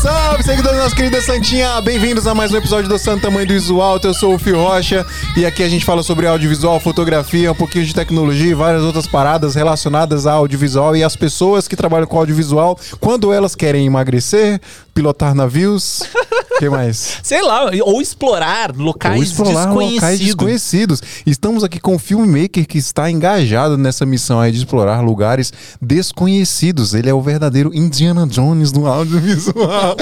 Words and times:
salve, 0.00 0.42
seguidores 0.42 0.76
da 0.78 0.84
nossa 0.84 0.96
querida 0.96 1.20
Santinha! 1.20 1.80
Bem-vindos 1.80 2.26
a 2.26 2.34
mais 2.34 2.52
um 2.52 2.56
episódio 2.56 2.88
do 2.88 2.98
Santo 2.98 3.22
Tamanho 3.22 3.46
do 3.46 3.52
Visual 3.52 3.92
Alto. 3.92 4.06
Eu 4.06 4.14
sou 4.14 4.34
o 4.34 4.38
Fio 4.38 4.56
Rocha 4.56 5.04
e 5.36 5.44
aqui 5.44 5.62
a 5.62 5.68
gente 5.68 5.84
fala 5.84 6.02
sobre 6.02 6.26
audiovisual, 6.26 6.80
fotografia, 6.80 7.52
um 7.52 7.54
pouquinho 7.54 7.84
de 7.84 7.94
tecnologia 7.94 8.50
e 8.50 8.54
várias 8.54 8.82
outras 8.82 9.06
paradas 9.06 9.54
relacionadas 9.54 10.26
ao 10.26 10.38
audiovisual 10.38 10.96
e 10.96 11.04
as 11.04 11.16
pessoas 11.16 11.68
que 11.68 11.76
trabalham 11.76 12.06
com 12.06 12.18
audiovisual 12.18 12.78
quando 13.00 13.32
elas 13.32 13.54
querem 13.54 13.86
emagrecer, 13.86 14.60
pilotar 14.94 15.34
navios. 15.34 16.02
O 16.56 16.58
que 16.58 16.68
mais? 16.68 17.18
Sei 17.22 17.42
lá, 17.42 17.70
ou 17.84 18.00
explorar 18.00 18.74
locais 18.76 19.16
Ou 19.16 19.22
explorar 19.22 19.66
desconhecidos. 19.66 19.94
locais 19.94 20.20
desconhecidos. 20.20 21.02
Estamos 21.26 21.64
aqui 21.64 21.80
com 21.80 21.94
um 21.94 21.98
filmmaker 21.98 22.66
que 22.66 22.78
está 22.78 23.10
engajado 23.10 23.76
nessa 23.76 24.06
missão 24.06 24.38
aí 24.40 24.52
de 24.52 24.58
explorar 24.58 25.00
lugares 25.02 25.52
desconhecidos. 25.80 26.94
Ele 26.94 27.08
é 27.08 27.14
o 27.14 27.20
verdadeiro 27.20 27.70
Indiana 27.74 28.26
Jones 28.26 28.70
do 28.70 28.86
audiovisual. 28.86 29.96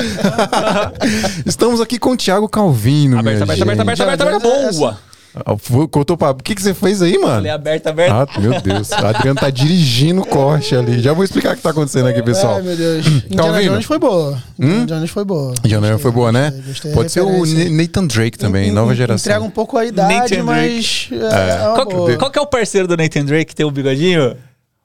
Estamos 1.46 1.80
aqui 1.80 1.98
com 1.98 2.10
o 2.12 2.16
Thiago 2.16 2.48
Calvino, 2.48 3.18
Aberta, 3.18 3.44
aberta, 3.44 3.62
aberta, 3.62 3.82
aberta, 3.82 4.02
aberta, 4.04 4.24
aberta. 4.24 4.72
Boa. 4.78 5.09
Ah, 5.34 5.54
Contou 5.90 6.16
pra... 6.16 6.30
O 6.30 6.34
que, 6.36 6.54
que 6.54 6.62
você 6.62 6.74
fez 6.74 7.00
aí, 7.02 7.16
mano? 7.18 7.34
Falei 7.36 7.50
aberta, 7.50 7.90
aberta. 7.90 8.14
Ah, 8.34 8.40
meu 8.40 8.60
Deus. 8.60 8.90
O 8.90 9.06
Adriano 9.06 9.38
tá 9.40 9.48
dirigindo 9.50 10.22
o 10.22 10.26
corte 10.26 10.74
ali. 10.74 11.00
Já 11.00 11.12
vou 11.12 11.22
explicar 11.24 11.54
o 11.54 11.56
que 11.56 11.62
tá 11.62 11.70
acontecendo 11.70 12.08
aqui, 12.08 12.22
pessoal. 12.22 12.56
Ai, 12.56 12.62
meu 12.62 12.76
Deus. 12.76 13.06
Indiana 13.06 13.48
ouvindo? 13.52 13.70
Jones 13.72 13.84
foi 13.86 13.98
boa. 13.98 14.42
Indiana 14.58 14.86
Jones 14.86 15.10
foi 15.10 15.24
boa. 15.24 15.54
Indiana 15.64 15.86
Gostei, 15.88 16.02
foi 16.02 16.10
boa, 16.12 16.32
né? 16.32 16.62
gostei. 16.66 16.92
Pode 16.92 17.12
ser 17.12 17.20
o. 17.20 17.44
Nathan 17.70 18.06
Drake 18.06 18.36
também, 18.38 18.68
En- 18.68 18.72
nova 18.72 18.92
en- 18.92 18.96
geração. 18.96 19.30
Entrega 19.30 19.44
um 19.44 19.50
pouco 19.50 19.76
a 19.78 19.84
idade, 19.86 20.14
Nathan 20.14 20.42
mas 20.42 21.08
é, 21.12 21.14
é 21.16 21.68
uma 21.68 21.74
Qual, 21.74 21.86
qual 22.18 22.30
que 22.30 22.38
é 22.38 22.42
o 22.42 22.46
parceiro 22.46 22.88
do 22.88 22.96
Nathan 22.96 23.24
Drake 23.24 23.46
que 23.46 23.54
tem 23.54 23.64
o 23.64 23.70
bigodinho? 23.70 24.36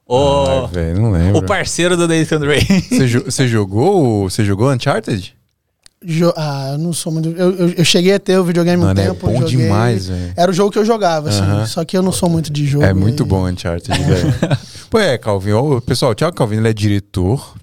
O, 0.07 0.45
Ai, 0.47 0.67
velho, 0.71 1.01
não 1.01 1.11
lembro. 1.11 1.37
o 1.39 1.41
parceiro 1.43 1.97
do 1.97 2.07
Nathan 2.07 2.39
Drake. 2.39 2.81
Você, 2.89 3.07
jo- 3.07 3.23
você 3.25 3.47
jogou, 3.47 4.29
você 4.29 4.45
jogou 4.45 4.71
Uncharted? 4.71 5.34
Jo- 6.05 6.33
Ah, 6.37 6.69
eu 6.73 6.77
não 6.77 6.93
sou 6.93 7.11
muito. 7.11 7.29
Eu, 7.29 7.51
eu, 7.55 7.69
eu 7.77 7.85
cheguei 7.85 8.13
a 8.13 8.19
ter 8.19 8.37
o 8.37 8.43
videogame 8.43 8.81
um 8.83 8.85
Mano, 8.85 8.99
é 8.99 9.07
tempo. 9.07 9.25
bom 9.27 9.33
joguei- 9.41 9.57
demais, 9.57 10.07
velho. 10.07 10.33
Era 10.37 10.51
o 10.51 10.53
jogo 10.53 10.71
que 10.71 10.77
eu 10.79 10.85
jogava, 10.85 11.29
assim. 11.29 11.39
Aham. 11.41 11.65
Só 11.65 11.83
que 11.83 11.97
eu 11.97 12.01
não 12.03 12.11
sou 12.11 12.29
muito 12.29 12.51
de 12.53 12.65
jogo. 12.65 12.85
É 12.85 12.93
muito 12.93 13.23
e- 13.23 13.25
bom 13.25 13.47
Uncharted, 13.49 13.89
velho. 14.03 14.33
Pô, 14.89 14.99
é, 14.99 15.17
Calvin. 15.17 15.53
ó, 15.53 15.79
Pessoal, 15.81 16.11
o 16.11 16.15
Thiago 16.15 16.35
Calvin 16.35 16.57
ele 16.57 16.69
é 16.69 16.73
diretor, 16.73 17.55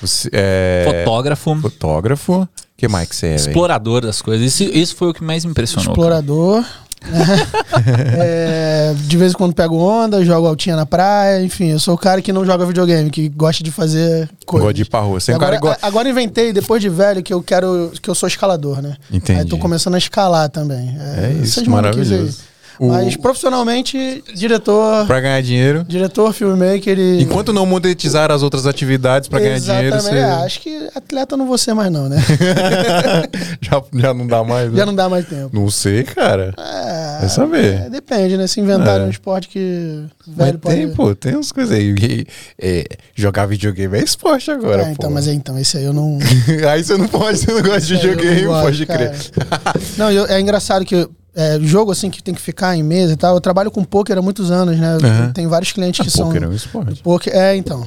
você 0.00 0.28
é 0.32 0.84
Fotógrafo, 1.04 1.56
fotógrafo. 1.60 2.42
O 2.42 2.48
que 2.76 2.88
mais 2.88 3.08
que 3.08 3.16
você 3.16 3.26
é, 3.26 3.34
explorador 3.34 4.00
das 4.02 4.22
coisas. 4.22 4.46
Isso, 4.46 4.62
isso 4.72 4.96
foi 4.96 5.08
o 5.10 5.12
que 5.14 5.22
mais 5.22 5.44
me 5.44 5.50
impressionou. 5.50 5.94
cara. 5.94 6.22
É, 8.18 8.94
de 8.94 9.16
vez 9.16 9.32
em 9.32 9.34
quando 9.34 9.54
pego 9.54 9.76
onda, 9.76 10.24
jogo 10.24 10.46
altinha 10.46 10.76
na 10.76 10.84
praia, 10.86 11.42
enfim, 11.42 11.68
eu 11.70 11.78
sou 11.78 11.94
o 11.94 11.98
cara 11.98 12.20
que 12.20 12.32
não 12.32 12.44
joga 12.44 12.66
videogame, 12.66 13.10
que 13.10 13.28
gosta 13.28 13.62
de 13.64 13.70
fazer 13.70 14.28
coisas. 14.46 14.64
Gosta 14.66 14.74
de 14.74 14.82
ir 14.82 14.84
pra 14.86 15.00
rua. 15.00 15.18
É 15.26 15.32
agora, 15.34 15.56
a- 15.82 15.86
agora 15.86 16.08
inventei, 16.08 16.52
depois 16.52 16.82
de 16.82 16.88
velho, 16.88 17.22
que 17.22 17.32
eu 17.32 17.42
quero. 17.42 17.92
que 18.02 18.08
eu 18.08 18.14
sou 18.14 18.26
escalador, 18.26 18.82
né? 18.82 18.96
Entendi. 19.12 19.40
Aí 19.40 19.46
tô 19.46 19.56
começando 19.58 19.94
a 19.94 19.98
escalar 19.98 20.48
também. 20.48 20.96
É 21.16 21.32
isso, 21.42 21.60
essas 21.60 21.66
maluquices 21.68 22.08
maravilhoso. 22.10 22.38
O- 22.80 22.88
Mas 22.88 23.14
profissionalmente, 23.14 24.24
diretor. 24.34 25.06
Pra 25.06 25.20
ganhar 25.20 25.42
dinheiro. 25.42 25.84
Diretor, 25.86 26.32
filmmaker 26.32 26.98
e. 26.98 27.20
Enquanto 27.22 27.52
não 27.52 27.66
monetizar 27.66 28.30
as 28.32 28.42
outras 28.42 28.66
atividades 28.66 29.28
pra 29.28 29.38
ganhar 29.38 29.58
dinheiro, 29.60 29.96
Exatamente. 29.96 30.24
você... 30.26 30.30
É, 30.40 30.44
acho 30.46 30.60
que 30.60 30.88
atleta 30.94 31.36
não 31.36 31.46
vou 31.46 31.58
ser 31.58 31.74
mais, 31.74 31.92
não, 31.92 32.08
né? 32.08 32.16
já, 33.60 33.82
já 33.94 34.14
não 34.14 34.26
dá 34.26 34.42
mais, 34.42 34.70
né? 34.70 34.78
Já 34.78 34.86
não 34.86 34.94
dá 34.94 35.08
mais 35.08 35.26
tempo. 35.26 35.50
Não 35.52 35.68
sei, 35.70 36.04
cara. 36.04 36.54
É, 36.58 37.18
Vai 37.20 37.28
saber. 37.28 37.74
é, 37.86 37.90
depende, 37.90 38.36
né? 38.36 38.46
Se 38.46 38.60
inventarem 38.60 39.02
É. 39.04 39.06
um 39.06 39.10
esporte 39.10 39.48
que. 39.48 40.04
Mas 40.26 40.36
velho 40.36 40.58
tem, 40.58 40.82
pode- 40.86 40.96
pô, 40.96 41.14
tem 41.14 41.34
umas 41.34 41.52
coisas 41.52 41.76
aí. 41.76 42.26
É, 42.58 42.84
jogar 43.14 43.46
videogame 43.46 43.98
é 43.98 44.02
esporte 44.02 44.50
agora, 44.50 44.82
É, 44.82 44.84
pô. 44.86 44.90
então, 44.92 45.10
mas 45.10 45.28
é, 45.28 45.32
então, 45.34 45.58
esse 45.58 45.76
aí 45.76 45.84
eu 45.84 45.92
não. 45.92 46.18
aí 46.70 46.82
você 46.82 46.96
não 46.96 47.08
pode, 47.08 47.38
você 47.38 47.52
não 47.52 47.62
gosta 47.62 47.80
de 47.80 47.94
esse 47.94 48.06
não 48.06 48.14
videogame, 48.16 48.46
pode 48.46 48.86
cara. 48.86 49.10
crer. 49.10 49.30
Não, 49.98 50.10
eu- 50.10 50.26
é 50.26 50.40
engraçado 50.40 50.84
que 50.84 51.06
é, 51.34 51.58
jogo 51.60 51.92
assim 51.92 52.10
que 52.10 52.22
tem 52.22 52.34
que 52.34 52.40
ficar 52.40 52.76
em 52.76 52.82
mesa 52.82 53.12
e 53.12 53.16
tal. 53.16 53.34
Eu 53.34 53.40
trabalho 53.40 53.70
com 53.70 53.84
poker 53.84 54.18
há 54.18 54.22
muitos 54.22 54.50
anos, 54.50 54.78
né? 54.78 54.96
Aham. 55.02 55.32
Tem 55.32 55.46
vários 55.46 55.72
clientes 55.72 56.04
que 56.04 56.10
são. 56.10 56.26
Poker 56.26 56.42
é 56.42 56.48
um 56.48 56.52
esporte. 56.52 57.02
Poker, 57.02 57.34
é, 57.34 57.56
então. 57.56 57.86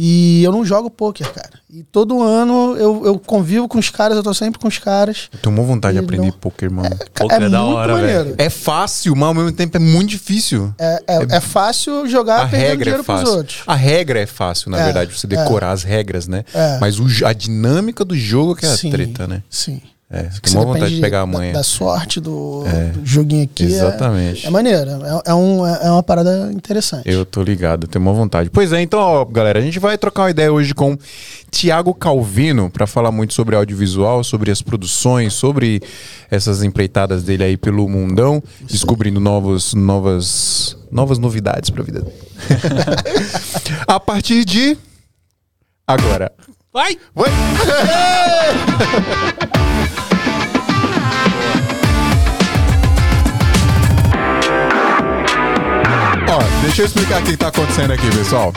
E 0.00 0.44
eu 0.44 0.52
não 0.52 0.64
jogo 0.64 0.88
poker, 0.88 1.28
cara. 1.32 1.58
E 1.68 1.82
todo 1.82 2.22
ano 2.22 2.76
eu, 2.78 3.04
eu 3.04 3.18
convivo 3.18 3.66
com 3.66 3.78
os 3.80 3.90
caras, 3.90 4.16
eu 4.16 4.22
tô 4.22 4.32
sempre 4.32 4.60
com 4.60 4.68
os 4.68 4.78
caras. 4.78 5.28
Tomou 5.42 5.66
vontade 5.66 5.94
de 5.96 6.00
E 6.00 6.04
aprender 6.04 6.26
não- 6.30 6.32
poker, 6.38 6.70
mano. 6.70 6.96
Poker 7.12 7.42
é, 7.42 7.46
é 7.46 7.48
da 7.48 7.60
muito 7.62 7.74
hora, 7.76 7.96
velho. 7.96 8.34
É 8.38 8.48
fácil, 8.48 9.16
mas 9.16 9.26
ao 9.26 9.34
mesmo 9.34 9.50
tempo 9.50 9.76
é 9.76 9.80
muito 9.80 10.10
difícil. 10.10 10.72
É, 10.78 11.02
é, 11.04 11.36
é 11.38 11.40
fácil 11.40 12.06
jogar 12.06 12.42
A 12.42 12.48
perdendo 12.48 12.60
regra 12.68 12.74
é 12.74 12.84
dinheiro 12.84 13.04
pros 13.04 13.20
fácil. 13.22 13.36
outros. 13.38 13.62
A 13.66 13.74
regra 13.74 14.20
é 14.20 14.26
fácil, 14.26 14.70
na 14.70 14.78
É, 14.78 14.84
verdade, 14.84 15.12
você 15.18 15.26
decorar 15.26 15.72
as 15.72 15.82
regras, 15.82 16.28
né? 16.28 16.44
É. 16.54 16.78
Mas 16.78 17.00
o 17.00 17.06
a 17.26 17.32
dinâmica 17.32 18.04
do 18.04 18.16
jogo 18.16 18.54
que 18.54 18.64
é 18.66 18.68
a 18.70 18.76
Sim, 18.76 18.90
treta, 18.90 19.26
né? 19.26 19.42
Sim. 19.50 19.82
É, 20.10 20.22
você 20.30 20.40
Que 20.40 20.50
tomou 20.50 20.66
você 20.68 20.72
vontade 20.72 20.84
de 20.94 20.96
depende 20.96 21.00
pegar 21.02 21.18
a 21.18 21.26
da- 21.26 21.26
manha. 21.26 21.52
Da, 21.52 21.62
sorte 21.62 22.18
do, 22.18 22.64
do 22.94 23.04
joguinho 23.04 23.44
aqui. 23.44 23.64
é- 23.64 23.66
Exatamente. 23.66 24.46
É, 24.46 24.50
maneiro. 24.50 24.90
É, 24.90 25.30
é 25.30 25.34
um, 25.34 25.66
é 25.66 25.90
uma 25.90 26.02
parada 26.02 26.50
interessante. 26.50 27.02
Eu 27.06 27.26
tô 27.26 27.42
ligado, 27.42 27.86
tenho 27.86 28.02
uma 28.02 28.14
vontade. 28.14 28.48
Pois 28.48 28.72
é, 28.72 28.80
então, 28.80 28.98
ó, 28.98 29.22
galera, 29.26 29.58
a 29.58 29.62
gente 29.62 29.78
vai 29.78 29.98
trocar 29.98 30.22
uma 30.22 30.30
ideia 30.30 30.50
hoje 30.50 30.72
com 30.72 30.96
Tiago 31.50 31.92
Calvino 31.92 32.70
para 32.70 32.86
falar 32.86 33.12
muito 33.12 33.34
sobre 33.34 33.54
audiovisual, 33.54 34.24
sobre 34.24 34.50
as 34.50 34.62
produções, 34.62 35.34
sobre 35.34 35.82
essas 36.30 36.62
empreitadas 36.62 37.22
dele 37.22 37.44
aí 37.44 37.56
pelo 37.58 37.86
mundão, 37.86 38.42
descobrindo 38.62 39.20
novos, 39.20 39.74
novas, 39.74 40.74
novas 40.90 41.18
novidades 41.18 41.68
pra 41.68 41.82
vida 41.82 42.00
dele. 42.00 42.16
a 43.86 44.00
partir 44.00 44.42
de 44.46 44.74
agora. 45.86 46.32
Vai! 46.72 46.96
Vai. 47.14 47.30
deixa 56.68 56.82
eu 56.82 56.86
explicar 56.86 57.22
o 57.22 57.24
que 57.24 57.36
tá 57.36 57.48
acontecendo 57.48 57.92
aqui, 57.92 58.10
pessoal. 58.10 58.52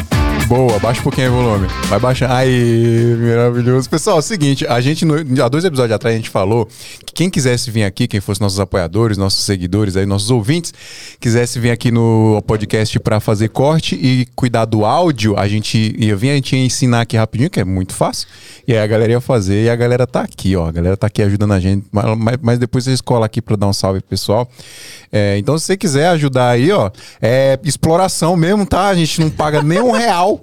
Boa, 0.52 0.78
baixa 0.80 1.00
um 1.00 1.04
pouquinho 1.04 1.32
o 1.32 1.36
volume. 1.44 1.68
Vai 1.88 1.98
baixando. 1.98 2.34
Aí, 2.34 3.16
maravilhoso. 3.22 3.90
Pessoal, 3.90 4.18
é 4.18 4.20
o 4.20 4.22
seguinte, 4.22 4.68
a 4.68 4.82
gente, 4.82 5.06
no- 5.06 5.16
há 5.42 5.48
dois 5.48 5.64
episódios 5.64 5.96
atrás, 5.96 6.14
a 6.14 6.18
gente 6.18 6.30
falou 6.30 6.68
que 7.06 7.14
quem 7.14 7.30
quisesse 7.30 7.72
vir 7.72 7.86
aqui, 7.86 8.06
quem 8.06 8.20
fosse 8.20 8.42
nossos 8.42 8.60
apoiadores, 8.60 9.18
nossos 9.18 9.46
seguidores, 9.46 9.96
aí, 9.96 10.06
nossos 10.06 10.30
ouvintes, 10.30 10.74
quisesse 11.22 11.58
vir 11.58 11.72
aqui 11.72 11.90
no 11.90 12.44
podcast 12.46 13.00
pra 13.00 13.22
fazer 13.22 13.48
corte 13.48 13.96
e 13.96 14.28
cuidar 14.36 14.66
do 14.66 14.84
áudio, 14.84 15.40
a 15.40 15.48
gente 15.48 15.96
ia 15.98 16.18
vir, 16.18 16.32
a 16.32 16.36
gente 16.36 16.54
ia 16.54 16.66
ensinar 16.66 17.00
aqui 17.02 17.16
rapidinho, 17.16 17.50
que 17.50 17.62
é 17.62 17.64
muito 17.64 17.94
fácil. 17.94 18.28
E 18.68 18.74
aí 18.74 18.80
a 18.80 18.88
galera 18.88 19.14
ia 19.14 19.22
fazer, 19.22 19.64
e 19.64 19.70
a 19.70 19.76
galera 19.78 20.06
tá 20.06 20.20
aqui, 20.20 20.54
ó. 20.58 20.68
A 20.68 20.72
galera 20.74 20.98
tá 20.98 21.08
aqui 21.08 21.22
ajudando 21.24 21.54
a 21.54 21.62
gente. 21.62 21.86
Mas, 21.94 22.38
mas- 22.42 22.60
depois 22.60 22.84
vocês 22.84 23.00
colam 23.00 23.24
aqui 23.24 23.42
pra 23.42 23.56
dar 23.56 23.68
um 23.68 23.74
salve 23.74 24.02
pro 24.02 24.10
pessoal. 24.10 24.50
É, 25.14 25.38
então, 25.38 25.58
se 25.58 25.64
você 25.66 25.78
quiser 25.78 26.08
ajudar 26.10 26.50
aí, 26.50 26.74
ó, 26.74 26.92
é 27.22 27.58
exploração 27.64 28.36
mesmo, 28.36 28.66
tá? 28.66 28.88
A 28.90 28.96
gente 28.96 29.22
não 29.22 29.30
paga 29.30 29.62
nem 29.64 29.80
um 29.80 29.92
real. 29.92 30.41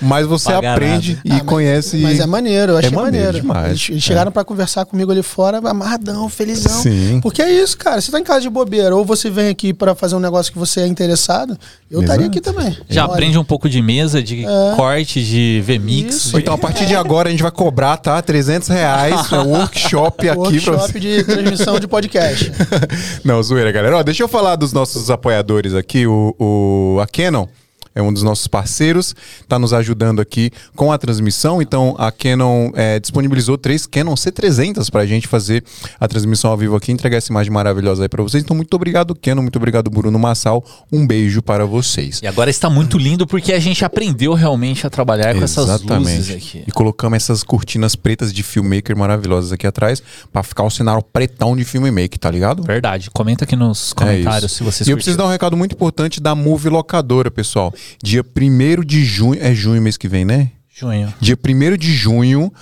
Mas 0.00 0.26
você 0.26 0.52
aprende 0.52 1.14
nada. 1.16 1.20
e 1.24 1.30
Ah, 1.30 1.34
mas- 1.34 1.42
conhece. 1.46 1.96
Mas 1.98 2.18
é 2.20 2.26
maneiro, 2.26 2.72
eu 2.72 2.78
achei 2.78 2.90
É 2.90 2.94
maneiro 2.94 3.26
maneiro. 3.26 3.40
demais. 3.40 3.68
Eles, 3.70 3.88
eles 3.90 4.02
chegaram 4.02 4.32
pra 4.32 4.44
conversar 4.44 4.84
comigo 4.84 5.10
ali 5.12 5.22
fora, 5.22 5.58
amarradão, 5.58 6.28
felizão. 6.28 6.82
Sim. 6.82 7.20
Porque 7.22 7.40
é 7.40 7.50
isso, 7.50 7.78
cara. 7.78 8.00
Você 8.00 8.10
tá 8.10 8.18
em 8.18 8.24
casa 8.24 8.40
de 8.40 8.50
bobeira, 8.50 8.94
ou 8.96 9.04
você 9.04 9.30
vem 9.30 9.48
aqui 9.48 9.72
pra 9.72 9.94
fazer 9.94 10.14
um 10.16 10.20
negócio 10.20 10.52
que 10.52 10.58
você 10.58 10.80
é 10.80 10.86
interessado, 10.86 11.56
eu 11.90 12.00
estaria 12.00 12.26
aqui 12.26 12.40
também. 12.40 12.76
Já 12.88 13.04
Olha, 13.04 13.12
aprende 13.12 13.38
um 13.38 13.44
pouco 13.44 13.68
de 13.68 13.80
mesa, 13.80 14.22
de 14.22 14.44
corte, 14.76 15.24
de 15.24 15.62
VMix. 15.64 16.34
Ou 16.34 16.40
então, 16.40 16.54
a 16.54 16.58
partir 16.58 16.86
de 16.86 16.94
agora, 16.96 17.28
a 17.28 17.30
gente 17.30 17.42
vai 17.42 17.52
cobrar, 17.52 17.96
tá? 17.96 18.20
300 18.20 18.68
reais. 18.68 19.32
É 19.32 19.38
um 19.38 19.50
workshop 19.52 20.28
aqui 20.28 20.60
pra. 20.60 20.72
Workshop 20.74 21.00
de 21.00 21.22
transmissão 21.24 21.78
de 21.78 21.86
podcast. 21.86 22.52
Não, 23.24 23.42
zoeira, 23.42 23.70
galera. 23.70 23.96
Ó, 23.98 24.02
deixa 24.02 24.22
eu 24.22 24.28
falar 24.28 24.56
dos 24.56 24.72
nossos 24.72 25.10
apoiadores 25.10 25.74
aqui. 25.74 26.06
O, 26.06 26.34
o- 26.38 27.00
a 27.00 27.06
Canon 27.06 27.46
é 27.94 28.02
um 28.02 28.12
dos 28.12 28.22
nossos 28.22 28.46
parceiros, 28.46 29.14
está 29.40 29.58
nos 29.58 29.72
ajudando 29.72 30.20
aqui 30.20 30.50
com 30.74 30.92
a 30.92 30.98
transmissão. 30.98 31.60
Então, 31.60 31.94
a 31.98 32.10
Canon 32.10 32.70
é, 32.74 32.98
disponibilizou 33.00 33.58
três 33.58 33.86
Canon 33.86 34.14
C300 34.14 34.90
para 34.90 35.02
a 35.02 35.06
gente 35.06 35.26
fazer 35.28 35.62
a 36.00 36.08
transmissão 36.08 36.50
ao 36.50 36.56
vivo 36.56 36.76
aqui, 36.76 36.92
entregar 36.92 37.18
essa 37.18 37.30
imagem 37.32 37.52
maravilhosa 37.52 38.02
aí 38.04 38.08
para 38.08 38.22
vocês. 38.22 38.42
Então, 38.42 38.56
muito 38.56 38.72
obrigado, 38.74 39.14
Canon. 39.14 39.42
Muito 39.42 39.56
obrigado, 39.56 39.90
Bruno 39.90 40.18
Massal. 40.18 40.64
Um 40.90 41.06
beijo 41.06 41.42
para 41.42 41.64
vocês. 41.66 42.20
E 42.22 42.26
agora 42.26 42.50
está 42.50 42.68
muito 42.70 42.98
lindo 42.98 43.26
porque 43.26 43.52
a 43.52 43.60
gente 43.60 43.84
aprendeu 43.84 44.34
realmente 44.34 44.86
a 44.86 44.90
trabalhar 44.90 45.34
com 45.34 45.42
essas 45.44 45.80
luzes 45.82 46.30
aqui. 46.30 46.64
E 46.66 46.70
colocamos 46.72 47.16
essas 47.16 47.42
cortinas 47.42 47.94
pretas 47.94 48.32
de 48.32 48.42
filmmaker 48.42 48.96
maravilhosas 48.96 49.52
aqui 49.52 49.66
atrás 49.66 50.02
para 50.32 50.42
ficar 50.42 50.62
o 50.64 50.70
cenário 50.70 51.02
pretão 51.02 51.56
de 51.56 51.64
filmmaker, 51.64 52.18
tá 52.18 52.30
ligado? 52.30 52.62
Verdade. 52.62 53.10
Comenta 53.10 53.44
aqui 53.44 53.56
nos 53.56 53.92
É 53.92 53.94
comentários 53.94 54.52
isso. 54.52 54.58
se 54.58 54.64
vocês 54.64 54.88
E 54.88 54.90
eu 54.90 54.96
preciso 54.96 55.16
dar 55.18 55.26
um 55.26 55.30
recado 55.30 55.56
muito 55.56 55.74
importante 55.74 56.20
da 56.20 56.34
Move 56.34 56.68
Locadora, 56.68 57.30
pessoal. 57.30 57.72
Dia 58.02 58.22
1 58.22 58.84
de 58.84 59.04
junho. 59.04 59.40
É 59.42 59.54
junho 59.54 59.80
mês 59.82 59.96
que 59.96 60.08
vem, 60.08 60.24
né? 60.24 60.50
Junho. 60.74 61.12
Dia 61.20 61.36
1 61.36 61.76
de 61.76 61.94
junho, 61.94 62.52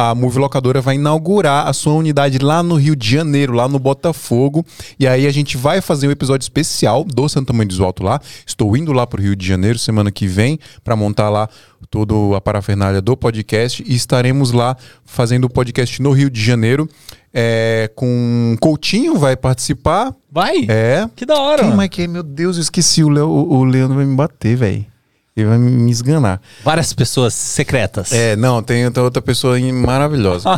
a 0.00 0.14
Movie 0.14 0.38
Locadora 0.38 0.80
vai 0.80 0.94
inaugurar 0.94 1.68
a 1.68 1.74
sua 1.74 1.92
unidade 1.92 2.38
lá 2.38 2.62
no 2.62 2.76
Rio 2.76 2.96
de 2.96 3.06
Janeiro, 3.06 3.52
lá 3.52 3.68
no 3.68 3.78
Botafogo. 3.78 4.64
E 4.98 5.06
aí 5.06 5.26
a 5.26 5.30
gente 5.30 5.58
vai 5.58 5.82
fazer 5.82 6.08
um 6.08 6.10
episódio 6.10 6.42
especial 6.42 7.04
do 7.04 7.28
Santa 7.28 7.52
Mãe 7.52 7.66
do 7.66 7.84
Alto 7.84 8.02
lá. 8.02 8.18
Estou 8.46 8.74
indo 8.78 8.94
lá 8.94 9.06
para 9.06 9.20
o 9.20 9.22
Rio 9.22 9.36
de 9.36 9.46
Janeiro 9.46 9.78
semana 9.78 10.10
que 10.10 10.26
vem 10.26 10.58
para 10.82 10.96
montar 10.96 11.28
lá 11.28 11.50
toda 11.90 12.14
a 12.34 12.40
parafernália 12.40 13.02
do 13.02 13.14
podcast 13.14 13.84
e 13.86 13.94
estaremos 13.94 14.52
lá 14.52 14.74
fazendo 15.04 15.44
o 15.44 15.50
podcast 15.50 16.00
no 16.00 16.12
Rio 16.12 16.30
de 16.30 16.42
Janeiro. 16.42 16.88
É, 17.32 17.90
com 17.94 18.56
Coutinho 18.58 19.18
vai 19.18 19.36
participar. 19.36 20.16
Vai? 20.32 20.64
É. 20.66 21.10
Que 21.14 21.26
da 21.26 21.38
hora. 21.38 21.62
Quem 21.62 21.74
mais 21.74 21.90
que 21.90 22.02
é? 22.02 22.06
Meu 22.06 22.22
Deus, 22.22 22.56
eu 22.56 22.62
esqueci. 22.62 23.04
O, 23.04 23.10
Leo, 23.10 23.28
o 23.28 23.64
Leandro 23.64 23.96
vai 23.96 24.06
me 24.06 24.16
bater, 24.16 24.56
velho. 24.56 24.89
Ele 25.36 25.46
vai 25.46 25.58
me 25.58 25.90
esganar. 25.90 26.40
Várias 26.64 26.92
pessoas 26.92 27.32
secretas. 27.34 28.12
É, 28.12 28.34
não, 28.34 28.62
tem 28.62 28.84
outra 28.86 29.22
pessoa 29.22 29.58
maravilhosa. 29.72 30.48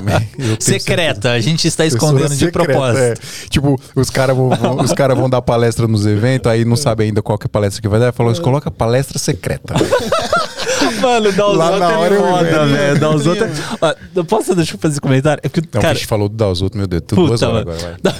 Secreta, 0.58 1.32
a 1.32 1.40
gente 1.40 1.68
está 1.68 1.84
escondendo 1.84 2.30
de 2.30 2.36
secreta, 2.36 2.64
propósito. 2.64 3.02
É. 3.02 3.14
Tipo, 3.50 3.80
os 3.94 4.08
caras 4.08 4.34
vão, 4.34 4.48
vão, 4.48 4.80
os 4.80 4.92
cara 4.92 5.14
vão 5.14 5.28
dar 5.28 5.42
palestra 5.42 5.86
nos 5.86 6.06
eventos, 6.06 6.50
aí 6.50 6.64
não 6.64 6.76
sabe 6.76 7.04
ainda 7.04 7.20
qual 7.20 7.36
que 7.36 7.44
é 7.44 7.48
a 7.48 7.50
palestra 7.50 7.82
que 7.82 7.88
vai 7.88 8.00
dar. 8.00 8.12
Falou, 8.12 8.34
coloca 8.40 8.70
palestra 8.70 9.18
secreta. 9.18 9.74
Mano, 11.00 11.32
hora 11.98 12.14
eu 12.14 12.22
foda, 12.22 12.66
velho. 12.66 13.00
Dá 13.00 13.10
os 13.10 13.26
outros. 13.26 13.50
Ó, 13.80 14.24
posso 14.24 14.54
deixar 14.54 14.74
eu 14.74 14.78
fazer 14.78 14.94
esse 14.94 15.00
comentário? 15.00 15.40
É 15.44 15.48
porque, 15.48 15.68
não, 15.72 15.80
cara, 15.80 15.92
a 15.92 15.94
gente 15.94 16.06
falou 16.06 16.28
do 16.28 16.44
outros, 16.60 16.78
meu 16.78 16.86
Deus. 16.86 17.02
Tudo 17.06 17.26
duas 17.26 17.42
horas 17.42 17.60
agora, 17.60 17.98
vai. 18.02 18.12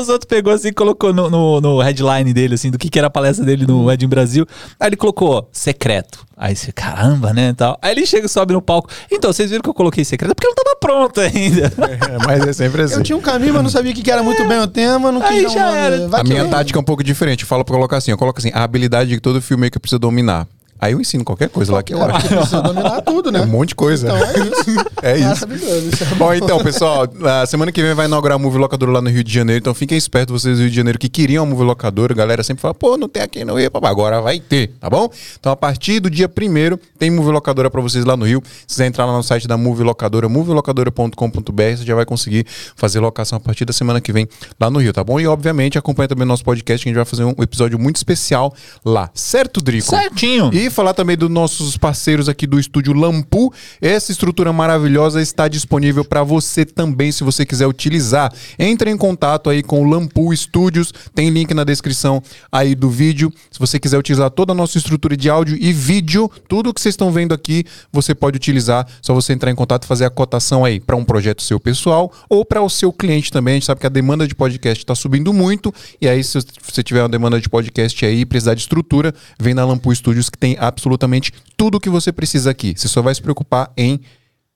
Os 0.00 0.08
outros 0.08 0.26
pegou 0.26 0.52
assim, 0.52 0.72
colocou 0.72 1.12
no, 1.12 1.28
no, 1.28 1.60
no, 1.60 1.80
headline 1.80 2.32
dele, 2.32 2.54
assim, 2.54 2.70
do 2.70 2.78
que, 2.78 2.88
que 2.88 2.98
era 2.98 3.08
a 3.08 3.10
palestra 3.10 3.44
dele 3.44 3.66
no 3.66 3.90
Ed 3.90 4.06
Brasil. 4.06 4.46
Aí 4.78 4.88
ele 4.88 4.96
colocou 4.96 5.48
secreto. 5.52 6.26
Aí 6.36 6.56
você, 6.56 6.72
caramba, 6.72 7.32
né? 7.34 7.52
Tal. 7.52 7.78
Aí 7.82 7.92
ele 7.92 8.06
chega 8.06 8.26
e 8.26 8.28
sobe 8.28 8.54
no 8.54 8.62
palco. 8.62 8.88
Então, 9.10 9.32
vocês 9.32 9.50
viram 9.50 9.62
que 9.62 9.68
eu 9.68 9.74
coloquei 9.74 10.04
secreto? 10.04 10.34
Porque 10.34 10.46
não 10.46 10.54
tava 10.54 10.76
pronto 10.76 11.20
ainda. 11.20 11.66
É, 11.66 12.26
mas 12.26 12.46
é 12.46 12.52
sempre 12.52 12.82
assim. 12.82 12.94
Eu 12.94 13.02
tinha 13.02 13.16
um 13.16 13.20
caminho, 13.20 13.52
mas 13.52 13.62
não 13.62 13.70
sabia 13.70 13.92
que 13.92 14.10
era 14.10 14.22
muito 14.22 14.46
bem 14.48 14.58
o 14.58 14.66
tema, 14.66 15.12
não 15.12 15.20
quis 15.20 15.46
Aí 15.46 15.48
já 15.48 15.70
era. 15.70 16.08
a 16.12 16.24
minha 16.24 16.48
tática 16.48 16.78
é 16.78 16.80
um 16.80 16.84
pouco 16.84 17.04
diferente. 17.04 17.42
Eu 17.42 17.48
falo 17.48 17.64
pra 17.64 17.74
colocar 17.74 17.98
assim, 17.98 18.10
eu 18.10 18.18
coloco 18.18 18.38
assim, 18.38 18.50
a 18.54 18.62
habilidade 18.62 19.14
que 19.14 19.20
todo 19.20 19.42
filmmaker 19.42 19.78
precisa 19.78 19.98
dominar. 19.98 20.46
Aí 20.80 20.92
eu 20.92 21.00
ensino 21.00 21.24
qualquer 21.24 21.48
coisa 21.48 21.72
qualquer 21.72 21.94
lá 21.94 22.06
que 22.06 22.14
hora. 22.14 22.38
Precisa 22.38 22.62
dominar 22.62 23.02
tudo, 23.02 23.30
né? 23.30 23.42
Um 23.42 23.46
monte 23.46 23.70
de 23.70 23.74
coisa. 23.74 24.06
Então 24.06 24.16
é 24.16 24.38
isso. 24.38 24.86
é 25.02 25.18
isso. 25.18 26.04
É 26.04 26.14
bom, 26.14 26.32
então, 26.32 26.58
pessoal, 26.62 27.06
a 27.42 27.44
semana 27.46 27.70
que 27.70 27.82
vem 27.82 27.94
vai 27.94 28.06
inaugurar 28.06 28.36
a 28.36 28.38
Movie 28.38 28.58
Locadora 28.58 28.92
lá 28.92 29.02
no 29.02 29.10
Rio 29.10 29.22
de 29.22 29.32
Janeiro. 29.32 29.60
Então 29.60 29.74
fiquem 29.74 29.98
espertos, 29.98 30.42
vocês 30.42 30.56
do 30.56 30.62
Rio 30.62 30.70
de 30.70 30.76
Janeiro 30.76 30.98
que 30.98 31.08
queriam 31.08 31.44
a 31.44 31.46
Movie 31.46 31.64
Locadora. 31.64 32.12
A 32.12 32.16
galera 32.16 32.42
sempre 32.42 32.62
fala, 32.62 32.72
pô, 32.72 32.96
não 32.96 33.08
tem 33.08 33.22
aqui 33.22 33.44
no 33.44 33.56
Rio. 33.56 33.70
Agora 33.82 34.20
vai 34.20 34.40
ter, 34.40 34.68
tá 34.80 34.88
bom? 34.88 35.10
Então 35.38 35.52
a 35.52 35.56
partir 35.56 36.00
do 36.00 36.08
dia 36.08 36.28
primeiro 36.28 36.78
tem 36.98 37.10
Movie 37.10 37.32
Locadora 37.32 37.70
pra 37.70 37.80
vocês 37.80 38.04
lá 38.04 38.16
no 38.16 38.24
Rio. 38.24 38.42
Se 38.66 38.74
quiser 38.74 38.86
entrar 38.86 39.04
lá 39.04 39.12
no 39.12 39.22
site 39.22 39.46
da 39.46 39.56
Movie 39.56 39.84
Locadora, 39.84 40.28
movielocadora.com.br, 40.28 41.62
você 41.76 41.84
já 41.84 41.94
vai 41.94 42.06
conseguir 42.06 42.46
fazer 42.74 43.00
locação 43.00 43.36
a 43.36 43.40
partir 43.40 43.64
da 43.64 43.72
semana 43.72 44.00
que 44.00 44.12
vem 44.12 44.26
lá 44.58 44.70
no 44.70 44.78
Rio, 44.78 44.92
tá 44.92 45.04
bom? 45.04 45.20
E 45.20 45.26
obviamente 45.26 45.76
acompanha 45.76 46.08
também 46.08 46.24
o 46.24 46.28
nosso 46.28 46.44
podcast, 46.44 46.82
que 46.82 46.88
a 46.88 46.90
gente 46.90 46.96
vai 46.96 47.04
fazer 47.04 47.24
um 47.24 47.34
episódio 47.42 47.78
muito 47.78 47.96
especial 47.96 48.54
lá. 48.84 49.10
Certo, 49.12 49.60
Drico? 49.60 49.90
Certinho. 49.90 50.50
E 50.52 50.69
falar 50.70 50.94
também 50.94 51.16
do 51.16 51.28
nosso 51.28 51.50
nossos 51.50 51.76
parceiros 51.76 52.28
aqui 52.28 52.46
do 52.46 52.58
estúdio 52.58 52.92
Lampu. 52.92 53.52
Essa 53.80 54.12
estrutura 54.12 54.52
maravilhosa 54.52 55.20
está 55.20 55.48
disponível 55.48 56.04
para 56.04 56.22
você 56.22 56.64
também, 56.64 57.10
se 57.10 57.24
você 57.24 57.44
quiser 57.44 57.66
utilizar. 57.66 58.32
Entre 58.58 58.90
em 58.90 58.96
contato 58.96 59.50
aí 59.50 59.62
com 59.62 59.82
o 59.82 59.88
Lampu 59.88 60.34
Studios, 60.34 60.92
tem 61.14 61.28
link 61.28 61.52
na 61.52 61.64
descrição 61.64 62.22
aí 62.50 62.74
do 62.74 62.88
vídeo. 62.88 63.32
Se 63.50 63.58
você 63.58 63.78
quiser 63.78 63.98
utilizar 63.98 64.30
toda 64.30 64.52
a 64.52 64.54
nossa 64.54 64.78
estrutura 64.78 65.16
de 65.16 65.28
áudio 65.28 65.56
e 65.60 65.72
vídeo, 65.72 66.30
tudo 66.48 66.72
que 66.72 66.80
vocês 66.80 66.92
estão 66.92 67.10
vendo 67.10 67.34
aqui, 67.34 67.64
você 67.92 68.14
pode 68.14 68.36
utilizar. 68.36 68.86
Só 69.02 69.12
você 69.12 69.32
entrar 69.32 69.50
em 69.50 69.54
contato 69.54 69.84
e 69.84 69.86
fazer 69.86 70.04
a 70.04 70.10
cotação 70.10 70.64
aí 70.64 70.80
para 70.80 70.96
um 70.96 71.04
projeto 71.04 71.42
seu 71.42 71.58
pessoal 71.58 72.12
ou 72.28 72.44
para 72.44 72.62
o 72.62 72.70
seu 72.70 72.92
cliente 72.92 73.32
também. 73.32 73.52
A 73.52 73.56
gente 73.56 73.66
sabe 73.66 73.80
que 73.80 73.86
a 73.86 73.90
demanda 73.90 74.26
de 74.26 74.34
podcast 74.34 74.82
está 74.82 74.94
subindo 74.94 75.32
muito. 75.32 75.74
E 76.00 76.08
aí, 76.08 76.22
se 76.22 76.38
você 76.62 76.82
tiver 76.82 77.02
uma 77.02 77.08
demanda 77.08 77.40
de 77.40 77.48
podcast 77.48 78.04
aí, 78.04 78.24
precisar 78.24 78.54
de 78.54 78.60
estrutura, 78.60 79.12
vem 79.38 79.54
na 79.54 79.64
Lampu 79.64 79.94
Studios 79.94 80.30
que 80.30 80.38
tem 80.38 80.56
absolutamente 80.60 81.32
tudo 81.56 81.76
o 81.76 81.80
que 81.80 81.88
você 81.88 82.12
precisa 82.12 82.50
aqui. 82.50 82.74
Você 82.76 82.86
só 82.86 83.00
vai 83.00 83.14
se 83.14 83.22
preocupar 83.22 83.72
em 83.76 84.00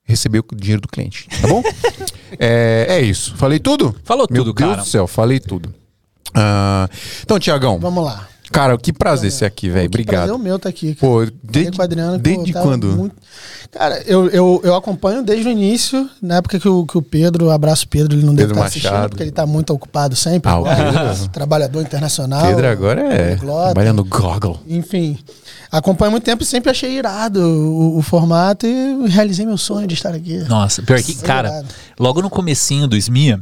receber 0.04 0.40
o 0.40 0.44
dinheiro 0.54 0.82
do 0.82 0.88
cliente, 0.88 1.26
tá 1.40 1.48
bom? 1.48 1.62
é, 2.38 2.86
é, 2.88 3.00
isso. 3.00 3.34
Falei 3.36 3.58
tudo? 3.58 3.94
Falou 4.04 4.26
Meu 4.30 4.44
tudo, 4.44 4.54
Deus 4.54 4.70
cara. 4.70 4.82
do 4.82 4.88
céu, 4.88 5.06
falei 5.06 5.40
tudo. 5.40 5.74
Uh, 6.30 6.88
então, 7.22 7.38
Tiagão. 7.38 7.78
Vamos 7.78 8.04
lá. 8.04 8.28
Cara, 8.52 8.76
que 8.78 8.92
prazer 8.92 9.32
ser 9.32 9.46
aqui, 9.46 9.68
velho. 9.68 9.86
Obrigado. 9.86 10.26
Prazer 10.26 10.34
o 10.34 10.38
meu 10.38 10.58
tá 10.58 10.68
aqui. 10.68 10.94
Cara. 10.94 11.00
Pô, 11.00 11.26
desde, 11.42 11.80
Adriano, 11.80 12.18
desde 12.18 12.52
pô, 12.52 12.60
quando? 12.60 12.86
Muito... 12.88 13.16
Cara, 13.70 14.00
eu, 14.06 14.28
eu, 14.28 14.60
eu 14.62 14.74
acompanho 14.76 15.24
desde 15.24 15.48
o 15.48 15.50
início, 15.50 16.08
na 16.22 16.36
época 16.36 16.60
que 16.60 16.68
o, 16.68 16.86
que 16.86 16.96
o 16.96 17.02
Pedro, 17.02 17.50
abraço 17.50 17.88
Pedro, 17.88 18.14
ele 18.14 18.24
não 18.24 18.34
Pedro 18.34 18.48
deve 18.48 18.52
estar 18.52 18.60
tá 18.60 18.66
assistindo, 18.66 19.08
porque 19.08 19.22
ele 19.24 19.32
tá 19.32 19.46
muito 19.46 19.72
ocupado 19.72 20.14
sempre. 20.14 20.48
Ah, 20.48 20.54
agora, 20.54 21.14
trabalhador 21.32 21.82
internacional. 21.82 22.46
Pedro 22.46 22.68
agora 22.68 23.00
é 23.12 23.36
trabalhando 23.36 24.04
Google. 24.04 24.60
Enfim, 24.68 25.18
acompanho 25.70 26.10
muito 26.10 26.24
tempo 26.24 26.42
e 26.42 26.46
sempre 26.46 26.70
achei 26.70 26.98
irado 26.98 27.40
o, 27.40 27.98
o, 27.98 28.02
formato 28.02 28.66
e 28.66 29.08
realizei 29.08 29.44
meu 29.46 29.58
sonho 29.58 29.86
de 29.86 29.94
estar 29.94 30.14
aqui. 30.14 30.38
Nossa, 30.48 30.82
pior 30.82 31.00
que, 31.02 31.14
cara, 31.16 31.48
irado. 31.48 31.68
logo 31.98 32.22
no 32.22 32.30
comecinho 32.30 32.86
do 32.86 32.96
SMIA, 32.96 33.40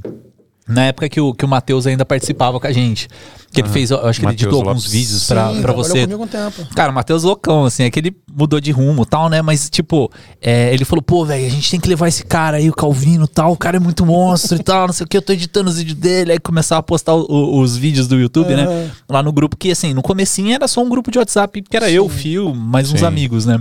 na 0.67 0.85
época 0.85 1.09
que 1.09 1.21
o, 1.21 1.35
que 1.35 1.45
o 1.45 1.49
Matheus 1.49 1.87
ainda 1.87 2.05
participava 2.05 2.61
com 2.61 2.67
a 2.67 2.73
gente. 2.73 3.09
Que 3.53 3.61
ele 3.61 3.69
fez, 3.69 3.91
eu 3.91 4.07
acho 4.07 4.19
que 4.19 4.25
Mateus 4.25 4.43
ele 4.43 4.49
editou 4.49 4.59
Lopes. 4.61 4.69
alguns 4.69 4.91
vídeos 4.91 5.27
pra, 5.27 5.53
Sim, 5.53 5.61
pra 5.61 5.73
você. 5.75 6.03
Comigo 6.03 6.23
um 6.23 6.27
tempo. 6.27 6.67
Cara, 6.75 6.91
o 6.91 6.95
Matheus 6.95 7.23
loucão, 7.23 7.67
assim, 7.67 7.83
é 7.83 7.91
que 7.91 8.01
ele 8.01 8.17
mudou 8.35 8.59
de 8.59 8.71
rumo 8.71 9.05
tal, 9.05 9.29
né? 9.29 9.43
Mas, 9.43 9.69
tipo, 9.69 10.11
é, 10.41 10.73
ele 10.73 10.87
falou, 10.87 11.03
pô, 11.03 11.25
velho, 11.25 11.45
a 11.45 11.51
gente 11.51 11.71
tem 11.71 11.79
que 11.79 11.87
levar 11.87 12.09
esse 12.09 12.25
cara 12.25 12.57
aí, 12.57 12.71
o 12.71 12.73
Calvino 12.73 13.29
tal, 13.29 13.53
o 13.53 13.57
cara 13.57 13.77
é 13.77 13.81
muito 13.81 14.07
monstro 14.07 14.59
e 14.59 14.63
tal, 14.63 14.87
não 14.87 14.95
sei 14.95 15.05
o 15.05 15.09
que, 15.09 15.19
eu 15.19 15.23
tô 15.23 15.35
editando 15.35 15.69
os 15.69 15.77
vídeos 15.77 15.99
dele, 15.99 16.33
aí 16.33 16.39
começava 16.39 16.79
a 16.79 16.83
postar 16.83 17.15
o, 17.15 17.59
os 17.61 17.77
vídeos 17.77 18.09
do 18.09 18.19
YouTube, 18.19 18.51
uhum. 18.55 18.57
né? 18.57 18.91
Lá 19.07 19.23
no 19.23 19.33
grupo, 19.33 19.55
que 19.55 19.71
assim, 19.71 19.93
no 19.93 20.01
comecinho 20.01 20.55
era 20.55 20.67
só 20.67 20.83
um 20.83 20.89
grupo 20.89 21.11
de 21.11 21.19
WhatsApp, 21.19 21.61
que 21.61 21.77
era 21.77 21.89
Sim. 21.89 21.93
eu, 21.93 22.07
o 22.07 22.09
Fio, 22.09 22.55
mais 22.55 22.91
uns 22.91 23.01
Sim. 23.01 23.07
amigos, 23.07 23.45
né? 23.45 23.61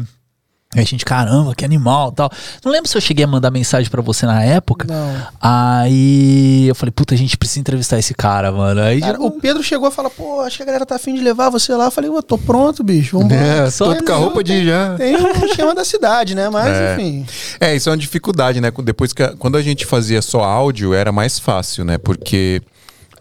Aí 0.73 0.83
a 0.83 0.85
gente, 0.85 1.03
caramba, 1.03 1.53
que 1.53 1.65
animal 1.65 2.13
tal. 2.13 2.31
Não 2.63 2.71
lembro 2.71 2.87
se 2.87 2.95
eu 2.95 3.01
cheguei 3.01 3.25
a 3.25 3.27
mandar 3.27 3.51
mensagem 3.51 3.91
para 3.91 4.01
você 4.01 4.25
na 4.25 4.41
época. 4.41 4.87
Não. 4.87 5.27
Aí 5.41 6.65
eu 6.67 6.75
falei, 6.75 6.91
puta, 6.91 7.13
a 7.13 7.17
gente 7.17 7.37
precisa 7.37 7.59
entrevistar 7.59 7.99
esse 7.99 8.13
cara, 8.13 8.53
mano. 8.53 8.81
Aí 8.81 9.01
cara, 9.01 9.21
o 9.21 9.31
Pedro 9.31 9.61
chegou 9.61 9.89
a 9.89 9.91
falar, 9.91 10.09
pô, 10.09 10.39
acho 10.39 10.55
que 10.57 10.63
a 10.63 10.65
galera 10.65 10.85
tá 10.85 10.95
afim 10.95 11.13
de 11.13 11.21
levar 11.21 11.49
você 11.49 11.75
lá. 11.75 11.85
Eu 11.85 11.91
falei, 11.91 12.09
eu 12.09 12.23
tô 12.23 12.37
pronto, 12.37 12.85
bicho. 12.85 13.17
Vamos 13.17 13.33
é, 13.33 13.69
só 13.69 13.93
tô 13.93 14.05
com 14.05 14.13
a 14.13 14.15
roupa 14.15 14.41
de 14.41 14.65
já. 14.65 14.95
Tem 14.95 15.17
um 15.17 15.45
esquema 15.45 15.75
da 15.75 15.83
cidade, 15.83 16.35
né? 16.35 16.49
Mas, 16.49 16.73
é. 16.73 16.93
enfim. 16.93 17.25
É, 17.59 17.75
isso 17.75 17.89
é 17.89 17.91
uma 17.91 17.97
dificuldade, 17.97 18.61
né? 18.61 18.71
Depois 18.83 19.11
que 19.11 19.27
quando 19.35 19.57
a 19.57 19.61
gente 19.61 19.85
fazia 19.85 20.21
só 20.21 20.41
áudio, 20.41 20.93
era 20.93 21.11
mais 21.11 21.37
fácil, 21.37 21.83
né? 21.83 21.97
Porque 21.97 22.61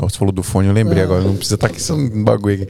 você 0.08 0.18
falou 0.18 0.32
do 0.32 0.42
fone, 0.42 0.68
eu 0.68 0.74
lembrei 0.74 1.02
é. 1.02 1.04
agora, 1.04 1.22
não 1.22 1.34
precisa 1.34 1.56
estar 1.56 1.68
tá 1.68 1.72
aqui 1.72 1.82
só 1.82 1.94
um 1.94 2.24
bagulho 2.24 2.62
aqui. 2.62 2.68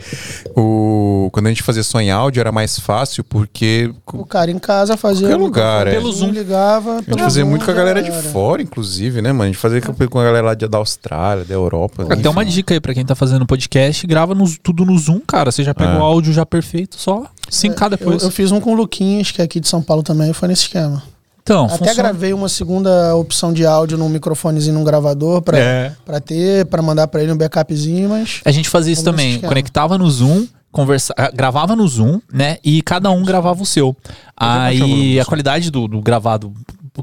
O, 0.57 1.29
quando 1.33 1.47
a 1.47 1.49
gente 1.51 1.63
fazia 1.63 1.83
só 1.83 2.01
em 2.01 2.11
áudio 2.11 2.41
era 2.41 2.51
mais 2.51 2.79
fácil 2.79 3.23
porque. 3.25 3.93
O 4.13 4.25
cara 4.25 4.51
em 4.51 4.59
casa 4.59 4.97
fazia. 4.97 5.29
Qualquer 5.29 5.43
lugar, 5.43 5.87
é. 5.87 5.93
Pelo 5.93 6.13
Zoom 6.13 6.31
ligava. 6.31 6.99
A 6.99 7.03
gente 7.03 7.23
fazia 7.23 7.43
Zoom, 7.43 7.51
muito 7.51 7.65
com 7.65 7.71
a 7.71 7.75
galera 7.75 8.03
de 8.03 8.11
fora, 8.31 8.63
inclusive, 8.63 9.23
né, 9.23 9.33
mano? 9.33 9.45
A 9.45 9.47
gente 9.47 9.59
fazia 9.59 9.81
com 9.81 10.19
a 10.19 10.25
galera 10.25 10.47
lá 10.47 10.55
da 10.55 10.79
Austrália, 10.79 11.45
da 11.45 11.55
Europa. 11.55 12.07
Até 12.11 12.29
uma 12.29 12.45
dica 12.45 12.75
aí 12.75 12.81
pra 12.81 12.95
quem 12.95 13.05
tá 13.05 13.15
fazendo 13.15 13.47
podcast: 13.47 14.07
grava 14.07 14.35
no, 14.35 14.49
tudo 14.59 14.85
no 14.85 14.99
Zoom, 14.99 15.21
cara. 15.21 15.51
Você 15.51 15.63
já 15.63 15.75
pegou 15.75 15.95
é. 15.95 15.99
o 15.99 16.03
áudio 16.03 16.33
já 16.33 16.45
perfeito, 16.45 16.97
só 16.97 17.25
sincar 17.49 17.89
é, 17.93 17.97
depois. 17.97 18.23
Eu, 18.23 18.29
eu, 18.29 18.33
fiz 18.33 18.53
um 18.53 18.61
com 18.61 18.73
o 18.73 18.75
Luquinhas, 18.75 19.31
que 19.31 19.41
é 19.41 19.45
aqui 19.45 19.61
de 19.61 19.69
São 19.69 19.83
Paulo 19.83 20.03
também, 20.03 20.33
foi 20.33 20.49
nesse 20.49 20.63
esquema. 20.63 21.03
Então, 21.43 21.65
Até 21.65 21.77
funciona. 21.79 21.95
gravei 21.95 22.33
uma 22.33 22.49
segunda 22.49 23.15
opção 23.17 23.53
de 23.53 23.65
áudio 23.65 23.97
num 23.99 24.09
microfonezinho 24.09 24.75
num 24.75 24.85
gravador 24.85 25.43
pra, 25.43 25.59
é. 25.59 25.97
Pra 26.05 26.21
ter, 26.21 26.67
pra 26.67 26.83
mandar 26.83 27.09
pra 27.09 27.23
ele 27.23 27.33
um 27.33 27.37
backupzinho, 27.37 28.09
mas. 28.11 28.41
A 28.45 28.51
gente 28.51 28.69
fazia 28.69 28.93
isso 28.93 29.05
também. 29.05 29.41
Conectava 29.41 29.97
no 29.99 30.09
Zoom, 30.11 30.47
conversa, 30.71 31.13
ah, 31.17 31.31
gravava 31.33 31.75
no 31.75 31.87
Zoom, 31.89 32.21
né? 32.33 32.59
E 32.63 32.83
cada 32.83 33.11
um 33.11 33.25
gravava 33.25 33.63
o 33.63 33.67
seu. 33.67 33.97
Aí 34.37 35.19
a 35.19 35.25
qualidade 35.25 35.71
do, 35.71 35.89
do, 35.89 36.01
gravado, 36.01 36.53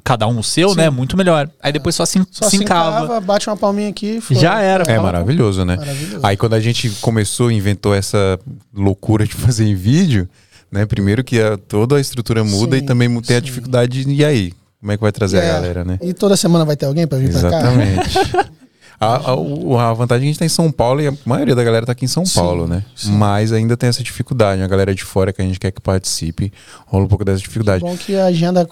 cada 0.03 0.27
um 0.27 0.39
o 0.39 0.43
seu, 0.43 0.69
Sim. 0.69 0.77
né? 0.77 0.89
Muito 0.89 1.17
melhor. 1.17 1.49
Aí 1.61 1.71
depois 1.71 1.95
só 1.95 2.05
se 2.05 2.21
só 2.31 2.49
sincava. 2.49 3.19
bate 3.19 3.49
uma 3.49 3.57
palminha 3.57 3.89
aqui. 3.89 4.21
Foi. 4.21 4.35
Já 4.35 4.61
era. 4.61 4.83
É 4.91 4.99
maravilhoso, 4.99 5.65
né? 5.65 5.75
Maravilhoso. 5.75 6.19
Aí 6.23 6.37
quando 6.37 6.53
a 6.53 6.59
gente 6.59 6.89
começou, 7.01 7.51
inventou 7.51 7.93
essa 7.93 8.39
loucura 8.73 9.25
de 9.25 9.33
fazer 9.35 9.65
em 9.65 9.75
vídeo. 9.75 10.29
Né? 10.71 10.85
Primeiro 10.85 11.23
que 11.23 11.39
a, 11.41 11.57
toda 11.57 11.95
a 11.97 12.01
estrutura 12.01 12.43
muda 12.43 12.77
sim, 12.77 12.83
e 12.83 12.85
também 12.85 13.09
tem 13.09 13.23
sim. 13.23 13.35
a 13.35 13.39
dificuldade. 13.39 14.05
E 14.07 14.25
aí? 14.25 14.53
Como 14.79 14.91
é 14.91 14.97
que 14.97 15.01
vai 15.01 15.11
trazer 15.11 15.37
é, 15.37 15.49
a 15.49 15.53
galera, 15.53 15.83
né? 15.83 15.97
E 16.01 16.13
toda 16.13 16.37
semana 16.37 16.63
vai 16.63 16.75
ter 16.75 16.85
alguém 16.85 17.07
para 17.07 17.17
vir 17.17 17.31
para 17.31 17.49
cá? 17.49 17.57
Exatamente. 17.57 18.19
a, 18.99 19.15
a, 19.15 19.89
a, 19.89 19.93
vantagem 19.93 20.21
é 20.21 20.25
que 20.25 20.25
a 20.25 20.31
gente 20.31 20.39
tá 20.39 20.45
em 20.45 20.49
São 20.49 20.71
Paulo 20.71 21.01
e 21.01 21.07
a 21.07 21.13
maioria 21.25 21.55
da 21.55 21.63
galera 21.63 21.85
tá 21.85 21.93
aqui 21.93 22.05
em 22.05 22.07
São 22.07 22.25
sim, 22.25 22.35
Paulo, 22.35 22.67
né? 22.67 22.83
Mas 23.05 23.51
ainda 23.51 23.75
tem 23.75 23.89
essa 23.89 24.03
dificuldade. 24.03 24.61
A 24.61 24.67
galera 24.67 24.93
de 24.93 25.03
fora 25.03 25.33
que 25.33 25.41
a 25.41 25.45
gente 25.45 25.59
quer 25.59 25.71
que 25.71 25.81
participe, 25.81 26.53
rola 26.85 27.05
um 27.05 27.07
pouco 27.07 27.25
dessa 27.25 27.39
dificuldade. 27.39 27.83
É 27.83 27.87
bom 27.87 27.97
que 27.97 28.15
a 28.15 28.25
agenda 28.25 28.67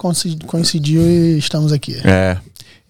coincidiu 0.46 1.02
e 1.02 1.38
estamos 1.38 1.72
aqui. 1.72 1.96
É. 2.04 2.38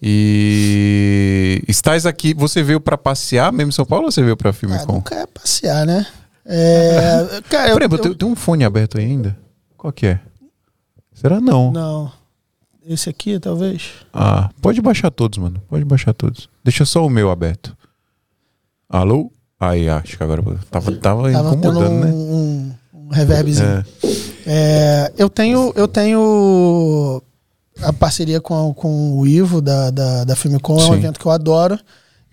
E 0.01 1.63
estás 1.67 2.05
aqui, 2.05 2.35
você 2.35 2.61
veio 2.61 2.79
para 2.79 2.97
passear 2.97 3.51
mesmo 3.51 3.69
em 3.69 3.73
São 3.73 3.85
Paulo 3.85 4.05
ou 4.05 4.11
você 4.11 4.21
veio 4.21 4.37
para 4.37 4.53
filme 4.53 4.75
ah, 4.75 4.85
com? 4.85 4.93
Nunca 4.93 5.15
é 5.15 5.25
passear, 5.25 5.87
né? 5.87 6.05
É, 6.47 7.41
cara, 7.49 7.73
Peraí, 7.73 7.89
eu, 7.91 8.05
eu... 8.05 8.15
tem 8.15 8.27
um 8.27 8.35
fone 8.35 8.63
aberto 8.63 8.97
aí 8.97 9.05
ainda? 9.05 9.37
Qual 9.75 9.91
que 9.91 10.07
é? 10.07 10.19
Será 11.13 11.41
não? 11.41 11.71
Não. 11.71 12.11
Esse 12.87 13.09
aqui, 13.09 13.37
talvez. 13.37 13.91
Ah, 14.13 14.49
pode 14.61 14.81
baixar 14.81 15.11
todos, 15.11 15.37
mano. 15.37 15.61
Pode 15.67 15.83
baixar 15.83 16.13
todos. 16.13 16.49
Deixa 16.63 16.85
só 16.85 17.05
o 17.05 17.09
meu 17.09 17.29
aberto. 17.29 17.75
Alô? 18.89 19.29
Aí, 19.59 19.89
acho 19.89 20.17
que 20.17 20.23
agora 20.23 20.41
tava, 20.71 20.91
tava, 20.93 21.31
tava 21.31 21.55
incomodando, 21.55 21.91
um, 21.91 21.99
né? 21.99 22.11
Um, 22.11 22.73
um 22.93 23.09
reverbzinho. 23.09 23.67
É. 23.67 23.83
É, 24.49 25.13
eu 25.17 25.29
tenho, 25.29 25.73
eu 25.75 25.87
tenho 25.87 27.21
a 27.81 27.91
parceria 27.91 28.39
com, 28.39 28.73
com 28.73 29.17
o 29.19 29.27
Ivo 29.27 29.61
da, 29.61 29.91
da, 29.91 30.23
da 30.23 30.35
Filmicom, 30.35 30.79
é 30.79 30.85
um 30.85 30.95
evento 30.95 31.19
que 31.19 31.25
eu 31.25 31.31
adoro. 31.31 31.77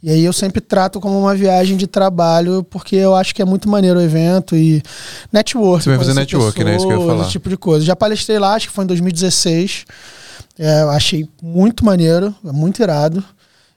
E 0.04 0.11
aí 0.11 0.23
eu 0.23 0.34
sempre 0.34 0.61
trato 0.61 1.00
como 1.00 1.18
uma 1.18 1.34
viagem 1.34 1.78
de 1.78 1.87
trabalho, 1.87 2.62
porque 2.64 2.94
eu 2.94 3.14
acho 3.14 3.34
que 3.34 3.40
é 3.40 3.44
muito 3.46 3.70
maneiro 3.70 3.99
o 3.99 4.02
evento 4.02 4.54
e 4.54 4.82
network. 5.32 5.82
Você 5.82 5.88
vai 5.88 5.99
fazer 5.99 6.12
network, 6.12 6.52
pessoas, 6.52 6.70
né? 6.70 6.76
Isso 6.76 6.87
que 6.87 6.92
eu 6.92 7.00
ia 7.00 7.06
falar. 7.06 7.23
Esse 7.23 7.30
tipo 7.30 7.49
de 7.49 7.56
coisa. 7.56 7.87
Já 7.87 7.96
palestrei 7.96 8.38
lá, 8.38 8.52
acho 8.52 8.68
que 8.68 8.75
foi 8.75 8.84
em 8.84 8.88
2016. 8.88 9.87
É, 10.58 10.80
achei 10.90 11.26
muito 11.42 11.87
maneiro, 11.87 12.34
muito 12.44 12.82
irado. 12.82 13.25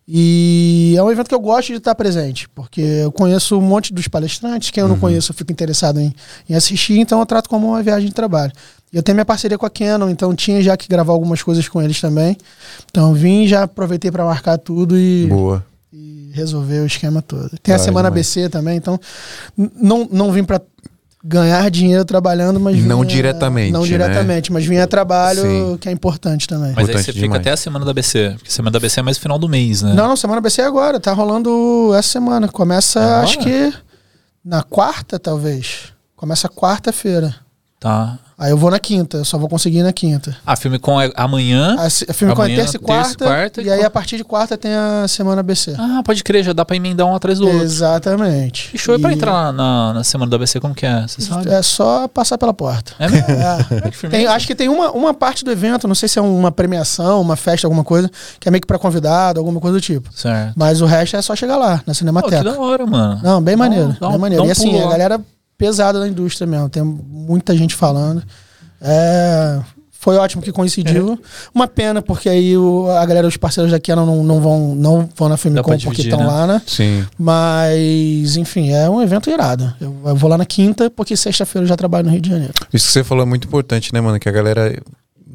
E 0.05 0.95
é 0.97 1.01
um 1.01 1.09
evento 1.09 1.29
que 1.29 1.35
eu 1.35 1.39
gosto 1.39 1.69
de 1.69 1.77
estar 1.77 1.95
presente, 1.95 2.49
porque 2.49 2.81
eu 2.81 3.11
conheço 3.11 3.57
um 3.57 3.61
monte 3.61 3.93
dos 3.93 4.09
palestrantes, 4.09 4.69
quem 4.69 4.81
eu 4.81 4.87
não 4.89 4.95
uhum. 4.95 5.01
conheço 5.01 5.31
eu 5.31 5.35
fico 5.35 5.51
interessado 5.53 5.97
em, 6.01 6.13
em, 6.49 6.55
assistir, 6.55 6.99
então 6.99 7.19
eu 7.21 7.25
trato 7.25 7.49
como 7.49 7.67
uma 7.67 7.81
viagem 7.81 8.09
de 8.09 8.13
trabalho. 8.13 8.51
Eu 8.91 9.01
tenho 9.01 9.15
minha 9.15 9.25
parceria 9.25 9.57
com 9.57 9.65
a 9.65 9.69
Canon, 9.69 10.09
então 10.09 10.35
tinha 10.35 10.61
já 10.61 10.75
que 10.75 10.89
gravar 10.89 11.13
algumas 11.13 11.41
coisas 11.41 11.69
com 11.69 11.81
eles 11.81 12.01
também. 12.01 12.35
Então 12.89 13.13
vim, 13.13 13.47
já 13.47 13.63
aproveitei 13.63 14.11
para 14.11 14.25
marcar 14.25 14.57
tudo 14.57 14.97
e, 14.97 15.27
Boa. 15.27 15.65
E 15.91 16.31
resolver 16.33 16.79
o 16.79 16.85
esquema 16.85 17.21
todo. 17.21 17.57
Tem 17.61 17.73
a 17.73 17.79
semana 17.79 18.09
demais. 18.09 18.27
BC 18.27 18.49
também, 18.49 18.77
então 18.77 18.99
não, 19.57 20.07
não 20.11 20.31
vim 20.31 20.43
para 20.43 20.61
ganhar 21.23 21.69
dinheiro 21.69 22.05
trabalhando, 22.05 22.59
mas 22.59 22.77
não 22.83 23.01
vinha, 23.01 23.15
diretamente. 23.15 23.71
Não 23.71 23.81
né? 23.81 23.87
diretamente, 23.87 24.51
mas 24.51 24.65
vinha 24.65 24.87
trabalho 24.87 25.41
Sim. 25.41 25.77
que 25.77 25.89
é 25.89 25.91
importante 25.91 26.47
também. 26.47 26.73
Mas 26.75 26.83
importante 26.83 26.97
aí 26.97 27.03
você 27.03 27.11
demais. 27.13 27.29
fica 27.29 27.37
até 27.37 27.51
a 27.51 27.57
semana 27.57 27.85
da 27.85 27.93
BC, 27.93 28.33
porque 28.35 28.49
a 28.49 28.51
semana 28.51 28.71
da 28.71 28.79
BC 28.79 28.99
é 28.99 29.03
mais 29.03 29.17
final 29.17 29.39
do 29.39 29.49
mês, 29.49 29.81
né? 29.81 29.93
Não, 29.93 30.07
não, 30.07 30.15
semana 30.15 30.39
BC 30.39 30.61
é 30.61 30.65
agora, 30.65 30.99
tá 30.99 31.11
rolando 31.13 31.91
essa 31.95 32.09
semana. 32.09 32.47
Começa, 32.47 32.99
agora? 32.99 33.23
acho 33.23 33.39
que 33.39 33.73
na 34.43 34.63
quarta, 34.63 35.19
talvez. 35.19 35.93
Começa 36.15 36.47
quarta-feira. 36.47 37.35
Tá. 37.79 38.17
Aí 38.39 38.51
eu 38.51 38.57
vou 38.57 38.69
na 38.69 38.77
quinta, 38.77 39.17
eu 39.17 39.25
só 39.25 39.35
vou 39.35 39.49
conseguir 39.49 39.81
na 39.81 39.91
quinta. 39.91 40.37
A 40.45 40.55
filme 40.55 40.77
com 40.77 41.01
é 41.01 41.11
amanhã. 41.15 41.75
A, 41.79 41.87
a 41.87 42.13
filme 42.13 42.35
com 42.35 42.43
é 42.43 42.55
terça 42.55 42.77
e 42.77 42.79
quarta. 42.79 43.17
Terça, 43.17 43.33
quarta 43.33 43.61
e, 43.63 43.71
aí 43.71 43.83
a 43.83 43.89
partir 43.89 44.17
de 44.17 44.23
quarta 44.23 44.55
tem 44.55 44.71
a 44.71 45.07
semana 45.07 45.39
ABC. 45.39 45.75
Ah, 45.77 46.01
pode 46.05 46.23
crer, 46.23 46.43
já 46.43 46.53
dá 46.53 46.63
pra 46.63 46.75
emendar 46.75 47.07
um 47.07 47.15
atrás 47.15 47.39
do 47.39 47.47
outro. 47.47 47.63
Exatamente. 47.63 48.69
E 48.75 48.77
show 48.77 48.93
e... 48.93 48.99
é 48.99 49.01
pra 49.01 49.11
entrar 49.11 49.51
na, 49.51 49.93
na 49.93 50.03
semana 50.03 50.29
do 50.29 50.35
ABC, 50.35 50.59
como 50.59 50.75
que 50.75 50.85
é? 50.85 51.07
Você 51.07 51.21
sabe? 51.21 51.49
É 51.49 51.63
só 51.63 52.07
passar 52.07 52.37
pela 52.37 52.53
porta. 52.53 52.93
É 52.99 53.09
mesmo? 53.09 53.27
É. 53.37 54.09
tem, 54.09 54.27
acho 54.27 54.47
que 54.47 54.55
tem 54.55 54.69
uma, 54.69 54.91
uma 54.91 55.13
parte 55.13 55.43
do 55.43 55.51
evento, 55.51 55.87
não 55.87 55.95
sei 55.95 56.07
se 56.07 56.19
é 56.19 56.21
uma 56.21 56.51
premiação, 56.51 57.21
uma 57.21 57.35
festa, 57.35 57.65
alguma 57.65 57.83
coisa, 57.83 58.09
que 58.39 58.47
é 58.47 58.51
meio 58.51 58.61
que 58.61 58.67
pra 58.67 58.77
convidado, 58.77 59.39
alguma 59.39 59.59
coisa 59.59 59.77
do 59.77 59.81
tipo. 59.81 60.09
Certo. 60.13 60.53
Mas 60.55 60.81
o 60.81 60.85
resto 60.85 61.15
é 61.15 61.21
só 61.21 61.35
chegar 61.35 61.57
lá, 61.57 61.81
na 61.85 61.93
Cinemateca. 61.93 62.37
Pô, 62.37 62.43
que 62.43 62.57
da 62.57 62.61
hora, 62.61 62.85
mano. 62.85 63.19
Não, 63.23 63.41
bem 63.41 63.55
maneiro. 63.55 63.95
Não, 63.99 64.11
bem 64.11 64.19
maneiro. 64.19 64.43
Um 64.43 64.47
e 64.47 64.51
assim, 64.51 64.79
a 64.79 64.87
galera 64.87 65.21
pesada 65.57 65.99
da 65.99 66.07
indústria 66.07 66.47
mesmo. 66.47 66.69
Tem 66.69 66.83
muita 66.83 67.55
gente 67.55 67.75
falando. 67.75 68.23
É, 68.79 69.59
foi 69.99 70.15
ótimo 70.15 70.41
que 70.41 70.51
coincidiu. 70.51 71.13
É. 71.13 71.17
Uma 71.53 71.67
pena, 71.67 72.01
porque 72.01 72.29
aí 72.29 72.55
o, 72.55 72.89
a 72.91 73.05
galera, 73.05 73.27
os 73.27 73.35
parceiros 73.35 73.71
daqui 73.71 73.93
não, 73.95 74.23
não, 74.23 74.39
vão, 74.39 74.75
não 74.75 75.09
vão 75.15 75.27
na 75.27 75.37
Filmicom 75.37 75.77
porque 75.79 76.01
estão 76.03 76.19
né? 76.19 76.25
lá, 76.25 76.47
né? 76.47 76.61
Sim. 76.65 77.05
Mas, 77.17 78.37
enfim, 78.37 78.71
é 78.71 78.89
um 78.89 79.01
evento 79.01 79.29
irado. 79.29 79.73
Eu, 79.81 79.95
eu 80.05 80.15
vou 80.15 80.29
lá 80.29 80.37
na 80.37 80.45
quinta, 80.45 80.89
porque 80.89 81.17
sexta-feira 81.17 81.63
eu 81.63 81.67
já 81.67 81.75
trabalho 81.75 82.05
no 82.05 82.11
Rio 82.11 82.21
de 82.21 82.29
Janeiro. 82.29 82.53
Isso 82.71 82.85
que 82.85 82.93
você 82.93 83.03
falou 83.03 83.23
é 83.23 83.27
muito 83.27 83.47
importante, 83.47 83.93
né, 83.93 83.99
mano? 83.99 84.19
Que 84.19 84.29
a 84.29 84.31
galera 84.31 84.79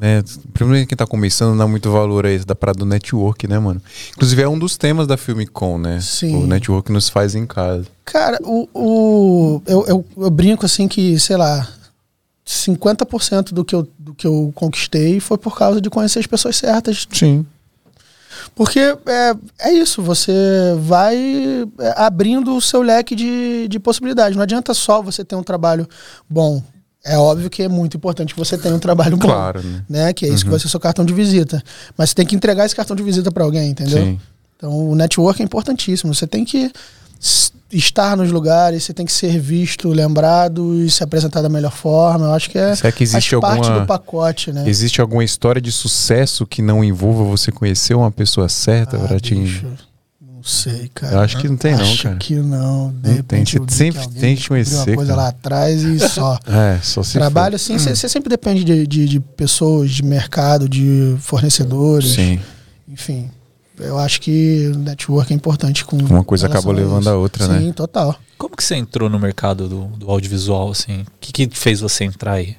né? 0.03 0.21
Primeiro 0.53 0.85
quem 0.85 0.97
tá 0.97 1.07
começando 1.07 1.51
não 1.51 1.57
dá 1.59 1.65
muito 1.65 1.89
valor 1.89 2.25
a 2.25 2.31
isso 2.33 2.45
da 2.45 2.53
parada 2.53 2.79
do 2.79 2.85
network, 2.85 3.47
né, 3.47 3.57
mano? 3.57 3.81
Inclusive 4.11 4.41
é 4.41 4.49
um 4.49 4.59
dos 4.59 4.75
temas 4.75 5.07
da 5.07 5.15
Filmicom, 5.15 5.77
né? 5.77 6.01
Sim. 6.01 6.43
O 6.43 6.45
network 6.45 6.91
nos 6.91 7.07
faz 7.07 7.35
em 7.35 7.45
casa. 7.45 7.85
Cara, 8.03 8.37
o, 8.43 8.67
o 8.73 9.61
eu, 9.65 9.85
eu, 9.87 10.05
eu 10.17 10.29
brinco 10.29 10.65
assim 10.65 10.89
que, 10.89 11.17
sei 11.17 11.37
lá, 11.37 11.69
50% 12.45 13.53
do 13.53 13.63
que, 13.63 13.73
eu, 13.73 13.87
do 13.97 14.13
que 14.13 14.27
eu 14.27 14.51
conquistei 14.53 15.21
foi 15.21 15.37
por 15.37 15.57
causa 15.57 15.79
de 15.79 15.89
conhecer 15.89 16.19
as 16.19 16.27
pessoas 16.27 16.57
certas. 16.57 17.07
Sim. 17.09 17.45
Porque 18.53 18.79
é, 18.79 19.35
é 19.57 19.71
isso, 19.71 20.01
você 20.01 20.33
vai 20.81 21.15
é, 21.79 21.93
abrindo 21.95 22.53
o 22.57 22.61
seu 22.61 22.81
leque 22.81 23.15
de, 23.15 23.69
de 23.69 23.79
possibilidades. 23.79 24.35
Não 24.35 24.43
adianta 24.43 24.73
só 24.73 25.01
você 25.01 25.23
ter 25.23 25.37
um 25.37 25.43
trabalho 25.43 25.87
bom. 26.29 26.61
É 27.05 27.17
óbvio 27.17 27.49
que 27.49 27.61
é 27.61 27.67
muito 27.67 27.97
importante 27.97 28.33
que 28.33 28.39
você 28.39 28.57
tenha 28.57 28.73
um 28.73 28.79
trabalho 28.79 29.17
bom. 29.17 29.27
Claro, 29.27 29.61
né? 29.61 29.83
né? 29.89 30.13
Que 30.13 30.25
é 30.25 30.29
isso 30.29 30.37
uhum. 30.37 30.43
que 30.43 30.49
vai 30.51 30.59
ser 30.59 30.67
o 30.67 30.69
seu 30.69 30.79
cartão 30.79 31.03
de 31.03 31.13
visita. 31.13 31.61
Mas 31.97 32.09
você 32.09 32.15
tem 32.15 32.25
que 32.25 32.35
entregar 32.35 32.65
esse 32.65 32.75
cartão 32.75 32.95
de 32.95 33.03
visita 33.03 33.31
para 33.31 33.43
alguém, 33.43 33.69
entendeu? 33.69 34.03
Sim. 34.03 34.19
Então 34.55 34.89
o 34.89 34.95
network 34.95 35.41
é 35.41 35.45
importantíssimo. 35.45 36.13
Você 36.13 36.25
tem 36.25 36.45
que 36.45 36.71
estar 37.71 38.15
nos 38.15 38.31
lugares, 38.31 38.83
você 38.83 38.93
tem 38.93 39.05
que 39.05 39.11
ser 39.11 39.39
visto, 39.39 39.89
lembrado 39.89 40.75
e 40.75 40.89
se 40.89 41.03
apresentar 41.03 41.41
da 41.41 41.49
melhor 41.49 41.71
forma. 41.71 42.27
Eu 42.27 42.33
acho 42.33 42.49
que 42.49 42.57
é, 42.57 42.75
Será 42.75 42.91
que 42.91 43.03
existe 43.03 43.37
parte 43.39 43.65
alguma, 43.65 43.81
do 43.81 43.87
pacote, 43.87 44.51
né? 44.51 44.63
Existe 44.67 45.01
alguma 45.01 45.23
história 45.23 45.61
de 45.61 45.71
sucesso 45.71 46.45
que 46.45 46.61
não 46.61 46.83
envolva 46.83 47.23
você 47.23 47.51
conhecer 47.51 47.95
uma 47.95 48.11
pessoa 48.11 48.47
certa 48.47 48.97
ah, 48.97 49.07
para 49.07 49.19
te 49.19 49.35
não 50.43 50.49
sei, 50.49 50.91
cara. 50.93 51.13
Eu 51.13 51.19
acho 51.21 51.37
que 51.37 51.47
não 51.47 51.55
tem, 51.55 51.73
acho 51.73 51.83
não, 51.83 51.97
cara. 51.97 52.15
Acho 52.17 52.27
que 52.27 52.35
não. 52.35 52.93
De 53.01 53.09
não 53.09 53.23
tem. 53.23 53.45
Você 53.45 53.59
sempre 53.69 54.07
tem 54.09 54.35
que 54.35 54.49
conhecer. 54.49 54.89
Uma 54.89 54.95
coisa 54.97 55.11
cara. 55.11 55.21
lá 55.21 55.27
atrás 55.29 55.81
e 55.83 55.99
só. 56.09 56.37
é, 56.45 56.79
só 56.83 57.01
se 57.01 57.13
Trabalho 57.13 57.57
for. 57.57 57.73
assim, 57.73 57.79
você 57.79 58.05
hum. 58.05 58.09
sempre 58.09 58.29
depende 58.29 58.65
de, 58.65 58.85
de, 58.85 59.07
de, 59.07 59.19
pessoas, 59.21 59.91
de 59.91 60.03
mercado, 60.03 60.67
de 60.67 61.15
fornecedores. 61.19 62.11
Sim. 62.11 62.41
Enfim. 62.89 63.31
Eu 63.79 63.97
acho 63.97 64.19
que 64.21 64.69
o 64.75 64.77
network 64.77 65.31
é 65.31 65.35
importante 65.35 65.85
com. 65.85 65.95
Uma 65.97 66.25
coisa 66.25 66.47
acaba 66.47 66.71
levando 66.73 67.07
a 67.07 67.15
outra, 67.15 67.45
Sim, 67.45 67.51
né? 67.51 67.59
Sim, 67.61 67.71
total. 67.71 68.15
Como 68.37 68.55
que 68.55 68.63
você 68.63 68.75
entrou 68.75 69.09
no 69.09 69.17
mercado 69.17 69.69
do, 69.69 69.85
do 69.85 70.11
audiovisual, 70.11 70.71
assim? 70.71 71.01
O 71.01 71.05
que, 71.21 71.47
que 71.47 71.57
fez 71.57 71.79
você 71.79 72.03
entrar 72.03 72.33
aí? 72.33 72.57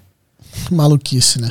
Maluquice, 0.70 1.40
né? 1.40 1.48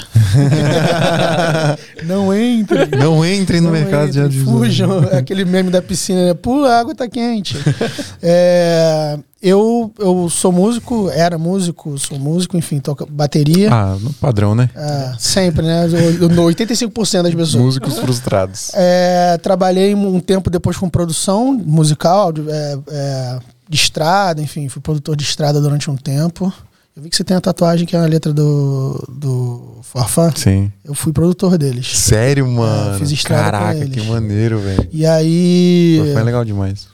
não 2.04 2.34
entre. 2.34 2.86
Não 2.98 3.26
entrem 3.26 3.62
no 3.62 3.68
não 3.68 3.74
mercado 3.74 4.08
entre, 4.08 4.14
de 4.14 4.22
audiovisual. 4.22 4.58
Fujam. 4.58 5.04
É 5.12 5.18
aquele 5.18 5.46
meme 5.46 5.70
da 5.70 5.82
piscina, 5.82 6.28
né? 6.28 6.34
Pula, 6.34 6.70
a 6.70 6.80
água 6.80 6.96
tá 6.96 7.08
quente. 7.08 7.58
é, 8.22 9.18
eu, 9.42 9.92
eu 10.00 10.30
sou 10.30 10.52
músico, 10.52 11.10
era 11.10 11.38
músico, 11.38 11.98
sou 11.98 12.18
músico, 12.18 12.56
enfim, 12.56 12.80
toco 12.80 13.06
bateria. 13.06 13.70
Ah, 13.74 13.98
no 14.00 14.14
padrão, 14.14 14.56
né? 14.56 14.70
É, 14.74 15.14
sempre, 15.20 15.66
né? 15.66 15.86
85% 15.88 17.24
das 17.24 17.36
pessoas. 17.36 17.64
Músicos 17.64 18.00
frustrados. 18.00 18.72
É, 18.74 19.38
trabalhei 19.40 19.94
um 19.94 20.20
tempo 20.20 20.50
depois 20.50 20.78
com 20.78 20.90
produção 20.90 21.54
musical, 21.54 22.32
é, 22.48 22.80
é, 22.90 23.40
de 23.68 23.76
estrada, 23.76 24.42
enfim, 24.42 24.70
fui 24.70 24.82
produtor 24.82 25.16
de 25.16 25.24
estrada 25.24 25.60
durante 25.60 25.92
um 25.92 25.98
tempo. 25.98 26.54
Eu 26.96 27.02
vi 27.02 27.10
que 27.10 27.16
você 27.16 27.24
tem 27.24 27.36
a 27.36 27.42
tatuagem 27.42 27.88
que 27.88 27.96
é 27.96 28.00
a 28.00 28.06
letra 28.06 28.32
do, 28.32 29.04
do 29.10 29.80
Forfã. 29.82 30.32
Sim. 30.36 30.72
Eu 30.86 30.94
fui 30.94 31.12
produtor 31.12 31.58
deles. 31.58 31.98
Sério, 31.98 32.48
mano? 32.48 32.96
É, 32.96 33.00
fiz 33.00 33.12
estrada 33.12 33.44
Caraca, 33.44 33.86
que 33.88 34.02
maneiro, 34.04 34.60
velho. 34.60 34.88
E 34.92 35.06
aí. 35.06 36.00
Foi 36.14 36.24
legal 36.24 36.46
demais 36.46 36.93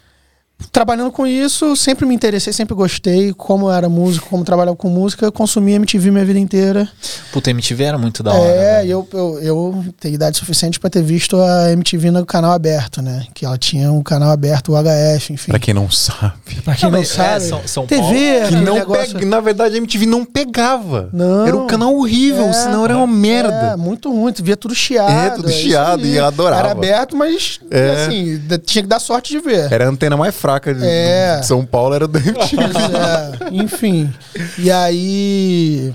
trabalhando 0.71 1.11
com 1.11 1.25
isso, 1.25 1.75
sempre 1.75 2.05
me 2.05 2.13
interessei, 2.13 2.51
sempre 2.51 2.75
gostei. 2.75 3.33
Como 3.33 3.71
era 3.71 3.87
músico, 3.87 4.27
como 4.29 4.43
trabalhava 4.43 4.75
com 4.75 4.89
música, 4.89 5.25
eu 5.25 5.31
consumia 5.31 5.77
MTV 5.77 6.11
minha 6.11 6.25
vida 6.25 6.39
inteira. 6.39 6.87
Puta, 7.31 7.49
MTV 7.49 7.83
era 7.83 7.97
muito 7.97 8.21
da 8.21 8.33
hora. 8.33 8.49
É, 8.49 8.85
eu, 8.85 9.07
eu, 9.13 9.39
eu 9.41 9.85
tenho 9.99 10.15
idade 10.15 10.37
suficiente 10.37 10.79
para 10.79 10.89
ter 10.89 11.01
visto 11.01 11.37
a 11.37 11.71
MTV 11.71 12.11
no 12.11 12.25
canal 12.25 12.51
aberto, 12.51 13.01
né? 13.01 13.25
Que 13.33 13.45
ela 13.45 13.57
tinha 13.57 13.91
um 13.91 14.03
canal 14.03 14.31
aberto, 14.31 14.73
o 14.73 14.75
HF, 14.75 15.33
enfim. 15.33 15.51
Pra 15.51 15.59
quem 15.59 15.73
não 15.73 15.89
sabe. 15.89 16.33
Pra 16.63 16.75
quem 16.75 16.91
não, 16.91 16.99
não 16.99 17.05
sabe. 17.05 17.35
É, 17.35 17.39
São, 17.39 17.61
São 17.65 17.87
TV, 17.87 18.01
Paulo. 18.01 18.47
Que 18.49 18.55
não 18.55 18.75
negócio... 18.75 19.13
pega, 19.13 19.25
na 19.25 19.39
verdade, 19.39 19.75
a 19.75 19.77
MTV 19.77 20.05
não 20.05 20.25
pegava. 20.25 21.09
Não. 21.13 21.47
Era 21.47 21.57
um 21.57 21.67
canal 21.67 21.95
horrível, 21.95 22.45
é, 22.45 22.53
senão 22.53 22.85
era 22.85 22.97
uma 22.97 23.07
merda. 23.07 23.73
É, 23.73 23.75
muito 23.75 24.11
ruim. 24.11 24.33
Tu 24.33 24.43
via 24.43 24.57
tudo 24.57 24.75
chiado. 24.75 25.11
É, 25.11 25.29
tudo 25.31 25.49
chiado 25.49 26.05
e 26.05 26.15
eu 26.15 26.25
adorava. 26.25 26.61
Era 26.61 26.71
aberto, 26.71 27.15
mas 27.15 27.59
é. 27.71 27.91
assim, 27.91 28.41
tinha 28.65 28.83
que 28.83 28.89
dar 28.89 28.99
sorte 28.99 29.31
de 29.31 29.39
ver. 29.39 29.71
Era 29.71 29.85
a 29.85 29.89
antena 29.89 30.17
mais 30.17 30.35
fraca 30.35 30.48
de. 30.57 30.85
É. 30.85 31.37
É. 31.39 31.43
São 31.43 31.65
Paulo 31.65 31.93
era 31.93 32.07
do 32.07 32.17
MTV. 32.17 32.57
É, 33.49 33.49
enfim. 33.51 34.11
E 34.57 34.71
aí. 34.71 35.93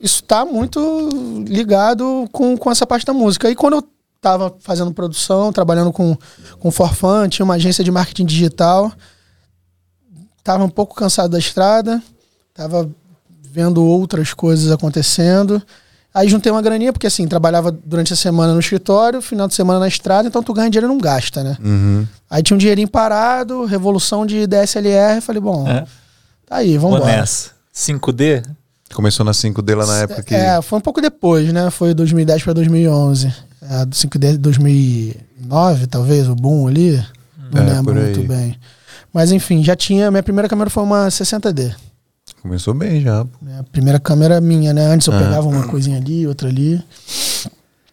Isso 0.00 0.22
tá 0.22 0.44
muito 0.44 1.44
ligado 1.46 2.28
com, 2.30 2.56
com 2.56 2.70
essa 2.70 2.86
parte 2.86 3.04
da 3.04 3.12
música. 3.12 3.50
E 3.50 3.56
quando 3.56 3.74
eu 3.74 3.84
tava 4.20 4.54
fazendo 4.60 4.92
produção, 4.92 5.52
trabalhando 5.52 5.92
com, 5.92 6.16
com 6.58 6.70
Forfan, 6.70 7.28
tinha 7.28 7.44
uma 7.44 7.54
agência 7.54 7.82
de 7.82 7.90
marketing 7.90 8.26
digital. 8.26 8.92
Tava 10.44 10.64
um 10.64 10.68
pouco 10.68 10.94
cansado 10.94 11.30
da 11.30 11.38
estrada, 11.38 12.02
tava 12.54 12.88
vendo 13.42 13.84
outras 13.84 14.32
coisas 14.32 14.70
acontecendo. 14.70 15.62
Aí 16.18 16.28
juntei 16.28 16.50
uma 16.50 16.60
graninha, 16.60 16.92
porque 16.92 17.06
assim, 17.06 17.28
trabalhava 17.28 17.70
durante 17.70 18.12
a 18.12 18.16
semana 18.16 18.52
no 18.52 18.58
escritório, 18.58 19.22
final 19.22 19.46
de 19.46 19.54
semana 19.54 19.78
na 19.78 19.86
estrada, 19.86 20.26
então 20.26 20.42
tu 20.42 20.52
ganha 20.52 20.68
dinheiro 20.68 20.88
e 20.88 20.92
não 20.92 20.98
gasta, 20.98 21.44
né? 21.44 21.56
Uhum. 21.64 22.04
Aí 22.28 22.42
tinha 22.42 22.56
um 22.56 22.58
dinheirinho 22.58 22.88
parado, 22.88 23.64
revolução 23.64 24.26
de 24.26 24.44
DSLR, 24.44 25.20
falei, 25.20 25.40
bom, 25.40 25.68
é. 25.68 25.84
tá 26.44 26.56
aí, 26.56 26.76
vamos 26.76 26.96
embora. 26.96 27.22
5D? 27.72 28.44
Começou 28.92 29.24
na 29.24 29.30
5D 29.30 29.76
lá 29.76 29.86
na 29.86 29.98
época 29.98 30.22
que. 30.24 30.34
É, 30.34 30.60
foi 30.60 30.80
um 30.80 30.82
pouco 30.82 31.00
depois, 31.00 31.52
né? 31.52 31.70
Foi 31.70 31.94
2010 31.94 32.42
para 32.42 32.52
2011. 32.54 33.32
É, 33.70 33.84
do 33.84 33.94
5D 33.94 34.32
de 34.32 34.38
2009, 34.38 35.86
talvez, 35.86 36.28
o 36.28 36.34
boom 36.34 36.66
ali. 36.66 37.00
Não 37.52 37.62
É, 37.62 37.74
lembro 37.74 37.94
muito 37.94 38.22
bem. 38.24 38.58
Mas 39.12 39.30
enfim, 39.30 39.62
já 39.62 39.76
tinha. 39.76 40.10
Minha 40.10 40.22
primeira 40.24 40.48
câmera 40.48 40.68
foi 40.68 40.82
uma 40.82 41.06
60D. 41.06 41.74
Começou 42.42 42.72
bem 42.74 43.00
já. 43.00 43.24
Né? 43.42 43.58
A 43.60 43.64
primeira 43.64 43.98
câmera 43.98 44.40
minha, 44.40 44.72
né? 44.72 44.86
Antes 44.86 45.06
eu 45.06 45.14
Ah. 45.14 45.18
pegava 45.18 45.48
uma 45.48 45.66
coisinha 45.66 45.96
ali, 45.98 46.26
outra 46.26 46.48
ali. 46.48 46.82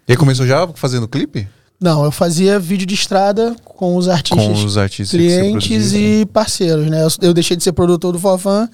E 0.08 0.12
aí 0.12 0.18
começou 0.18 0.46
já 0.46 0.68
fazendo 0.76 1.08
clipe? 1.08 1.48
Não, 1.80 2.06
eu 2.06 2.12
fazia 2.12 2.58
vídeo 2.60 2.86
de 2.88 2.94
estrada 2.94 3.56
com 3.66 3.96
os 3.98 4.08
artistas, 4.08 4.46
Com 4.46 4.54
os 4.66 4.78
artistas 4.78 5.10
clientes 5.20 5.94
e 5.94 6.26
parceiros, 6.32 6.88
né? 6.90 7.04
Eu, 7.04 7.08
eu 7.22 7.34
deixei 7.34 7.58
de 7.58 7.64
ser 7.64 7.74
produtor 7.74 8.14
do 8.14 8.20
Fofã, 8.20 8.70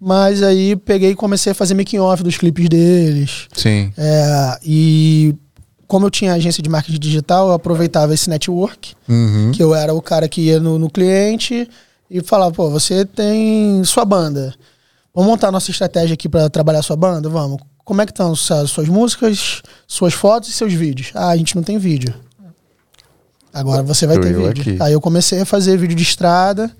mas 0.00 0.42
aí 0.42 0.74
peguei 0.74 1.10
e 1.10 1.14
comecei 1.14 1.52
a 1.52 1.54
fazer 1.54 1.74
making 1.74 1.98
off 1.98 2.22
dos 2.22 2.36
clipes 2.36 2.68
deles. 2.68 3.46
Sim. 3.54 3.92
É, 3.96 4.58
e 4.64 5.34
como 5.86 6.06
eu 6.06 6.10
tinha 6.10 6.32
agência 6.32 6.62
de 6.62 6.68
marketing 6.68 6.98
digital, 6.98 7.48
eu 7.48 7.52
aproveitava 7.54 8.12
esse 8.14 8.28
network, 8.28 8.94
Uhum. 9.08 9.52
que 9.54 9.62
eu 9.62 9.74
era 9.74 9.94
o 9.94 10.02
cara 10.02 10.26
que 10.28 10.40
ia 10.40 10.58
no, 10.58 10.78
no 10.78 10.90
cliente 10.90 11.68
e 12.10 12.20
falava, 12.22 12.50
pô, 12.52 12.70
você 12.70 13.04
tem 13.04 13.84
sua 13.84 14.04
banda. 14.04 14.52
Vamos 15.14 15.30
montar 15.30 15.52
nossa 15.52 15.70
estratégia 15.70 16.14
aqui 16.14 16.28
para 16.28 16.48
trabalhar 16.48 16.82
sua 16.82 16.96
banda? 16.96 17.28
Vamos. 17.28 17.58
Como 17.84 18.00
é 18.00 18.06
que 18.06 18.12
estão 18.12 18.34
suas, 18.34 18.70
suas 18.70 18.88
músicas, 18.88 19.60
suas 19.86 20.14
fotos 20.14 20.48
e 20.48 20.52
seus 20.52 20.72
vídeos? 20.72 21.10
Ah, 21.14 21.28
a 21.28 21.36
gente 21.36 21.54
não 21.54 21.62
tem 21.62 21.78
vídeo. 21.78 22.14
Agora 23.52 23.82
você 23.82 24.06
vai 24.06 24.18
ter 24.18 24.32
eu 24.32 24.46
vídeo. 24.46 24.62
aqui. 24.62 24.82
Aí 24.82 24.92
eu 24.92 25.00
comecei 25.00 25.40
a 25.40 25.44
fazer 25.44 25.76
vídeo 25.76 25.96
de 25.96 26.02
estrada. 26.02 26.70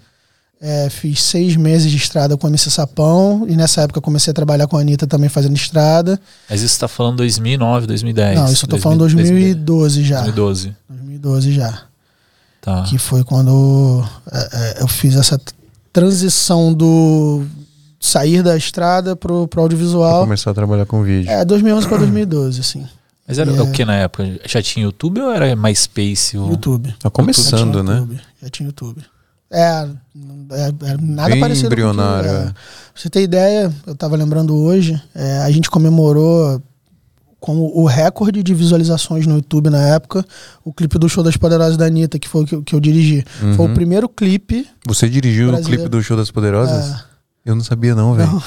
é, 0.58 0.88
fiz 0.88 1.20
seis 1.20 1.56
meses 1.56 1.90
de 1.90 1.96
estrada 1.96 2.36
com 2.36 2.46
a 2.46 2.50
MC 2.50 2.70
Sapão. 2.70 3.44
E 3.48 3.56
nessa 3.56 3.82
época 3.82 3.98
eu 3.98 4.02
comecei 4.02 4.30
a 4.30 4.34
trabalhar 4.34 4.66
com 4.66 4.78
a 4.78 4.80
Anitta 4.80 5.06
também 5.06 5.28
fazendo 5.28 5.56
estrada. 5.56 6.18
Mas 6.48 6.62
isso 6.62 6.78
tá 6.78 6.88
falando 6.88 7.16
2009, 7.16 7.86
2010. 7.88 8.38
não, 8.38 8.50
isso 8.50 8.64
eu 8.64 8.68
tô 8.68 8.78
falando 8.78 9.00
2012 9.00 10.04
já. 10.04 10.22
2012. 10.22 10.76
2012 10.88 11.52
já. 11.52 11.82
Tá. 12.62 12.84
Que 12.84 12.96
foi 12.96 13.24
quando 13.24 14.06
é, 14.30 14.38
é, 14.38 14.82
eu 14.82 14.88
fiz 14.88 15.16
essa 15.16 15.38
transição 15.92 16.72
do 16.72 17.44
sair 18.04 18.42
da 18.42 18.56
estrada 18.56 19.14
pro, 19.14 19.40
pro 19.40 19.48
Pra 19.48 19.62
audiovisual. 19.62 20.22
começar 20.22 20.50
a 20.50 20.54
trabalhar 20.54 20.84
com 20.86 21.02
vídeo. 21.02 21.30
É, 21.30 21.44
2011 21.44 21.86
para 21.88 21.98
2012, 21.98 22.60
assim. 22.60 22.84
Mas 23.26 23.38
era 23.38 23.50
É. 23.54 23.62
o 23.62 23.70
que 23.70 23.84
na 23.84 23.94
época? 23.94 24.28
Já 24.44 24.60
tinha 24.60 24.84
YouTube 24.84 25.20
ou 25.20 25.32
era 25.32 25.54
MySpace? 25.54 26.36
Ou... 26.36 26.50
YouTube. 26.50 26.92
Tá 26.98 27.08
começando, 27.08 27.72
Já 27.78 27.82
tinha 27.82 27.82
né? 27.84 27.94
YouTube, 28.00 28.20
Já 28.42 28.48
tinha 28.50 28.66
YouTube. 28.66 29.02
É, 29.54 29.60
é, 30.50 30.68
é 30.92 30.96
nada 31.00 31.30
Bem 31.30 31.40
parecido 31.40 31.68
com 31.68 31.74
o 31.74 31.78
embrionário, 31.78 32.28
é. 32.30 32.32
é. 32.32 32.44
Pra 32.46 32.54
você 32.94 33.08
ter 33.10 33.22
ideia, 33.22 33.72
eu 33.86 33.94
tava 33.94 34.16
lembrando 34.16 34.56
hoje, 34.56 35.00
é, 35.14 35.38
a 35.42 35.50
gente 35.50 35.70
comemorou 35.70 36.60
como 37.38 37.70
o 37.74 37.84
recorde 37.86 38.42
de 38.42 38.54
visualizações 38.54 39.26
no 39.26 39.34
YouTube 39.36 39.68
na 39.68 39.80
época, 39.88 40.24
o 40.64 40.72
clipe 40.72 40.98
do 40.98 41.08
Show 41.08 41.22
das 41.24 41.36
Poderosas 41.36 41.76
da 41.76 41.86
Anitta, 41.86 42.18
que 42.18 42.28
foi 42.28 42.42
o 42.44 42.46
que, 42.46 42.54
eu- 42.54 42.62
que 42.62 42.74
eu 42.74 42.80
dirigi. 42.80 43.24
Foi 43.56 43.66
o 43.66 43.68
Uhum. 43.68 43.74
primeiro 43.74 44.08
clipe. 44.08 44.66
Você 44.86 45.08
dirigiu 45.08 45.48
o 45.48 45.52
Brasileiro. 45.52 45.82
clipe 45.82 45.96
do 45.96 46.02
Show 46.02 46.16
das 46.16 46.30
Poderosas? 46.30 46.90
é, 46.92 47.11
Eu 47.44 47.54
não 47.54 47.62
sabia 47.62 47.94
não, 47.94 48.14
velho. 48.14 48.42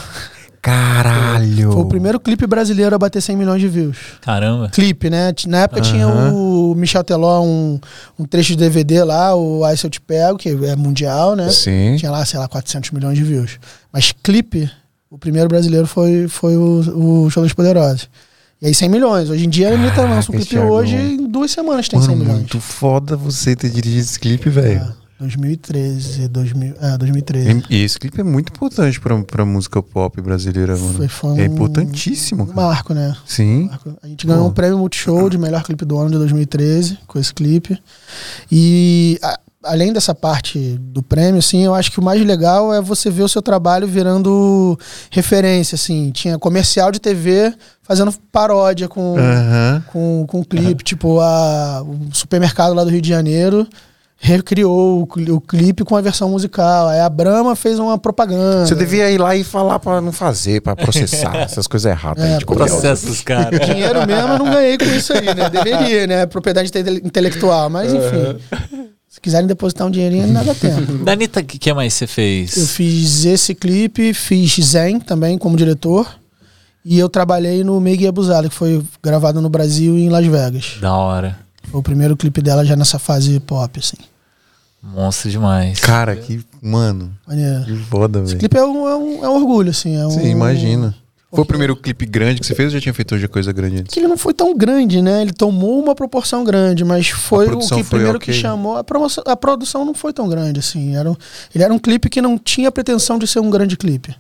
Caralho! 0.61 1.71
foi 1.71 1.81
o 1.81 1.85
primeiro 1.85 2.19
clipe 2.19 2.47
brasileiro 2.47 2.95
a 2.95 2.97
bater 2.97 3.21
100 3.21 3.37
milhões 3.37 3.61
de 3.61 3.67
views. 3.67 3.97
Caramba. 4.21 4.67
Clipe, 4.69 5.11
né? 5.11 5.31
Na 5.47 5.59
época 5.59 5.81
tinha 5.81 6.07
o 6.07 6.73
Michel 6.75 7.03
Teló, 7.03 7.43
um, 7.43 7.79
um 8.17 8.25
trecho 8.25 8.53
de 8.53 8.57
DVD 8.57 9.03
lá, 9.03 9.35
o 9.35 9.63
Ai 9.63 9.77
Se 9.77 9.85
Eu 9.85 9.91
Te 9.91 10.01
Pego, 10.01 10.39
que 10.39 10.49
é 10.49 10.75
mundial, 10.75 11.35
né? 11.35 11.51
Sim. 11.51 11.97
Tinha 11.97 12.09
lá, 12.09 12.25
sei 12.25 12.39
lá, 12.39 12.47
400 12.47 12.89
milhões 12.91 13.15
de 13.15 13.23
views. 13.23 13.59
Mas 13.93 14.11
clipe, 14.11 14.67
o 15.07 15.19
primeiro 15.19 15.47
brasileiro 15.47 15.85
foi, 15.85 16.27
foi 16.27 16.57
o, 16.57 17.25
o 17.25 17.29
Show 17.29 17.43
das 17.43 17.53
Poderosas. 17.53 18.09
E 18.59 18.65
aí 18.65 18.73
100 18.73 18.89
milhões. 18.89 19.29
Hoje 19.29 19.45
em 19.45 19.49
dia 19.49 19.69
a 19.69 19.73
Anitta 19.73 20.01
lança 20.01 20.31
um 20.31 20.35
clipe 20.35 20.49
Thiago. 20.49 20.71
hoje 20.71 20.95
em 20.95 21.27
duas 21.27 21.51
semanas 21.51 21.87
tem 21.87 21.99
Mano, 21.99 22.11
100 22.11 22.19
milhões. 22.19 22.37
muito 22.39 22.59
foda 22.59 23.15
você 23.15 23.55
ter 23.55 23.69
dirigido 23.69 24.01
esse 24.01 24.19
clipe, 24.19 24.49
velho. 24.49 24.79
É, 24.81 25.04
2013, 25.19 26.27
2000, 26.27 26.75
é, 26.81 26.97
2013. 26.97 27.63
E 27.69 27.83
esse 27.83 27.97
clipe 27.99 28.19
é 28.19 28.23
muito 28.23 28.51
importante 28.51 28.99
pra, 28.99 29.17
pra 29.23 29.45
música 29.45 29.81
pop 29.81 30.21
brasileira, 30.21 30.75
mano. 30.77 30.93
Foi, 30.93 31.07
foi 31.07 31.29
um 31.31 31.39
É 31.39 31.45
importantíssimo, 31.45 32.45
cara. 32.47 32.55
marco, 32.67 32.93
né? 32.93 33.15
Sim. 33.25 33.67
Marco. 33.69 33.97
A 34.03 34.07
gente 34.07 34.27
ganhou 34.27 34.43
Pô. 34.43 34.49
um 34.49 34.53
prêmio 34.53 34.77
Multishow 34.77 35.29
de 35.29 35.37
melhor 35.37 35.63
clipe 35.63 35.85
do 35.85 35.97
ano 35.97 36.11
de 36.11 36.17
2013 36.17 36.97
com 37.07 37.17
esse 37.17 37.33
clipe. 37.33 37.77
E 38.51 39.17
a- 39.23 39.39
além 39.63 39.91
dessa 39.93 40.13
parte 40.13 40.77
do 40.79 41.01
prêmio, 41.01 41.39
assim, 41.39 41.63
eu 41.63 41.73
acho 41.73 41.91
que 41.91 41.99
o 41.99 42.03
mais 42.03 42.23
legal 42.23 42.73
é 42.73 42.81
você 42.81 43.09
ver 43.09 43.23
o 43.23 43.29
seu 43.29 43.41
trabalho 43.41 43.87
virando 43.87 44.77
referência, 45.09 45.75
assim. 45.75 46.11
Tinha 46.11 46.37
comercial 46.37 46.91
de 46.91 46.99
TV 46.99 47.53
fazendo 47.81 48.13
paródia 48.31 48.87
com, 48.87 49.15
Aham. 49.17 49.83
com, 49.87 50.25
com 50.27 50.43
clipe, 50.43 50.83
tipo 50.83 51.19
a, 51.19 51.81
o 51.83 52.09
supermercado 52.13 52.73
lá 52.73 52.83
do 52.83 52.89
Rio 52.89 53.01
de 53.01 53.09
Janeiro 53.09 53.67
recriou 54.25 55.01
o, 55.01 55.07
cli- 55.07 55.31
o 55.31 55.39
clipe 55.39 55.83
com 55.83 55.95
a 55.95 56.01
versão 56.01 56.29
musical. 56.29 56.87
Aí 56.87 56.99
a 56.99 57.07
Brahma 57.09 57.55
fez 57.55 57.77
uma 57.79 57.97
propaganda. 57.97 58.65
Você 58.65 58.75
devia 58.75 59.09
ir 59.11 59.17
lá 59.19 59.35
e 59.35 59.43
falar 59.43 59.79
pra 59.79 60.01
não 60.01 60.11
fazer, 60.11 60.61
pra 60.61 60.75
processar 60.75 61.35
essas 61.37 61.67
coisas 61.67 61.89
erradas 61.91 62.23
É, 62.23 62.33
aí 62.33 62.39
de 62.39 62.45
copiar. 62.45 62.67
Processo 62.67 63.05
dos 63.05 63.21
caras. 63.21 63.59
Dinheiro 63.65 64.05
mesmo 64.07 64.31
eu 64.33 64.37
não 64.39 64.45
ganhei 64.51 64.77
com 64.77 64.85
isso 64.85 65.13
aí, 65.13 65.25
né? 65.33 65.49
Deveria, 65.49 66.07
né? 66.07 66.25
Propriedade 66.25 66.69
inte- 66.69 67.01
intelectual. 67.05 67.69
Mas 67.69 67.93
enfim. 67.93 68.39
Se 69.07 69.21
quiserem 69.21 69.47
depositar 69.47 69.87
um 69.87 69.91
dinheirinho, 69.91 70.27
dá 70.33 70.53
tempo. 70.53 70.91
Da 71.05 71.13
Anitta, 71.13 71.39
o 71.39 71.43
que, 71.43 71.57
que 71.57 71.73
mais 71.73 71.93
você 71.93 72.05
fez? 72.07 72.57
Eu 72.57 72.65
fiz 72.67 73.23
esse 73.25 73.55
clipe, 73.55 74.13
fiz 74.13 74.55
Zen 74.59 74.99
também 74.99 75.37
como 75.37 75.55
diretor. 75.55 76.07
E 76.83 76.99
eu 76.99 77.07
trabalhei 77.09 77.63
no 77.63 77.79
Megue 77.79 78.03
e 78.03 78.07
Abusada, 78.07 78.47
que 78.49 78.53
foi 78.53 78.83
gravado 79.01 79.41
no 79.41 79.49
Brasil 79.49 79.97
e 79.97 80.03
em 80.05 80.09
Las 80.09 80.25
Vegas. 80.25 80.77
Da 80.81 80.93
hora. 80.95 81.39
Foi 81.71 81.79
o 81.79 81.83
primeiro 81.83 82.15
clipe 82.15 82.41
dela 82.41 82.63
já 82.65 82.75
nessa 82.75 82.99
fase 82.99 83.39
pop, 83.39 83.79
assim. 83.79 83.97
Monstro 84.93 85.29
demais. 85.29 85.79
Cara, 85.79 86.15
que. 86.15 86.41
Mano, 86.61 87.11
Maneiro. 87.27 87.65
que 87.65 87.75
foda, 87.85 88.19
Esse 88.19 88.27
velho. 88.29 88.39
clipe 88.39 88.57
é 88.57 88.63
um, 88.63 88.87
é 88.87 88.95
um, 88.95 89.25
é 89.25 89.29
um 89.29 89.35
orgulho, 89.35 89.69
assim. 89.71 89.95
É 89.97 90.05
um, 90.05 90.11
Sim, 90.11 90.29
imagina. 90.29 90.95
Foi 91.31 91.43
o 91.43 91.45
primeiro 91.45 91.75
clipe 91.75 92.05
grande 92.05 92.39
que 92.39 92.47
você 92.47 92.55
fez 92.55 92.67
ou 92.71 92.79
já 92.79 92.81
tinha 92.81 92.93
feito 92.93 93.11
outra 93.13 93.27
coisa 93.27 93.51
grande 93.51 93.81
antes? 93.81 93.93
que 93.93 93.99
ele 93.99 94.07
não 94.07 94.15
foi 94.17 94.33
tão 94.33 94.55
grande, 94.55 95.01
né? 95.01 95.21
Ele 95.21 95.33
tomou 95.33 95.83
uma 95.83 95.93
proporção 95.93 96.45
grande, 96.45 96.85
mas 96.85 97.09
foi 97.09 97.47
o 97.49 97.59
que 97.59 97.67
foi 97.67 97.83
primeiro 97.83 98.17
ok. 98.17 98.33
que 98.33 98.39
chamou. 98.39 98.77
A, 98.77 98.83
promoção- 98.85 99.23
a 99.27 99.35
produção 99.35 99.83
não 99.83 99.93
foi 99.93 100.13
tão 100.13 100.29
grande, 100.29 100.59
assim. 100.61 100.95
Era 100.95 101.11
um- 101.11 101.15
ele 101.53 101.61
era 101.63 101.73
um 101.73 101.79
clipe 101.79 102.09
que 102.09 102.21
não 102.21 102.37
tinha 102.37 102.71
pretensão 102.71 103.19
de 103.19 103.27
ser 103.27 103.39
um 103.39 103.49
grande 103.49 103.75
clipe. 103.75 104.15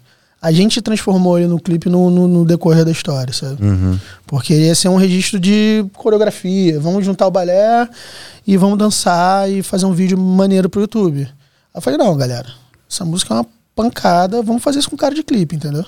A 0.45 0.51
gente 0.51 0.81
transformou 0.81 1.39
ele 1.39 1.47
no 1.47 1.59
clipe 1.59 1.89
no, 1.89 2.09
no- 2.11 2.27
no 2.27 2.45
decorrer 2.45 2.85
da 2.85 2.91
história, 2.91 3.33
sabe? 3.33 3.63
Uhum. 3.65 3.99
Porque 4.27 4.53
ia 4.53 4.75
ser 4.75 4.89
um 4.89 4.95
registro 4.95 5.39
de 5.39 5.83
coreografia. 5.93 6.79
Vamos 6.79 7.03
juntar 7.03 7.25
o 7.25 7.31
balé 7.31 7.89
e 8.45 8.55
vamos 8.57 8.77
dançar 8.77 9.49
e 9.49 9.63
fazer 9.63 9.85
um 9.85 9.93
vídeo 9.93 10.17
maneiro 10.17 10.69
pro 10.69 10.81
YouTube. 10.81 11.21
Aí 11.23 11.29
eu 11.73 11.81
falei, 11.81 11.97
não, 11.97 12.15
galera, 12.15 12.47
essa 12.89 13.03
música 13.03 13.33
é 13.33 13.37
uma 13.37 13.45
pancada, 13.75 14.41
vamos 14.43 14.61
fazer 14.61 14.79
isso 14.79 14.89
com 14.89 14.95
cara 14.95 15.15
de 15.15 15.23
clipe, 15.23 15.55
entendeu? 15.55 15.83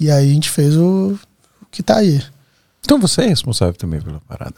E 0.00 0.10
aí 0.10 0.30
a 0.30 0.34
gente 0.34 0.50
fez 0.50 0.76
o, 0.76 1.16
o 1.62 1.66
que 1.70 1.82
tá 1.84 1.98
aí. 1.98 2.20
Então 2.84 2.98
você 2.98 3.22
é 3.22 3.28
responsável 3.28 3.74
também 3.74 4.00
pela 4.00 4.20
parada. 4.28 4.56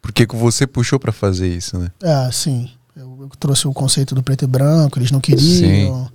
Porque 0.00 0.26
que 0.26 0.36
você 0.36 0.64
puxou 0.66 0.98
pra 1.00 1.10
fazer 1.12 1.48
isso, 1.48 1.76
né? 1.76 1.88
Ah, 2.02 2.30
sim. 2.32 2.70
Eu, 2.96 3.18
eu 3.22 3.30
trouxe 3.40 3.66
o 3.66 3.72
conceito 3.72 4.14
do 4.14 4.22
preto 4.22 4.44
e 4.44 4.46
branco, 4.46 4.98
eles 4.98 5.10
não 5.10 5.20
queriam. 5.20 6.08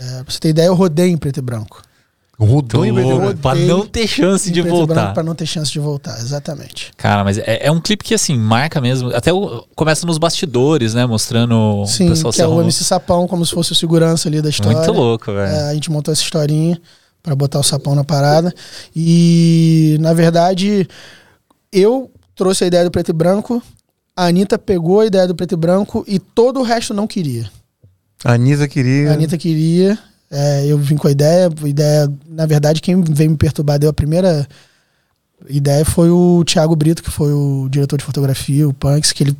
É, 0.00 0.22
pra 0.22 0.32
você 0.32 0.38
ter 0.38 0.48
ideia, 0.50 0.66
eu 0.66 0.74
rodei 0.74 1.10
em 1.10 1.16
preto 1.16 1.38
e 1.38 1.42
branco. 1.42 1.82
Rodou 2.38 2.84
em 2.84 2.90
louco, 2.92 3.08
Belgrado. 3.08 3.38
pra 3.38 3.54
não 3.54 3.86
ter 3.86 4.06
chance 4.06 4.50
de 4.50 4.60
preto 4.60 4.74
e 4.74 4.76
voltar. 4.78 4.94
branco 4.94 5.14
pra 5.14 5.22
não 5.22 5.34
ter 5.34 5.46
chance 5.46 5.72
de 5.72 5.78
voltar, 5.80 6.18
exatamente. 6.18 6.92
Cara, 6.94 7.24
mas 7.24 7.38
é, 7.38 7.66
é 7.66 7.70
um 7.72 7.80
clipe 7.80 8.04
que, 8.04 8.12
assim, 8.12 8.36
marca 8.36 8.78
mesmo. 8.78 9.08
Até 9.16 9.32
o- 9.32 9.64
começa 9.74 10.06
nos 10.06 10.18
bastidores, 10.18 10.92
né? 10.92 11.06
Mostrando 11.06 11.54
o 11.80 11.86
Sim, 11.86 12.10
pessoal 12.10 12.30
que 12.30 12.36
se 12.36 12.42
é 12.42 12.44
o 12.44 12.48
arrumando. 12.48 12.66
MC 12.66 12.84
Sapão, 12.84 13.26
como 13.26 13.46
se 13.46 13.52
fosse 13.54 13.72
o 13.72 13.74
segurança 13.74 14.28
ali 14.28 14.42
da 14.42 14.50
história. 14.50 14.76
Muito 14.76 14.92
louco, 14.92 15.32
velho. 15.32 15.50
É, 15.50 15.70
a 15.70 15.74
gente 15.74 15.90
montou 15.90 16.12
essa 16.12 16.22
historinha 16.22 16.78
pra 17.22 17.34
botar 17.34 17.58
o 17.58 17.62
sapão 17.62 17.94
na 17.94 18.04
parada. 18.04 18.52
E, 18.94 19.96
na 20.00 20.12
verdade, 20.12 20.86
eu 21.72 22.10
trouxe 22.34 22.64
a 22.64 22.66
ideia 22.66 22.84
do 22.84 22.90
preto 22.90 23.08
e 23.08 23.14
branco, 23.14 23.62
a 24.14 24.26
Anitta 24.26 24.58
pegou 24.58 25.00
a 25.00 25.06
ideia 25.06 25.26
do 25.26 25.34
preto 25.34 25.52
e 25.52 25.56
branco 25.56 26.04
e 26.06 26.18
todo 26.18 26.60
o 26.60 26.62
resto 26.62 26.92
não 26.92 27.06
queria. 27.06 27.50
A 28.26 28.34
Anitta 28.34 28.66
queria. 28.68 29.10
A 29.10 29.14
Anitta 29.14 29.38
queria, 29.38 29.98
é, 30.30 30.66
eu 30.66 30.78
vim 30.78 30.96
com 30.96 31.06
a 31.08 31.10
ideia, 31.10 31.48
a 31.62 31.68
ideia, 31.68 32.12
na 32.28 32.46
verdade, 32.46 32.80
quem 32.80 33.00
veio 33.02 33.30
me 33.30 33.36
perturbar 33.36 33.78
deu 33.78 33.88
a 33.90 33.92
primeira 33.92 34.46
ideia 35.48 35.84
foi 35.84 36.10
o 36.10 36.42
Thiago 36.44 36.74
Brito, 36.74 37.02
que 37.02 37.10
foi 37.10 37.32
o 37.32 37.68
diretor 37.70 37.98
de 37.98 38.04
fotografia, 38.04 38.68
o 38.68 38.72
Punks, 38.74 39.12
que 39.12 39.22
ele 39.24 39.36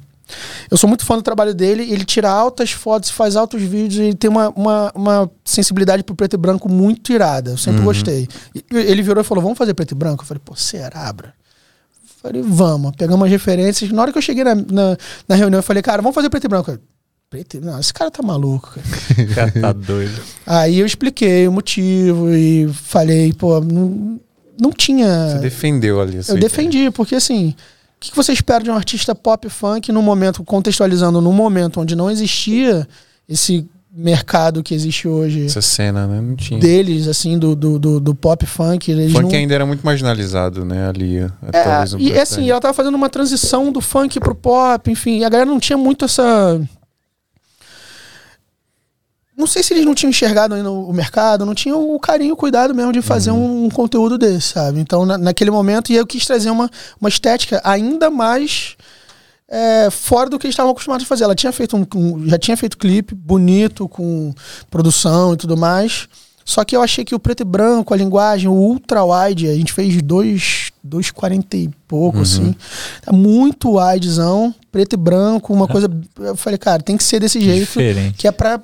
eu 0.69 0.77
sou 0.77 0.89
muito 0.89 1.05
fã 1.05 1.17
do 1.17 1.23
trabalho 1.23 1.55
dele, 1.55 1.85
ele 1.89 2.05
tira 2.05 2.29
altas 2.29 2.73
fotos, 2.73 3.11
faz 3.11 3.37
altos 3.37 3.63
vídeos, 3.63 4.01
ele 4.01 4.15
tem 4.15 4.29
uma, 4.29 4.49
uma, 4.51 4.93
uma 4.93 5.31
sensibilidade 5.45 6.03
pro 6.03 6.17
preto 6.17 6.35
e 6.35 6.37
branco 6.37 6.69
muito 6.69 7.13
irada. 7.13 7.53
Eu 7.53 7.57
sempre 7.57 7.79
Uhum. 7.79 7.85
gostei. 7.85 8.27
E 8.53 8.65
ele 8.77 9.03
virou 9.03 9.21
e 9.23 9.25
falou: 9.25 9.41
Vamos 9.41 9.57
fazer 9.57 9.73
preto 9.75 9.93
e 9.93 9.95
branco? 9.95 10.25
Eu 10.25 10.27
falei: 10.27 10.41
Pô, 10.45 10.57
será? 10.57 11.15
Eu 11.17 11.31
Falei, 12.21 12.43
vamos, 12.43 12.91
pegamos 12.97 13.25
as 13.25 13.31
referências. 13.31 13.89
Na 13.93 14.03
hora 14.03 14.11
que 14.11 14.19
eu 14.19 14.23
cheguei 14.23 14.43
na, 14.43 14.57
na, 14.57 14.97
na 15.29 15.37
reunião, 15.37 15.61
eu 15.61 15.63
falei, 15.63 15.81
cara, 15.81 16.03
vamos 16.03 16.15
fazer 16.15 16.29
preto 16.29 16.45
e 16.45 16.49
branco. 16.49 16.73
Eu, 16.73 16.81
preto, 17.29 17.61
não, 17.61 17.79
esse 17.79 17.93
cara 17.93 18.11
tá 18.11 18.23
maluco. 18.23 18.79
Cara. 19.35 19.51
Tá 19.51 19.73
doido. 19.73 20.21
Aí 20.47 20.79
eu 20.79 20.87
expliquei 20.87 21.47
o 21.49 21.53
motivo 21.53 22.33
e 22.33 22.69
falei, 22.73 23.33
pô, 23.33 23.61
não, 23.61 24.21
não 24.61 24.71
tinha. 24.71 25.31
Você 25.31 25.39
defendeu 25.39 26.01
ali. 26.01 26.17
Eu 26.17 26.23
ideia. 26.23 26.41
defendi, 26.41 26.91
porque 26.91 27.15
assim, 27.15 27.55
o 27.97 28.01
que 28.01 28.15
você 28.15 28.33
espera 28.33 28.63
de 28.63 28.71
um 28.71 28.75
artista 28.75 29.15
pop 29.15 29.49
funk 29.49 29.91
no 29.91 30.03
momento, 30.03 30.45
contextualizando 30.45 31.21
num 31.21 31.33
momento 31.33 31.81
onde 31.81 31.97
não 31.97 32.11
existia 32.11 32.87
esse 33.29 33.69
mercado 33.97 34.63
que 34.63 34.75
existe 34.75 35.09
hoje 35.09 35.47
Essa 35.47 35.63
cena, 35.63 36.07
né? 36.07 36.21
Não 36.21 36.37
tinha. 36.37 36.61
deles, 36.61 37.09
assim, 37.09 37.39
do, 37.39 37.57
do, 37.57 37.79
do, 37.79 37.99
do 37.99 38.15
pop 38.15 38.45
funk. 38.45 38.91
Eles 38.91 39.11
O 39.11 39.15
funk 39.15 39.33
não... 39.33 39.39
ainda 39.39 39.55
era 39.55 39.65
muito 39.65 39.85
marginalizado, 39.85 40.65
né? 40.67 40.89
Ali. 40.89 41.19
É, 41.19 41.97
um 41.97 41.99
e 41.99 42.19
assim, 42.19 42.51
ela 42.51 42.61
tava 42.61 42.75
fazendo 42.75 42.95
uma 42.95 43.09
transição 43.09 43.73
do 43.73 43.81
funk 43.81 44.21
pro 44.21 44.35
pop, 44.35 44.91
enfim, 44.91 45.21
e 45.21 45.25
a 45.25 45.29
galera 45.31 45.49
não 45.49 45.59
tinha 45.59 45.79
muito 45.79 46.05
essa. 46.05 46.61
Não 49.37 49.47
sei 49.47 49.63
se 49.63 49.75
eles 49.75 49.85
não 49.85 49.95
tinham 49.95 50.11
enxergado 50.11 50.55
ainda 50.55 50.71
o 50.71 50.93
mercado, 50.93 51.45
não 51.45 51.55
tinham 51.55 51.95
o 51.95 52.01
carinho, 52.01 52.33
o 52.33 52.37
cuidado 52.37 52.75
mesmo 52.75 52.91
de 52.93 53.03
fazer 53.03 53.31
um, 53.33 53.67
um 53.67 53.69
conteúdo 53.69 54.17
desse, 54.17 54.49
sabe? 54.55 54.81
Então, 54.81 55.05
na- 55.05 55.19
naquele 55.19 55.51
momento, 55.51 55.93
e 55.93 55.97
eu 55.97 56.07
quis 56.07 56.25
trazer 56.25 56.49
uma, 56.51 56.71
uma 57.01 57.09
estética 57.09 57.61
ainda 57.63 58.09
mais 58.11 58.77
é, 59.49 59.89
fora 59.91 60.29
do 60.31 60.39
que 60.39 60.47
eles 60.47 60.55
estavam 60.55 60.73
acostumados 60.73 61.05
a 61.05 61.09
fazer. 61.09 61.25
Ela 61.25 61.35
tinha 61.35 61.53
feito 61.53 61.77
um, 61.77 61.87
um- 61.95 62.27
já 62.29 62.39
tinha 62.39 62.57
feito 62.57 62.79
clipe 62.79 63.15
bonito, 63.15 63.87
com 63.89 64.35
produção 64.71 65.35
e 65.35 65.37
tudo 65.37 65.57
mais. 65.57 66.09
Só 66.45 66.65
que 66.65 66.75
eu 66.77 66.81
achei 66.83 67.05
que 67.05 67.15
o 67.15 67.19
preto 67.19 67.41
e 67.41 67.45
branco, 67.45 67.93
a 67.93 67.97
linguagem, 67.97 68.49
o 68.49 68.53
ultra 68.53 69.05
wide, 69.05 69.49
a 69.49 69.55
gente 69.55 69.73
fez 69.73 70.01
dois, 70.01 70.71
dois 70.83 71.11
40 71.11 71.57
e 71.57 71.69
pouco, 71.89 72.21
assim. 72.21 72.55
Tá 73.03 73.13
muito 73.13 73.77
widezão, 73.77 74.55
preto 74.71 74.93
e 74.95 74.97
branco, 74.97 75.53
uma 75.53 75.67
coisa. 75.69 75.91
Eu 76.21 76.37
falei, 76.37 76.57
cara, 76.59 76.81
tem 76.83 76.97
que 76.97 77.03
ser 77.05 77.19
desse 77.21 77.41
jeito, 77.41 77.67
Diferente. 77.67 78.17
que 78.19 78.27
é 78.29 78.31
pra. 78.33 78.61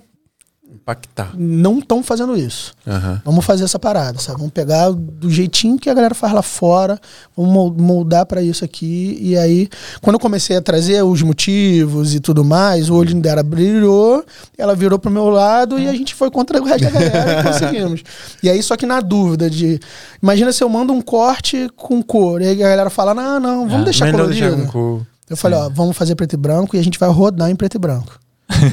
Impactar. 0.93 1.31
Não 1.37 1.79
estão 1.79 2.03
fazendo 2.03 2.37
isso. 2.37 2.73
Aham. 2.87 3.21
Vamos 3.25 3.45
fazer 3.45 3.65
essa 3.65 3.79
parada, 3.79 4.19
sabe? 4.19 4.39
Vamos 4.39 4.53
pegar 4.53 4.91
do 4.91 5.31
jeitinho 5.31 5.79
que 5.79 5.89
a 5.89 5.95
galera 5.95 6.15
faz 6.15 6.33
lá 6.33 6.43
fora, 6.43 6.99
vamos 7.37 7.53
mol- 7.53 7.75
moldar 7.77 8.27
pra 8.27 8.43
isso 8.43 8.65
aqui. 8.65 9.19
E 9.21 9.37
aí, 9.37 9.69
quando 10.01 10.15
eu 10.15 10.21
comecei 10.21 10.57
a 10.57 10.63
trazer 10.63 11.03
os 11.03 11.23
motivos 11.23 12.15
e 12.15 12.21
tudo 12.21 12.45
mais, 12.45 12.91
o 12.91 12.95
olho 12.95 13.15
dela 13.21 13.43
brilhou, 13.43 14.25
ela 14.57 14.75
virou 14.75 14.99
pro 14.99 15.11
meu 15.11 15.29
lado 15.29 15.79
e 15.79 15.89
a 15.89 15.93
gente 15.93 16.15
foi 16.15 16.31
contra 16.31 16.61
o 16.61 16.65
resto 16.65 16.85
da 16.85 16.91
galera 16.91 17.41
e 17.41 17.43
conseguimos. 17.45 18.03
E 18.43 18.51
aí, 18.51 18.63
só 18.63 18.77
que 18.77 18.87
na 18.87 19.01
dúvida 19.01 19.49
de. 19.51 19.81
Imagina 20.23 20.53
se 20.53 20.63
eu 20.63 20.69
mando 20.69 20.93
um 20.93 21.01
corte 21.01 21.69
com 21.77 22.03
cor, 22.03 22.41
e 22.43 22.47
aí 22.49 22.63
a 22.63 22.69
galera 22.69 22.91
fala: 22.91 23.15
não, 23.15 23.41
não, 23.41 23.61
vamos 23.67 23.83
Ah, 23.83 23.85
deixar 23.85 24.11
colorido. 24.11 24.33
deixar 24.57 24.57
com 24.67 24.67
cor. 24.73 25.07
Eu 25.31 25.37
falei: 25.37 25.59
ó, 25.59 25.69
vamos 25.69 25.97
fazer 25.97 26.15
preto 26.15 26.35
e 26.35 26.37
branco 26.37 26.77
e 26.77 26.79
a 26.79 26.85
gente 26.85 26.99
vai 26.99 27.09
rodar 27.09 27.49
em 27.51 27.57
preto 27.57 27.77
e 27.77 27.79
branco. 27.79 28.21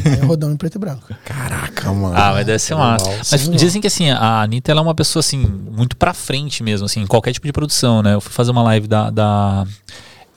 Aí 0.05 0.25
rodamos 0.25 0.55
em 0.55 0.57
preto 0.57 0.75
e 0.75 0.79
branco. 0.79 1.13
Caraca, 1.23 1.91
mano. 1.91 2.15
Ah, 2.15 2.31
mas 2.33 2.45
deve 2.45 2.59
ser 2.59 2.75
massa. 2.75 3.09
Mas 3.31 3.41
Sim, 3.41 3.51
dizem 3.51 3.81
que 3.81 3.87
assim, 3.87 4.09
a 4.09 4.41
Anitta 4.41 4.71
ela 4.71 4.81
é 4.81 4.83
uma 4.83 4.95
pessoa 4.95 5.21
assim, 5.21 5.37
muito 5.37 5.95
pra 5.95 6.13
frente 6.13 6.63
mesmo, 6.63 6.85
assim, 6.85 7.01
em 7.01 7.07
qualquer 7.07 7.33
tipo 7.33 7.45
de 7.45 7.53
produção, 7.53 8.01
né? 8.01 8.13
Eu 8.13 8.21
fui 8.21 8.31
fazer 8.31 8.51
uma 8.51 8.63
live 8.63 8.87
da. 8.87 9.09
da 9.09 9.65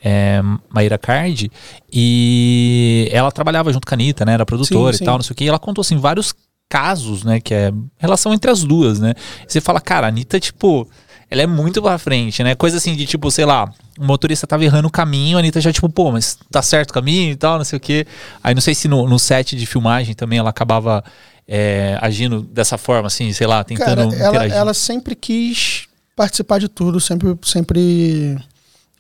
é, 0.04 0.42
Maíra 0.68 0.98
Card 0.98 1.48
e 1.92 3.08
ela 3.12 3.30
trabalhava 3.30 3.72
junto 3.72 3.86
com 3.86 3.94
a 3.94 3.96
Anitta, 3.96 4.24
né? 4.24 4.32
Era 4.34 4.44
produtora 4.44 4.92
Sim, 4.92 4.96
e 4.96 4.98
sim. 4.98 5.04
tal, 5.04 5.14
não 5.14 5.22
sei 5.22 5.32
o 5.32 5.36
que. 5.36 5.44
E 5.44 5.48
ela 5.48 5.60
contou 5.60 5.82
assim, 5.82 5.96
vários 5.96 6.34
casos, 6.68 7.22
né? 7.22 7.40
Que 7.40 7.54
é 7.54 7.72
relação 7.98 8.32
entre 8.32 8.50
as 8.50 8.64
duas, 8.64 8.98
né? 8.98 9.14
E 9.46 9.52
você 9.52 9.60
fala, 9.60 9.80
cara, 9.80 10.06
a 10.06 10.08
Anitta, 10.08 10.40
tipo, 10.40 10.88
ela 11.32 11.42
é 11.42 11.46
muito 11.46 11.80
pra 11.80 11.96
frente, 11.96 12.44
né? 12.44 12.54
Coisa 12.54 12.76
assim 12.76 12.94
de 12.94 13.06
tipo, 13.06 13.30
sei 13.30 13.46
lá, 13.46 13.72
o 13.98 14.04
motorista 14.04 14.46
tava 14.46 14.64
errando 14.66 14.86
o 14.86 14.90
caminho, 14.90 15.38
a 15.38 15.40
Anitta 15.40 15.62
já, 15.62 15.72
tipo, 15.72 15.88
pô, 15.88 16.12
mas 16.12 16.38
tá 16.50 16.60
certo 16.60 16.90
o 16.90 16.92
caminho 16.92 17.32
e 17.32 17.36
tal, 17.36 17.56
não 17.56 17.64
sei 17.64 17.78
o 17.78 17.80
quê. 17.80 18.06
Aí 18.44 18.54
não 18.54 18.60
sei 18.60 18.74
se 18.74 18.86
no, 18.86 19.08
no 19.08 19.18
set 19.18 19.56
de 19.56 19.64
filmagem 19.64 20.14
também 20.14 20.38
ela 20.38 20.50
acabava 20.50 21.02
é, 21.48 21.96
agindo 22.02 22.42
dessa 22.42 22.76
forma, 22.76 23.06
assim, 23.06 23.32
sei 23.32 23.46
lá, 23.46 23.64
tentando 23.64 24.10
Cara, 24.10 24.22
ela, 24.22 24.46
ela 24.46 24.74
sempre 24.74 25.14
quis 25.14 25.86
participar 26.14 26.60
de 26.60 26.68
tudo, 26.68 27.00
sempre, 27.00 27.34
sempre 27.42 28.36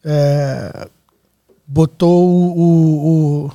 é, 0.02 0.88
botou 1.66 2.26
o, 2.56 3.46
o, 3.46 3.50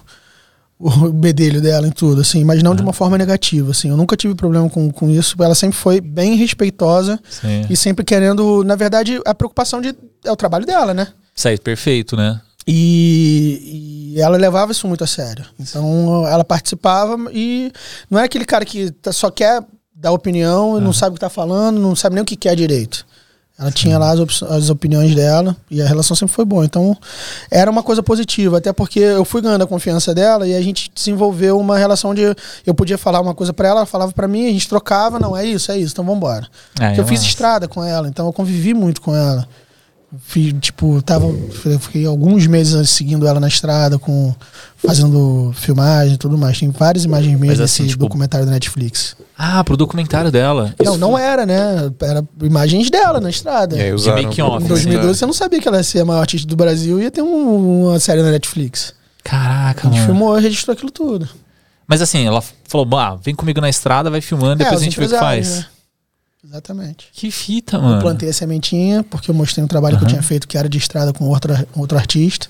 o 0.80 1.10
bedelho 1.14 1.62
dela 1.62 1.88
em 1.88 1.92
tudo, 1.92 2.22
assim, 2.22 2.44
mas 2.44 2.62
não 2.62 2.76
de 2.76 2.82
uma 2.82 2.94
forma 2.94 3.18
negativa, 3.18 3.72
assim. 3.72 3.90
Eu 3.90 3.98
nunca 3.98 4.16
tive 4.16 4.36
problema 4.36 4.70
com, 4.70 4.92
com 4.92 5.10
isso. 5.10 5.36
Ela 5.42 5.56
sempre 5.56 5.78
foi 5.78 6.00
bem 6.02 6.36
respeitosa 6.36 7.20
Sim. 7.30 7.66
e 7.70 7.76
sempre 7.76 8.06
querendo, 8.06 8.64
na 8.64 8.76
verdade, 8.76 9.20
a 9.26 9.34
preocupação 9.34 9.82
de 9.82 9.96
é 10.24 10.32
o 10.32 10.36
trabalho 10.36 10.66
dela, 10.66 10.94
né? 10.94 11.08
Aí, 11.46 11.58
perfeito, 11.58 12.16
né? 12.18 12.42
E, 12.68 14.14
e 14.16 14.22
ela 14.22 14.38
levava 14.38 14.72
isso 14.72 14.88
muito 14.88 15.04
a 15.04 15.08
sério. 15.08 15.46
Então 15.60 16.28
ela 16.28 16.44
participava 16.44 17.18
e 17.32 17.72
não 18.10 18.20
é 18.20 18.24
aquele 18.26 18.44
cara 18.46 18.66
que 18.66 18.92
tá- 18.92 19.14
só 19.14 19.32
quer 19.32 19.64
dar 19.96 20.12
opinião 20.12 20.78
e 20.78 20.82
não 20.82 20.92
sabe 20.94 21.12
o 21.12 21.14
que 21.14 21.20
tá 21.22 21.30
falando, 21.30 21.80
não 21.80 21.96
sabe 21.96 22.16
nem 22.16 22.22
o 22.22 22.26
que 22.26 22.36
quer 22.36 22.56
direito. 22.56 23.06
Ela 23.60 23.72
tinha 23.72 23.98
lá 23.98 24.12
as, 24.12 24.20
op- 24.20 24.46
as 24.52 24.70
opiniões 24.70 25.16
dela 25.16 25.56
e 25.72 25.82
a 25.82 25.88
relação 25.88 26.16
sempre 26.16 26.36
foi 26.36 26.46
boa. 26.46 26.64
Então 26.64 26.96
era 27.50 27.72
uma 27.72 27.82
coisa 27.82 28.04
positiva, 28.04 28.60
até 28.60 28.72
porque 28.72 29.00
eu 29.00 29.26
fui 29.26 29.42
ganhando 29.42 29.64
a 29.64 29.68
confiança 29.68 30.14
dela 30.14 30.48
e 30.48 30.56
a 30.56 30.62
gente 30.62 30.92
desenvolveu 30.94 31.60
uma 31.60 31.76
relação 31.78 32.14
de 32.14 32.36
eu 32.66 32.74
podia 32.76 32.98
falar 33.00 33.20
uma 33.20 33.34
coisa 33.34 33.52
pra 33.54 33.68
ela, 33.70 33.80
ela 33.80 33.86
falava 33.88 34.12
pra 34.12 34.28
mim, 34.28 34.46
a 34.48 34.52
gente 34.52 34.70
trocava, 34.70 35.18
não 35.20 35.36
é 35.36 35.44
isso, 35.44 35.72
é 35.72 35.78
isso, 35.78 35.94
então 35.94 36.06
vamos 36.06 36.18
embora. 36.18 36.48
É, 36.80 36.90
eu 37.00 37.04
é 37.04 37.08
fiz 37.08 37.20
massa. 37.20 37.26
estrada 37.26 37.68
com 37.68 37.84
ela, 37.84 38.08
então 38.08 38.28
eu 38.28 38.34
convivi 38.34 38.76
muito 38.76 39.02
com 39.02 39.16
ela. 39.16 39.48
Fiz, 40.22 40.54
tipo, 40.62 41.02
tava, 41.02 41.26
eu 41.66 41.80
fiquei 41.80 42.06
alguns 42.06 42.48
meses 42.48 42.90
seguindo 42.90 43.28
ela 43.28 43.42
na 43.42 43.48
estrada, 43.50 44.00
com, 44.00 44.34
fazendo 44.78 45.52
filmagem 45.54 46.14
e 46.14 46.18
tudo 46.18 46.38
mais. 46.38 46.58
Tem 46.58 46.70
várias 46.72 47.04
imagens 47.04 47.38
desse 47.40 47.62
assim, 47.62 47.88
tipo- 47.88 48.04
documentário 48.06 48.46
da 48.46 48.54
Netflix. 48.54 49.18
Ah, 49.38 49.62
pro 49.66 49.76
documentário 49.76 50.32
dela. 50.32 50.74
Não, 50.80 50.94
Isso 50.94 50.98
não 51.02 51.12
foi- 51.12 51.22
era, 51.22 51.46
né? 51.46 51.92
Era 52.02 52.24
imagens 52.42 52.90
dela 52.90 53.20
na 53.20 53.30
estrada. 53.30 53.76
E 53.76 53.82
aí 53.82 53.94
usaram 53.94 54.20
Em 54.22 54.26
né? 54.28 54.68
2012 54.68 55.20
você 55.20 55.26
não 55.26 55.34
sabia 55.34 55.60
que 55.60 55.68
ela 55.68 55.78
ia 55.78 55.84
ser 55.84 56.00
a 56.00 56.06
maior 56.06 56.22
artista 56.22 56.48
do 56.48 56.56
Brasil 56.56 57.00
e 57.00 57.04
ia 57.04 57.12
ter 57.12 57.22
um- 57.22 57.88
uma 57.90 58.00
série 58.00 58.22
na 58.24 58.32
Netflix. 58.32 58.94
Caraca, 59.24 59.88
A 59.88 59.92
gente 59.92 60.00
mano. 60.00 60.06
filmou 60.06 60.40
e 60.40 60.42
registrou 60.42 60.74
aquilo 60.74 60.90
tudo. 60.90 61.28
Mas 61.86 62.02
assim, 62.02 62.26
ela 62.26 62.42
falou, 62.66 62.88
ah, 62.98 63.16
vem 63.22 63.36
comigo 63.36 63.60
na 63.60 63.70
estrada, 63.70 64.10
vai 64.10 64.22
filmando, 64.22 64.56
depois 64.58 64.72
É, 64.72 64.76
a 64.76 64.78
os 64.78 64.84
gente 64.84 64.98
vê 65.00 65.06
o 65.06 65.10
que 65.10 65.18
faz. 65.20 65.50
né? 65.58 65.66
Exatamente. 66.48 67.08
Que 67.14 67.30
fita, 67.30 67.78
Eu 67.78 67.82
mano. 67.82 68.02
plantei 68.02 68.30
a 68.30 68.34
sementinha, 68.34 69.04
porque 69.04 69.30
eu 69.30 69.36
mostrei 69.36 69.64
um 69.64 69.68
trabalho 69.68 69.98
que 69.98 70.04
eu 70.06 70.08
tinha 70.08 70.24
feito 70.24 70.48
que 70.48 70.58
era 70.58 70.70
de 70.70 70.78
estrada 70.78 71.12
com 71.14 71.26
outro, 71.26 71.54
outro 71.76 71.98
artista. 71.98 72.48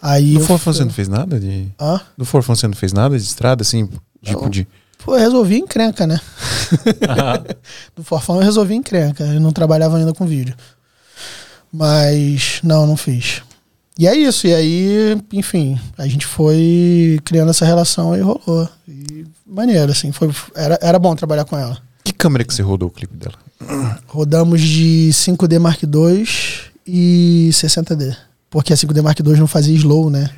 Aí 0.00 0.34
Do 0.34 0.40
eu 0.40 0.46
Forfã 0.46 0.72
fui- 0.72 0.72
você 0.74 0.84
não 0.84 0.90
fez 0.92 1.08
nada 1.08 1.38
de. 1.40 1.68
Hã? 1.80 2.00
Do 2.16 2.24
Forfã 2.24 2.54
você 2.54 2.66
não 2.68 2.74
fez 2.74 2.92
nada 2.92 3.16
de 3.18 3.22
estrada, 3.24 3.62
assim? 3.62 3.88
Tipo 4.22 4.42
Não. 4.42 4.50
de. 4.50 4.66
Pô, 5.04 5.14
eu 5.14 5.20
resolvi 5.20 5.58
encrenca, 5.58 6.06
né? 6.06 6.20
Do 7.94 8.02
Forfão 8.04 8.36
eu 8.36 8.42
resolvi 8.42 8.74
encrenca. 8.74 9.24
Eu 9.24 9.40
não 9.40 9.52
trabalhava 9.52 9.96
ainda 9.98 10.12
com 10.12 10.26
vídeo. 10.26 10.54
Mas, 11.72 12.60
não, 12.62 12.86
não 12.86 12.96
fiz. 12.96 13.42
E 13.98 14.06
é 14.06 14.14
isso. 14.16 14.46
E 14.46 14.54
aí, 14.54 15.20
enfim, 15.32 15.78
a 15.96 16.06
gente 16.06 16.26
foi 16.26 17.18
criando 17.24 17.50
essa 17.50 17.64
relação 17.64 18.16
e 18.16 18.20
rolou. 18.20 18.68
E 18.88 19.26
maneiro, 19.46 19.92
assim. 19.92 20.12
Foi, 20.12 20.30
era, 20.54 20.78
era 20.82 20.98
bom 20.98 21.14
trabalhar 21.14 21.44
com 21.44 21.56
ela. 21.58 21.78
Que 22.16 22.22
câmera 22.22 22.44
que 22.44 22.54
você 22.54 22.62
rodou 22.62 22.88
o 22.88 22.90
clipe 22.90 23.14
dela? 23.14 23.34
Rodamos 24.06 24.60
de 24.62 25.10
5D 25.12 25.58
Mark 25.60 25.82
II 25.82 26.26
e 26.86 27.50
60D. 27.52 28.16
Porque 28.48 28.72
a 28.72 28.76
5D 28.76 29.02
Mark 29.02 29.20
II 29.20 29.36
não 29.36 29.46
fazia 29.46 29.74
slow, 29.76 30.08
né? 30.08 30.30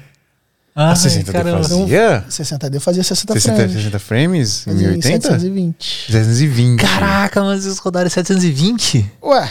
Ai, 0.75 0.93
a 0.93 0.97
60 0.97 1.33
caramba. 1.33 1.63
fazia? 1.63 2.25
60D 2.29 2.81
fazia 2.81 3.03
60, 3.05 3.33
60, 3.35 3.55
frames. 3.57 3.73
60 3.77 3.99
frames? 3.99 4.61
Em 4.67 4.71
Fazia 4.71 4.87
em 4.89 4.91
1080? 4.91 5.23
720. 5.29 6.13
720. 6.13 6.81
Caraca, 6.81 7.43
mas 7.45 7.63
vocês 7.63 7.79
rodaram 7.79 8.11
720? 8.11 9.13
Ué, 9.23 9.49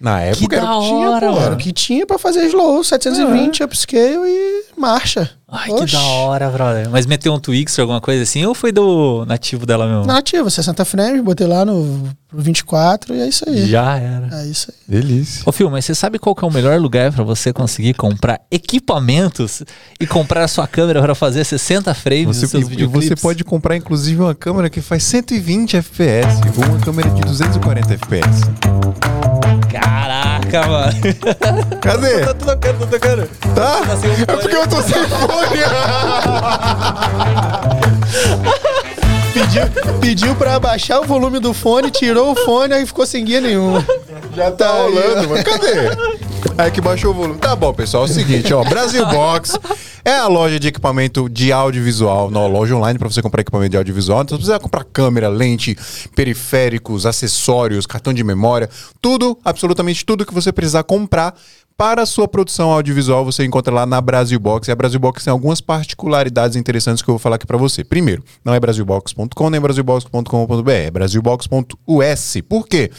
Na 0.00 0.20
época 0.20 0.56
era 0.56 0.64
da 0.66 0.76
o 0.76 0.80
que 0.80 0.86
tinha, 0.88 1.10
hora, 1.10 1.32
pô. 1.32 1.38
era 1.40 1.54
o 1.54 1.58
que 1.58 1.72
tinha 1.72 2.06
pra 2.06 2.18
fazer 2.18 2.44
slow, 2.46 2.82
720, 2.82 3.62
upscale 3.62 4.26
e 4.26 4.64
marcha. 4.76 5.30
Ai, 5.50 5.70
Oxi. 5.70 5.86
que 5.86 5.92
da 5.92 6.02
hora, 6.02 6.50
brother. 6.50 6.90
Mas 6.90 7.06
meteu 7.06 7.32
um 7.32 7.38
Twix 7.40 7.78
ou 7.78 7.82
alguma 7.84 8.02
coisa 8.02 8.22
assim? 8.22 8.44
Ou 8.44 8.54
foi 8.54 8.70
do 8.70 9.24
nativo 9.26 9.64
dela 9.64 9.86
mesmo? 9.86 10.04
Nativa, 10.04 10.50
60 10.50 10.84
frames, 10.84 11.22
botei 11.22 11.46
lá 11.46 11.64
no 11.64 12.06
pro 12.28 12.42
24 12.42 13.14
e 13.14 13.20
é 13.22 13.26
isso 13.28 13.48
aí. 13.48 13.66
Já 13.66 13.96
era. 13.96 14.28
É 14.30 14.46
isso 14.46 14.70
aí. 14.70 15.00
Delícia. 15.00 15.42
Ô, 15.46 15.50
Phil, 15.52 15.70
mas 15.70 15.86
você 15.86 15.94
sabe 15.94 16.18
qual 16.18 16.34
que 16.34 16.44
é 16.44 16.48
o 16.48 16.52
melhor 16.52 16.78
lugar 16.78 17.10
pra 17.10 17.24
você 17.24 17.50
conseguir 17.50 17.94
comprar 17.94 18.42
equipamentos 18.50 19.62
e 19.98 20.06
comprar 20.06 20.44
a 20.44 20.48
sua 20.48 20.66
câmera 20.66 21.00
pra 21.00 21.14
fazer 21.14 21.42
60 21.44 21.94
frames 21.94 22.36
Você, 22.36 22.46
seus 22.46 22.68
e- 22.68 22.84
você 22.84 23.16
pode 23.16 23.42
comprar, 23.42 23.74
inclusive, 23.74 24.20
uma 24.20 24.34
câmera 24.34 24.68
que 24.68 24.82
faz 24.82 25.02
120 25.04 25.78
FPS 25.78 26.40
ou 26.58 26.64
uma 26.66 26.78
câmera 26.80 27.08
de 27.08 27.22
240 27.22 27.94
FPS. 27.94 28.42
Caraca, 29.70 30.66
mano. 30.66 30.92
Cadê? 31.80 32.24
tô 32.26 32.34
tocando, 32.34 32.78
tô 32.80 32.86
tocando. 32.86 33.26
Tá? 33.54 33.80
Tá 33.86 34.32
É 34.32 34.36
porque 34.36 34.56
eu 34.56 34.66
tô 34.68 34.82
sem 34.82 35.04
fone. 35.08 35.37
Pediu, 39.32 39.62
pediu 40.00 40.34
pra 40.34 40.56
abaixar 40.56 41.00
o 41.00 41.04
volume 41.04 41.38
do 41.38 41.54
fone, 41.54 41.90
tirou 41.90 42.32
o 42.32 42.34
fone 42.34 42.74
e 42.74 42.86
ficou 42.86 43.06
sem 43.06 43.24
guia 43.24 43.40
nenhuma. 43.40 43.84
Já 44.34 44.50
tá 44.50 44.70
rolando, 44.70 45.28
mas 45.28 45.44
cadê? 45.44 45.90
Aí 46.56 46.70
que 46.70 46.80
baixou 46.80 47.12
o 47.12 47.14
volume. 47.14 47.38
Tá 47.38 47.54
bom, 47.54 47.72
pessoal. 47.72 48.04
É 48.04 48.06
o 48.06 48.08
seguinte, 48.08 48.52
ó. 48.52 48.64
Brasil 48.64 49.04
Box 49.06 49.58
é 50.04 50.14
a 50.14 50.26
loja 50.26 50.58
de 50.58 50.68
equipamento 50.68 51.28
de 51.28 51.52
audiovisual. 51.52 52.30
Não, 52.30 52.46
loja 52.48 52.74
online 52.74 52.98
para 52.98 53.08
você 53.08 53.22
comprar 53.22 53.42
equipamento 53.42 53.70
de 53.70 53.76
audiovisual. 53.76 54.22
Então 54.22 54.36
você 54.36 54.42
precisa 54.42 54.58
comprar 54.58 54.84
câmera, 54.84 55.28
lente, 55.28 55.76
periféricos, 56.14 57.06
acessórios, 57.06 57.86
cartão 57.86 58.12
de 58.12 58.24
memória. 58.24 58.68
Tudo, 59.00 59.38
absolutamente 59.44 60.04
tudo 60.04 60.26
que 60.26 60.34
você 60.34 60.52
precisar 60.52 60.82
comprar 60.82 61.34
para 61.78 62.02
a 62.02 62.06
sua 62.06 62.26
produção 62.26 62.72
audiovisual, 62.72 63.24
você 63.24 63.44
encontra 63.44 63.72
lá 63.72 63.86
na 63.86 64.00
Brasil 64.00 64.40
Box. 64.40 64.66
E 64.66 64.72
a 64.72 64.74
Brasil 64.74 64.98
Box 64.98 65.22
tem 65.22 65.30
algumas 65.30 65.60
particularidades 65.60 66.56
interessantes 66.56 67.04
que 67.04 67.08
eu 67.08 67.12
vou 67.12 67.20
falar 67.20 67.36
aqui 67.36 67.46
para 67.46 67.56
você. 67.56 67.84
Primeiro, 67.84 68.20
não 68.44 68.52
é 68.52 68.58
brasilbox.com 68.58 69.48
nem 69.48 69.60
brasilbox.com.br, 69.60 70.70
é 70.72 70.90
brasilbox.us. 70.90 72.36
Por 72.48 72.66
quê? 72.66 72.90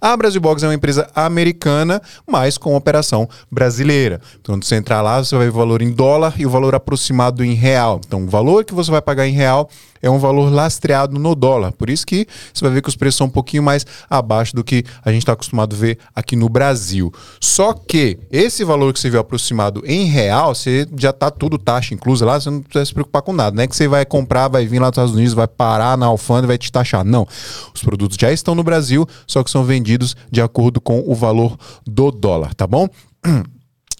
A 0.00 0.16
Brasil 0.16 0.40
Box 0.40 0.62
é 0.62 0.68
uma 0.68 0.74
empresa 0.74 1.10
americana, 1.16 2.00
mas 2.24 2.56
com 2.56 2.76
operação 2.76 3.28
brasileira. 3.50 4.20
Então, 4.40 4.54
quando 4.54 4.64
você 4.64 4.76
entrar 4.76 5.02
lá, 5.02 5.18
você 5.18 5.34
vai 5.34 5.46
ver 5.46 5.50
o 5.50 5.58
valor 5.58 5.82
em 5.82 5.90
dólar 5.90 6.34
e 6.38 6.46
o 6.46 6.50
valor 6.50 6.76
aproximado 6.76 7.44
em 7.44 7.54
real. 7.54 8.00
Então, 8.06 8.22
o 8.22 8.28
valor 8.28 8.64
que 8.64 8.72
você 8.72 8.88
vai 8.88 9.02
pagar 9.02 9.26
em 9.26 9.32
real 9.32 9.68
é 10.02 10.08
um 10.08 10.18
valor 10.18 10.52
lastreado 10.52 11.18
no 11.18 11.34
dólar. 11.34 11.72
Por 11.72 11.90
isso 11.90 12.06
que 12.06 12.26
você 12.52 12.64
vai 12.64 12.74
ver 12.74 12.82
que 12.82 12.88
os 12.88 12.96
preços 12.96 13.18
são 13.18 13.26
um 13.26 13.30
pouquinho 13.30 13.62
mais 13.62 13.84
abaixo 14.08 14.54
do 14.54 14.64
que 14.64 14.84
a 15.04 15.10
gente 15.10 15.22
está 15.22 15.32
acostumado 15.32 15.74
a 15.74 15.78
ver 15.78 15.98
aqui 16.14 16.36
no 16.36 16.48
Brasil. 16.48 17.12
Só 17.40 17.72
que 17.72 18.18
esse 18.30 18.64
valor 18.64 18.92
que 18.92 19.00
você 19.00 19.10
viu 19.10 19.20
aproximado 19.20 19.82
em 19.86 20.04
real, 20.04 20.54
você 20.54 20.86
já 20.96 21.10
está 21.10 21.30
tudo 21.30 21.58
taxa 21.58 21.94
inclusa 21.94 22.24
lá, 22.24 22.40
você 22.40 22.50
não 22.50 22.60
precisa 22.60 22.84
se 22.86 22.94
preocupar 22.94 23.22
com 23.22 23.32
nada. 23.32 23.56
Não 23.56 23.62
é 23.62 23.66
que 23.66 23.76
você 23.76 23.88
vai 23.88 24.04
comprar, 24.04 24.48
vai 24.48 24.66
vir 24.66 24.78
lá 24.78 24.86
nos 24.86 24.94
Estados 24.94 25.14
Unidos, 25.14 25.34
vai 25.34 25.46
parar 25.46 25.96
na 25.96 26.06
alfândega 26.06 26.46
e 26.46 26.48
vai 26.48 26.58
te 26.58 26.70
taxar. 26.70 27.04
Não. 27.04 27.26
Os 27.74 27.82
produtos 27.82 28.16
já 28.20 28.30
estão 28.32 28.54
no 28.54 28.62
Brasil, 28.62 29.06
só 29.26 29.42
que 29.42 29.50
são 29.50 29.64
vendidos 29.64 30.16
de 30.30 30.40
acordo 30.40 30.80
com 30.80 31.02
o 31.06 31.14
valor 31.14 31.56
do 31.86 32.10
dólar, 32.10 32.54
tá 32.54 32.66
bom? 32.66 32.88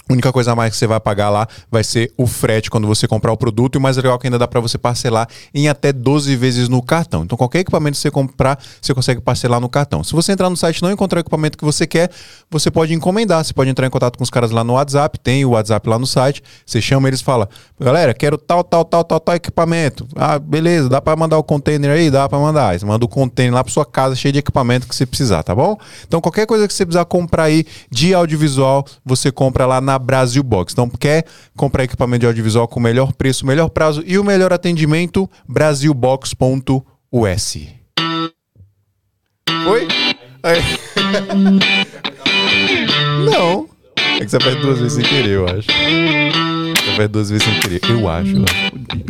A 0.09 0.12
única 0.12 0.33
coisa 0.33 0.53
a 0.53 0.57
mais 0.57 0.73
que 0.73 0.79
você 0.79 0.87
vai 0.87 0.99
pagar 0.99 1.29
lá 1.29 1.47
vai 1.71 1.85
ser 1.85 2.11
o 2.16 2.27
frete 2.27 2.71
quando 2.71 2.87
você 2.87 3.07
comprar 3.07 3.31
o 3.31 3.37
produto. 3.37 3.75
E 3.75 3.79
o 3.79 3.81
mais 3.81 3.97
legal 3.99 4.14
é 4.16 4.18
que 4.18 4.27
ainda 4.27 4.38
dá 4.38 4.49
para 4.49 4.59
você 4.59 4.79
parcelar 4.79 5.29
em 5.53 5.68
até 5.68 5.92
12 5.92 6.35
vezes 6.35 6.66
no 6.66 6.81
cartão. 6.83 7.25
Então, 7.25 7.37
qualquer 7.37 7.61
equipamento 7.61 7.97
que 7.97 8.01
você 8.01 8.11
comprar, 8.11 8.59
você 8.81 8.94
consegue 8.94 9.21
parcelar 9.21 9.61
no 9.61 9.68
cartão. 9.68 10.03
Se 10.03 10.14
você 10.14 10.33
entrar 10.33 10.49
no 10.49 10.57
site 10.57 10.79
e 10.79 10.83
não 10.83 10.90
encontrar 10.90 11.18
o 11.18 11.21
equipamento 11.21 11.59
que 11.59 11.64
você 11.64 11.87
quer, 11.87 12.11
você 12.51 12.71
pode 12.71 12.94
encomendar. 12.94 13.44
Você 13.44 13.53
pode 13.53 13.68
entrar 13.68 13.87
em 13.87 13.90
contato 13.90 14.16
com 14.16 14.25
os 14.25 14.31
caras 14.31 14.51
lá 14.51 14.64
no 14.64 14.75
WhatsApp. 14.75 15.18
Tem 15.18 15.44
o 15.44 15.51
WhatsApp 15.51 15.87
lá 15.87 15.99
no 15.99 16.07
site. 16.07 16.42
Você 16.64 16.81
chama 16.81 17.07
eles 17.09 17.21
fala: 17.21 17.47
Galera, 17.79 18.14
quero 18.14 18.38
tal, 18.38 18.64
tal, 18.64 18.87
tal, 18.87 19.05
tal, 19.05 19.21
tal 19.21 19.35
equipamento. 19.35 20.09
Ah, 20.16 20.38
beleza, 20.38 20.88
dá 20.88 21.03
para 21.03 21.14
mandar 21.16 21.37
o 21.37 21.42
container 21.42 21.90
aí? 21.90 22.11
Dá 22.11 22.27
para 22.27 22.38
mandar. 22.38 22.79
Você 22.79 22.87
manda 22.87 23.05
o 23.05 23.09
container 23.09 23.53
lá 23.53 23.62
para 23.62 23.73
sua 23.73 23.85
casa 23.85 24.14
cheio 24.14 24.33
de 24.33 24.38
equipamento 24.38 24.88
que 24.88 24.97
você 24.97 25.05
precisar, 25.05 25.42
tá 25.42 25.55
bom? 25.55 25.77
Então, 26.07 26.18
qualquer 26.18 26.47
coisa 26.47 26.66
que 26.66 26.73
você 26.73 26.87
precisar 26.87 27.05
comprar 27.05 27.44
aí 27.44 27.66
de 27.90 28.14
audiovisual, 28.14 28.87
você 29.05 29.31
compra 29.31 29.66
lá 29.66 29.81
na 29.81 29.97
Brasil 29.98 30.42
Box. 30.42 30.72
Então, 30.72 30.88
quer 30.88 31.24
comprar 31.56 31.84
equipamento 31.84 32.20
de 32.20 32.26
audiovisual 32.26 32.68
com 32.68 32.80
o 32.80 32.82
melhor 32.82 33.12
preço, 33.12 33.46
melhor 33.46 33.68
prazo 33.68 34.02
e 34.06 34.18
o 34.18 34.24
melhor 34.24 34.52
atendimento? 34.52 35.28
Brasilbox.us. 35.48 37.56
Oi? 39.66 39.88
Aí. 40.42 40.62
Não. 43.30 43.68
É 44.20 44.24
que 44.24 44.30
você 44.30 44.40
faz 44.40 44.56
duas 44.56 44.78
vezes 44.78 44.94
sem 44.94 45.04
querer, 45.04 45.30
eu 45.30 45.46
acho. 45.46 45.68
Você 45.68 46.96
faz 46.96 47.08
duas 47.08 47.30
vezes 47.30 47.44
sem 47.44 47.61
querer. 47.61 47.80
Eu 47.88 48.08
acho. 48.08 48.34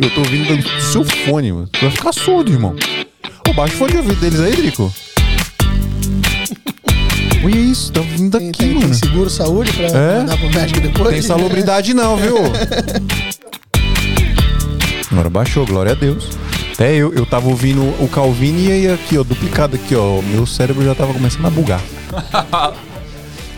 Eu, 0.01 0.13
tô 0.13 0.21
ouvindo 0.21 0.57
do 0.57 0.81
seu 0.81 1.03
fone, 1.03 1.51
mano. 1.51 1.69
Você 1.73 1.81
vai 1.81 1.91
ficar 1.91 2.11
surdo, 2.11 2.51
irmão. 2.51 2.75
O 3.49 3.67
fone 3.69 3.91
de 3.91 3.97
ouvido 3.97 4.19
deles 4.19 4.39
aí, 4.39 4.55
Drico. 4.55 4.93
Olha 7.43 7.55
isso, 7.57 7.91
tá 7.91 8.01
vindo 8.01 8.37
Tem, 8.37 8.47
daqui, 8.51 8.59
tem, 8.59 8.69
tem 8.73 8.79
mano. 8.81 8.93
seguro 8.93 9.29
saúde 9.29 9.71
pra 9.73 9.85
É? 9.85 10.17
mandar 10.19 10.37
pro 10.37 10.49
médico 10.49 10.79
depois? 10.81 11.09
Tem 11.09 11.21
salubridade 11.21 11.93
não, 11.93 12.17
viu? 12.17 12.35
Agora 15.11 15.29
baixou, 15.29 15.65
glória 15.65 15.93
a 15.93 15.95
Deus. 15.95 16.27
Até 16.73 16.93
eu, 16.95 17.13
eu 17.13 17.25
tava 17.25 17.47
ouvindo 17.49 17.81
o 18.01 18.07
Calvini 18.07 18.67
e 18.67 18.71
aí 18.71 18.89
aqui, 18.91 19.17
ó, 19.17 19.23
duplicado 19.23 19.75
aqui, 19.75 19.95
ó. 19.95 20.21
Meu 20.21 20.45
cérebro 20.45 20.83
já 20.83 20.93
tava 20.95 21.13
começando 21.13 21.45
a 21.45 21.49
bugar. 21.49 21.81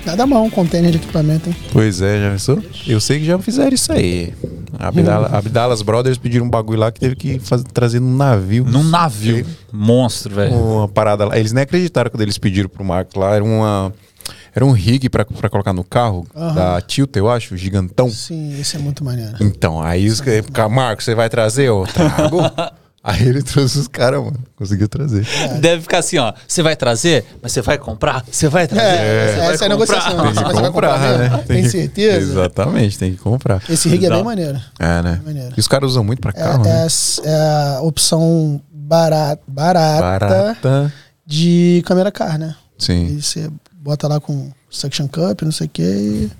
Nada 0.05 0.25
mal, 0.25 0.43
um 0.43 0.49
container 0.49 0.91
de 0.91 0.97
equipamento, 0.97 1.49
hein? 1.49 1.55
Pois 1.71 2.01
é, 2.01 2.21
já 2.21 2.31
pensou? 2.31 2.63
Eu 2.87 2.99
sei 2.99 3.19
que 3.19 3.25
já 3.25 3.37
fizeram 3.39 3.73
isso 3.73 3.91
aí. 3.91 4.33
Abdala, 4.79 5.27
Abdalas 5.27 5.81
Brothers 5.81 6.17
pediram 6.17 6.45
um 6.45 6.49
bagulho 6.49 6.79
lá 6.79 6.91
que 6.91 6.99
teve 6.99 7.15
que 7.15 7.39
fazer, 7.39 7.63
trazer 7.65 7.99
num 7.99 8.15
navio. 8.15 8.65
Num 8.65 8.83
navio. 8.83 9.45
Monstro, 9.71 10.33
velho. 10.35 10.53
Uma 10.55 10.87
parada 10.87 11.25
lá. 11.25 11.37
Eles 11.37 11.51
nem 11.51 11.63
acreditaram 11.63 12.09
quando 12.09 12.21
eles 12.21 12.37
pediram 12.37 12.67
pro 12.69 12.83
Marco 12.83 13.19
lá. 13.19 13.35
Era 13.35 13.43
uma. 13.43 13.93
Era 14.53 14.65
um 14.65 14.71
rig 14.71 15.07
pra, 15.07 15.23
pra 15.23 15.49
colocar 15.49 15.71
no 15.71 15.83
carro, 15.83 16.27
Aham. 16.35 16.53
da 16.53 16.81
Tilt, 16.81 17.15
eu 17.15 17.29
acho, 17.29 17.55
gigantão. 17.55 18.09
Sim, 18.09 18.59
esse 18.59 18.75
é 18.75 18.79
muito 18.79 19.03
maneiro. 19.03 19.35
Então, 19.39 19.81
aí 19.81 20.07
os 20.07 20.19
caras, 20.19 20.71
Marco, 20.71 21.01
você 21.01 21.15
vai 21.15 21.29
trazer? 21.29 21.65
Eu 21.69 21.85
trago. 21.93 22.37
aí 23.03 23.27
ele 23.27 23.41
trouxe 23.41 23.79
os 23.79 23.87
caras, 23.87 24.19
mano. 24.23 24.37
Conseguiu 24.55 24.87
trazer. 24.87 25.25
Deve 25.59 25.81
ficar 25.81 25.99
assim, 25.99 26.17
ó. 26.17 26.33
Você 26.47 26.61
vai 26.61 26.75
trazer, 26.75 27.25
mas 27.41 27.51
você 27.51 27.61
vai 27.61 27.77
comprar? 27.77 28.23
Você 28.31 28.47
vai 28.47 28.67
trazer? 28.67 28.85
É, 28.87 29.35
vai 29.37 29.53
essa 29.53 29.63
é 29.63 29.67
a 29.67 29.69
negociação. 29.69 30.21
Tem 30.21 30.33
que 30.33 30.39
Você 30.39 30.43
vai 30.61 30.71
comprar, 30.71 30.99
né? 31.17 31.43
Tem 31.47 31.63
que- 31.63 31.69
certeza? 31.69 32.17
Exatamente, 32.31 32.97
tem 32.99 33.11
que 33.13 33.17
comprar. 33.17 33.61
Esse 33.69 33.89
rig 33.89 34.05
é 34.05 34.09
bem 34.09 34.23
maneiro. 34.23 34.59
É, 34.79 35.01
né? 35.01 35.21
Maneiro. 35.25 35.53
E 35.55 35.59
os 35.59 35.67
caras 35.67 35.91
usam 35.91 36.03
muito 36.03 36.21
pra 36.21 36.31
É, 36.31 36.33
carro, 36.33 36.65
é 36.65 36.67
né? 36.69 36.87
a- 36.87 37.27
é 37.29 37.75
a 37.77 37.81
opção 37.81 38.61
barata, 38.71 39.41
barata, 39.47 40.01
Barata. 40.01 40.93
de 41.25 41.81
câmera 41.85 42.11
car, 42.11 42.37
né? 42.37 42.55
Sim. 42.77 43.15
E 43.17 43.21
você 43.21 43.49
bota 43.73 44.07
lá 44.07 44.19
com 44.19 44.51
suction 44.69 45.07
cup, 45.07 45.41
não 45.43 45.51
sei 45.51 45.67
o 45.67 45.69
que, 45.69 45.81
e 45.81 45.85
e 45.85 46.31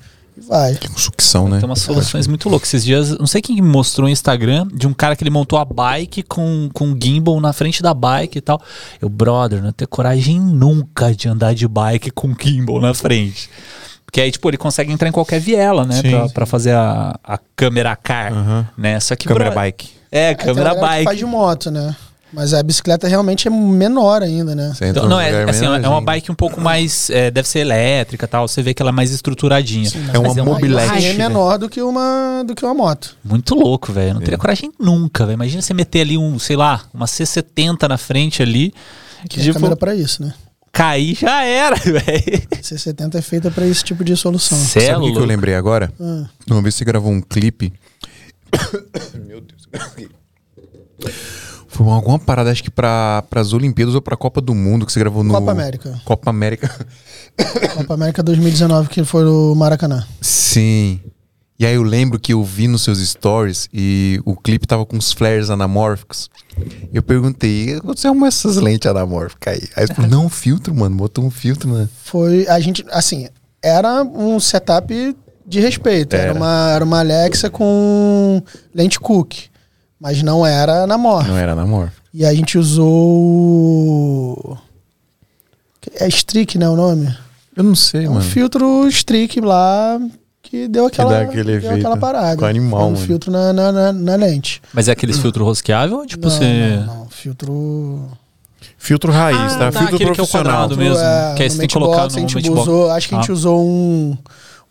vai. 0.41 0.75
Com 0.75 0.97
sucção, 0.97 1.47
né? 1.47 1.59
Tem 1.59 1.65
umas 1.69 1.79
soluções 1.81 2.27
muito 2.27 2.49
loucas. 2.49 2.69
Esses 2.73 2.83
dias, 2.85 3.17
não 3.17 3.27
sei 3.27 3.41
quem 3.41 3.55
me 3.55 3.61
mostrou 3.61 4.05
no 4.05 4.11
Instagram 4.11 4.67
de 4.73 4.87
um 4.87 4.93
cara 4.93 5.15
que 5.15 5.23
ele 5.23 5.29
montou 5.29 5.57
a 5.59 5.65
bike 5.65 6.23
com, 6.23 6.69
com 6.73 6.95
gimbal 7.01 7.39
na 7.39 7.53
frente 7.53 7.81
da 7.83 7.93
bike 7.93 8.37
e 8.37 8.41
tal. 8.41 8.61
Eu, 9.01 9.07
brother, 9.09 9.61
não 9.61 9.71
tenho 9.71 9.87
coragem 9.87 10.39
nunca 10.39 11.13
de 11.13 11.27
andar 11.29 11.53
de 11.53 11.67
bike 11.67 12.11
com 12.11 12.33
gimbal 12.39 12.79
na 12.81 12.93
frente. 12.93 13.49
Porque 14.05 14.19
aí, 14.19 14.29
tipo, 14.31 14.49
ele 14.49 14.57
consegue 14.57 14.91
entrar 14.91 15.07
em 15.07 15.11
qualquer 15.13 15.39
viela, 15.39 15.85
né? 15.85 16.01
Sim, 16.01 16.09
Pra, 16.11 16.27
sim. 16.27 16.33
pra 16.33 16.45
fazer 16.45 16.71
a, 16.75 17.17
a 17.23 17.39
câmera 17.55 17.95
car, 17.95 18.33
Aham. 18.33 18.67
né? 18.77 18.99
Só 18.99 19.15
que... 19.15 19.25
Câmera 19.27 19.51
bro- 19.51 19.55
bike. 19.61 19.89
É, 20.11 20.33
tem 20.35 20.45
câmera 20.47 20.73
galera 20.75 20.79
que 20.79 20.85
Faz 20.87 21.05
bike. 21.05 21.17
de 21.19 21.25
moto, 21.25 21.71
né? 21.71 21.95
Mas 22.33 22.53
a 22.53 22.63
bicicleta 22.63 23.07
realmente 23.07 23.47
é 23.47 23.51
menor 23.51 24.21
ainda, 24.21 24.55
né? 24.55 24.73
Então, 24.81 25.07
não, 25.07 25.19
é, 25.19 25.49
assim, 25.49 25.65
é 25.65 25.87
uma 25.87 26.01
bike 26.01 26.31
um 26.31 26.35
pouco 26.35 26.61
mais... 26.61 27.09
é, 27.09 27.29
deve 27.29 27.47
ser 27.47 27.59
elétrica 27.59 28.25
e 28.25 28.27
tal. 28.27 28.47
Você 28.47 28.61
vê 28.61 28.73
que 28.73 28.81
ela 28.81 28.89
é 28.89 28.93
mais 28.93 29.11
estruturadinha. 29.11 29.89
É 30.13 30.17
uma 30.17 30.33
Mas 30.33 30.45
mobilete. 30.45 31.05
É 31.05 31.13
menor 31.13 31.57
do 31.57 31.69
que 31.69 31.81
uma, 31.81 32.43
do 32.45 32.55
que 32.55 32.63
uma 32.63 32.73
moto. 32.73 33.17
Muito 33.23 33.53
louco, 33.53 33.91
velho. 33.91 34.09
Eu 34.09 34.13
não 34.15 34.21
É. 34.21 34.23
teria 34.23 34.37
coragem 34.37 34.71
nunca, 34.79 35.25
velho. 35.25 35.35
Imagina 35.35 35.61
você 35.61 35.73
meter 35.73 36.01
ali 36.01 36.17
um, 36.17 36.39
sei 36.39 36.55
lá, 36.55 36.83
uma 36.93 37.05
C70 37.05 37.87
na 37.89 37.97
frente 37.97 38.41
ali. 38.41 38.73
Que 39.29 39.39
é 39.39 39.43
tipo, 39.43 39.55
câmera 39.55 39.75
pra 39.75 39.93
isso, 39.93 40.23
né? 40.23 40.33
cair 40.71 41.15
já 41.15 41.43
era, 41.43 41.75
velho. 41.83 42.47
C70 42.61 43.15
é 43.15 43.21
feita 43.21 43.51
pra 43.51 43.67
esse 43.67 43.83
tipo 43.83 44.03
de 44.03 44.15
solução. 44.15 44.57
Cê 44.57 44.79
é 44.79 44.93
Sabe 44.93 45.09
o 45.09 45.11
que 45.11 45.19
eu 45.19 45.25
lembrei 45.25 45.53
agora? 45.53 45.91
Ah. 45.99 46.25
Uma 46.49 46.61
vez 46.61 46.75
você 46.75 46.85
gravou 46.85 47.11
um 47.11 47.21
clipe. 47.21 47.73
Meu 49.27 49.41
Deus. 49.41 49.67
Foi 51.71 51.87
alguma 51.87 52.19
parada, 52.19 52.51
acho 52.51 52.61
que 52.61 52.69
pra, 52.69 53.23
pras 53.29 53.53
Olimpíadas 53.53 53.95
ou 53.95 54.01
pra 54.01 54.17
Copa 54.17 54.41
do 54.41 54.53
Mundo 54.53 54.85
que 54.85 54.91
você 54.91 54.99
gravou 54.99 55.23
no. 55.23 55.33
Copa 55.33 55.51
América. 55.51 56.01
Copa 56.03 56.29
América. 56.29 56.87
Copa 57.75 57.93
América 57.93 58.21
2019, 58.21 58.89
que 58.89 59.05
foi 59.05 59.23
no 59.23 59.55
Maracanã. 59.55 60.05
Sim. 60.19 60.99
E 61.57 61.65
aí 61.65 61.75
eu 61.75 61.83
lembro 61.83 62.19
que 62.19 62.33
eu 62.33 62.43
vi 62.43 62.67
nos 62.67 62.83
seus 62.83 62.99
stories 62.99 63.69
e 63.73 64.19
o 64.25 64.35
clipe 64.35 64.67
tava 64.67 64.85
com 64.85 64.97
uns 64.97 65.13
flares 65.13 65.49
anamórficos. 65.49 66.29
Eu 66.91 67.01
perguntei, 67.01 67.79
você 67.83 68.07
arrumou 68.07 68.27
essas 68.27 68.57
lentes 68.57 68.89
anamórficas 68.89 69.53
aí? 69.53 69.69
Aí 69.77 69.87
você 69.87 69.93
falou, 69.93 70.11
não, 70.11 70.27
filtro, 70.27 70.75
mano, 70.75 70.97
botou 70.97 71.23
um 71.23 71.31
filtro, 71.31 71.71
né? 71.71 71.87
Foi. 72.03 72.47
A 72.49 72.59
gente, 72.59 72.83
assim, 72.91 73.29
era 73.63 74.03
um 74.03 74.39
setup 74.41 75.15
de 75.45 75.59
respeito. 75.61 76.15
Era, 76.15 76.31
Era. 76.31 76.33
uma, 76.33 76.71
era 76.73 76.83
uma 76.83 76.99
Alexa 76.99 77.49
com 77.49 78.43
lente 78.75 78.99
Cook. 78.99 79.51
Mas 80.01 80.23
não 80.23 80.43
era 80.45 80.87
na 80.87 80.97
morte. 80.97 81.29
Não 81.29 81.37
era 81.37 81.51
anamórfico. 81.51 82.01
E 82.11 82.25
a 82.25 82.33
gente 82.33 82.57
usou. 82.57 84.57
É 85.99 86.07
Streak, 86.07 86.57
né? 86.57 86.67
O 86.67 86.75
nome? 86.75 87.15
Eu 87.55 87.63
não 87.63 87.75
sei, 87.75 88.05
É 88.05 88.09
um 88.09 88.13
mano. 88.13 88.25
filtro 88.25 88.87
Streak 88.87 89.39
lá 89.41 89.99
que 90.41 90.67
deu 90.67 90.87
aquela, 90.87 91.21
aquele 91.21 91.59
deu 91.59 91.71
aquela 91.75 91.97
parada. 91.97 92.31
Ficou 92.31 92.47
animal, 92.47 92.79
Foi 92.81 92.89
um 92.89 92.93
mano. 92.93 93.05
filtro 93.05 93.31
na, 93.31 93.53
na, 93.53 93.71
na, 93.71 93.93
na 93.93 94.15
lente. 94.15 94.61
Mas 94.73 94.87
é 94.87 94.91
aqueles 94.91 95.19
filtro 95.19 95.45
rosqueável 95.45 95.97
ou 95.99 96.05
tipo 96.05 96.27
não, 96.27 96.31
você. 96.35 96.77
não, 96.85 96.95
não, 97.01 97.09
filtro. 97.09 98.09
Filtro 98.77 99.11
raiz, 99.11 99.37
Ah, 99.53 99.57
tá? 99.57 99.71
tá, 99.71 99.79
Filtro 99.79 99.95
aquele 99.95 99.97
que 99.97 100.03
é 100.03 100.11
o 100.11 100.15
profissional. 100.15 100.67
quadrado 100.67 100.77
mesmo. 100.77 100.97
é, 100.97 101.33
que 101.35 101.43
aí 101.43 101.49
no 101.49 101.53
você 101.53 101.59
tem 101.59 101.67
que 101.67 101.73
colocar 101.73 102.03
a 102.05 102.09
gente 102.09 102.49
no 102.49 102.59
usou, 102.61 102.89
Acho 102.91 103.09
que 103.09 103.15
a 103.15 103.17
gente 103.19 103.29
Ah. 103.29 103.33
usou 103.33 103.67
um. 103.67 104.17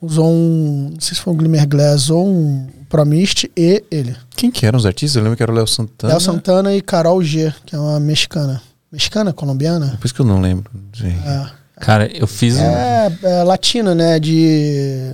Usou 0.00 0.26
um. 0.30 0.90
Não 0.94 1.00
sei 1.00 1.14
se 1.14 1.20
foi 1.20 1.32
um 1.32 1.36
Glimmer 1.36 1.68
Glass 1.68 2.08
ou 2.08 2.26
um 2.26 2.68
Promist 2.88 3.50
e 3.56 3.84
ele. 3.90 4.16
Quem 4.34 4.50
que 4.50 4.64
eram 4.64 4.78
os 4.78 4.86
artistas? 4.86 5.16
Eu 5.16 5.22
lembro 5.22 5.36
que 5.36 5.42
era 5.42 5.52
o 5.52 5.54
Léo 5.54 5.66
Santana. 5.66 6.12
Léo 6.12 6.20
Santana 6.20 6.74
e 6.74 6.80
Carol 6.80 7.22
G, 7.22 7.52
que 7.66 7.74
é 7.74 7.78
uma 7.78 8.00
mexicana. 8.00 8.62
Mexicana? 8.90 9.32
Colombiana? 9.32 9.96
Por 10.00 10.06
isso 10.06 10.14
que 10.14 10.20
eu 10.20 10.26
não 10.26 10.40
lembro. 10.40 10.70
É. 11.02 11.50
Cara, 11.80 12.06
eu 12.14 12.26
fiz 12.26 12.56
um. 12.56 12.62
É, 12.62 13.18
é 13.22 13.42
latina, 13.44 13.94
né? 13.94 14.18
De. 14.18 15.12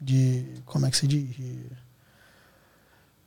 De. 0.00 0.44
Como 0.66 0.84
é 0.86 0.90
que 0.90 0.96
se 0.96 1.06
diz? 1.06 1.22
De- 1.36 1.64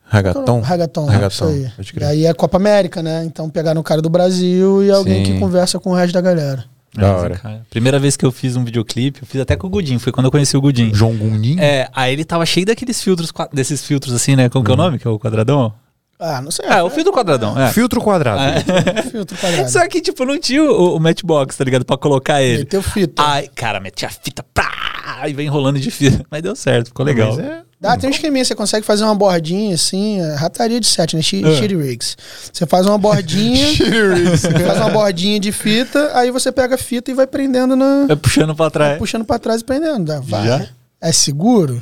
Ragaton? 0.09 0.61
Ragaton, 0.61 1.05
Ragaton, 1.05 1.27
isso 1.27 1.43
aí. 1.43 1.71
E 1.99 2.03
aí 2.03 2.25
é 2.25 2.33
Copa 2.33 2.55
América, 2.55 3.03
né? 3.03 3.25
Então 3.25 3.49
pegaram 3.49 3.81
o 3.81 3.83
cara 3.83 4.01
do 4.01 4.09
Brasil 4.09 4.81
e 4.83 4.89
alguém 4.89 5.25
Sim. 5.25 5.33
que 5.33 5.39
conversa 5.39 5.79
com 5.79 5.91
o 5.91 5.93
resto 5.93 6.13
da 6.13 6.21
galera. 6.21 6.63
Da 6.97 7.13
Mas, 7.13 7.21
hora. 7.21 7.38
cara, 7.38 7.62
primeira 7.69 7.99
vez 7.99 8.17
que 8.17 8.25
eu 8.25 8.31
fiz 8.31 8.55
um 8.55 8.65
videoclipe, 8.65 9.21
eu 9.21 9.27
fiz 9.27 9.39
até 9.39 9.55
com 9.55 9.67
o 9.67 9.69
Gudim, 9.69 9.99
foi 9.99 10.12
quando 10.12 10.25
eu 10.25 10.31
conheci 10.31 10.57
o 10.57 10.62
Gudim. 10.62 10.91
João 10.93 11.15
Gundin? 11.15 11.60
É, 11.60 11.88
aí 11.93 12.12
ele 12.12 12.25
tava 12.25 12.43
cheio 12.45 12.65
daqueles 12.65 13.01
filtros, 13.01 13.31
desses 13.53 13.83
filtros 13.86 14.13
assim, 14.15 14.36
né? 14.36 14.49
Como 14.49 14.65
que 14.65 14.71
é 14.71 14.73
o 14.73 14.77
nome? 14.77 14.97
Que 14.97 15.07
é 15.07 15.12
o 15.12 15.19
quadradão? 15.19 15.73
Ah, 16.19 16.41
não 16.41 16.49
sei. 16.49 16.65
É, 16.65 16.81
o 16.81 16.89
filtro 16.89 17.13
quadradão. 17.13 17.55
É. 17.60 17.71
Filtro 17.71 18.01
quadrado. 18.01 18.41
filtro 19.12 19.38
quadrado. 19.38 19.69
Só 19.69 19.88
que, 19.88 20.01
tipo, 20.01 20.25
não 20.25 20.39
tinha 20.39 20.63
o, 20.63 20.95
o 20.95 20.99
matchbox, 20.99 21.55
tá 21.55 21.63
ligado? 21.63 21.86
Pra 21.86 21.95
colocar 21.95 22.41
ele. 22.41 22.60
Meteu 22.60 22.81
fita. 22.81 23.21
Ai, 23.21 23.47
cara, 23.53 23.79
meti 23.79 24.03
a 24.03 24.10
fita, 24.10 24.43
pá, 24.51 25.23
e 25.27 25.33
vem 25.33 25.45
enrolando 25.45 25.79
de 25.79 25.91
fita. 25.91 26.25
Mas 26.31 26.41
deu 26.41 26.55
certo, 26.55 26.88
ficou 26.88 27.05
legal. 27.05 27.36
Mas 27.36 27.39
é- 27.45 27.62
Dá, 27.79 27.95
tem 27.95 28.09
um 28.09 28.13
esqueminha, 28.13 28.43
você 28.43 28.55
consegue 28.55 28.83
fazer 28.85 29.03
uma 29.03 29.13
bordinha 29.13 29.75
assim, 29.75 30.19
é, 30.19 30.33
rataria 30.35 30.79
de 30.79 30.87
set, 30.87 31.15
né? 31.15 31.21
Shi- 31.21 31.45
É. 31.45 31.55
Shitty 31.57 31.75
rigs. 31.75 32.17
Você 32.51 32.65
faz 32.65 32.87
uma 32.87 32.97
bordinha, 32.97 33.67
você 34.35 34.49
faz 34.51 34.77
uma 34.79 34.89
bordinha 34.89 35.39
de 35.39 35.51
fita, 35.51 36.11
aí 36.17 36.31
você 36.31 36.51
pega 36.51 36.73
a 36.73 36.77
fita 36.77 37.11
e 37.11 37.13
vai 37.13 37.27
prendendo 37.27 37.75
na. 37.75 38.07
É 38.09 38.15
puxando 38.15 38.55
pra 38.55 38.71
trás. 38.71 38.97
puxando 38.97 39.23
pra 39.25 39.37
trás 39.37 39.61
e 39.61 39.63
prendendo. 39.63 40.05
Dá, 40.05 40.19
vai. 40.19 40.47
Já? 40.47 40.67
É 40.99 41.11
seguro? 41.11 41.81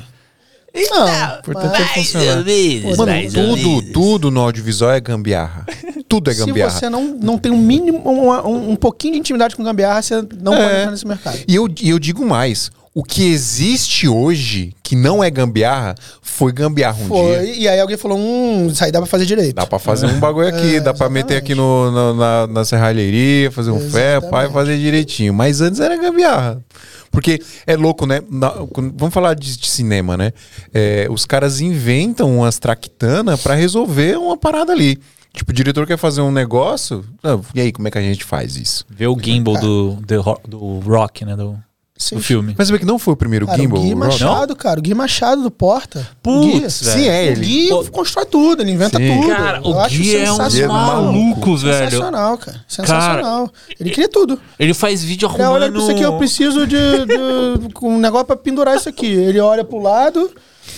Não. 0.74 1.38
Importante 1.38 1.80
é 1.80 1.86
funcionar. 1.86 2.42
vezes, 2.42 2.96
Mano, 2.98 3.10
mais 3.12 3.34
ou 3.34 3.42
tudo, 3.56 3.56
menos. 3.68 3.92
tudo 3.92 4.30
no 4.30 4.40
audiovisual 4.42 4.90
é 4.92 5.00
gambiarra. 5.00 5.64
Tudo 6.06 6.30
é 6.30 6.34
se 6.34 6.44
gambiarra. 6.44 6.70
você 6.78 6.90
não, 6.90 7.16
não 7.18 7.38
tem 7.38 7.50
um 7.50 7.56
mínimo, 7.56 8.02
um, 8.06 8.30
um, 8.30 8.70
um 8.72 8.76
pouquinho 8.76 9.14
de 9.14 9.20
intimidade 9.20 9.56
com 9.56 9.64
gambiarra, 9.64 10.02
você 10.02 10.16
não 10.38 10.52
É. 10.52 10.58
pode 10.62 10.76
entrar 10.80 10.90
nesse 10.90 11.06
mercado. 11.06 11.38
E 11.48 11.54
eu, 11.54 11.66
e 11.80 11.88
eu 11.88 11.98
digo 11.98 12.26
mais. 12.26 12.70
O 12.98 13.04
que 13.04 13.24
existe 13.30 14.08
hoje, 14.08 14.72
que 14.82 14.96
não 14.96 15.22
é 15.22 15.28
gambiarra, 15.30 15.94
foi 16.22 16.50
gambiarra 16.50 16.96
um 16.96 17.08
dia. 17.08 17.08
Foi, 17.08 17.54
e 17.58 17.68
aí 17.68 17.78
alguém 17.78 17.98
falou, 17.98 18.16
hum, 18.18 18.68
isso 18.68 18.82
aí 18.82 18.90
dá 18.90 19.00
pra 19.00 19.06
fazer 19.06 19.26
direito. 19.26 19.54
Dá 19.54 19.66
pra 19.66 19.78
fazer 19.78 20.06
um 20.06 20.18
bagulho 20.18 20.48
aqui, 20.48 20.76
É, 20.76 20.80
dá 20.80 20.94
pra 20.94 21.10
meter 21.10 21.34
exatamente. 21.34 21.52
aqui 21.52 21.54
no, 21.54 21.90
no- 21.90 22.14
na, 22.14 22.46
na 22.46 22.64
serralheria, 22.64 23.50
fazer 23.50 23.70
um 23.70 23.78
ferro, 23.78 24.22
pai, 24.30 24.46
Exatamente. 24.46 24.52
fazer 24.54 24.78
direitinho. 24.78 25.34
Mas 25.34 25.60
antes 25.60 25.78
era 25.78 25.94
gambiarra. 25.98 26.64
Porque 27.10 27.42
é 27.66 27.76
louco, 27.76 28.06
né? 28.06 28.22
Na- 28.30 28.54
vamos 28.94 29.12
falar 29.12 29.34
de, 29.34 29.58
de 29.58 29.66
cinema, 29.68 30.16
né? 30.16 30.32
É, 30.72 31.06
os 31.10 31.26
caras 31.26 31.60
inventam 31.60 32.34
umas 32.38 32.58
traquitanas 32.58 33.42
pra 33.42 33.54
resolver 33.54 34.16
uma 34.16 34.38
parada 34.38 34.72
ali. 34.72 34.98
Tipo, 35.34 35.50
o 35.50 35.54
diretor 35.54 35.86
quer 35.86 35.98
fazer 35.98 36.22
um 36.22 36.32
negócio. 36.32 37.04
ah, 37.22 37.38
e 37.54 37.60
aí, 37.60 37.70
como 37.72 37.86
é 37.88 37.90
que 37.90 37.98
a 37.98 38.02
gente 38.02 38.24
faz 38.24 38.56
isso? 38.56 38.86
Vê 38.88 39.06
o 39.06 39.14
gimbal 39.22 39.58
do, 39.60 39.96
do, 39.96 40.40
do 40.48 40.78
Rock, 40.80 41.26
né? 41.26 41.36
Do, 41.36 41.58
Sim. 41.98 42.16
do 42.16 42.22
filme. 42.22 42.54
Mas 42.58 42.68
você 42.68 42.72
vê 42.74 42.78
que 42.78 42.84
não 42.84 42.98
foi 42.98 43.14
o 43.14 43.16
primeiro 43.16 43.46
Cara, 43.46 43.58
gimbal? 43.58 43.80
o 43.80 43.82
Gui 43.82 43.94
o? 43.94 43.96
Machado, 43.96 44.54
cara. 44.54 44.78
O 44.78 44.82
Gui 44.82 44.94
Machado 44.94 45.42
do 45.42 45.50
Porta. 45.50 46.06
Putz, 46.22 46.44
Gui, 46.44 46.60
velho. 46.60 46.70
Sim, 46.70 47.08
é 47.08 47.20
O 47.20 47.24
ele. 47.32 47.40
Gui 47.46 47.68
Pô. 47.70 47.84
constrói 47.90 48.26
tudo, 48.26 48.62
ele 48.62 48.70
inventa 48.72 48.98
Sim. 48.98 49.20
tudo. 49.20 49.28
Cara, 49.28 49.58
Eu 49.58 49.70
o 49.70 49.80
acho 49.80 49.96
Gui 49.96 50.16
é 50.16 50.30
um 50.30 50.36
sensacional. 50.36 51.02
maluco, 51.04 51.56
velho. 51.56 51.84
Sensacional, 51.84 52.38
cara. 52.38 52.60
Sensacional. 52.68 53.50
ele 53.80 53.90
cria 53.90 54.08
tudo. 54.08 54.38
Ele 54.58 54.74
faz 54.74 55.02
vídeo 55.02 55.26
Ele 55.26 55.42
olha 55.42 55.44
arrumando... 55.66 55.72
pra 55.72 55.80
isso 55.82 55.90
aqui, 55.90 56.02
eu 56.02 56.18
preciso 56.18 56.66
de, 56.66 56.76
de- 56.76 57.72
com 57.72 57.88
um 57.94 57.98
negócio 57.98 58.26
pra 58.26 58.36
pendurar 58.36 58.76
isso 58.76 58.88
aqui. 58.88 59.06
Ele 59.06 59.40
olha 59.40 59.64
pro 59.64 59.78
lado, 59.80 60.30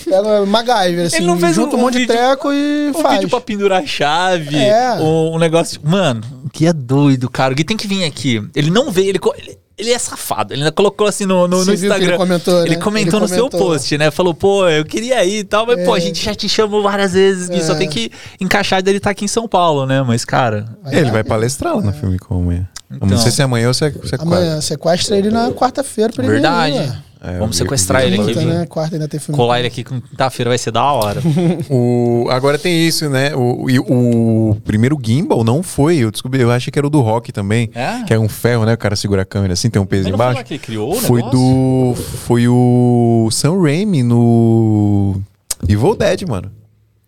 pega 0.05 0.45
MacGyver, 0.45 1.05
assim, 1.07 1.17
Ele 1.17 1.25
não 1.27 1.37
fez 1.37 1.55
junta 1.55 1.75
um- 1.75 1.79
um, 1.79 1.81
monte 1.81 1.95
um 1.97 1.99
de 1.99 2.05
vídeo- 2.07 2.15
treco 2.15 2.51
e 2.53 2.89
Um 2.89 3.01
faz. 3.01 3.15
vídeo 3.15 3.29
pra 3.29 3.41
pendurar 3.41 3.85
chave, 3.85 4.55
É. 4.55 4.93
um, 4.99 5.35
um 5.35 5.37
negócio. 5.37 5.79
Mano, 5.83 6.21
o 6.45 6.49
Gui 6.57 6.65
é 6.67 6.73
doido, 6.73 7.29
cara. 7.29 7.51
O 7.53 7.55
Gui 7.55 7.63
tem 7.63 7.75
que 7.77 7.87
vir 7.87 8.03
aqui. 8.05 8.41
Ele 8.55 8.69
não 8.71 8.89
veio, 8.89 9.09
ele, 9.09 9.19
ele, 9.37 9.57
ele 9.79 9.91
é 9.91 9.97
safado. 9.97 10.53
Ele 10.53 10.61
ainda 10.61 10.71
colocou 10.71 11.07
assim 11.07 11.25
no, 11.25 11.47
no, 11.47 11.63
no 11.65 11.73
Instagram. 11.73 12.07
ele 12.09 12.17
comentou, 12.17 12.61
Ele 12.65 12.75
né? 12.75 12.81
comentou 12.81 13.19
Ele 13.19 13.21
no 13.21 13.27
seu 13.27 13.49
comentou. 13.49 13.59
post, 13.71 13.97
né? 13.97 14.11
Falou, 14.11 14.33
pô, 14.33 14.67
eu 14.67 14.83
queria 14.85 15.23
ir 15.25 15.39
e 15.39 15.43
tal, 15.43 15.65
mas, 15.65 15.83
pô, 15.85 15.93
a 15.93 15.97
É. 15.97 16.01
gente 16.01 16.23
já 16.23 16.35
te 16.35 16.47
chamou 16.49 16.83
várias 16.83 17.13
vezes, 17.13 17.49
Gui. 17.49 17.63
Só 17.63 17.73
É. 17.73 17.75
tem 17.77 17.89
que 17.89 18.11
encaixar 18.39 18.83
dele 18.83 18.99
tá 18.99 19.09
aqui 19.09 19.25
em 19.25 19.27
São 19.29 19.47
Paulo, 19.47 19.85
né? 19.85 20.01
Mas, 20.03 20.25
cara. 20.25 20.65
Ele 20.91 21.09
vai 21.11 21.23
palestrar 21.23 21.75
lá 21.75 21.81
no 21.81 21.93
filme 21.93 22.19
com 22.19 22.35
amanhã. 22.39 22.67
Então. 22.91 23.07
Não 23.07 23.17
sei 23.17 23.31
se 23.31 23.39
é 23.41 23.45
amanhã 23.45 23.67
ou 23.67 23.73
se 23.73 23.85
é, 23.85 23.91
se 23.91 23.97
é 23.97 24.17
quarta. 24.17 24.23
Amanhã, 24.23 24.61
sequestra 24.61 25.15
ele 25.17 25.29
na 25.29 25.51
quarta-feira 25.51 26.11
pra 26.11 26.23
ele 26.23 26.33
Verdade. 26.33 26.73
vir, 26.73 26.79
ué. 26.79 26.97
É, 27.21 27.37
Vamos 27.37 27.57
sequestrar 27.57 28.03
ele 28.03 28.19
aqui, 28.19 28.33
né? 28.45 28.65
Quarta 28.65 28.95
ainda 28.95 29.07
tem 29.07 29.19
filme. 29.19 29.35
Colar 29.35 29.59
ele 29.59 29.67
aqui 29.67 29.83
com 29.83 29.99
quinta-feira 29.99 30.49
vai 30.49 30.57
ser 30.57 30.71
da 30.71 30.83
hora. 30.83 31.21
O, 31.69 32.27
agora 32.29 32.57
tem 32.57 32.87
isso, 32.87 33.09
né? 33.09 33.35
O, 33.35 33.69
e 33.69 33.77
o 33.79 34.55
primeiro 34.63 34.97
gimbal 35.01 35.43
não 35.43 35.61
foi. 35.61 35.97
Eu 35.97 36.11
descobri, 36.11 36.41
eu 36.41 36.49
achei 36.51 36.71
que 36.71 36.79
era 36.79 36.87
o 36.87 36.89
do 36.89 37.01
rock 37.01 37.31
também. 37.31 37.69
É? 37.75 38.03
Que 38.03 38.13
é 38.13 38.19
um 38.19 38.29
ferro, 38.29 38.65
né? 38.65 38.73
O 38.73 38.77
cara 38.77 38.95
segura 38.95 39.23
a 39.23 39.25
câmera 39.25 39.53
assim, 39.53 39.69
tem 39.69 39.81
um 39.81 39.85
peso 39.85 40.03
Mas 40.03 40.09
foi 40.09 40.15
embaixo. 40.15 40.37
lá 40.37 40.43
que 40.43 40.53
ele 40.53 40.59
criou 40.59 40.93
o 40.93 40.95
foi 40.95 41.21
do. 41.23 41.93
Foi 42.25 42.47
o 42.47 43.27
Sam 43.31 43.61
Raimi 43.61 44.01
no. 44.01 45.21
Evil 45.67 45.95
Dead, 45.95 46.27
mano. 46.27 46.51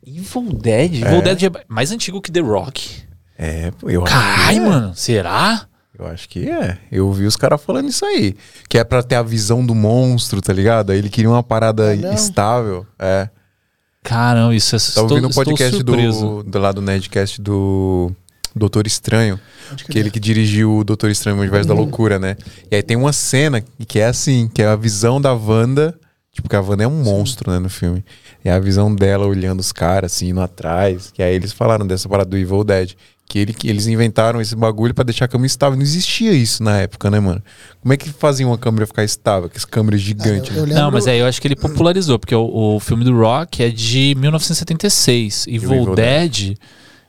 Evil 0.06 0.54
Dead? 0.54 1.02
Evil 1.04 1.22
Dead 1.22 1.44
é 1.44 1.52
mais 1.68 1.92
antigo 1.92 2.22
que 2.22 2.32
The 2.32 2.42
Rock. 2.42 3.02
É, 3.40 3.72
eu 3.84 4.04
acho 4.04 4.14
Caralho, 4.14 4.60
que 4.60 4.66
é. 4.66 4.70
mano. 4.70 4.92
Será? 4.94 5.66
Eu 6.02 6.08
acho 6.08 6.28
que 6.28 6.50
é. 6.50 6.78
Eu 6.92 7.08
ouvi 7.08 7.26
os 7.26 7.36
caras 7.36 7.62
falando 7.62 7.90
isso 7.90 8.04
aí. 8.04 8.36
Que 8.68 8.80
é 8.80 8.84
pra 8.84 9.04
ter 9.04 9.16
a 9.16 9.24
visão 9.24 9.64
do 9.66 9.76
monstro, 9.76 10.42
tá 10.42 10.52
ligado? 10.52 10.92
Aí 10.92 10.98
ele 10.98 11.10
queria 11.10 11.30
uma 11.30 11.44
parada 11.44 11.94
É 11.94 11.96
mesmo? 11.96 12.14
estável. 12.14 12.86
É. 12.98 13.30
Caramba, 14.04 14.56
isso 14.56 14.76
é 14.76 14.80
Tá 14.80 15.02
ouvindo 15.04 15.28
um 15.28 15.32
podcast 15.32 15.84
do, 15.84 16.44
do 16.44 16.60
lado 16.60 16.76
do 16.76 16.82
Nerdcast 16.82 17.40
do 17.40 18.12
Doutor 18.56 18.88
Estranho. 18.88 19.40
Que 19.78 19.86
crer. 19.86 19.98
ele 20.00 20.12
que 20.12 20.20
dirigiu 20.20 20.78
o 20.78 20.84
Doutor 20.84 21.12
Estranho 21.12 21.36
no 21.36 21.44
Universo 21.44 21.68
da 21.68 21.76
Loucura, 21.76 22.18
né? 22.18 22.36
E 22.70 22.76
aí 22.76 22.82
tem 22.82 22.98
uma 22.98 23.14
cena 23.14 23.64
que 23.88 24.00
é 24.00 24.06
assim, 24.08 24.50
que 24.52 24.62
é 24.62 24.68
a 24.68 24.76
visão 24.76 25.22
da 25.22 25.34
Wanda. 25.34 25.96
Tipo, 26.34 26.50
que 26.50 26.56
a 26.56 26.62
Wanda 26.62 26.84
é 26.84 26.88
um 26.88 27.04
monstro, 27.04 27.52
né, 27.52 27.60
no 27.60 27.70
filme. 27.70 28.04
E 28.44 28.50
a 28.50 28.58
visão 28.58 28.94
dela 28.94 29.28
olhando 29.28 29.60
os 29.60 29.72
caras, 29.72 30.14
assim, 30.14 30.30
indo 30.30 30.42
atrás. 30.42 31.12
Que 31.14 31.22
aí 31.22 31.36
eles 31.36 31.52
falaram 31.52 31.86
dessa 31.86 32.10
parada 32.10 32.30
do 32.30 32.38
Evil 32.38 32.64
Dead. 32.64 32.94
Que, 33.32 33.40
ele, 33.40 33.54
que 33.54 33.70
eles 33.70 33.88
inventaram 33.88 34.42
esse 34.42 34.54
bagulho 34.58 34.94
pra 34.94 35.06
deixar 35.06 35.24
a 35.24 35.28
câmera 35.30 35.48
estável. 35.48 35.78
Não 35.78 35.84
existia 35.84 36.34
isso 36.34 36.62
na 36.62 36.82
época, 36.82 37.10
né, 37.10 37.18
mano? 37.18 37.42
Como 37.82 37.94
é 37.94 37.96
que 37.96 38.10
fazia 38.10 38.46
uma 38.46 38.58
câmera 38.58 38.86
ficar 38.86 39.06
estável? 39.06 39.50
Com 39.50 39.56
essa 39.56 39.66
câmera 39.66 39.98
gigante, 39.98 40.52
Ah, 40.52 40.56
eu- 40.56 40.58
eu 40.58 40.64
né? 40.64 40.74
lembro- 40.74 40.84
Não, 40.84 40.92
mas 40.92 41.08
aí 41.08 41.18
eu 41.20 41.26
acho 41.26 41.40
que 41.40 41.48
ele 41.48 41.56
popularizou, 41.56 42.20
porque 42.20 42.36
o, 42.36 42.76
o 42.76 42.80
filme 42.82 43.06
do 43.06 43.16
Rock 43.18 43.64
é 43.64 43.70
de 43.70 44.16
1976. 44.20 45.48
Evil, 45.48 45.74
Evil 45.74 45.96
Dead 45.96 46.58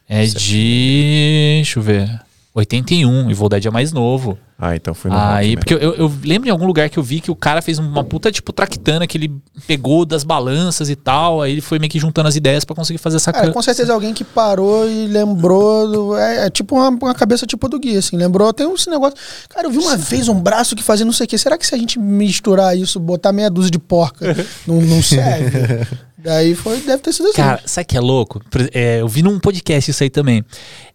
é 0.09 0.25
de. 0.27 1.55
Deixa 1.57 1.79
eu 1.81 1.83
ver. 1.83 2.21
81. 2.55 3.29
Evil 3.29 3.49
Dead 3.49 3.67
é 3.67 3.71
mais 3.71 3.93
novo. 3.93 4.39
Ah, 4.65 4.77
então 4.77 4.95
foi 4.95 5.11
no 5.11 5.17
Aí, 5.17 5.55
rock, 5.55 5.57
porque 5.57 5.75
eu, 5.75 5.95
eu- 5.97 6.13
lembro 6.25 6.45
de 6.45 6.51
algum 6.51 6.67
lugar 6.67 6.89
que 6.89 6.97
eu 6.97 7.03
vi 7.03 7.21
que 7.21 7.33
o 7.33 7.35
cara 7.35 7.61
fez 7.61 7.81
uma 7.81 8.05
puta, 8.05 8.31
tipo, 8.31 8.53
tractana 8.53 9.09
que 9.09 9.19
ele 9.19 9.35
pegou 9.67 10.05
das 10.07 10.23
balanças 10.23 10.89
e 10.89 10.95
tal. 10.95 11.43
Aí 11.43 11.51
ele 11.51 11.61
foi 11.61 11.81
meio 11.81 11.91
que 11.91 11.99
juntando 11.99 12.29
as 12.29 12.37
ideias 12.37 12.65
pra 12.65 12.77
conseguir 12.77 12.99
fazer 12.99 13.17
essa 13.17 13.33
Cara, 13.33 13.47
can- 13.49 13.53
com 13.53 13.61
certeza 13.61 13.93
alguém 13.93 14.15
que 14.15 14.23
parou 14.23 14.89
e 14.89 15.09
lembrou. 15.09 15.91
do- 15.91 16.17
é, 16.17 16.47
é 16.47 16.51
tipo 16.51 16.77
uma, 16.77 16.91
uma 16.91 17.13
cabeça 17.15 17.45
tipo 17.45 17.69
do 17.69 17.77
Gui, 17.81 17.97
assim. 17.97 18.17
Lembrou, 18.17 18.53
tem 18.53 18.73
esse 18.73 18.89
negócio. 18.89 19.17
Cara, 19.49 19.67
eu 19.67 19.71
vi 19.73 19.79
uma 19.79 19.97
vez 19.97 20.29
um 20.29 20.41
braço 20.41 20.77
que 20.77 20.83
fazia 20.85 21.05
não 21.05 21.13
sei 21.13 21.25
o 21.25 21.29
quê. 21.29 21.37
Será 21.37 21.59
que 21.59 21.67
se 21.67 21.75
a 21.75 21.79
gente 21.79 21.99
misturar 21.99 22.79
isso, 22.79 23.01
botar 23.01 23.33
meia 23.33 23.51
dúzia 23.51 23.71
de 23.73 23.81
porca, 23.81 24.25
não, 24.65 24.81
não 24.81 25.03
serve? 25.03 25.85
Daí 26.19 26.55
foi, 26.55 26.81
deve 26.83 27.03
ter 27.03 27.13
sido 27.13 27.27
assim. 27.31 27.37
Cara, 27.37 27.61
sabe 27.67 27.85
o 27.85 27.89
que 27.89 27.97
é 27.97 28.01
louco? 28.01 28.41
É, 28.73 29.01
eu 29.01 29.09
vi 29.09 29.25
num 29.25 29.41
podcast 29.41 29.91
isso 29.91 30.05
aí 30.05 30.09
também. 30.11 30.45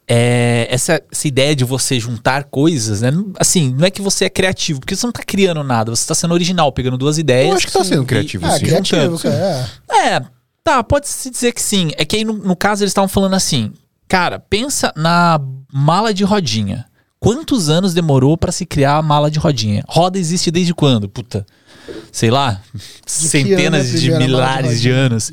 É, 0.09 0.67
essa, 0.69 1.01
essa 1.11 1.27
ideia 1.27 1.53
de 1.55 1.65
você 1.65 1.99
juntar 1.99 2.45
coisas, 2.45 3.01
né? 3.01 3.11
Não- 3.11 3.33
Assim, 3.37 3.73
não 3.77 3.85
é 3.85 3.91
que 3.91 4.01
você 4.01 4.25
é 4.25 4.29
criativo, 4.29 4.79
porque 4.79 4.95
você 4.95 5.05
não 5.05 5.11
tá 5.11 5.21
criando 5.25 5.61
nada, 5.63 5.93
você 5.93 6.07
tá 6.07 6.15
sendo 6.15 6.33
original, 6.33 6.71
pegando 6.71 6.97
duas 6.97 7.17
ideias. 7.17 7.49
Eu 7.49 7.57
acho 7.57 7.67
que 7.67 7.73
tá 7.73 7.83
sendo 7.83 8.05
criativo, 8.05 8.45
ah, 8.45 8.51
sim. 8.51 8.65
criativo, 8.65 9.01
juntando, 9.01 9.19
cara. 9.19 9.69
É. 9.89 10.07
É, 10.15 10.21
tá, 10.63 10.81
pode-se 10.83 11.29
dizer 11.29 11.51
que 11.51 11.61
sim. 11.61 11.91
É 11.97 12.05
que 12.05 12.15
aí, 12.15 12.23
no, 12.23 12.33
no 12.33 12.55
caso, 12.55 12.83
eles 12.83 12.91
estavam 12.91 13.09
falando 13.09 13.33
assim: 13.33 13.73
cara, 14.07 14.39
pensa 14.39 14.93
na 14.95 15.39
mala 15.73 16.13
de 16.13 16.23
rodinha. 16.23 16.85
Quantos 17.19 17.67
anos 17.67 17.93
demorou 17.95 18.37
pra 18.37 18.51
se 18.51 18.63
criar 18.65 18.97
a 18.97 19.01
mala 19.01 19.29
de 19.31 19.39
rodinha? 19.39 19.83
Roda 19.89 20.19
existe 20.19 20.51
desde 20.51 20.73
quando? 20.73 21.09
Puta, 21.09 21.45
sei 22.11 22.29
lá, 22.31 22.61
é 22.75 22.79
centenas 23.09 23.87
a 23.93 23.97
de 23.99 24.09
milhares 24.27 24.81
de 24.81 24.89
anos. 24.89 25.31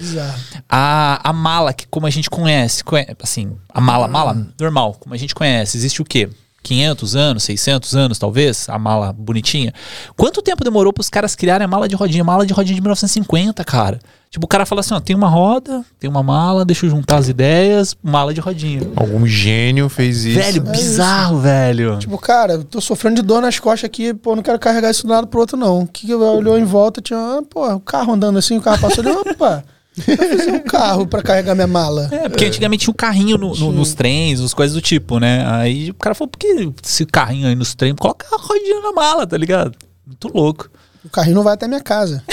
A, 0.69 1.31
a 1.31 1.33
mala, 1.33 1.73
que 1.73 1.87
como 1.87 2.07
a 2.07 2.11
gente 2.11 2.29
conhece, 2.31 2.83
conhe- 2.85 3.07
assim, 3.23 3.57
a 3.69 3.81
mala, 3.81 4.07
mala 4.09 4.47
normal, 4.59 4.95
como 5.01 5.15
a 5.15 5.19
gente 5.19 5.35
conhece, 5.35 5.77
existe 5.77 6.01
o 6.03 6.05
quê? 6.05 6.29
500 6.65 7.15
anos, 7.15 7.43
600 7.45 7.95
anos, 7.95 8.19
talvez, 8.19 8.69
a 8.69 8.79
mala 8.79 9.13
bonitinha. 9.13 9.73
Quanto 10.17 10.41
tempo 10.43 10.65
demorou 10.65 10.93
para 10.93 11.03
os 11.03 11.11
caras 11.11 11.37
criarem 11.37 11.67
a 11.67 11.69
mala 11.69 11.87
de 11.87 11.95
rodinha? 11.95 12.25
Mala 12.25 12.47
de 12.47 12.53
rodinha 12.55 12.75
de 12.75 12.81
1950, 12.81 13.63
cara. 13.65 14.01
Tipo, 14.31 14.47
o 14.47 14.49
cara 14.49 14.67
fala 14.67 14.81
assim, 14.81 14.95
ó, 14.95 14.99
tem 14.99 15.15
uma 15.15 15.29
roda, 15.29 15.85
tem 16.01 16.11
uma 16.11 16.23
mala, 16.23 16.65
deixa 16.65 16.87
eu 16.87 16.91
juntar 16.91 17.19
as 17.19 17.29
ideias, 17.29 17.95
mala 18.03 18.35
de 18.35 18.41
rodinha. 18.41 18.81
Algum 18.97 19.25
gênio 19.25 19.89
fez 19.89 20.25
isso. 20.25 20.41
Velho, 20.41 20.67
É 20.67 20.73
bizarro, 20.73 21.39
velho. 21.39 21.99
Tipo, 21.99 22.19
cara, 22.19 22.55
eu 22.55 22.65
tô 22.65 22.81
sofrendo 22.81 23.17
de 23.17 23.23
dor 23.23 23.41
nas 23.41 23.61
costas 23.61 23.85
aqui, 23.85 24.13
pô, 24.13 24.35
não 24.35 24.43
quero 24.43 24.59
carregar 24.59 24.91
isso 24.91 25.03
de 25.03 25.07
um 25.07 25.11
lado 25.15 25.29
pro 25.29 25.39
outro, 25.39 25.57
não. 25.57 25.83
O 25.83 25.87
que 25.87 26.07
que 26.07 26.13
eu 26.13 26.21
olhou 26.21 26.59
em 26.59 26.65
volta, 26.65 27.01
tinha, 27.01 27.19
ah, 27.19 27.43
pô, 27.49 27.73
o 27.75 27.79
carro 27.79 28.15
andando 28.15 28.39
assim, 28.39 28.57
o 28.57 28.61
carro 28.63 28.81
passou 28.81 29.07
ali, 29.07 29.15
opa. 29.31 29.63
Fazer 30.03 30.51
um 30.53 30.61
carro 30.61 31.07
pra 31.07 31.23
carregar 31.23 31.55
minha 31.55 31.67
mala. 31.67 32.09
É, 32.13 32.29
porque 32.29 32.45
antigamente 32.47 32.85
tinha 32.85 32.93
um 32.93 32.97
carrinho 32.97 33.39
no- 33.39 33.55
no- 33.55 33.73
nos 33.73 33.95
trens, 33.95 34.41
as 34.41 34.53
coisas 34.55 34.75
do 34.75 34.81
tipo, 34.81 35.19
né? 35.19 35.45
Aí 35.49 35.91
o 35.91 35.95
cara 35.95 36.15
falou, 36.15 36.29
por 36.29 36.39
que 36.39 36.71
esse 36.85 37.07
carrinho 37.07 37.47
aí 37.49 37.55
nos 37.55 37.75
trens? 37.75 37.95
Coloca 37.99 38.27
a 38.33 38.37
rodinha 38.41 38.81
na 38.81 38.93
mala, 38.93 39.27
tá 39.27 39.37
ligado? 39.37 39.73
Muito 40.07 40.29
louco. 40.29 40.69
O 41.05 41.09
carrinho 41.11 41.37
não 41.37 41.43
vai 41.43 41.55
até 41.55 41.69
minha 41.69 41.81
casa. 41.83 42.23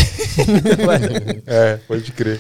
É, 1.46 1.78
pode 1.88 2.12
crer. 2.12 2.40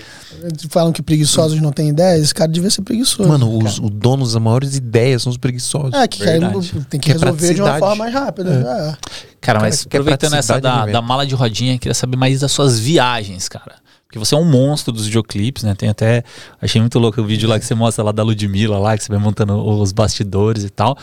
Falam 0.69 0.91
que 0.93 1.01
preguiçosos 1.01 1.59
não 1.61 1.72
têm 1.72 1.89
ideia, 1.89 2.17
esse 2.17 2.34
cara 2.34 2.49
devia 2.49 2.69
ser 2.69 2.82
preguiçoso. 2.82 3.28
Mano, 3.28 3.57
os, 3.63 3.80
o 3.80 3.89
donos 3.89 4.34
das 4.34 4.41
maiores 4.41 4.76
ideias 4.76 5.22
são 5.24 5.30
os 5.32 5.38
preguiçosos. 5.38 5.93
É, 5.93 6.07
que 6.07 6.19
quer- 6.19 6.39
Verdade. 6.39 6.72
tem 6.89 6.99
que 6.99 7.07
Que 7.07 7.11
é 7.11 7.13
resolver 7.13 7.53
de 7.53 7.61
uma 7.61 7.78
forma 7.78 7.95
mais 7.97 8.13
rápida. 8.13 8.97
É. 9.01 9.11
Cara, 9.41 9.59
mas 9.59 9.82
é 9.82 9.88
aproveitando 9.88 10.36
essa 10.36 10.59
da, 10.59 10.86
da 10.86 11.01
mala 11.01 11.26
de 11.26 11.36
rodinha, 11.36 11.78
queria 11.78 11.93
saber 11.93 12.15
mais 12.17 12.39
das 12.39 12.51
suas 12.51 12.80
viagens, 12.80 13.49
cara. 13.49 13.76
Porque 14.12 14.20
você 14.20 14.36
é 14.36 14.38
um 14.38 14.43
monstro 14.43 14.91
dos 14.91 15.05
videoclipes, 15.05 15.64
né? 15.64 15.74
Tem 15.74 15.88
até. 15.88 16.22
Achei 16.62 16.82
muito 16.82 16.99
louco 16.99 17.22
o 17.22 17.26
vídeo 17.26 17.47
lá 17.47 17.57
que 17.57 17.66
você 17.66 17.74
mostra 17.74 18.03
lá 18.03 18.12
da 18.12 18.22
Ludmilla, 18.24 18.78
lá, 18.78 18.97
que 18.97 19.05
você 19.05 19.09
vai 19.09 19.18
montando 19.18 19.55
os 19.66 19.93
bastidores 19.93 20.66
e 20.66 20.70
tal. 20.70 20.97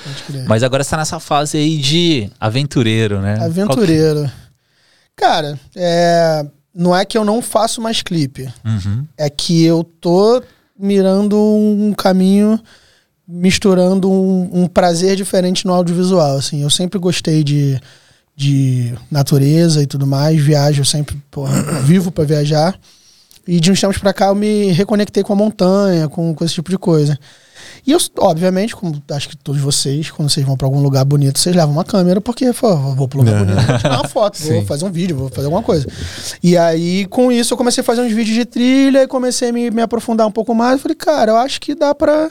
Mas 0.46 0.62
agora 0.62 0.84
você 0.84 0.90
tá 0.90 0.98
nessa 0.98 1.18
fase 1.18 1.56
aí 1.56 1.78
de 1.78 2.30
aventureiro, 2.38 3.18
né? 3.22 3.36
Qual 3.38 3.50
que- 3.50 3.60
Aventureiro. 3.62 4.30
Cara, 5.16 5.58
é, 5.74 6.44
não 6.74 6.94
é 6.94 7.02
que 7.06 7.16
eu 7.16 7.24
não 7.24 7.40
faço 7.40 7.80
mais 7.80 8.02
clipe. 8.02 8.46
Uhum. 8.62 9.06
É 9.16 9.30
que 9.30 9.64
eu 9.64 9.82
tô 9.82 10.42
mirando 10.78 11.34
um 11.38 11.94
caminho, 11.94 12.60
misturando 13.26 14.10
um, 14.10 14.64
um 14.64 14.66
prazer 14.68 15.16
diferente 15.16 15.64
no 15.66 15.72
audiovisual. 15.72 16.36
Assim, 16.36 16.60
eu 16.62 16.68
sempre 16.68 16.98
gostei 16.98 17.42
de, 17.42 17.80
de 18.36 18.92
natureza 19.10 19.82
e 19.82 19.86
tudo 19.86 20.06
mais, 20.06 20.38
viajo, 20.38 20.84
sempre 20.84 21.16
porra, 21.30 21.62
vivo 21.82 22.12
para 22.12 22.24
viajar. 22.24 22.78
E 23.48 23.58
de 23.58 23.72
uns 23.72 23.80
tempos 23.80 23.96
pra 23.96 24.12
cá 24.12 24.26
eu 24.26 24.34
me 24.34 24.72
reconectei 24.72 25.22
com 25.22 25.32
a 25.32 25.36
montanha, 25.36 26.06
com, 26.06 26.34
com 26.34 26.44
esse 26.44 26.52
tipo 26.52 26.70
de 26.70 26.76
coisa. 26.76 27.18
E 27.86 27.92
eu, 27.92 27.98
obviamente, 28.18 28.76
como 28.76 29.02
acho 29.10 29.30
que 29.30 29.36
todos 29.38 29.58
vocês, 29.58 30.10
quando 30.10 30.28
vocês 30.28 30.44
vão 30.44 30.54
pra 30.54 30.66
algum 30.66 30.82
lugar 30.82 31.02
bonito, 31.02 31.38
vocês 31.38 31.56
levam 31.56 31.72
uma 31.72 31.84
câmera, 31.84 32.20
porque, 32.20 32.52
pô, 32.52 32.76
vou 32.76 33.08
pro 33.08 33.20
lugar 33.20 33.42
bonito, 33.42 33.66
vou 33.66 33.78
tirar 33.78 34.00
uma 34.00 34.08
foto, 34.08 34.38
vou 34.44 34.66
fazer 34.66 34.84
um 34.84 34.92
vídeo, 34.92 35.16
vou 35.16 35.30
fazer 35.30 35.46
alguma 35.46 35.62
coisa. 35.62 35.88
E 36.42 36.58
aí, 36.58 37.06
com 37.06 37.32
isso, 37.32 37.54
eu 37.54 37.56
comecei 37.56 37.80
a 37.80 37.84
fazer 37.84 38.02
uns 38.02 38.12
vídeos 38.12 38.36
de 38.36 38.44
trilha 38.44 39.04
e 39.04 39.08
comecei 39.08 39.48
a 39.48 39.52
me, 39.52 39.70
me 39.70 39.80
aprofundar 39.80 40.26
um 40.26 40.30
pouco 40.30 40.54
mais. 40.54 40.74
Eu 40.74 40.78
falei, 40.80 40.94
cara, 40.94 41.30
eu 41.30 41.36
acho 41.38 41.58
que 41.58 41.74
dá 41.74 41.94
pra, 41.94 42.30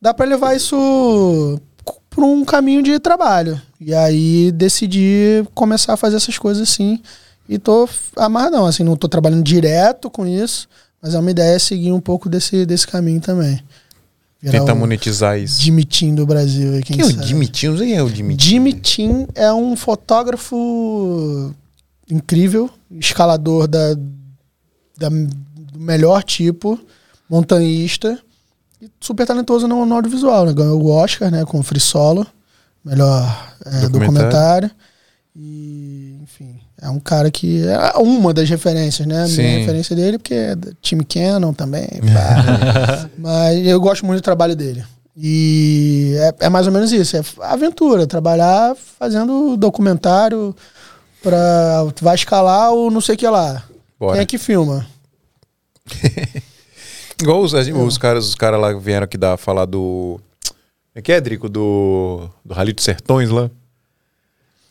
dá 0.00 0.14
pra 0.14 0.26
levar 0.26 0.54
isso 0.54 1.60
por 2.08 2.22
um 2.22 2.44
caminho 2.44 2.84
de 2.84 3.00
trabalho. 3.00 3.60
E 3.80 3.92
aí 3.92 4.52
decidi 4.52 5.44
começar 5.56 5.94
a 5.94 5.96
fazer 5.96 6.18
essas 6.18 6.38
coisas 6.38 6.62
assim. 6.70 7.02
E 7.50 7.58
tô 7.58 7.88
amarradão, 8.16 8.64
assim, 8.64 8.84
não 8.84 8.94
tô 8.96 9.08
trabalhando 9.08 9.42
direto 9.42 10.08
com 10.08 10.24
isso, 10.24 10.68
mas 11.02 11.14
é 11.14 11.18
uma 11.18 11.32
ideia 11.32 11.58
seguir 11.58 11.90
um 11.90 12.00
pouco 12.00 12.28
desse, 12.28 12.64
desse 12.64 12.86
caminho 12.86 13.20
também. 13.20 13.60
Virar 14.40 14.60
Tenta 14.60 14.72
o 14.72 14.76
monetizar 14.76 15.36
isso. 15.36 15.60
Jimmy 15.60 15.84
Tim 15.84 16.14
do 16.14 16.24
Brasil 16.24 16.72
quem 16.82 16.96
Quem 16.96 17.00
é 17.00 17.04
o. 17.04 17.10
Jimmy 17.26 17.48
quem 17.48 17.94
é 17.96 18.02
o 18.02 18.08
Jimmy 18.08 18.72
Tim 18.74 19.26
é 19.34 19.52
um 19.52 19.74
fotógrafo 19.76 21.52
incrível, 22.08 22.70
escalador 22.92 23.66
da, 23.66 23.94
da- 24.96 25.08
do 25.08 25.78
melhor 25.78 26.22
tipo, 26.22 26.78
montanhista 27.28 28.16
e 28.80 28.88
super 29.00 29.26
talentoso 29.26 29.66
no, 29.68 29.84
no 29.84 29.94
audiovisual. 29.96 30.46
Né? 30.46 30.52
Ganhou 30.54 30.80
o 30.80 30.88
Oscar 30.90 31.30
né, 31.32 31.44
com 31.44 31.62
Free 31.64 31.80
Solo, 31.80 32.24
melhor 32.84 33.24
é, 33.66 33.80
Documentário. 33.80 33.90
documentário. 33.92 34.70
E, 35.36 36.16
enfim, 36.22 36.58
é 36.82 36.88
um 36.88 36.98
cara 36.98 37.30
que 37.30 37.62
é 37.66 37.98
uma 37.98 38.32
das 38.32 38.48
referências, 38.48 39.06
né? 39.06 39.22
A 39.22 39.26
Sim. 39.26 39.42
minha 39.42 39.58
referência 39.58 39.94
dele, 39.94 40.18
porque 40.18 40.34
é 40.34 40.56
time 40.80 41.04
Canon 41.04 41.52
também. 41.52 41.88
Mas 43.18 43.66
eu 43.66 43.80
gosto 43.80 44.06
muito 44.06 44.20
do 44.20 44.24
trabalho 44.24 44.56
dele. 44.56 44.84
E 45.16 46.14
é, 46.18 46.46
é 46.46 46.48
mais 46.48 46.66
ou 46.66 46.72
menos 46.72 46.92
isso, 46.92 47.16
é 47.16 47.22
aventura, 47.42 48.06
trabalhar 48.06 48.74
fazendo 48.98 49.56
documentário 49.56 50.54
pra 51.22 51.86
vai 52.00 52.14
escalar 52.14 52.72
ou 52.72 52.90
não 52.90 53.00
sei 53.00 53.14
o 53.14 53.18
que 53.18 53.28
lá. 53.28 53.62
Bora. 53.98 54.14
Quem 54.14 54.22
é 54.22 54.26
que 54.26 54.38
filma? 54.38 54.86
Igual 57.20 57.42
os, 57.42 57.52
os 57.52 57.98
caras 57.98 58.28
os 58.28 58.34
cara 58.34 58.56
lá 58.56 58.72
vieram 58.72 59.04
aqui 59.04 59.18
dar, 59.18 59.36
falar 59.36 59.66
do. 59.66 60.18
É 60.94 61.02
que 61.02 61.12
é, 61.12 61.20
Drico? 61.20 61.50
Do. 61.50 62.30
Do 62.42 62.54
Rally 62.54 62.72
dos 62.72 62.84
Sertões 62.84 63.28
lá? 63.28 63.50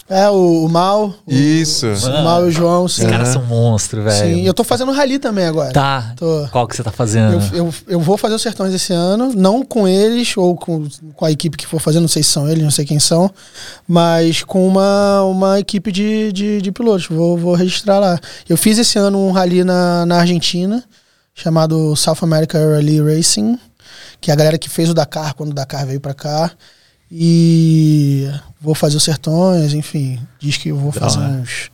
É, 0.10 0.28
o, 0.30 0.66
o 0.66 0.70
Mal. 0.70 1.14
o- 1.26 1.32
Isso. 1.32 1.86
O 1.86 2.24
Mal 2.24 2.46
e 2.46 2.48
o 2.48 2.52
João, 2.52 2.88
sim. 2.88 3.04
Os 3.06 3.10
caras 3.12 3.28
são 3.30 3.44
monstros, 3.46 4.04
velho. 4.04 4.36
Sim, 4.38 4.42
eu 4.42 4.54
tô 4.56 4.64
fazendo 4.64 4.92
rally 4.92 5.20
também 5.20 5.46
agora. 5.46 5.72
Tá. 5.72 6.14
Tô. 6.18 6.48
Qual 6.52 6.68
que 6.68 6.76
você 6.76 6.82
tá 6.84 6.92
fazendo? 6.92 7.34
Eu, 7.54 7.66
eu, 7.66 7.74
eu 7.88 8.00
vou 8.00 8.18
fazer 8.18 8.34
os 8.34 8.42
sertões 8.42 8.74
esse 8.74 8.92
ano, 8.92 9.32
não 9.36 9.64
com 9.64 9.88
eles 9.88 10.36
ou 10.36 10.56
com, 10.56 10.88
com 11.16 11.26
a 11.26 11.32
equipe 11.32 11.56
que 11.56 11.68
for 11.68 11.80
fazer, 11.80 12.00
não 12.00 12.08
sei 12.08 12.24
se 12.24 12.30
são 12.32 12.50
eles, 12.50 12.64
não 12.64 12.72
sei 12.72 12.86
quem 12.86 13.00
são, 13.00 13.30
mas 13.88 14.44
com 14.44 14.68
uma, 14.68 15.22
uma 15.26 15.60
equipe 15.60 15.92
de, 15.92 16.32
de, 16.32 16.60
de 16.62 16.72
pilotos. 16.72 17.06
Vou, 17.08 17.38
vou 17.38 17.54
registrar 17.54 18.00
lá. 18.00 18.20
Eu 18.50 18.58
fiz 18.58 18.80
esse 18.80 18.98
ano 18.98 19.20
um 19.20 19.32
rally 19.32 19.64
na, 19.64 20.06
na 20.08 20.18
Argentina, 20.22 20.84
chamado 21.36 21.96
South 21.96 22.18
America 22.24 22.58
Rally 22.58 23.00
Racing, 23.00 23.60
que 24.20 24.32
é 24.32 24.34
a 24.34 24.38
galera 24.38 24.58
que 24.58 24.70
fez 24.70 24.90
o 24.90 24.94
Dakar 24.96 25.36
quando 25.36 25.52
o 25.52 25.54
Dakar 25.54 25.86
veio 25.86 26.00
pra 26.00 26.14
cá. 26.16 26.52
E 27.12 28.30
vou 28.62 28.76
fazer 28.76 28.98
os 28.98 29.04
sertões, 29.04 29.74
enfim. 29.74 30.20
Diz 30.40 30.58
que 30.58 30.70
eu 30.70 30.78
vou 30.78 30.92
Da 30.92 31.00
fazer 31.02 31.20
uns, 31.20 31.72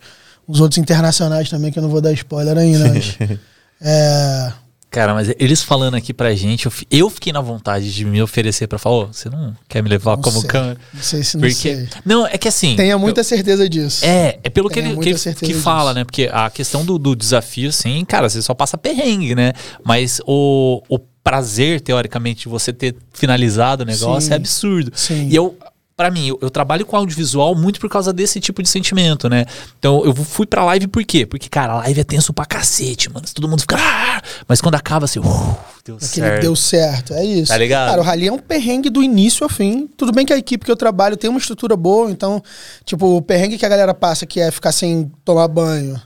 uns 0.48 0.60
outros 0.60 0.78
internacionais 0.78 1.48
também, 1.48 1.70
que 1.70 1.78
eu 1.78 1.82
não 1.82 1.90
vou 1.90 2.00
dar 2.00 2.12
spoiler 2.12 2.56
ainda. 2.56 2.88
Mas, 2.88 3.16
é, 3.80 4.52
Cara, 4.88 5.12
mas 5.12 5.28
eles 5.38 5.62
falando 5.62 5.94
aqui 5.94 6.14
pra 6.14 6.34
gente, 6.34 6.64
eu, 6.64 6.72
eu 6.90 7.10
fiquei 7.10 7.30
na 7.30 7.40
vontade 7.42 7.92
de 7.92 8.02
me 8.04 8.22
oferecer 8.22 8.66
pra 8.66 8.78
falar, 8.78 8.96
ô, 8.96 9.06
você 9.08 9.28
não 9.28 9.54
quer 9.68 9.82
me 9.82 9.90
levar 9.90 10.16
Não 10.16 10.22
como 10.22 10.40
sei. 10.40 10.48
câmera? 10.48 10.78
Não 10.94 11.02
sei 11.02 11.22
se 11.22 11.36
não 11.36 11.42
Porque. 11.42 11.54
sei. 11.54 11.88
Não, 12.02 12.26
é 12.26 12.38
que 12.38 12.48
assim. 12.48 12.76
Tenha 12.76 12.96
muita 12.96 13.20
eu- 13.20 13.24
certeza 13.24 13.68
disso. 13.68 14.02
É, 14.06 14.38
é 14.42 14.48
pelo 14.48 14.70
que 14.70 14.80
Tenha 14.80 14.96
que, 14.96 15.08
ele- 15.10 15.18
certeza 15.18 15.52
que 15.52 15.58
fala, 15.58 15.92
né? 15.92 16.02
Porque 16.02 16.30
a 16.32 16.48
questão 16.48 16.82
do, 16.82 16.98
do 16.98 17.14
desafio, 17.14 17.68
assim, 17.68 18.02
cara, 18.06 18.26
você 18.30 18.40
só 18.40 18.54
passa 18.54 18.78
perrengue, 18.78 19.34
né? 19.34 19.52
Mas 19.84 20.18
o, 20.26 20.82
o 20.88 20.98
prazer, 21.26 21.80
teoricamente, 21.80 22.42
de 22.42 22.48
você 22.48 22.72
ter 22.72 22.94
finalizado 23.12 23.82
o 23.82 23.86
negócio 23.86 24.28
Sim. 24.28 24.32
é 24.32 24.36
absurdo. 24.36 24.92
Sim. 24.94 25.26
E 25.28 25.34
eu, 25.34 25.58
pra 25.96 26.08
mim, 26.08 26.28
eu, 26.28 26.38
eu 26.40 26.48
trabalho 26.48 26.86
com 26.86 26.96
audiovisual 26.96 27.52
muito 27.56 27.80
por 27.80 27.90
causa 27.90 28.12
desse 28.12 28.38
tipo 28.38 28.62
de 28.62 28.68
sentimento, 28.68 29.28
né? 29.28 29.44
Então 29.76 30.04
eu 30.04 30.14
fui 30.14 30.46
pra 30.46 30.64
live 30.66 30.86
por 30.86 31.02
quê? 31.04 31.26
Porque, 31.26 31.48
cara, 31.48 31.72
a 31.72 31.76
live 31.78 32.00
é 32.00 32.04
tenso 32.04 32.32
pra 32.32 32.46
cacete, 32.46 33.12
mano. 33.12 33.26
Todo 33.34 33.48
mundo 33.48 33.58
fica. 33.60 33.74
"Ah!" 33.76 34.22
Mas 34.46 34.60
quando 34.60 34.76
acaba 34.76 35.04
assim, 35.06 35.18
uh, 35.18 35.56
deu 35.84 35.96
Aquele 35.96 36.08
certo. 36.08 36.42
deu 36.42 36.54
certo. 36.54 37.12
É 37.14 37.24
isso. 37.24 37.50
Tá 37.50 37.58
ligado? 37.58 37.88
Cara, 37.90 38.00
o 38.02 38.04
rally 38.04 38.28
é 38.28 38.32
um 38.32 38.38
perrengue 38.38 38.88
do 38.88 39.02
início 39.02 39.42
ao 39.42 39.50
fim. 39.50 39.88
Tudo 39.96 40.12
bem 40.12 40.24
que 40.24 40.32
a 40.32 40.38
equipe 40.38 40.64
que 40.64 40.70
eu 40.70 40.76
trabalho 40.76 41.16
tem 41.16 41.28
uma 41.28 41.40
estrutura 41.40 41.74
boa, 41.76 42.08
então, 42.08 42.40
tipo, 42.84 43.16
o 43.16 43.20
perrengue 43.20 43.58
que 43.58 43.66
a 43.66 43.68
galera 43.68 43.92
passa, 43.92 44.24
que 44.26 44.38
é 44.38 44.48
ficar 44.52 44.70
sem 44.70 45.10
tomar 45.24 45.48
banho 45.48 46.00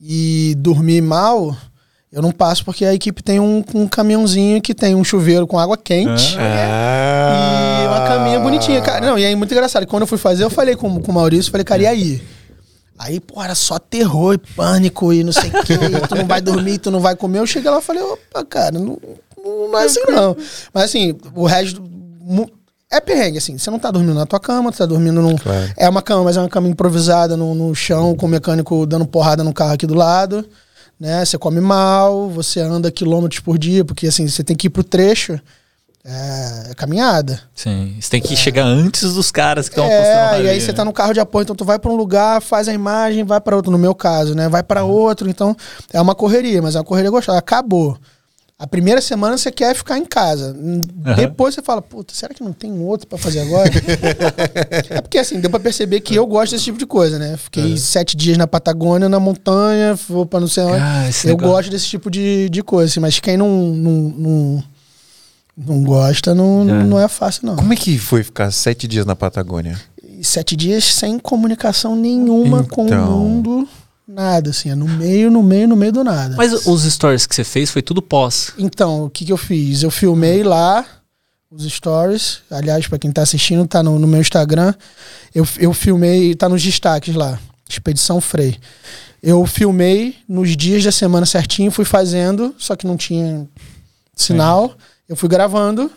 e 0.00 0.54
dormir 0.58 1.00
mal, 1.02 1.56
eu 2.12 2.20
não 2.20 2.32
passo 2.32 2.64
porque 2.64 2.84
a 2.84 2.92
equipe 2.92 3.22
tem 3.22 3.38
um, 3.38 3.62
um 3.72 3.86
caminhãozinho 3.86 4.60
que 4.60 4.74
tem 4.74 4.96
um 4.96 5.04
chuveiro 5.04 5.46
com 5.46 5.58
água 5.58 5.76
quente. 5.76 6.36
Ah. 6.38 7.82
E 7.84 7.86
uma 7.86 8.08
caminha 8.08 8.40
bonitinha, 8.40 8.80
cara. 8.80 9.06
Não, 9.06 9.16
e 9.16 9.24
aí 9.24 9.34
muito 9.36 9.52
engraçado. 9.52 9.86
Quando 9.86 10.02
eu 10.02 10.06
fui 10.08 10.18
fazer, 10.18 10.42
eu 10.42 10.50
falei 10.50 10.74
com, 10.74 11.00
com 11.00 11.12
o 11.12 11.14
Maurício, 11.14 11.52
falei, 11.52 11.64
cara, 11.64 11.82
e 11.82 11.86
aí? 11.86 12.22
Aí, 12.98 13.20
pô, 13.20 13.40
era 13.40 13.54
só 13.54 13.78
terror 13.78 14.34
e 14.34 14.38
pânico 14.38 15.12
e 15.12 15.22
não 15.22 15.32
sei 15.32 15.50
o 15.50 15.62
quê. 15.62 15.78
tu 16.08 16.16
não 16.16 16.26
vai 16.26 16.40
dormir, 16.40 16.78
tu 16.78 16.90
não 16.90 17.00
vai 17.00 17.14
comer. 17.14 17.38
Eu 17.38 17.46
cheguei 17.46 17.70
lá 17.70 17.78
e 17.78 17.82
falei, 17.82 18.02
opa, 18.02 18.44
cara, 18.44 18.72
não, 18.72 18.98
não, 19.38 19.68
não 19.68 19.78
é 19.78 19.84
assim 19.84 20.00
não. 20.08 20.36
Mas 20.74 20.84
assim, 20.84 21.16
o 21.34 21.46
resto... 21.46 21.82
É 22.92 23.00
perrengue, 23.00 23.38
assim. 23.38 23.56
Você 23.56 23.70
não 23.70 23.78
tá 23.78 23.88
dormindo 23.88 24.14
na 24.14 24.26
tua 24.26 24.40
cama, 24.40 24.72
tu 24.72 24.78
tá 24.78 24.84
dormindo 24.84 25.22
num... 25.22 25.36
Claro. 25.36 25.72
É 25.76 25.88
uma 25.88 26.02
cama, 26.02 26.24
mas 26.24 26.36
é 26.36 26.40
uma 26.40 26.48
cama 26.48 26.66
improvisada 26.66 27.36
no, 27.36 27.54
no 27.54 27.72
chão, 27.72 28.16
com 28.16 28.26
o 28.26 28.28
mecânico 28.28 28.84
dando 28.84 29.06
porrada 29.06 29.44
no 29.44 29.54
carro 29.54 29.74
aqui 29.74 29.86
do 29.86 29.94
lado. 29.94 30.44
Né? 31.00 31.24
Você 31.24 31.38
come 31.38 31.60
mal, 31.60 32.28
você 32.28 32.60
anda 32.60 32.90
quilômetros 32.90 33.40
por 33.40 33.58
dia, 33.58 33.84
porque 33.84 34.06
assim, 34.06 34.28
você 34.28 34.44
tem 34.44 34.54
que 34.54 34.66
ir 34.66 34.70
pro 34.70 34.84
trecho. 34.84 35.40
É, 36.04 36.70
é 36.70 36.74
caminhada. 36.74 37.40
Sim. 37.54 37.96
Você 38.00 38.10
tem 38.10 38.22
que 38.22 38.34
chegar 38.34 38.64
antes 38.64 39.14
dos 39.14 39.30
caras 39.30 39.68
que 39.68 39.74
estão 39.74 39.84
apostando 39.84 40.36
É, 40.36 40.44
e 40.44 40.48
aí 40.48 40.60
você 40.60 40.72
tá 40.72 40.82
no 40.82 40.94
carro 40.94 41.12
de 41.12 41.20
apoio, 41.20 41.42
então 41.42 41.54
tu 41.56 41.64
vai 41.64 41.78
pra 41.78 41.90
um 41.90 41.96
lugar, 41.96 42.40
faz 42.40 42.68
a 42.68 42.72
imagem, 42.72 43.22
vai 43.22 43.40
pra 43.40 43.56
outro, 43.56 43.70
no 43.70 43.78
meu 43.78 43.94
caso, 43.94 44.34
né? 44.34 44.48
Vai 44.48 44.62
pra 44.62 44.82
outro, 44.82 45.28
então 45.28 45.54
é 45.92 46.00
uma 46.00 46.14
correria, 46.14 46.62
mas 46.62 46.74
é 46.74 46.78
uma 46.78 46.84
correria 46.84 47.10
gostosa. 47.10 47.38
Acabou. 47.38 47.98
A 48.60 48.66
primeira 48.66 49.00
semana 49.00 49.38
você 49.38 49.50
quer 49.50 49.74
ficar 49.74 49.96
em 49.96 50.04
casa. 50.04 50.54
Depois 51.16 51.54
você 51.54 51.62
fala, 51.62 51.80
puta, 51.80 52.12
será 52.14 52.34
que 52.34 52.44
não 52.44 52.52
tem 52.52 52.70
outro 52.82 53.06
pra 53.06 53.16
fazer 53.16 53.40
agora? 53.40 53.70
é 54.90 55.00
porque 55.00 55.16
assim, 55.16 55.40
deu 55.40 55.48
pra 55.48 55.58
perceber 55.58 56.00
que 56.00 56.14
eu 56.14 56.26
gosto 56.26 56.52
desse 56.52 56.64
tipo 56.64 56.76
de 56.78 56.84
coisa, 56.84 57.18
né? 57.18 57.38
Fiquei 57.38 57.78
sete 57.78 58.14
dias 58.18 58.36
na 58.36 58.46
Patagônia, 58.46 59.08
na 59.08 59.18
montanha, 59.18 59.94
vou 60.06 60.26
pra 60.26 60.38
não 60.38 60.46
sei 60.46 60.64
onde. 60.64 60.76
Ah, 60.78 61.08
eu 61.24 61.38
gosto 61.38 61.70
desse 61.70 61.86
tipo 61.86 62.10
de, 62.10 62.50
de 62.50 62.62
coisa, 62.62 62.90
assim, 62.90 63.00
mas 63.00 63.18
quem 63.18 63.34
não, 63.38 63.48
não, 63.48 63.92
não, 64.18 64.64
não 65.56 65.82
gosta, 65.82 66.34
não, 66.34 66.66
Já. 66.66 66.84
não 66.84 67.00
é 67.00 67.08
fácil, 67.08 67.46
não. 67.46 67.56
Como 67.56 67.72
é 67.72 67.76
que 67.76 67.98
foi 67.98 68.22
ficar 68.22 68.50
sete 68.50 68.86
dias 68.86 69.06
na 69.06 69.16
Patagônia? 69.16 69.80
Sete 70.22 70.54
dias 70.54 70.84
sem 70.84 71.18
comunicação 71.18 71.96
nenhuma 71.96 72.62
com 72.64 72.82
o 72.82 72.86
Então. 72.88 73.10
mundo. 73.20 73.68
Nada, 74.10 74.50
assim. 74.50 74.70
É 74.70 74.74
no 74.74 74.88
meio, 74.88 75.30
no 75.30 75.42
meio, 75.42 75.68
no 75.68 75.76
meio 75.76 75.92
do 75.92 76.04
nada. 76.04 76.34
Mas 76.36 76.66
os 76.66 76.82
stories 76.82 77.26
que 77.26 77.34
você 77.34 77.44
fez 77.44 77.70
foi 77.70 77.82
tudo 77.82 78.02
pós. 78.02 78.52
Então, 78.58 79.04
o 79.04 79.10
que, 79.10 79.24
que 79.24 79.32
eu 79.32 79.36
fiz? 79.36 79.82
Eu 79.82 79.90
filmei 79.90 80.42
lá 80.42 80.84
os 81.50 81.64
stories. 81.64 82.40
Aliás, 82.50 82.86
pra 82.86 82.98
quem 82.98 83.10
tá 83.10 83.22
assistindo, 83.22 83.66
tá 83.66 83.82
no, 83.82 83.98
no 83.98 84.06
meu 84.06 84.20
Instagram. 84.20 84.74
Eu, 85.34 85.46
eu 85.58 85.72
filmei, 85.72 86.34
tá 86.34 86.48
nos 86.48 86.62
destaques 86.62 87.14
lá. 87.14 87.38
Expedição 87.68 88.20
Frei. 88.20 88.58
Eu 89.22 89.44
filmei 89.46 90.16
nos 90.28 90.56
dias 90.56 90.82
da 90.82 90.90
semana 90.90 91.26
certinho, 91.26 91.70
fui 91.70 91.84
fazendo, 91.84 92.54
só 92.58 92.74
que 92.74 92.86
não 92.86 92.96
tinha 92.96 93.46
sinal. 94.16 94.74
Eu 95.08 95.14
fui 95.14 95.28
gravando. 95.28 95.90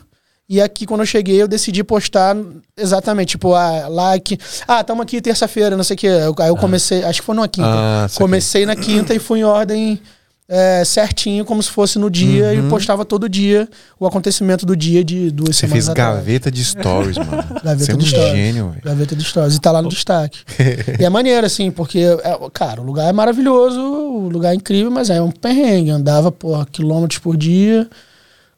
E 0.54 0.62
aqui, 0.62 0.86
quando 0.86 0.99
eu 1.01 1.06
cheguei, 1.08 1.41
eu 1.41 1.47
decidi 1.47 1.84
postar 1.84 2.36
exatamente, 2.78 3.30
tipo, 3.30 3.54
ah, 3.56 3.88
like. 3.88 4.38
Ah, 4.68 4.82
estamos 4.82 5.01
aqui 5.04 5.20
terça-feira, 5.22 5.76
não 5.76 5.84
sei 5.84 5.95
o 5.95 5.97
quê. 5.97 6.08
Eu- 6.08 6.36
Aí 6.39 6.49
eu 6.49 6.56
comecei, 6.58 7.04
acho 7.04 7.22
que 7.22 7.26
foi 7.26 7.36
numa 7.36 7.47
quinta. 7.47 7.68
Ah, 7.68 8.08
comecei 8.16 8.66
na 8.66 8.76
quinta 8.76 9.16
e 9.16 9.20
fui 9.20 9.39
em 9.39 9.43
ordem 9.43 9.99
é, 10.47 10.84
certinho, 10.86 11.45
como 11.45 11.64
se 11.64 11.70
fosse 11.70 11.97
no 11.97 12.10
dia, 12.12 12.54
e 12.54 12.62
postava 12.70 13.04
todo 13.06 13.28
dia 13.30 13.68
o 13.99 14.06
acontecimento 14.06 14.66
do 14.66 14.76
dia 14.76 15.04
de 15.04 15.32
duas 15.32 15.47
Uhum. 15.49 15.54
Você 15.54 15.60
semanas 15.62 15.86
fez 15.86 15.89
atrás. 15.89 16.16
gaveta 16.18 16.51
de 16.51 16.64
stories, 16.66 17.18
mano. 17.18 17.32
Gaveta 17.64 17.86
Você 17.86 17.91
é 17.91 17.95
um 17.95 18.01
stories. 18.01 18.32
gênio, 18.36 18.70
velho. 18.70 18.82
Gaveta 18.84 19.16
de 19.16 19.24
Stories. 19.24 19.56
E 19.56 19.60
tá 19.60 19.72
lá 19.72 19.82
no 19.82 19.89
destaque. 19.89 20.39
e 20.99 21.04
é 21.04 21.10
maneiro, 21.10 21.47
assim, 21.47 21.72
porque, 21.72 21.99
é, 21.99 22.38
cara, 22.54 22.82
o 22.82 22.84
lugar 22.84 23.10
é 23.10 23.14
maravilhoso, 23.14 23.80
o 23.82 24.30
lugar 24.30 24.51
é 24.51 24.56
incrível, 24.56 24.91
mas 24.91 25.10
é 25.10 25.20
um 25.22 25.32
perrengue. 25.32 25.89
Andava, 25.89 26.32
porra, 26.32 26.68
quilômetros 26.72 27.20
por 27.20 27.36
dia, 27.38 27.89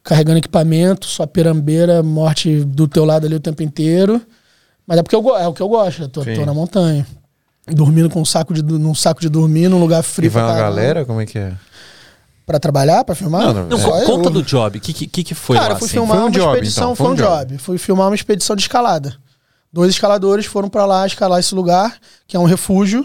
carregando 0.05 0.37
equipamento, 0.37 1.05
sua 1.07 1.27
pirambeira, 1.27 2.01
morte 2.01 2.63
do 2.63 2.87
teu 2.87 3.03
lado 3.03 3.25
ali 3.25 3.35
o 3.35 3.39
tempo 3.41 3.61
inteiro. 3.63 4.21
Mas 4.87 4.99
é 4.99 5.03
porque 5.03 5.15
eu, 5.15 5.35
é 5.35 5.47
o 5.47 5.53
que 5.53 5.61
eu 5.61 5.67
gosto, 5.67 6.03
eu 6.03 6.07
tô, 6.07 6.23
tô 6.23 6.45
na 6.45 6.53
montanha. 6.53 7.05
Dormindo 7.67 8.09
com 8.09 8.21
um 8.21 8.25
saco 8.25 8.53
de, 8.53 8.61
num 8.61 8.93
saco 8.93 9.19
de 9.19 9.27
dormir, 9.27 9.67
num 9.67 9.79
lugar 9.79 10.03
frio. 10.03 10.27
E 10.27 10.29
vai 10.29 10.43
pra 10.43 10.51
uma 10.51 10.57
caramba. 10.57 10.75
galera? 10.75 11.05
Como 11.05 11.19
é 11.19 11.25
que 11.25 11.39
é? 11.39 11.53
Pra 12.45 12.59
trabalhar, 12.59 13.03
pra 13.03 13.15
filmar? 13.15 13.41
Não, 13.47 13.53
não, 13.53 13.67
Não, 13.69 13.77
É. 13.79 13.83
co- 13.83 14.05
Só 14.05 14.15
conta 14.17 14.27
eu. 14.29 14.33
do 14.33 14.43
job. 14.43 14.77
O 14.77 14.81
que, 14.81 14.93
que, 15.07 15.23
que 15.23 15.33
foi 15.33 15.55
Cara, 15.57 15.69
lá? 15.69 15.73
eu 15.73 15.79
fui 15.79 15.85
assim? 15.87 15.93
filmar 15.93 16.15
Foi 16.17 16.23
um 16.23 16.27
uma 16.27 16.31
job, 16.31 16.53
expedição, 16.53 16.83
então, 16.83 16.95
foi 16.95 17.07
um 17.11 17.15
job. 17.15 17.57
Fui 17.57 17.77
filmar 17.79 18.07
uma 18.07 18.15
expedição 18.15 18.55
de 18.55 18.61
escalada. 18.61 19.15
Dois 19.73 19.89
escaladores 19.89 20.45
foram 20.45 20.69
pra 20.69 20.85
lá 20.85 21.07
escalar 21.07 21.39
esse 21.39 21.55
lugar, 21.55 21.97
que 22.27 22.37
é 22.37 22.39
um 22.39 22.43
refúgio 22.45 23.03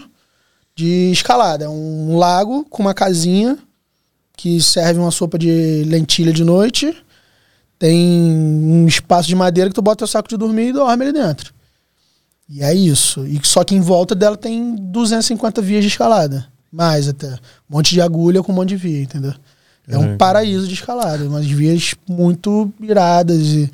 de 0.77 1.11
escalada. 1.11 1.65
É 1.65 1.69
um 1.71 2.19
lago 2.19 2.67
com 2.69 2.83
uma 2.83 2.93
casinha 2.93 3.57
que 4.41 4.59
serve 4.59 4.99
uma 4.99 5.11
sopa 5.11 5.39
de 5.39 5.85
lentilha 5.87 6.33
de 6.33 6.43
noite. 6.43 6.97
Tem 7.79 7.95
um 7.95 8.87
espaço 8.87 9.29
de 9.29 9.35
madeira 9.35 9.69
que 9.69 9.75
tu 9.75 9.83
bota 9.83 9.99
teu 9.99 10.07
saco 10.07 10.31
de 10.31 10.37
dormir 10.39 10.69
e 10.69 10.73
dorme 10.73 11.05
ali 11.05 11.13
dentro. 11.13 11.53
E 12.49 12.63
é 12.63 12.75
isso. 12.75 13.27
E 13.27 13.39
só 13.45 13.63
que 13.63 13.75
em 13.75 13.81
volta 13.81 14.15
dela 14.15 14.39
tem 14.39 14.75
250 14.77 15.61
vias 15.61 15.83
de 15.83 15.89
escalada. 15.89 16.47
Mais 16.73 17.07
até. 17.07 17.29
Um 17.29 17.77
monte 17.77 17.93
de 17.93 18.01
agulha 18.01 18.43
com 18.43 18.51
um 18.51 18.55
monte 18.55 18.71
de 18.71 18.77
via, 18.77 19.03
entendeu? 19.03 19.35
É 19.87 19.99
um 19.99 20.17
paraíso 20.17 20.67
de 20.67 20.73
escalada. 20.73 21.23
Umas 21.23 21.45
vias 21.45 21.95
muito 22.09 22.73
iradas 22.81 23.41
e, 23.41 23.71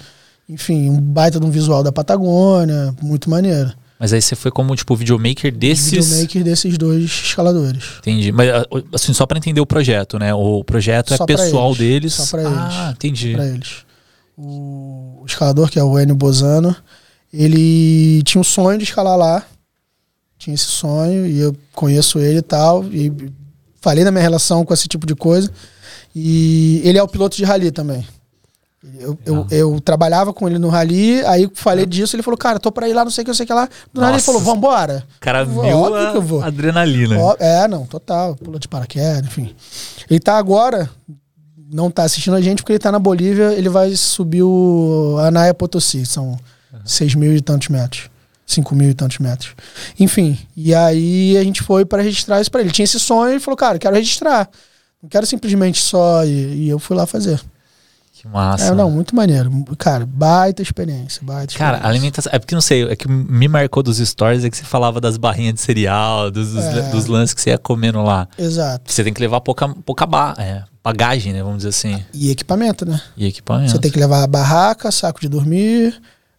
enfim, 0.48 0.90
um 0.90 1.00
baita 1.00 1.38
de 1.38 1.46
um 1.46 1.50
visual 1.50 1.84
da 1.84 1.92
Patagônia. 1.92 2.92
Muito 3.00 3.30
maneiro. 3.30 3.72
Mas 3.98 4.12
aí 4.12 4.20
você 4.20 4.36
foi 4.36 4.50
como, 4.50 4.76
tipo, 4.76 4.94
videomaker 4.94 5.50
desses... 5.56 5.90
Videomaker 6.06 6.44
desses 6.44 6.76
dois 6.76 7.04
escaladores. 7.04 7.82
Entendi. 8.00 8.30
Mas, 8.30 8.50
ah, 8.50 8.66
assim, 8.92 9.14
só 9.14 9.24
pra 9.24 9.38
entender 9.38 9.60
o 9.60 9.66
projeto, 9.66 10.18
né? 10.18 10.34
O 10.34 10.62
projeto 10.62 11.14
é 11.14 11.16
Só 11.16 11.24
pra 11.24 11.34
pessoal 11.36 11.68
eles. 11.68 11.78
deles. 11.78 12.12
Só 12.12 12.26
pra 12.26 12.42
Ah, 12.46 12.84
eles. 12.88 12.94
entendi. 12.96 13.32
Pra 13.32 13.46
eles. 13.46 13.86
O, 14.36 15.20
o 15.22 15.24
escalador, 15.26 15.70
que 15.70 15.78
é 15.78 15.82
o 15.82 15.98
Enio 15.98 16.14
Bozano, 16.14 16.76
ele 17.32 18.22
tinha 18.24 18.38
um 18.40 18.44
sonho 18.44 18.76
de 18.76 18.84
escalar 18.84 19.16
lá. 19.16 19.42
Tinha 20.38 20.54
esse 20.54 20.66
sonho 20.66 21.26
e 21.26 21.38
eu 21.38 21.56
conheço 21.72 22.18
ele 22.18 22.40
e 22.40 22.42
tal. 22.42 22.84
E 22.92 23.10
falei 23.80 24.04
da 24.04 24.10
minha 24.10 24.22
relação 24.22 24.62
com 24.64 24.74
esse 24.74 24.86
tipo 24.88 25.06
de 25.06 25.14
coisa. 25.14 25.50
E 26.14 26.82
ele 26.84 26.98
é 26.98 27.02
o 27.02 27.08
piloto 27.08 27.34
de 27.36 27.44
rally 27.44 27.70
também. 27.70 28.06
Eu, 28.98 29.18
eu, 29.26 29.46
eu 29.50 29.80
trabalhava 29.80 30.32
com 30.32 30.48
ele 30.48 30.58
no 30.58 30.68
rally, 30.68 31.20
aí 31.26 31.50
falei 31.54 31.84
disso, 31.84 32.16
ele 32.16 32.22
falou, 32.22 32.38
cara, 32.38 32.58
tô 32.58 32.72
pra 32.72 32.88
ir 32.88 32.94
lá, 32.94 33.04
não 33.04 33.10
sei 33.10 33.22
o 33.22 33.24
que, 33.24 33.30
não 33.30 33.34
sei 33.34 33.44
o 33.44 33.46
que 33.46 33.52
lá. 33.52 33.68
Do 33.92 34.00
nada 34.00 34.14
ele 34.14 34.22
falou, 34.22 34.40
vambora. 34.40 35.04
O 35.16 35.20
cara 35.20 35.44
viu 35.44 35.58
óbvio 35.60 36.08
a 36.08 36.10
que 36.12 36.16
eu 36.16 36.22
vou. 36.22 36.42
adrenalina. 36.42 37.18
Ó, 37.18 37.36
é, 37.38 37.68
não, 37.68 37.84
total. 37.84 38.34
Pulou 38.36 38.58
de 38.58 38.68
paraquedas, 38.68 39.26
enfim. 39.26 39.54
Ele 40.08 40.20
tá 40.20 40.38
agora, 40.38 40.88
não 41.70 41.90
tá 41.90 42.04
assistindo 42.04 42.34
a 42.36 42.40
gente 42.40 42.62
porque 42.62 42.72
ele 42.72 42.78
tá 42.78 42.90
na 42.92 42.98
Bolívia, 42.98 43.52
ele 43.52 43.68
vai 43.68 43.94
subir 43.96 44.42
o 44.42 45.16
Anaia 45.20 45.52
Potosí, 45.52 46.06
são 46.06 46.38
seis 46.84 47.14
mil 47.14 47.34
e 47.34 47.40
tantos 47.40 47.68
metros. 47.68 48.08
cinco 48.46 48.74
mil 48.74 48.88
e 48.90 48.94
tantos 48.94 49.18
metros. 49.18 49.54
Enfim, 49.98 50.38
e 50.56 50.74
aí 50.74 51.36
a 51.36 51.42
gente 51.42 51.62
foi 51.62 51.84
para 51.84 52.02
registrar 52.02 52.40
isso 52.40 52.50
pra 52.50 52.60
ele. 52.60 52.70
Tinha 52.70 52.84
esse 52.84 52.98
sonho 53.00 53.36
e 53.36 53.40
falou, 53.40 53.56
cara, 53.56 53.78
quero 53.78 53.94
registrar. 53.96 54.48
Não 55.02 55.08
quero 55.10 55.26
simplesmente 55.26 55.82
só. 55.82 56.24
ir. 56.24 56.54
E 56.54 56.68
eu 56.68 56.78
fui 56.78 56.96
lá 56.96 57.04
fazer. 57.04 57.40
Que 58.26 58.32
massa. 58.32 58.64
É, 58.66 58.70
não, 58.74 58.90
muito 58.90 59.14
maneiro. 59.14 59.50
Cara, 59.78 60.04
baita 60.06 60.62
experiência. 60.62 61.20
Baita 61.24 61.54
Cara, 61.56 61.76
experiência. 61.76 61.88
alimentação. 61.88 62.32
É 62.34 62.38
porque 62.38 62.54
não 62.54 62.60
sei, 62.62 62.84
é 62.84 62.96
que 62.96 63.08
me 63.08 63.48
marcou 63.48 63.82
dos 63.82 63.98
stories 63.98 64.44
é 64.44 64.50
que 64.50 64.56
você 64.56 64.64
falava 64.64 65.00
das 65.00 65.16
barrinhas 65.16 65.54
de 65.54 65.60
cereal, 65.60 66.30
dos, 66.30 66.52
dos, 66.52 66.64
É. 66.64 66.90
dos 66.90 67.06
lances 67.06 67.34
que 67.34 67.40
você 67.40 67.50
ia 67.50 67.58
comendo 67.58 68.02
lá. 68.02 68.28
Exato. 68.38 68.92
Você 68.92 69.04
tem 69.04 69.12
que 69.12 69.20
levar 69.20 69.40
pouca, 69.40 69.68
pouca 69.68 70.04
ba 70.06 70.34
é, 70.38 70.62
bagagem, 70.82 71.32
né? 71.32 71.42
Vamos 71.42 71.58
dizer 71.58 71.68
assim. 71.70 72.02
E 72.12 72.30
equipamento, 72.30 72.84
né? 72.84 73.00
E 73.16 73.26
equipamento. 73.26 73.70
Você 73.72 73.78
tem 73.78 73.90
que 73.90 73.98
levar 73.98 74.22
a 74.22 74.26
barraca, 74.26 74.90
saco 74.90 75.20
de 75.20 75.28
dormir. 75.28 75.94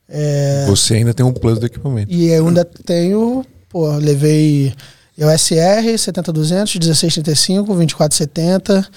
é, 0.09 0.65
Você 0.67 0.95
ainda 0.95 1.13
tem 1.13 1.25
um 1.25 1.33
plus 1.33 1.59
do 1.59 1.65
equipamento. 1.65 2.11
E 2.13 2.27
eu 2.29 2.47
ainda 2.47 2.63
tenho, 2.65 3.45
pô, 3.69 3.89
levei 3.95 4.73
eu 5.17 5.29
SR 5.35 5.97
70200, 5.97 6.75
1635, 6.75 7.65
2470, 7.73 8.87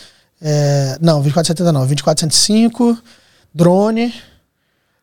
é, 0.41 0.99
não, 1.01 1.21
2470 1.21 1.73
não, 1.73 1.81
2405, 1.81 2.99
drone, 3.55 4.15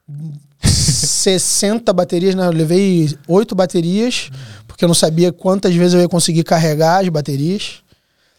60 0.63 1.93
baterias, 1.93 2.33
né? 2.35 2.45
Eu 2.47 2.51
levei 2.51 3.15
8 3.27 3.53
baterias, 3.53 4.29
porque 4.67 4.83
eu 4.83 4.87
não 4.87 4.95
sabia 4.95 5.31
quantas 5.31 5.75
vezes 5.75 5.93
eu 5.93 6.01
ia 6.01 6.09
conseguir 6.09 6.43
carregar 6.43 7.01
as 7.01 7.09
baterias. 7.09 7.83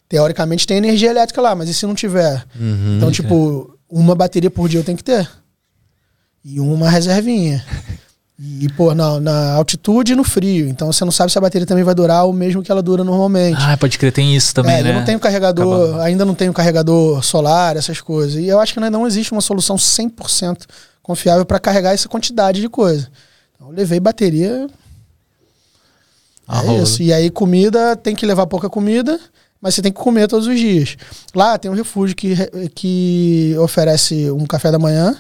Teoricamente 0.09 0.67
tem 0.67 0.79
energia 0.79 1.11
elétrica 1.11 1.41
lá, 1.41 1.55
mas 1.55 1.69
e 1.69 1.75
se 1.75 1.87
não 1.87 1.95
tiver? 1.95 2.45
Uhum. 2.59 2.97
Então, 2.97 3.11
tipo, 3.13 3.79
uma 3.89 4.15
bateria 4.15 4.51
por 4.51 4.69
dia 4.69 4.81
eu 4.81 4.85
tenho 4.85 4.97
que 4.97 5.05
ter. 5.05 5.29
E 6.45 6.59
uma 6.59 6.89
reservinha. 6.89 7.65
E, 8.41 8.69
pô, 8.77 8.95
na, 8.95 9.19
na 9.19 9.53
altitude 9.55 10.13
e 10.13 10.15
no 10.15 10.23
frio. 10.23 10.69
Então 10.69 10.93
você 10.93 11.05
não 11.05 11.11
sabe 11.11 11.33
se 11.33 11.37
a 11.37 11.41
bateria 11.41 11.67
também 11.67 11.83
vai 11.83 11.95
durar 11.95 12.25
o 12.25 12.33
mesmo 12.33 12.63
que 12.63 12.71
ela 12.71 12.81
dura 12.81 13.03
normalmente. 13.03 13.59
Ah, 13.61 13.77
pode 13.77 13.99
crer, 13.99 14.13
tem 14.13 14.37
isso 14.37 14.55
também, 14.55 14.77
é, 14.77 14.83
né? 14.83 14.91
eu 14.91 14.95
não 14.95 15.05
tenho 15.05 15.19
carregador, 15.19 15.99
ainda 16.01 16.25
não 16.25 16.35
tenho 16.35 16.53
carregador 16.53 17.23
solar, 17.25 17.77
essas 17.77 18.01
coisas. 18.01 18.41
E 18.41 18.47
eu 18.47 18.61
acho 18.61 18.73
que 18.73 18.79
ainda 18.79 18.91
não 18.91 19.09
existe 19.09 19.33
uma 19.33 19.41
solução 19.41 19.75
100% 19.75 20.67
confiável 21.03 21.45
para 21.45 21.59
carregar 21.59 21.93
essa 21.93 22.09
quantidade 22.09 22.61
de 22.61 22.69
coisa. 22.69 23.11
Então 23.57 23.71
eu 23.71 23.75
levei 23.75 23.99
bateria, 23.99 24.69
é 26.49 26.57
Arroz. 26.57 26.91
isso. 26.91 27.03
E 27.03 27.13
aí 27.13 27.31
comida, 27.31 27.97
tem 27.97 28.15
que 28.15 28.25
levar 28.25 28.47
pouca 28.47 28.71
comida, 28.71 29.19
mas 29.61 29.75
você 29.75 29.83
tem 29.83 29.91
que 29.91 29.99
comer 29.99 30.29
todos 30.29 30.47
os 30.47 30.59
dias. 30.59 30.97
Lá 31.35 31.59
tem 31.59 31.69
um 31.69 31.75
refúgio 31.75 32.15
que, 32.15 32.37
que 32.75 33.57
oferece 33.59 34.31
um 34.31 34.47
café 34.47 34.71
da 34.71 34.79
manhã, 34.79 35.17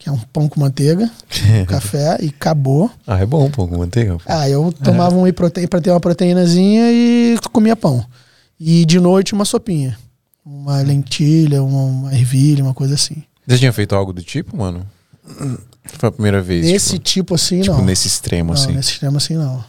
que 0.00 0.08
é 0.08 0.12
um 0.12 0.18
pão 0.18 0.48
com 0.48 0.58
manteiga, 0.58 1.10
um 1.60 1.64
café, 1.68 2.16
e 2.22 2.28
acabou. 2.28 2.90
Ah, 3.06 3.18
é 3.18 3.26
bom, 3.26 3.50
pô, 3.50 3.68
com 3.68 3.76
manteiga. 3.76 4.14
pô. 4.14 4.22
Ah, 4.26 4.48
eu 4.48 4.72
tomava 4.72 5.14
um 5.14 5.22
whey 5.22 5.32
protein 5.32 5.66
para 5.66 5.78
ter 5.78 5.90
uma 5.90 6.00
proteínazinha 6.00 6.90
e 6.90 7.36
comia 7.52 7.76
pão. 7.76 8.02
E 8.58 8.86
de 8.86 8.98
noite 8.98 9.34
uma 9.34 9.44
sopinha. 9.44 9.98
Uma 10.44 10.80
lentilha, 10.80 11.62
uma, 11.62 11.82
uma 11.82 12.14
ervilha, 12.14 12.64
uma 12.64 12.72
coisa 12.72 12.94
assim. 12.94 13.22
Você 13.46 13.58
tinha 13.58 13.72
feito 13.74 13.94
algo 13.94 14.10
do 14.14 14.22
tipo, 14.22 14.56
mano? 14.56 14.86
Foi 15.84 16.08
a 16.08 16.12
primeira 16.12 16.40
vez. 16.40 16.64
Nesse 16.64 16.92
tipo, 16.92 17.04
tipo 17.04 17.34
assim, 17.34 17.60
tipo, 17.60 17.76
não. 17.76 17.84
nesse 17.84 18.08
extremo, 18.08 18.54
não, 18.54 18.60
assim. 18.60 18.72
nesse 18.72 18.92
extremo 18.92 19.18
assim, 19.18 19.34
não. 19.34 19.62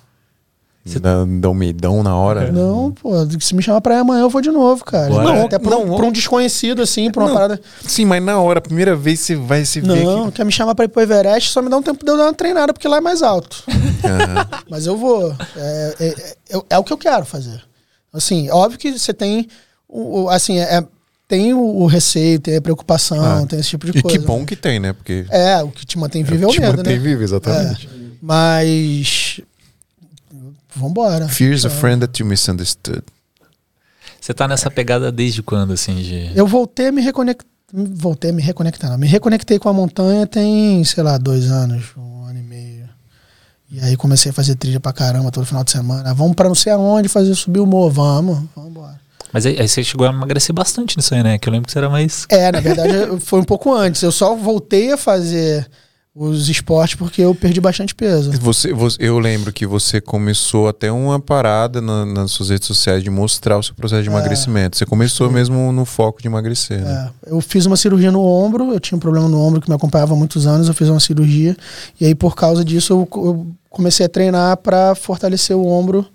Dá, 0.99 1.23
dá 1.39 1.49
um 1.49 1.53
medão 1.53 2.01
na 2.01 2.15
hora. 2.15 2.51
Não, 2.51 2.91
pô, 2.91 3.11
se 3.39 3.53
me 3.53 3.61
chamar 3.61 3.82
pra 3.82 3.95
ir 3.95 3.99
amanhã 3.99 4.21
eu 4.21 4.29
vou 4.29 4.41
de 4.41 4.49
novo, 4.49 4.84
cara. 4.84 5.09
Bora. 5.09 5.23
Não, 5.23 5.45
até 5.45 5.59
pra, 5.59 5.77
um- 5.77 5.86
Não, 5.86 5.95
pra 5.95 6.05
um 6.07 6.11
desconhecido, 6.11 6.82
assim, 6.82 7.11
pra 7.11 7.21
uma 7.21 7.27
Não. 7.29 7.36
parada. 7.36 7.61
Sim, 7.86 8.05
mas 8.05 8.23
na 8.23 8.39
hora, 8.39 8.57
a 8.57 8.61
primeira 8.61 8.95
vez 8.95 9.19
você 9.19 9.36
vai 9.36 9.63
se 9.63 9.79
ver 9.79 10.03
Não, 10.03 10.25
que. 10.32 10.38
quer 10.38 10.43
me 10.45 10.51
chamar 10.51 10.73
pra 10.73 10.86
ir 10.86 10.88
pro 10.88 11.01
Everest, 11.03 11.51
só 11.51 11.61
me 11.61 11.69
dá 11.69 11.77
um 11.77 11.84
tempo 11.84 12.03
de 12.03 12.09
eu 12.11 12.17
dar 12.17 12.23
uma 12.23 12.34
treinada, 12.34 12.73
porque 12.73 12.88
lá 12.88 12.97
é 12.97 13.01
mais 13.01 13.21
alto. 13.21 13.63
Aham. 13.69 14.47
Mas 14.69 14.88
eu 14.88 14.97
vou. 14.97 15.32
É, 15.55 15.95
é, 15.99 16.07
é- 16.57 16.61
é 16.71 16.77
o 16.79 16.84
que 16.84 16.91
eu 16.91 16.97
quero 16.97 17.25
fazer. 17.25 17.61
Assim, 18.11 18.49
óbvio 18.49 18.79
que 18.79 18.97
você 18.97 19.13
tem. 19.13 19.47
O, 19.88 20.23
o- 20.23 20.29
assim, 20.29 20.57
é, 20.57 20.84
tem 21.27 21.53
o, 21.53 21.59
o 21.61 21.86
receio, 21.86 22.39
tem 22.39 22.57
a 22.57 22.61
preocupação, 22.61 23.23
Ah. 23.23 23.45
tem 23.47 23.59
esse 23.59 23.69
tipo 23.69 23.86
de 23.89 23.97
E 23.99 24.01
coisa. 24.01 24.17
que 24.17 24.25
bom 24.25 24.43
que 24.45 24.55
tem, 24.55 24.79
né? 24.79 24.93
Porque. 24.93 25.25
É, 25.29 25.61
o 25.61 25.69
que 25.69 25.86
te 25.86 25.97
mantém 25.99 26.23
vivo 26.23 26.43
é 26.43 26.47
o 26.47 26.51
te 26.51 26.59
medo, 26.59 26.77
mantém 26.77 26.97
né? 26.97 26.99
vivo, 27.03 27.21
exatamente. 27.21 27.88
Mas. 28.19 29.20
Vambora. 30.76 31.28
Fear's 31.28 31.65
a 31.65 31.69
É. 31.69 31.72
friend 31.72 31.99
that 32.01 32.22
you 32.22 32.28
misunderstood. 32.28 33.03
Você 34.19 34.34
tá 34.34 34.47
nessa 34.47 34.69
pegada 34.69 35.11
desde 35.11 35.41
quando, 35.41 35.74
assim, 35.74 35.95
de. 35.95 36.32
Eu 36.36 36.45
voltei 36.45 36.88
a 36.88 36.91
me 36.91 37.01
reconectar. 37.01 37.47
Voltei 37.74 38.30
a 38.32 38.34
me 38.34 38.41
reconectar. 38.41 38.89
Não. 38.91 38.97
Me 38.97 39.07
reconectei 39.07 39.57
com 39.57 39.69
a 39.69 39.74
montanha 39.74 40.28
tem, 40.28 40.84
sei 40.84 41.01
lá, 41.03 41.17
dois 41.17 41.49
anos, 41.49 41.86
um 41.97 42.26
ano 42.26 42.39
e 42.39 42.43
meio. 42.43 42.89
E 43.72 43.80
aí 43.80 43.95
comecei 43.95 44.30
a 44.30 44.34
fazer 44.34 44.55
trilha 44.55 44.80
pra 44.80 44.91
caramba 44.91 45.32
todo 45.32 45.45
final 45.45 45.63
de 45.63 45.72
semana. 45.72 46.13
Vamos 46.13 46.36
pra 46.36 46.47
não 46.49 46.55
sei 46.55 46.74
aonde 46.74 47.07
fazer 47.07 47.34
subir 47.36 47.61
o 47.61 47.65
morro. 47.65 47.89
Vamos, 47.89 48.43
vamos 48.55 48.69
embora. 48.72 48.99
Mas 49.34 49.45
aí, 49.45 49.57
aí 49.59 49.67
você 49.67 49.82
chegou 49.82 50.05
a 50.05 50.09
emagrecer 50.11 50.53
bastante 50.53 50.97
nisso 50.97 51.15
aí, 51.15 51.24
né? 51.24 51.38
Que 51.38 51.47
eu 51.47 51.53
lembro 51.53 51.67
que 51.67 51.72
você 51.72 51.78
era 51.80 51.89
mais. 51.89 52.26
É, 52.28 52.51
na 52.51 52.59
verdade 52.59 52.91
foi 53.22 53.39
um 53.39 53.45
pouco 53.45 53.74
antes. 53.74 54.01
Eu 54.01 54.11
só 54.11 54.36
voltei 54.36 54.91
a 54.91 54.97
fazer 54.97 55.65
os 56.14 56.49
esportes 56.49 56.95
porque 56.95 57.22
eu 57.22 57.34
perdi 57.34 57.62
bastante 57.62 57.95
peso. 57.95 58.32
Você, 58.34 58.74
você- 58.74 58.97
eu 58.99 59.18
lembro 59.18 59.53
que 59.53 59.66
você 59.66 60.01
começou 60.01 60.68
até 60.68 60.91
uma 60.91 61.20
parada 61.22 61.80
na- 61.80 62.05
nas 62.05 62.32
suas 62.32 62.49
redes 62.49 62.68
sociais 62.68 63.01
de 63.01 63.09
mostrar 63.09 63.57
o 63.57 63.64
seu 63.64 63.74
processo 63.74 64.03
de 64.03 64.09
emagrecimento. 64.09 64.76
Você 64.78 64.86
começou 64.86 65.32
mesmo 65.32 65.72
no 65.72 65.86
foco 65.86 66.22
de 66.22 66.28
emagrecer, 66.28 66.82
né? 66.84 67.09
É, 67.26 67.32
eu 67.32 67.39
fiz 67.39 67.66
uma 67.66 67.78
cirurgia 67.78 68.12
no 68.12 68.22
ombro, 68.22 68.74
eu 68.74 68.80
tinha 68.80 68.97
um 68.97 68.99
problema 68.99 69.30
no 69.30 69.39
ombro 69.39 69.62
que 69.62 69.70
me 69.70 69.76
acompanhava 69.76 70.14
há 70.14 70.18
muitos 70.18 70.45
anos, 70.45 70.68
eu 70.68 70.74
fiz 70.74 70.89
uma 70.89 70.99
cirurgia. 70.99 71.55
E 71.99 72.05
aí, 72.05 72.14
por 72.14 72.36
causa 72.36 72.66
disso, 72.66 72.91
eu, 72.91 73.07
eu 73.24 73.47
comecei 73.70 74.05
a 74.05 74.09
treinar 74.09 74.57
para 74.57 74.93
fortalecer 74.95 75.55
o 75.55 75.66
ombro 75.66 76.05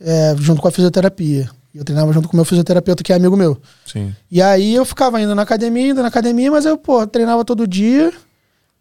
é, 0.00 0.34
junto 0.40 0.60
com 0.60 0.66
a 0.66 0.72
fisioterapia. 0.72 1.48
Eu 1.72 1.84
treinava 1.84 2.12
junto 2.12 2.26
com 2.28 2.32
o 2.34 2.36
meu 2.36 2.44
fisioterapeuta, 2.44 3.04
que 3.04 3.12
é 3.12 3.16
amigo 3.16 3.36
meu. 3.36 3.56
Sim. 3.86 4.12
E 4.32 4.42
aí 4.42 4.74
eu 4.74 4.84
ficava 4.84 5.20
indo 5.22 5.32
na 5.32 5.42
academia, 5.42 5.90
indo 5.90 6.02
na 6.02 6.08
academia, 6.08 6.50
mas 6.50 6.64
eu, 6.64 6.76
pô, 6.76 7.06
treinava 7.06 7.44
todo 7.44 7.68
dia 7.68 8.12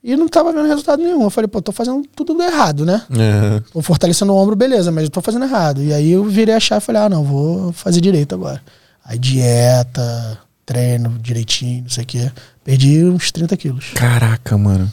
e 0.04 0.16
não 0.16 0.28
tava 0.28 0.54
vendo 0.54 0.68
resultado 0.68 1.02
nenhum. 1.04 1.24
Eu 1.24 1.30
falei, 1.30 1.48
pô, 1.48 1.62
tô 1.62 1.72
fazendo 1.72 2.04
tudo 2.16 2.42
errado, 2.42 2.86
né? 2.86 3.02
É. 3.12 3.60
Tô 3.74 3.82
fortalecendo 3.82 4.32
o 4.34 4.36
ombro, 4.38 4.56
beleza, 4.56 4.92
mas 4.92 5.06
eu 5.06 5.10
tô 5.10 5.22
fazendo 5.22 5.46
errado. 5.46 5.84
E 5.84 5.94
aí 5.94 6.12
eu 6.12 6.24
virei 6.26 6.56
a 6.56 6.60
chave 6.60 6.82
e 6.84 6.86
falei, 6.86 7.02
ah, 7.02 7.10
não, 7.10 7.24
vou 7.24 7.72
fazer 7.74 8.00
direito 8.02 8.34
agora. 8.36 8.62
Aí 9.04 9.18
dieta, 9.18 10.38
treino 10.66 11.18
direitinho, 11.22 11.84
não 11.84 11.90
sei 11.90 12.04
o 12.04 12.08
quê. 12.08 12.32
Perdi 12.64 13.04
uns 13.06 13.32
30 13.32 13.56
quilos. 13.58 13.92
Caraca, 13.96 14.58
mano. 14.58 14.92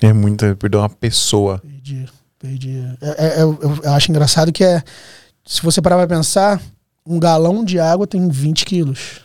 É 0.00 0.12
muita. 0.12 0.54
Perdeu 0.54 0.80
uma 0.80 0.88
pessoa. 0.88 1.58
Perdi, 1.58 2.06
perdi. 2.38 2.84
É- 3.00 3.26
é- 3.38 3.42
eu, 3.42 3.58
eu- 3.60 3.80
eu 3.82 3.92
acho 3.92 4.10
engraçado 4.10 4.52
que 4.52 4.62
é. 4.62 4.80
Se 5.44 5.60
você 5.62 5.82
parar 5.82 5.96
pra 5.96 6.16
pensar, 6.16 6.60
um 7.04 7.18
galão 7.18 7.64
de 7.64 7.80
água 7.80 8.06
tem 8.06 8.28
20 8.28 8.64
quilos. 8.64 9.20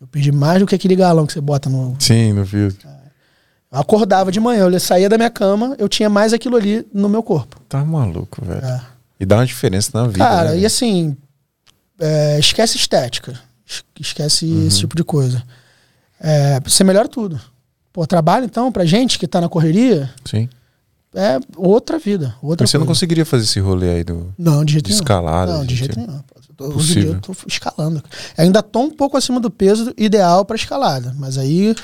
Eu 0.00 0.06
perdi 0.06 0.32
mais 0.32 0.60
do 0.60 0.66
que 0.66 0.74
aquele 0.74 0.96
galão 0.96 1.26
que 1.26 1.34
você 1.34 1.40
bota 1.40 1.68
no. 1.68 1.94
Sim, 1.98 2.32
no 2.32 2.44
vídeo. 2.44 2.76
Eu 3.74 3.80
acordava 3.80 4.30
de 4.30 4.38
manhã, 4.38 4.68
eu 4.68 4.80
saía 4.80 5.08
da 5.08 5.16
minha 5.18 5.30
cama, 5.30 5.74
eu 5.78 5.88
tinha 5.88 6.08
mais 6.08 6.32
aquilo 6.32 6.56
ali 6.56 6.86
no 6.94 7.08
meu 7.08 7.22
corpo. 7.22 7.60
Tá 7.68 7.84
maluco, 7.84 8.44
velho. 8.44 8.64
É. 8.64 8.80
E 9.18 9.26
dá 9.26 9.36
uma 9.36 9.46
diferença 9.46 9.90
na 9.94 10.06
vida. 10.06 10.18
Cara, 10.18 10.50
né, 10.52 10.58
e 10.60 10.64
assim, 10.66 11.16
é, 11.98 12.38
esquece 12.38 12.76
estética. 12.76 13.32
Es- 13.66 13.82
Esquece 13.98 14.44
Uhum. 14.46 14.66
esse 14.68 14.78
tipo 14.78 14.94
de 14.94 15.02
coisa. 15.02 15.42
É, 16.20 16.60
você 16.60 16.84
melhora 16.84 17.08
tudo. 17.08 17.40
Pô, 17.92 18.06
trabalho 18.06 18.44
então, 18.44 18.70
pra 18.72 18.84
gente 18.84 19.18
que 19.18 19.26
tá 19.26 19.40
na 19.40 19.48
correria, 19.48 20.10
Sim. 20.24 20.48
é 21.14 21.38
outra 21.56 21.98
vida. 21.98 22.34
Outra 22.42 22.64
Mas 22.64 22.70
você 22.70 22.78
não 22.78 22.86
coisa. 22.86 22.98
conseguiria 22.98 23.24
fazer 23.26 23.44
esse 23.44 23.60
rolê 23.60 23.90
aí 23.96 24.04
do. 24.04 24.32
Não, 24.38 24.64
de 24.64 24.72
jeito 24.74 24.84
de 24.86 24.90
nenhum. 24.92 25.02
escalada, 25.02 25.52
Não, 25.52 25.64
de- 25.66 25.74
jeito 25.76 25.98
nenhum. 25.98 26.20
Hoje 26.58 26.98
em 26.98 27.02
dia 27.02 27.10
eu 27.12 27.20
tô 27.20 27.34
escalando. 27.46 28.02
Ainda 28.36 28.62
tô 28.62 28.80
um 28.80 28.90
pouco 28.90 29.16
acima 29.16 29.40
do 29.40 29.50
peso 29.50 29.92
ideal 29.96 30.44
pra 30.44 30.56
escalada. 30.56 31.14
Mas 31.18 31.38
aí 31.38 31.74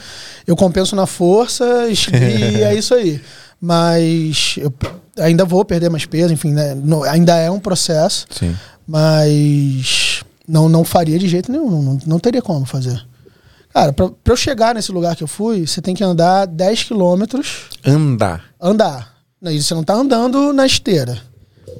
eu 0.46 0.56
compenso 0.56 0.94
na 0.94 1.06
força 1.06 1.64
e 1.88 1.94
é 2.62 2.74
isso 2.74 2.94
aí. 2.94 3.20
Mas 3.60 4.56
eu 4.58 4.72
ainda 5.18 5.44
vou 5.44 5.64
perder 5.64 5.90
mais 5.90 6.06
peso, 6.06 6.32
enfim, 6.32 6.52
né? 6.52 6.76
Ainda 7.10 7.36
é 7.36 7.50
um 7.50 7.60
processo. 7.60 8.26
Sim. 8.30 8.56
Mas 8.86 10.22
não, 10.48 10.68
não 10.68 10.84
faria 10.84 11.18
de 11.18 11.28
jeito 11.28 11.50
nenhum, 11.52 11.82
não, 11.82 11.98
não 12.06 12.18
teria 12.18 12.42
como 12.42 12.66
fazer. 12.66 13.00
Cara, 13.72 13.92
pra, 13.92 14.08
pra 14.08 14.32
eu 14.32 14.36
chegar 14.36 14.74
nesse 14.74 14.90
lugar 14.90 15.14
que 15.14 15.22
eu 15.22 15.28
fui, 15.28 15.66
você 15.66 15.80
tem 15.80 15.94
que 15.94 16.02
andar 16.02 16.46
10 16.46 16.84
quilômetros, 16.84 17.68
Andar. 17.86 18.44
andar. 18.60 19.14
Não, 19.40 19.52
Você 19.52 19.74
não 19.74 19.84
tá 19.84 19.94
andando 19.94 20.52
na 20.52 20.66
esteira. 20.66 21.18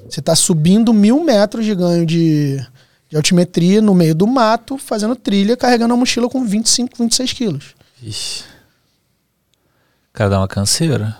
Você 0.09 0.23
tá 0.23 0.35
subindo 0.37 0.95
mil 0.95 1.23
metros 1.25 1.65
de 1.65 1.75
ganho 1.75 2.07
de, 2.07 2.65
de 3.11 3.17
altimetria 3.17 3.83
no 3.83 3.95
meio 3.95 4.15
do 4.15 4.27
mato, 4.27 4.79
fazendo 4.79 5.17
trilha, 5.17 5.57
carregando 5.57 5.93
uma 5.93 5.99
mochila 6.01 6.29
com 6.31 6.45
25, 6.45 6.97
26 6.99 7.33
quilos. 7.33 7.65
Ixi. 8.03 8.45
Cara, 10.13 10.31
dá 10.31 10.39
uma 10.41 10.49
canseira. 10.49 11.17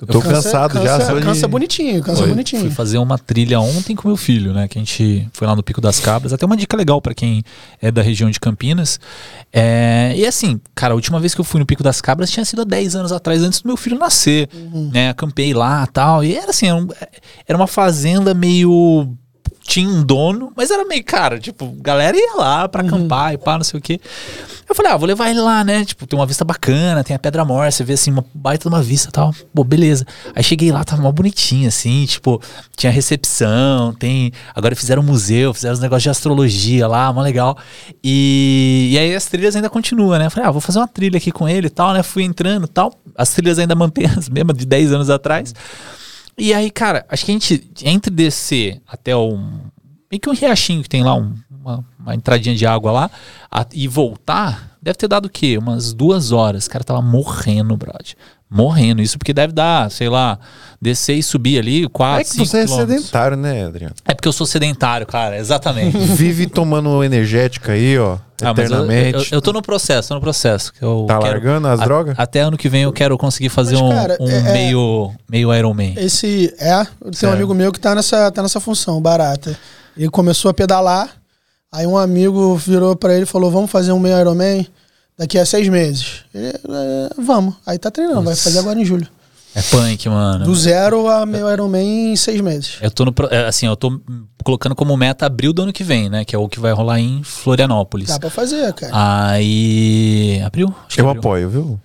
Eu 0.00 0.06
tô 0.06 0.20
Cansa- 0.22 0.32
cansado 0.50 0.72
já. 0.82 0.96
cansa, 0.98 1.06
só 1.12 1.18
de- 1.18 1.26
Cansa 1.26 1.46
bonitinho, 1.48 2.02
cansa 2.02 2.20
Foi- 2.22 2.28
bonitinho. 2.30 2.62
Fui 2.62 2.70
fazer 2.70 2.96
uma 2.96 3.18
trilha 3.18 3.60
ontem 3.60 3.94
com 3.94 4.08
meu 4.08 4.16
filho, 4.16 4.54
né? 4.54 4.66
Que 4.66 4.78
a 4.78 4.80
gente 4.80 5.28
foi 5.34 5.46
lá 5.46 5.54
no 5.54 5.62
Pico 5.62 5.78
das 5.78 6.00
Cabras. 6.00 6.32
Até 6.32 6.46
uma 6.46 6.56
dica 6.56 6.74
legal 6.74 7.02
pra 7.02 7.12
quem 7.14 7.42
é 7.82 7.90
da 7.90 8.00
região 8.00 8.30
de 8.30 8.40
Campinas. 8.40 8.98
É, 9.52 10.14
e 10.16 10.24
assim, 10.26 10.58
cara, 10.74 10.94
a 10.94 10.96
última 10.96 11.20
vez 11.20 11.34
que 11.34 11.40
eu 11.42 11.44
fui 11.44 11.60
no 11.60 11.66
Pico 11.66 11.82
das 11.82 12.00
Cabras 12.00 12.30
tinha 12.30 12.46
sido 12.46 12.62
há 12.62 12.64
10 12.64 12.96
anos 12.96 13.12
atrás, 13.12 13.42
antes 13.42 13.60
do 13.60 13.66
meu 13.66 13.76
filho 13.76 13.98
nascer. 13.98 14.48
Né? 14.90 15.10
Acampei 15.10 15.52
lá 15.52 15.86
tal. 15.86 16.24
E 16.24 16.34
era 16.34 16.48
assim, 16.50 16.66
era, 16.68 16.76
um- 16.76 16.88
era 17.46 17.58
uma 17.58 17.66
fazenda 17.66 18.32
meio. 18.32 19.14
Tinha 19.62 19.88
um 19.88 20.02
dono, 20.02 20.52
mas 20.56 20.70
era 20.70 20.84
meio, 20.84 21.04
cara, 21.04 21.38
tipo, 21.38 21.74
galera 21.80 22.16
ia 22.16 22.34
lá 22.36 22.68
pra 22.68 22.82
acampar 22.82 23.34
e 23.34 23.38
pá, 23.38 23.56
não 23.56 23.64
sei 23.64 23.78
o 23.78 23.82
quê. 23.82 24.00
Eu 24.70 24.74
falei, 24.74 24.92
ah, 24.92 24.96
vou 24.96 25.06
levar 25.08 25.28
ele 25.28 25.40
lá, 25.40 25.64
né? 25.64 25.84
Tipo, 25.84 26.06
tem 26.06 26.16
uma 26.16 26.24
vista 26.24 26.44
bacana, 26.44 27.02
tem 27.02 27.16
a 27.16 27.18
Pedra 27.18 27.44
Mor, 27.44 27.70
você 27.70 27.82
vê 27.82 27.94
assim, 27.94 28.12
uma 28.12 28.24
baita 28.32 28.68
de 28.68 28.74
uma 28.74 28.80
vista 28.80 29.08
e 29.08 29.12
tal. 29.12 29.34
Pô, 29.52 29.64
beleza. 29.64 30.06
Aí 30.32 30.44
cheguei 30.44 30.70
lá, 30.70 30.84
tava 30.84 31.02
mó 31.02 31.10
bonitinho, 31.10 31.66
assim, 31.66 32.06
tipo, 32.06 32.40
tinha 32.76 32.92
recepção, 32.92 33.92
tem. 33.92 34.32
Agora 34.54 34.76
fizeram 34.76 35.02
um 35.02 35.04
museu, 35.04 35.52
fizeram 35.52 35.74
os 35.74 35.80
negócios 35.80 36.04
de 36.04 36.10
astrologia 36.10 36.86
lá, 36.86 37.12
mó 37.12 37.20
legal. 37.20 37.58
E, 38.02 38.90
e 38.92 38.98
aí 38.98 39.12
as 39.12 39.26
trilhas 39.26 39.56
ainda 39.56 39.68
continuam, 39.68 40.16
né? 40.20 40.26
Eu 40.26 40.30
falei, 40.30 40.48
ah, 40.48 40.52
vou 40.52 40.60
fazer 40.60 40.78
uma 40.78 40.86
trilha 40.86 41.16
aqui 41.16 41.32
com 41.32 41.48
ele 41.48 41.66
e 41.66 41.70
tal, 41.70 41.92
né? 41.92 42.04
Fui 42.04 42.22
entrando 42.22 42.66
e 42.66 42.70
tal. 42.70 42.94
As 43.16 43.30
trilhas 43.30 43.58
ainda 43.58 43.74
mantêm 43.74 44.06
as 44.16 44.28
mesmas 44.28 44.56
de 44.56 44.66
10 44.66 44.92
anos 44.92 45.10
atrás. 45.10 45.52
E 46.40 46.54
aí, 46.54 46.70
cara, 46.70 47.04
acho 47.08 47.24
que 47.24 47.30
a 47.30 47.34
gente, 47.34 47.70
entre 47.84 48.10
descer 48.10 48.80
até 48.88 49.14
um. 49.16 49.60
meio 50.10 50.20
que 50.20 50.28
um 50.28 50.34
riachinho 50.34 50.82
que 50.82 50.88
tem 50.88 51.02
lá, 51.04 51.14
um- 51.14 51.34
uma, 51.50 51.84
uma 51.98 52.14
entradinha 52.14 52.54
de 52.56 52.66
água 52.66 52.90
lá, 52.90 53.10
a- 53.50 53.66
e 53.72 53.86
voltar, 53.86 54.76
deve 54.82 54.96
ter 54.96 55.06
dado 55.08 55.26
o 55.26 55.30
quê? 55.30 55.58
Umas 55.58 55.92
duas 55.92 56.32
horas. 56.32 56.66
O 56.66 56.70
cara 56.70 56.82
tava 56.82 57.02
morrendo, 57.02 57.76
brother. 57.76 58.16
Morrendo. 58.50 59.00
Isso 59.00 59.16
porque 59.16 59.32
deve 59.32 59.52
dar, 59.52 59.90
sei 59.90 60.08
lá, 60.08 60.38
descer 60.82 61.14
e 61.14 61.22
subir 61.22 61.58
ali, 61.58 61.88
4, 61.88 62.20
É 62.20 62.24
que 62.24 62.30
5 62.30 62.46
você 62.46 62.58
é 62.58 62.64
quilômetros. 62.64 62.96
sedentário, 63.00 63.36
né, 63.36 63.64
Adriano? 63.66 63.94
É 64.04 64.12
porque 64.12 64.26
eu 64.26 64.32
sou 64.32 64.46
sedentário, 64.46 65.06
cara, 65.06 65.38
exatamente. 65.38 65.96
Vive 66.16 66.46
tomando 66.48 67.04
energética 67.04 67.72
aí, 67.72 67.96
ó. 67.98 68.18
Ah, 68.42 68.52
mas 68.56 68.70
eu, 68.70 68.76
eu, 68.78 68.84
eternamente. 68.86 69.32
eu 69.34 69.40
tô 69.42 69.52
no 69.52 69.60
processo, 69.62 70.08
tô 70.08 70.14
no 70.14 70.20
processo. 70.20 70.72
que 70.72 70.82
Eu 70.82 71.04
Tá 71.06 71.18
quero- 71.18 71.30
largando 71.32 71.68
as 71.68 71.78
a- 71.80 71.84
drogas? 71.84 72.14
Até 72.18 72.40
ano 72.40 72.56
que 72.56 72.68
vem 72.68 72.82
eu 72.82 72.92
quero 72.92 73.16
conseguir 73.18 73.50
fazer 73.50 73.74
Mas, 73.76 73.82
um, 73.82 73.88
cara, 73.90 74.16
um 74.18 74.28
é- 74.28 74.38
é- 74.38 74.52
meio, 74.52 75.12
meio 75.30 75.54
Iron 75.54 75.74
Man. 75.74 75.92
Esse 75.96 76.52
é, 76.58 76.84
tem 77.20 77.28
um 77.28 77.32
amigo 77.32 77.54
meu 77.54 77.70
que 77.70 77.78
tá 77.78 77.94
nessa, 77.94 78.32
tá 78.32 78.42
nessa 78.42 78.58
função, 78.58 79.00
barata. 79.00 79.56
Ele 79.96 80.08
começou 80.08 80.50
a 80.50 80.54
pedalar, 80.54 81.10
aí 81.70 81.86
um 81.86 81.96
amigo 81.98 82.56
virou 82.56 82.96
pra 82.96 83.12
ele 83.14 83.24
e 83.24 83.26
falou: 83.26 83.50
Vamos 83.50 83.70
fazer 83.70 83.92
um 83.92 83.98
meio 84.00 84.18
Ironman 84.18 84.66
daqui 85.20 85.38
a 85.38 85.44
seis 85.46 85.68
meses. 85.68 86.24
Ele, 86.34 86.48
"É, 86.48 87.10
vamos. 87.18 87.54
Aí 87.66 87.78
tá 87.78 87.90
treinando, 87.90 88.22
vai 88.22 88.34
fazer 88.34 88.58
agora 88.58 88.80
em 88.80 88.84
julho. 88.84 89.06
É 89.54 89.60
punk, 89.62 90.08
mano. 90.08 90.44
Do 90.44 90.54
zero 90.54 91.08
a 91.08 91.26
meio 91.26 91.50
Ironman 91.52 92.12
em 92.12 92.16
seis 92.16 92.40
meses. 92.40 92.74
Eu 92.80 92.88
tô 92.90 93.04
no, 93.04 93.12
pro- 93.12 93.26
é, 93.32 93.46
assim, 93.48 93.66
eu 93.66 93.76
tô 93.76 94.00
colocando 94.44 94.76
como 94.76 94.96
meta 94.96 95.26
abril 95.26 95.52
do 95.52 95.62
ano 95.62 95.72
que 95.72 95.82
vem, 95.82 96.08
né? 96.08 96.24
Que 96.24 96.36
é 96.36 96.38
o 96.38 96.48
que 96.48 96.60
vai 96.60 96.72
rolar 96.72 97.00
em 97.00 97.22
Florianópolis. 97.24 98.08
Dá 98.08 98.18
pra 98.20 98.30
fazer, 98.30 98.72
cara. 98.74 98.92
Aí. 99.50 100.40
Abril? 100.44 100.72
Acho 100.86 100.94
que 100.94 101.00
é 101.00 101.04
Eu 101.04 101.08
abril. 101.08 101.20
apoio, 101.20 101.50
viu? 101.50 101.80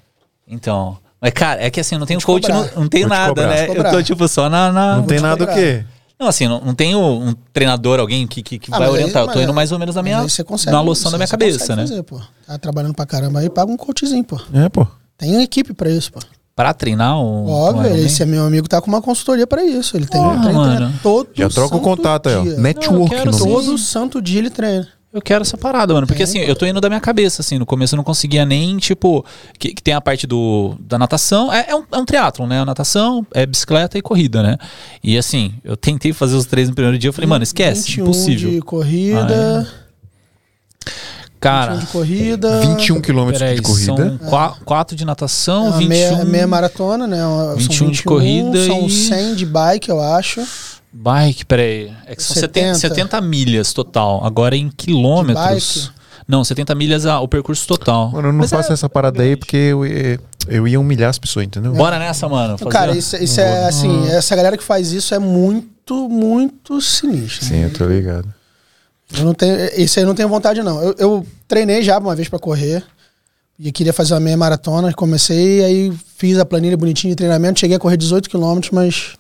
Então. 0.48 0.98
Mas, 1.20 1.32
cara, 1.34 1.64
é 1.64 1.72
que 1.72 1.80
assim, 1.80 1.96
eu 1.96 2.00
não 2.00 2.06
tenho 2.06 2.20
te 2.20 2.26
coach, 2.28 2.48
não, 2.50 2.70
não 2.76 2.88
tenho 2.88 3.08
te 3.08 3.10
nada, 3.10 3.30
cobrar. 3.30 3.48
né? 3.48 3.66
Te 3.68 3.78
Eu 3.78 3.84
tô, 3.90 4.04
tipo, 4.04 4.28
só 4.28 4.48
na. 4.48 4.72
na- 4.72 4.98
Não 4.98 5.04
tem 5.06 5.18
te 5.18 5.24
nada 5.24 5.44
o 5.44 5.48
cobrar. 5.48 5.56
quê? 5.56 5.86
Não, 6.20 6.28
assim, 6.28 6.48
não, 6.48 6.62
não 6.62 6.74
tenho 6.74 7.00
um 7.00 7.36
treinador, 7.52 8.00
alguém 8.00 8.26
que, 8.26 8.42
que, 8.42 8.58
que 8.58 8.74
Ah, 8.74 8.78
vai 8.78 8.88
mas 8.88 8.96
aí- 8.96 9.02
orientar. 9.04 9.24
eu 9.24 9.34
tô 9.34 9.42
indo 9.42 9.54
mais 9.54 9.72
ou 9.72 9.80
menos 9.80 9.96
na 9.96 10.02
minha. 10.04 10.22
aí 10.22 10.30
você 10.30 10.44
consegue- 10.44 10.72
na 10.72 10.82
loção 10.82 11.12
da 11.12 11.18
minha 11.18 11.28
você 11.28 11.32
cabeça, 11.32 11.60
consegue 11.60 11.82
né? 11.82 11.88
Fazer, 11.88 12.04
pô. 12.04 12.22
Tá 12.48 12.58
trabalhando 12.58 12.94
pra 12.94 13.06
caramba 13.06 13.40
aí, 13.40 13.50
paga 13.50 13.72
um 13.72 13.76
coachzinho, 13.78 14.24
pô. 14.24 14.40
É, 14.54 14.70
pô. 14.70 14.88
Tem 15.18 15.42
equipe 15.42 15.74
pra 15.74 15.90
isso, 15.90 16.12
pô. 16.14 16.20
Pra 16.56 16.74
treinar 16.74 17.20
um. 17.20 17.50
Óbvio, 17.50 17.92
um 17.92 17.96
esse 17.98 18.24
é 18.24 18.26
meu 18.26 18.46
amigo 18.46 18.66
tá 18.70 18.80
com 18.82 18.88
uma 18.88 19.02
consultoria 19.02 19.46
pra 19.46 19.62
isso. 19.66 19.98
Ele 19.98 20.06
tem 20.06 20.22
Porra, 20.22 20.36
um 20.38 20.42
treino 20.42 20.60
mano. 20.60 20.94
todo 21.04 21.28
Já 21.34 21.50
troca 21.50 21.76
o 21.76 21.82
contato 21.82 22.30
aí, 22.30 22.36
ó. 22.36 22.42
dia. 22.44 22.56
Network 22.58 23.10
quero. 23.14 23.38
Todo 23.38 23.78
santo 23.78 24.22
dia 24.22 24.40
ele 24.40 24.50
treina. 24.50 24.88
Eu 25.16 25.22
quero 25.22 25.44
essa 25.44 25.58
parada, 25.58 25.94
mano. 25.94 26.06
Porque 26.06 26.24
assim, 26.24 26.40
eu 26.40 26.54
tô 26.58 26.66
indo 26.66 26.82
da 26.82 26.90
minha 26.90 27.00
cabeça, 27.00 27.42
assim. 27.42 27.58
No 27.58 27.66
começo 27.66 27.96
eu 27.96 27.98
não 27.98 28.04
conseguia 28.04 28.46
nem, 28.46 28.76
tipo. 28.78 29.26
Que, 29.58 29.74
que 29.74 29.82
tem 29.82 29.94
a 29.94 30.02
parte 30.02 30.28
do, 30.28 30.76
da 30.78 31.00
natação. 31.00 31.54
É, 31.54 31.68
é 31.70 31.76
um, 31.76 31.84
é 31.90 31.98
um 31.98 32.04
triatlon, 32.04 32.46
né? 32.48 32.60
A 32.60 32.66
natação, 32.66 33.26
é 33.34 33.46
bicicleta 33.46 33.98
e 33.98 34.02
corrida, 34.02 34.44
né? 34.44 34.58
E 35.02 35.18
assim, 35.18 35.54
eu 35.64 35.78
tentei 35.78 36.12
fazer 36.12 36.36
os 36.36 36.46
três 36.46 36.68
no 36.68 36.76
primeiro 36.76 36.98
dia. 37.00 37.08
Eu 37.08 37.14
falei, 37.14 37.30
mano, 37.30 37.44
esquece. 37.44 37.88
21 37.88 38.04
impossível. 38.04 38.52
de 38.52 38.62
corrida. 38.62 39.66
Cara, 41.40 41.76
21 41.76 41.80
de 41.86 41.92
corrida. 41.92 42.60
21 42.62 43.02
quilômetros 43.02 43.56
de 43.56 43.62
corrida. 43.62 43.86
são 43.86 44.18
qua- 44.30 44.58
quatro 44.66 44.96
de 44.96 45.06
natação, 45.06 45.68
É 45.68 45.70
uma 45.70 45.78
21. 45.78 45.88
meia, 45.90 46.26
meia 46.26 46.48
maratona, 46.48 47.06
né? 47.08 47.26
Uma- 47.26 47.46
são 47.46 47.56
21 47.58 47.92
de 47.92 48.04
corrida 48.04 48.66
São 48.66 48.88
e- 48.88 48.90
100 48.92 49.36
de 49.36 49.46
bike, 49.46 49.90
eu 49.90 50.02
acho. 50.02 50.42
Bike, 50.98 51.46
peraí. 51.46 51.92
É 52.06 52.16
que 52.16 52.24
são 52.24 52.36
70, 52.36 52.76
70. 52.76 52.96
70 52.96 53.22
milhas 53.22 53.74
total. 53.74 54.24
Agora 54.24 54.56
em 54.56 54.70
quilômetros. 54.70 55.92
Não, 56.28 56.44
70 56.44 56.74
milhas 56.74 57.06
ah, 57.06 57.20
o 57.20 57.28
percurso 57.28 57.68
total. 57.68 58.12
Mano, 58.12 58.30
eu 58.30 58.32
não 58.32 58.40
Mas 58.40 58.50
faço 58.50 58.72
é- 58.72 58.74
essa 58.74 58.90
parada 58.90 59.22
aí 59.22 59.36
porque 59.36 59.58
eu, 59.58 59.82
Eu 60.48 60.68
ia 60.68 60.80
humilhar 60.80 61.10
as 61.10 61.20
pessoas, 61.20 61.46
entendeu? 61.46 61.74
Bora 61.74 62.00
nessa, 62.00 62.28
mano. 62.30 62.58
fazer- 62.58 62.72
Cara, 62.72 62.96
isso, 62.98 63.16
isso 63.18 63.40
é 63.42 63.68
assim, 63.68 64.08
essa 64.08 64.36
galera 64.36 64.58
que 64.58 64.64
faz 64.64 64.92
isso 64.92 65.14
é 65.14 65.20
muito, 65.20 66.08
muito 66.10 66.82
sinistro. 66.82 67.46
Sim, 67.46 67.64
eu 67.64 67.74
tô 67.74 67.86
ligado. 67.86 68.34
Eu 69.16 69.24
não 69.26 69.34
tenho, 69.34 69.56
isso 69.78 70.00
aí 70.00 70.04
eu 70.04 70.08
não 70.08 70.16
tenho 70.16 70.30
vontade, 70.30 70.64
não. 70.64 70.82
Eu, 70.82 70.96
eu 70.98 71.28
treinei 71.48 71.84
já 71.84 71.98
uma 72.00 72.16
vez 72.16 72.28
pra 72.30 72.40
correr. 72.40 72.84
E 73.60 73.72
queria 73.72 73.94
fazer 73.94 74.14
uma 74.14 74.20
meia 74.20 74.36
maratona. 74.36 74.94
Comecei, 74.94 75.64
aí 75.64 75.94
fiz 76.18 76.38
a 76.40 76.46
planilha 76.46 76.76
bonitinha 76.76 77.12
de 77.12 77.16
treinamento. 77.16 77.60
Cheguei 77.60 77.78
a 77.78 77.80
correr 77.80 77.98
18 77.98 78.30
km, 78.30 78.60
mas. 78.72 79.14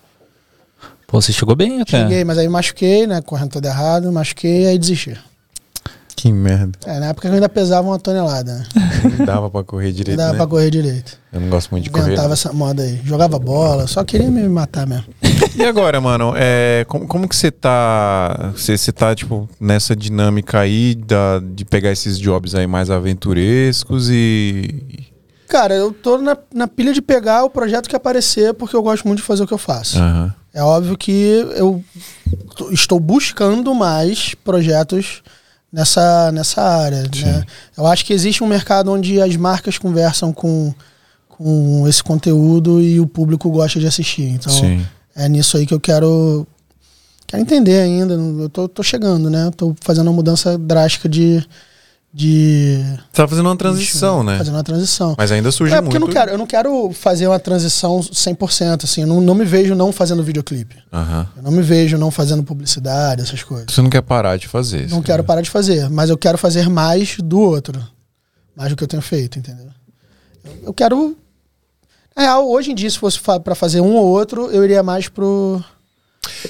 Pô, 1.07 1.21
você 1.21 1.31
chegou 1.31 1.55
bem 1.55 1.81
até. 1.81 2.01
Cheguei, 2.01 2.23
mas 2.23 2.37
aí 2.37 2.47
machuquei, 2.47 3.07
né? 3.07 3.21
Correndo 3.21 3.51
todo 3.51 3.65
errado, 3.65 4.11
machuquei, 4.11 4.67
aí 4.67 4.77
desisti. 4.77 5.17
Que 6.15 6.31
merda. 6.31 6.79
É, 6.85 6.99
na 6.99 7.07
época 7.07 7.27
eu 7.27 7.33
ainda 7.33 7.49
pesava 7.49 7.87
uma 7.87 7.99
tonelada, 7.99 8.55
né? 8.55 8.65
Não 9.17 9.25
dava 9.25 9.49
pra 9.49 9.63
correr 9.63 9.87
Não 9.87 9.93
direito, 9.93 10.17
dava 10.17 10.31
né? 10.31 10.37
pra 10.37 10.47
correr 10.47 10.71
direito. 10.71 11.19
Eu 11.31 11.41
não 11.41 11.49
gosto 11.49 11.69
muito 11.71 11.83
de 11.83 11.89
correr. 11.89 12.05
Inventava 12.13 12.33
essa 12.33 12.53
moda 12.53 12.81
aí. 12.83 13.01
Jogava 13.03 13.37
bola, 13.37 13.85
só 13.85 14.03
queria 14.03 14.31
me 14.31 14.47
matar 14.47 14.87
mesmo. 14.87 15.05
E 15.55 15.63
agora, 15.63 15.99
mano, 15.99 16.33
é, 16.35 16.85
como, 16.87 17.05
como 17.05 17.27
que 17.27 17.35
você 17.35 17.51
tá. 17.51 18.53
Você, 18.55 18.77
você 18.77 18.91
tá, 18.91 19.13
tipo, 19.13 19.47
nessa 19.59 19.95
dinâmica 19.95 20.59
aí 20.59 20.95
da, 20.95 21.39
de 21.39 21.65
pegar 21.65 21.91
esses 21.91 22.17
jobs 22.17 22.55
aí 22.55 22.65
mais 22.65 22.89
aventurescos 22.89 24.09
e. 24.09 25.03
Cara, 25.49 25.75
eu 25.75 25.91
tô 25.91 26.17
na, 26.17 26.35
na 26.53 26.67
pilha 26.67 26.91
de 26.93 27.01
pegar 27.01 27.43
o 27.43 27.49
projeto 27.49 27.87
que 27.87 27.95
aparecer, 27.95 28.53
porque 28.53 28.75
eu 28.75 28.81
gosto 28.81 29.05
muito 29.05 29.19
de 29.19 29.25
fazer 29.25 29.43
o 29.43 29.47
que 29.47 29.53
eu 29.53 29.57
faço. 29.57 29.99
Aham. 29.99 30.33
É 30.55 30.63
óbvio 30.63 30.97
que 30.97 31.11
eu 31.57 31.83
estou 32.71 32.97
buscando 32.97 33.75
mais 33.75 34.33
projetos 34.35 35.21
nessa, 35.69 36.31
nessa 36.31 36.61
área. 36.61 37.03
Né? 37.03 37.45
Eu 37.77 37.85
acho 37.85 38.05
que 38.05 38.13
existe 38.13 38.41
um 38.41 38.47
mercado 38.47 38.89
onde 38.89 39.21
as 39.21 39.35
marcas 39.35 39.77
conversam 39.77 40.31
com, 40.31 40.73
com 41.27 41.85
esse 41.89 42.01
conteúdo 42.01 42.81
e 42.81 43.01
o 43.01 43.05
público 43.05 43.49
gosta 43.49 43.81
de 43.81 43.85
assistir. 43.85 44.29
Então 44.29 44.53
Sim. 44.53 44.85
é 45.13 45.27
nisso 45.27 45.57
aí 45.57 45.65
que 45.65 45.73
eu 45.73 45.79
quero, 45.79 46.47
quero 47.27 47.43
entender 47.43 47.81
ainda. 47.81 48.13
Eu 48.13 48.47
tô, 48.47 48.69
tô 48.69 48.81
chegando, 48.81 49.29
né? 49.29 49.51
Tô 49.57 49.75
fazendo 49.81 50.07
uma 50.07 50.13
mudança 50.13 50.57
drástica 50.57 51.09
de. 51.09 51.45
De 52.17 52.81
Você 53.11 53.21
tá 53.21 53.27
fazendo 53.27 53.45
uma 53.47 53.57
transição, 53.57 54.23
né? 54.23 54.37
Fazendo 54.37 54.53
uma 54.55 54.63
transição. 54.63 55.15
Mas 55.17 55.33
ainda 55.33 55.51
surge 55.51 55.73
É 55.73 55.81
porque 55.81 55.97
eu 55.97 55.99
muito. 55.99 56.13
não 56.13 56.21
quero, 56.21 56.31
eu 56.31 56.37
não 56.37 56.47
quero 56.47 56.91
fazer 56.93 57.27
uma 57.27 57.37
transição 57.39 57.99
100%, 57.99 58.85
assim, 58.85 59.01
eu 59.01 59.07
não, 59.07 59.19
não 59.19 59.35
me 59.35 59.43
vejo 59.43 59.75
não 59.75 59.91
fazendo 59.91 60.23
videoclipe. 60.23 60.77
Aham. 60.93 61.27
Eu 61.35 61.43
não 61.43 61.51
me 61.51 61.61
vejo 61.61 61.97
não 61.97 62.09
fazendo 62.09 62.41
publicidade, 62.41 63.21
essas 63.21 63.43
coisas. 63.43 63.65
Você 63.69 63.81
não 63.81 63.89
quer 63.89 64.01
parar 64.01 64.37
de 64.37 64.47
fazer. 64.47 64.89
Não 64.89 65.01
quero 65.01 65.25
parar 65.25 65.41
de 65.41 65.49
fazer, 65.49 65.89
mas 65.89 66.09
eu 66.09 66.17
quero 66.17 66.37
fazer 66.37 66.69
mais 66.69 67.17
do 67.21 67.37
outro. 67.37 67.85
Mais 68.55 68.69
do 68.69 68.77
que 68.77 68.83
eu 68.85 68.87
tenho 68.87 69.01
feito, 69.01 69.37
entendeu? 69.37 69.67
Eu- 70.45 70.57
Eu 70.67 70.73
quero. 70.73 71.17
Na 72.15 72.23
real, 72.23 72.49
hoje 72.49 72.71
em 72.71 72.75
dia, 72.75 72.89
se 72.89 72.97
fosse 72.97 73.19
fa 73.19 73.41
pra 73.41 73.55
fazer 73.55 73.81
um 73.81 73.93
ou 73.93 74.05
outro, 74.07 74.49
eu 74.51 74.63
iria 74.63 74.81
mais 74.81 75.09
pro. 75.09 75.61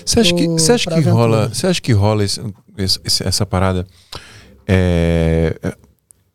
Você 0.05 0.19
acha 0.19 0.31
que, 0.35 0.43
pro- 0.45 0.53
você 0.59 0.71
acha 0.73 0.85
que 0.87 0.93
aventura. 0.93 1.15
rola. 1.15 1.49
Você 1.51 1.65
acha 1.65 1.81
que 1.81 1.91
rola 1.91 2.23
esse- 2.23 2.39
esse- 3.03 3.27
essa 3.27 3.45
parada? 3.47 3.87
É, 4.67 5.55
é, 5.63 5.73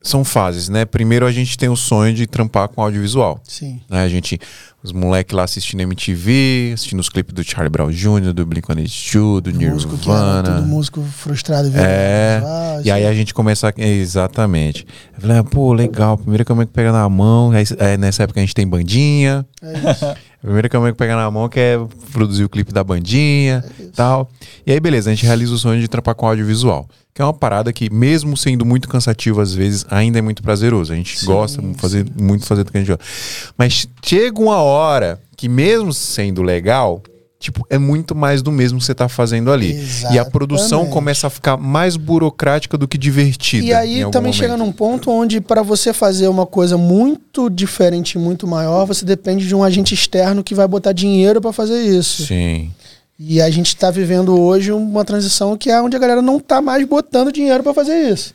são 0.02 0.24
fases, 0.24 0.68
né? 0.70 0.84
Primeiro 0.86 1.26
a 1.26 1.32
gente 1.32 1.58
tem 1.58 1.68
o 1.68 1.76
sonho 1.76 2.14
de 2.14 2.26
trampar 2.26 2.68
com 2.68 2.80
audiovisual. 2.82 3.38
Sim. 3.46 3.80
né? 3.88 4.02
A 4.02 4.08
gente, 4.08 4.38
os 4.82 4.92
moleques 4.92 5.36
lá 5.36 5.44
assistindo 5.44 5.80
MTV, 5.82 6.70
assistindo 6.74 7.00
os 7.00 7.10
clipes 7.10 7.34
do 7.34 7.44
Charlie 7.44 7.68
Brown 7.68 7.90
Jr., 7.90 8.32
do 8.32 8.46
Blink-182, 8.46 9.40
do 9.42 9.52
Músico 9.52 9.98
que 9.98 10.08
era 10.10 10.18
Nirvana. 10.18 10.54
tudo 10.56 10.66
músico 10.68 11.02
frustrado 11.02 11.68
e 11.68 11.72
É, 11.76 12.36
visual, 12.40 12.80
E 12.82 12.90
aí 12.90 13.06
a 13.06 13.12
gente 13.12 13.34
começa. 13.34 13.68
a- 13.68 13.72
Exatamente. 13.76 14.86
Eu 15.14 15.20
falei, 15.20 15.36
ah, 15.36 15.44
pô, 15.44 15.72
legal. 15.74 16.16
Primeira 16.16 16.46
câmera 16.46 16.66
que 16.66 16.72
pega 16.72 16.92
na 16.92 17.06
mão. 17.08 17.50
Aí, 17.50 17.64
é, 17.78 17.98
nessa 17.98 18.22
época 18.22 18.40
a 18.40 18.42
gente 18.42 18.54
tem 18.54 18.66
bandinha. 18.66 19.44
É 19.62 19.90
isso. 19.90 20.06
A 20.40 20.46
primeira 20.46 20.70
câmera 20.70 20.92
que 20.92 20.96
pega 20.98 21.14
na 21.14 21.30
mão 21.30 21.46
que 21.50 21.60
é 21.60 21.78
produzir 22.12 22.44
o 22.44 22.48
clipe 22.48 22.72
da 22.72 22.82
bandinha 22.82 23.62
É 23.78 23.82
e 23.82 23.86
tal. 23.88 24.30
E 24.66 24.72
aí, 24.72 24.80
beleza, 24.80 25.10
a 25.10 25.14
gente 25.14 25.26
realiza 25.26 25.52
o 25.52 25.58
sonho 25.58 25.78
de 25.78 25.86
trampar 25.88 26.14
com 26.14 26.26
audiovisual. 26.26 26.88
É 27.20 27.24
uma 27.24 27.34
parada 27.34 27.72
que, 27.72 27.92
mesmo 27.92 28.36
sendo 28.36 28.64
muito 28.64 28.88
cansativo 28.88 29.40
às 29.40 29.52
vezes, 29.52 29.84
ainda 29.90 30.18
é 30.18 30.22
muito 30.22 30.42
prazeroso. 30.42 30.92
A 30.92 30.96
gente 30.96 31.18
Sim, 31.18 31.26
gosta 31.26 31.60
de 31.60 31.74
fazer, 31.74 32.06
muito 32.18 32.46
fazer 32.46 32.64
do 32.64 32.72
que 32.72 32.78
a 32.78 32.80
gente 32.80 32.88
gosta. 32.88 33.04
Mas 33.58 33.86
chega 34.02 34.40
uma 34.40 34.56
hora 34.56 35.20
que, 35.36 35.48
mesmo 35.48 35.92
sendo 35.92 36.42
legal, 36.42 37.02
tipo, 37.38 37.66
é 37.68 37.78
muito 37.78 38.14
mais 38.14 38.42
do 38.42 38.50
mesmo 38.50 38.78
que 38.78 38.84
você 38.84 38.94
tá 38.94 39.08
fazendo 39.08 39.52
ali. 39.52 39.78
E 40.10 40.18
a 40.18 40.24
produção 40.24 40.80
Exatamente. 40.80 40.92
começa 40.92 41.26
a 41.26 41.30
ficar 41.30 41.56
mais 41.56 41.96
burocrática 41.96 42.78
do 42.78 42.88
que 42.88 42.96
divertida. 42.96 43.66
E 43.66 43.72
aí 43.72 44.00
também 44.10 44.32
momento. 44.32 44.34
chega 44.34 44.56
num 44.56 44.72
ponto 44.72 45.10
onde 45.10 45.40
para 45.40 45.62
você 45.62 45.92
fazer 45.92 46.28
uma 46.28 46.46
coisa 46.46 46.78
muito 46.78 47.50
diferente, 47.50 48.18
muito 48.18 48.46
maior, 48.46 48.86
você 48.86 49.04
depende 49.04 49.46
de 49.46 49.54
um 49.54 49.64
agente 49.64 49.94
externo 49.94 50.44
que 50.44 50.54
vai 50.54 50.68
botar 50.68 50.92
dinheiro 50.92 51.40
para 51.40 51.52
fazer 51.52 51.82
isso. 51.82 52.24
Sim. 52.24 52.70
E 53.22 53.38
a 53.42 53.50
gente 53.50 53.66
está 53.68 53.90
vivendo 53.90 54.34
hoje 54.40 54.72
uma 54.72 55.04
transição 55.04 55.54
que 55.54 55.70
é 55.70 55.78
onde 55.82 55.94
a 55.94 55.98
galera 55.98 56.22
não 56.22 56.40
tá 56.40 56.62
mais 56.62 56.86
botando 56.86 57.30
dinheiro 57.30 57.62
para 57.62 57.74
fazer 57.74 58.10
isso. 58.10 58.32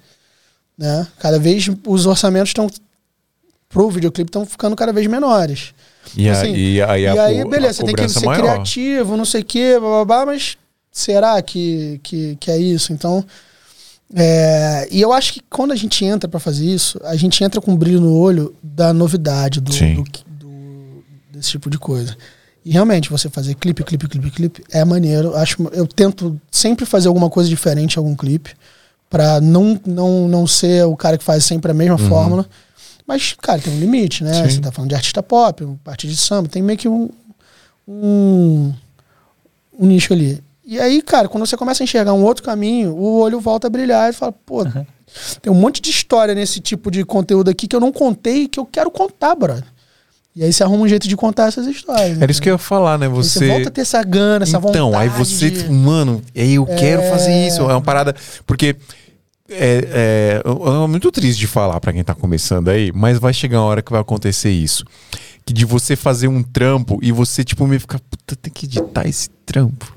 Né? 0.78 1.08
Cada 1.18 1.40
vez 1.40 1.68
os 1.88 2.06
orçamentos 2.06 2.50
estão 2.50 2.70
pro 3.68 3.90
videoclipe 3.90 4.30
estão 4.30 4.46
ficando 4.46 4.76
cada 4.76 4.94
vez 4.94 5.08
menores. 5.08 5.74
E, 6.16 6.30
Assim, 6.30 6.54
aí, 6.54 6.74
e 6.76 6.82
aí, 6.84 7.02
e 7.02 7.08
a, 7.08 7.24
aí, 7.24 7.42
co- 7.44 7.50
beleza, 7.50 7.82
a 7.82 7.86
você 7.88 7.94
tem 7.94 8.06
que 8.06 8.12
ser 8.12 8.26
maior. 8.28 8.44
criativo, 8.44 9.18
não 9.18 9.26
sei 9.26 9.42
o 9.42 9.46
quê, 9.46 9.76
blá, 9.80 9.90
blá, 9.90 10.06
blá, 10.06 10.26
mas 10.28 10.56
será 10.92 11.42
que, 11.42 12.00
que, 12.04 12.36
que 12.40 12.52
é 12.52 12.58
isso? 12.60 12.94
Então, 12.94 13.26
é, 14.16 14.88
e 14.92 15.02
eu 15.02 15.12
acho 15.12 15.34
que 15.34 15.42
quando 15.50 15.72
a 15.72 15.76
gente 15.76 16.06
entra 16.06 16.30
para 16.30 16.40
fazer 16.40 16.64
isso, 16.66 17.00
a 17.04 17.16
gente 17.16 17.44
entra 17.44 17.60
com 17.60 17.72
um 17.72 17.76
brilho 17.76 18.00
no 18.00 18.16
olho 18.16 18.56
da 18.62 18.94
novidade, 18.94 19.60
do, 19.60 19.72
do, 19.96 20.04
do- 20.28 21.04
desse 21.32 21.50
tipo 21.52 21.70
de 21.72 21.80
coisa. 21.80 22.16
E 22.66 22.72
realmente, 22.72 23.11
você 23.11 23.30
fazer 23.30 23.53
clipe, 23.53 23.84
clipe, 23.84 24.07
clipe, 24.07 24.32
clipe 24.32 24.63
é 24.72 24.84
maneiro. 24.84 25.36
Acho, 25.36 25.70
eu 25.72 25.86
tento 25.86 26.41
sempre 26.49 26.84
fazer 26.84 27.07
alguma 27.07 27.30
coisa 27.30 27.47
diferente 27.47 27.95
em 27.95 27.99
algum 27.99 28.16
clipe, 28.16 28.55
para 29.07 29.39
não, 29.39 29.80
não, 29.86 30.28
não 30.28 30.47
ser 30.47 30.84
o 30.86 30.97
cara 30.97 31.16
que 31.16 31.24
faz 31.24 31.45
sempre 31.45 31.70
a 31.70 31.76
mesma 31.76 31.99
fórmula. 31.99 32.43
Mas, 33.05 33.36
cara, 33.39 33.61
tem 33.61 33.72
um 33.72 33.80
limite, 33.80 34.24
né? 34.24 34.34
Sim. 34.34 34.49
Você 34.49 34.61
tá 34.61 34.72
falando 34.72 34.89
de 34.89 34.95
artista 34.95 35.22
pop, 35.22 35.63
um 35.63 35.76
partido 35.78 36.09
de 36.09 36.18
samba, 36.18 36.49
tem 36.49 36.63
meio 36.63 36.80
que 36.80 36.89
um, 36.89 37.07
um, 37.88 38.74
um 39.80 39.86
nicho 39.86 40.11
ali. 40.11 40.41
E 40.66 40.80
aí, 40.80 41.03
cara, 41.03 41.30
quando 41.30 41.45
você 41.45 41.55
começa 41.55 41.84
a 41.84 41.86
enxergar 41.86 42.13
um 42.13 42.24
outro 42.24 42.43
caminho, 42.43 42.95
o 42.95 43.20
olho 43.20 43.39
volta 43.39 43.68
a 43.68 43.70
brilhar 43.70 44.09
e 44.09 44.13
fala, 44.13 44.32
pô, 44.32 44.66
tem 45.39 45.53
um 45.53 45.55
monte 45.55 45.80
de 45.80 45.91
história 45.91 46.34
nesse 46.34 46.59
tipo 46.59 46.89
de 46.89 47.05
conteúdo 47.05 47.51
aqui 47.51 47.68
que 47.68 47.76
eu 47.76 47.80
não 47.80 47.91
contei 47.91 48.43
e 48.43 48.47
que 48.47 48.59
eu 48.59 48.66
quero 48.66 48.89
contar, 48.89 49.36
brother. 49.36 49.75
E 50.36 50.44
aí 50.44 50.52
você 50.52 50.64
arruma 50.64 50.84
um 50.84 50.88
jeito 50.88 51.08
de 51.08 51.16
contar 51.16 51.48
essas 51.48 51.66
histórias. 51.66 52.22
Era 52.22 52.30
isso 52.30 52.42
que 52.42 52.50
eu 52.50 52.56
ia 52.56 52.58
falar, 52.58 52.98
né? 52.98 53.08
Você. 53.08 53.40
você 53.40 53.48
volta 53.48 53.70
a 53.70 53.72
ter 53.72 53.82
essa 53.82 54.04
gana, 54.04 54.44
essa 54.44 54.60
vontade. 54.60 54.78
então, 54.86 54.98
aí 55.00 55.08
você, 55.08 55.50
de- 55.50 55.70
mano, 55.70 56.22
aí 56.36 56.56
eu 56.56 56.66
quero 56.66 57.02
É. 57.04 57.10
fazer 57.10 57.48
isso. 57.48 57.62
É 57.62 57.74
uma 57.74 57.82
parada. 57.82 58.14
Porque 58.46 58.76
é, 59.50 60.42
é, 60.44 60.44
é 60.46 60.88
muito 60.88 61.10
triste 61.12 61.40
de 61.40 61.48
falar 61.48 61.80
pra 61.80 61.94
quem 61.94 62.04
tá 62.04 62.14
começando 62.14 62.68
aí, 62.68 62.92
mas 62.94 63.18
vai 63.18 63.34
chegar 63.34 63.60
uma 63.62 63.68
hora 63.68 63.82
que 63.82 63.92
vai 63.92 64.02
acontecer 64.02 64.50
isso. 64.52 64.84
Que 65.46 65.54
de 65.54 65.64
você 65.64 65.96
fazer 65.96 66.28
um 66.28 66.44
trampo 66.44 67.00
e 67.02 67.12
você, 67.14 67.44
tipo, 67.44 67.66
meio 67.66 67.80
ficar, 67.80 68.00
puta, 68.00 68.36
tem 68.36 68.52
que 68.52 68.66
editar 68.66 69.08
esse 69.08 69.30
trampo. 69.46 69.95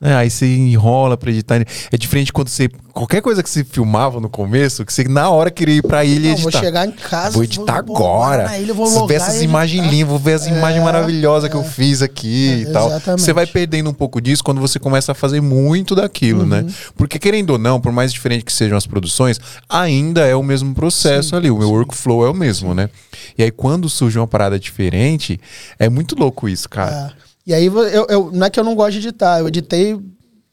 É, 0.00 0.14
aí 0.14 0.30
você 0.30 0.46
enrola 0.46 1.16
pra 1.16 1.30
editar. 1.30 1.56
É 1.90 1.96
diferente 1.96 2.32
quando 2.32 2.48
você. 2.48 2.68
Qualquer 2.92 3.20
coisa 3.20 3.42
que 3.42 3.50
você 3.50 3.64
filmava 3.64 4.20
no 4.20 4.28
começo, 4.28 4.84
que 4.84 4.92
você 4.92 5.04
na 5.04 5.28
hora 5.28 5.50
queria 5.50 5.76
ir 5.76 5.82
pra 5.82 6.04
ilha 6.04 6.28
e 6.28 6.30
Não, 6.30 6.36
vou 6.38 6.48
editar. 6.50 6.60
chegar 6.60 6.86
em 6.86 6.92
casa. 6.92 7.30
Vou 7.32 7.42
editar 7.44 7.82
vou 7.84 7.96
agora. 7.96 8.58
ilha, 8.58 8.72
vou 8.72 8.86
Vou 8.86 9.06
ver 9.08 9.14
essas 9.14 9.42
imagens 9.42 9.80
editar. 9.80 9.92
lindas, 9.94 10.08
vou 10.08 10.18
ver 10.18 10.34
as 10.34 10.46
imagens 10.46 10.82
maravilhosas 10.84 11.50
que 11.50 11.56
eu 11.56 11.64
fiz 11.64 12.00
aqui 12.00 12.48
É, 12.48 12.56
e 12.58 12.72
tal. 12.72 12.86
exatamente. 12.88 13.22
Você 13.22 13.32
vai 13.32 13.46
perdendo 13.46 13.90
um 13.90 13.92
pouco 13.92 14.20
disso 14.20 14.42
quando 14.44 14.60
você 14.60 14.78
começa 14.78 15.10
a 15.12 15.14
fazer 15.16 15.40
muito 15.40 15.94
daquilo, 15.96 16.46
né? 16.46 16.60
Uhum. 16.60 16.72
Porque 16.96 17.18
querendo 17.18 17.50
ou 17.50 17.58
não, 17.58 17.80
por 17.80 17.90
mais 17.92 18.12
diferente 18.12 18.44
que 18.44 18.52
sejam 18.52 18.78
as 18.78 18.86
produções, 18.86 19.40
ainda 19.68 20.24
é 20.26 20.34
o 20.36 20.42
mesmo 20.44 20.74
processo 20.74 21.34
ali. 21.34 21.50
O 21.50 21.58
meu 21.58 21.70
workflow 21.70 22.24
é 22.24 22.30
o 22.30 22.34
mesmo, 22.34 22.72
né? 22.74 22.88
E 23.36 23.42
aí 23.42 23.50
quando 23.50 23.88
surge 23.88 24.16
uma 24.18 24.28
parada 24.28 24.58
diferente, 24.60 25.40
é 25.78 25.88
muito 25.88 26.14
louco 26.16 26.48
isso, 26.48 26.68
cara. 26.68 27.12
É. 27.24 27.27
E 27.48 27.54
aí 27.54 27.64
eu, 27.64 27.78
eu- 28.08 28.30
não 28.30 28.46
é 28.46 28.50
que 28.50 28.60
eu 28.60 28.64
não 28.64 28.74
gosto 28.74 28.92
de 29.00 29.08
editar, 29.08 29.38
eu 29.38 29.48
editei 29.48 29.98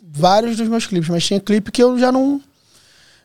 vários 0.01 0.55
dos 0.55 0.69
meus 0.69 0.87
clipes, 0.87 1.09
mas 1.09 1.25
tinha 1.25 1.41
clipe 1.41 1.69
que 1.69 1.83
eu 1.83 1.99
já 1.99 2.09
não. 2.09 2.39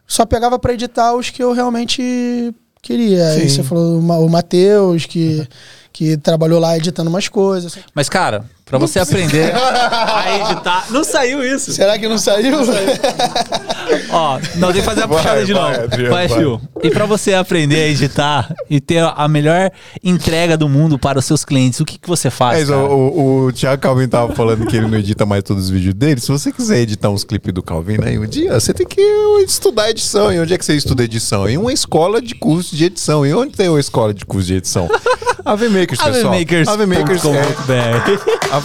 Só 0.08 0.26
pegava 0.26 0.58
pra 0.58 0.74
editar 0.74 1.14
os 1.14 1.30
que 1.30 1.40
eu 1.40 1.52
realmente 1.52 2.52
queria. 2.82 3.28
Aí 3.28 3.48
Sim. 3.48 3.56
você 3.56 3.62
falou 3.62 4.00
o 4.00 4.28
Matheus, 4.28 5.06
que, 5.06 5.46
que 5.92 6.16
trabalhou 6.16 6.58
lá 6.58 6.76
editando 6.76 7.08
umas 7.08 7.28
coisas. 7.28 7.78
Mas, 7.94 8.08
cara, 8.08 8.44
Pra 8.70 8.78
você 8.78 9.00
aprender 9.00 9.52
a 9.52 10.38
editar. 10.38 10.86
Não 10.90 11.02
saiu 11.02 11.44
isso. 11.44 11.72
Será 11.72 11.98
que 11.98 12.08
não 12.08 12.16
saiu? 12.16 12.56
Ó, 14.10 14.38
nós 14.56 14.72
tem 14.72 14.80
que 14.80 14.86
fazer 14.88 15.02
a 15.02 15.06
Vai, 15.06 15.18
puxada 15.18 15.44
de 15.44 15.52
vai, 15.52 15.62
novo. 15.72 15.84
Adriano, 15.84 16.14
Vai, 16.14 16.28
vai. 16.28 16.38
Fio. 16.38 16.60
E 16.82 16.90
pra 16.90 17.04
você 17.04 17.34
aprender 17.34 17.82
a 17.82 17.88
editar 17.88 18.54
e 18.68 18.80
ter 18.80 19.02
a 19.02 19.26
melhor 19.26 19.72
entrega 20.04 20.56
do 20.56 20.68
mundo 20.68 20.98
para 20.98 21.18
os 21.18 21.24
seus 21.24 21.44
clientes, 21.44 21.80
o 21.80 21.84
que, 21.84 21.98
que 21.98 22.08
você 22.08 22.30
faz? 22.30 22.60
Mas 22.60 22.70
o, 22.70 22.72
cara? 22.72 22.84
o, 22.94 23.44
o 23.46 23.52
Thiago 23.52 23.82
Calvin 23.82 24.06
tava 24.08 24.34
falando 24.34 24.64
que 24.66 24.76
ele 24.76 24.86
não 24.86 24.98
edita 24.98 25.26
mais 25.26 25.42
todos 25.42 25.64
os 25.64 25.70
vídeos 25.70 25.94
dele. 25.94 26.20
Se 26.20 26.30
você 26.30 26.52
quiser 26.52 26.78
editar 26.78 27.10
uns 27.10 27.24
clipes 27.24 27.52
do 27.52 27.64
Calvin 27.64 27.98
aí 28.04 28.18
um 28.18 28.26
dia, 28.26 28.58
você 28.58 28.72
tem 28.72 28.86
que 28.86 29.00
estudar 29.44 29.90
edição. 29.90 30.32
E 30.32 30.38
onde 30.38 30.54
é 30.54 30.58
que 30.58 30.64
você 30.64 30.76
estuda 30.76 31.02
edição? 31.02 31.48
Em 31.48 31.58
uma 31.58 31.72
escola 31.72 32.22
de 32.22 32.36
curso 32.36 32.76
de 32.76 32.84
edição. 32.84 33.26
E 33.26 33.34
onde 33.34 33.56
tem 33.56 33.68
uma 33.68 33.80
escola 33.80 34.14
de 34.14 34.24
curso 34.24 34.46
de 34.46 34.54
edição? 34.54 34.88
AV 35.44 35.62
Makers, 35.70 36.00
pessoal. 36.00 36.32
AV 36.32 36.38
Makers. 36.38 36.68
AV 36.68 36.86
Makers 36.86 37.24
é 37.24 38.59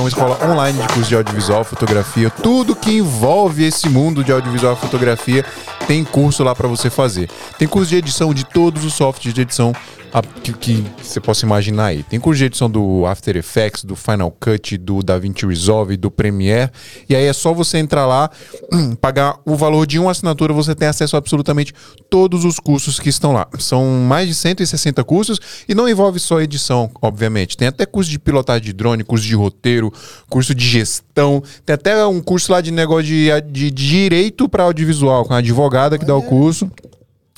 uma 0.00 0.08
escola 0.08 0.38
online 0.44 0.80
de 0.80 0.88
curso 0.88 1.08
de 1.08 1.16
audiovisual, 1.16 1.64
fotografia, 1.64 2.30
tudo 2.30 2.76
que 2.76 2.98
envolve 2.98 3.64
esse 3.64 3.88
mundo 3.88 4.22
de 4.22 4.30
audiovisual 4.30 4.74
e 4.74 4.76
fotografia 4.76 5.44
tem 5.86 6.04
curso 6.04 6.44
lá 6.44 6.54
pra 6.54 6.68
você 6.68 6.90
fazer. 6.90 7.30
Tem 7.58 7.66
curso 7.66 7.90
de 7.90 7.96
edição 7.96 8.34
de 8.34 8.44
todos 8.44 8.84
os 8.84 8.94
softwares 8.94 9.34
de 9.34 9.40
edição 9.40 9.72
a- 10.12 10.22
que, 10.22 10.52
que 10.52 10.84
você 11.02 11.20
possa 11.20 11.46
imaginar 11.46 11.86
aí. 11.86 12.02
Tem 12.02 12.20
curso 12.20 12.38
de 12.38 12.44
edição 12.46 12.68
do 12.70 13.06
After 13.06 13.36
Effects, 13.36 13.84
do 13.84 13.96
Final 13.96 14.30
Cut, 14.30 14.76
do 14.76 15.02
DaVinci 15.02 15.46
Resolve, 15.46 15.96
do 15.96 16.10
Premiere. 16.10 16.70
E 17.08 17.14
aí 17.16 17.24
é 17.26 17.32
só 17.32 17.52
você 17.54 17.78
entrar 17.78 18.06
lá, 18.06 18.30
pagar 19.00 19.38
o 19.44 19.56
valor 19.56 19.86
de 19.86 19.98
uma 19.98 20.10
assinatura, 20.10 20.52
você 20.52 20.74
tem 20.74 20.88
acesso 20.88 21.16
a 21.16 21.18
absolutamente 21.18 21.72
todos 22.10 22.44
os 22.44 22.58
cursos 22.58 22.98
que 23.00 23.08
estão 23.08 23.32
lá. 23.32 23.46
São 23.58 23.86
mais 24.06 24.28
de 24.28 24.34
160 24.34 25.02
cursos 25.04 25.40
e 25.68 25.74
não 25.74 25.88
envolve 25.88 26.18
só 26.18 26.40
edição, 26.40 26.90
obviamente. 27.00 27.56
Tem 27.56 27.68
até 27.68 27.86
curso 27.86 28.10
de 28.10 28.18
pilotagem 28.18 28.62
de 28.64 28.72
drone, 28.72 29.04
curso 29.04 29.26
de 29.26 29.34
roteiro, 29.34 29.92
curso 30.28 30.54
de 30.54 30.66
gestão. 30.66 31.42
Tem 31.64 31.74
até 31.74 32.04
um 32.06 32.20
curso 32.20 32.52
lá 32.52 32.60
de 32.60 32.70
negócio 32.70 33.04
de, 33.04 33.28
de 33.50 33.70
direito 33.70 34.48
para 34.48 34.64
audiovisual, 34.64 35.24
com 35.24 35.34
a 35.34 35.38
advogada 35.38 35.98
que 35.98 36.04
dá 36.04 36.14
o 36.14 36.22
curso. 36.22 36.70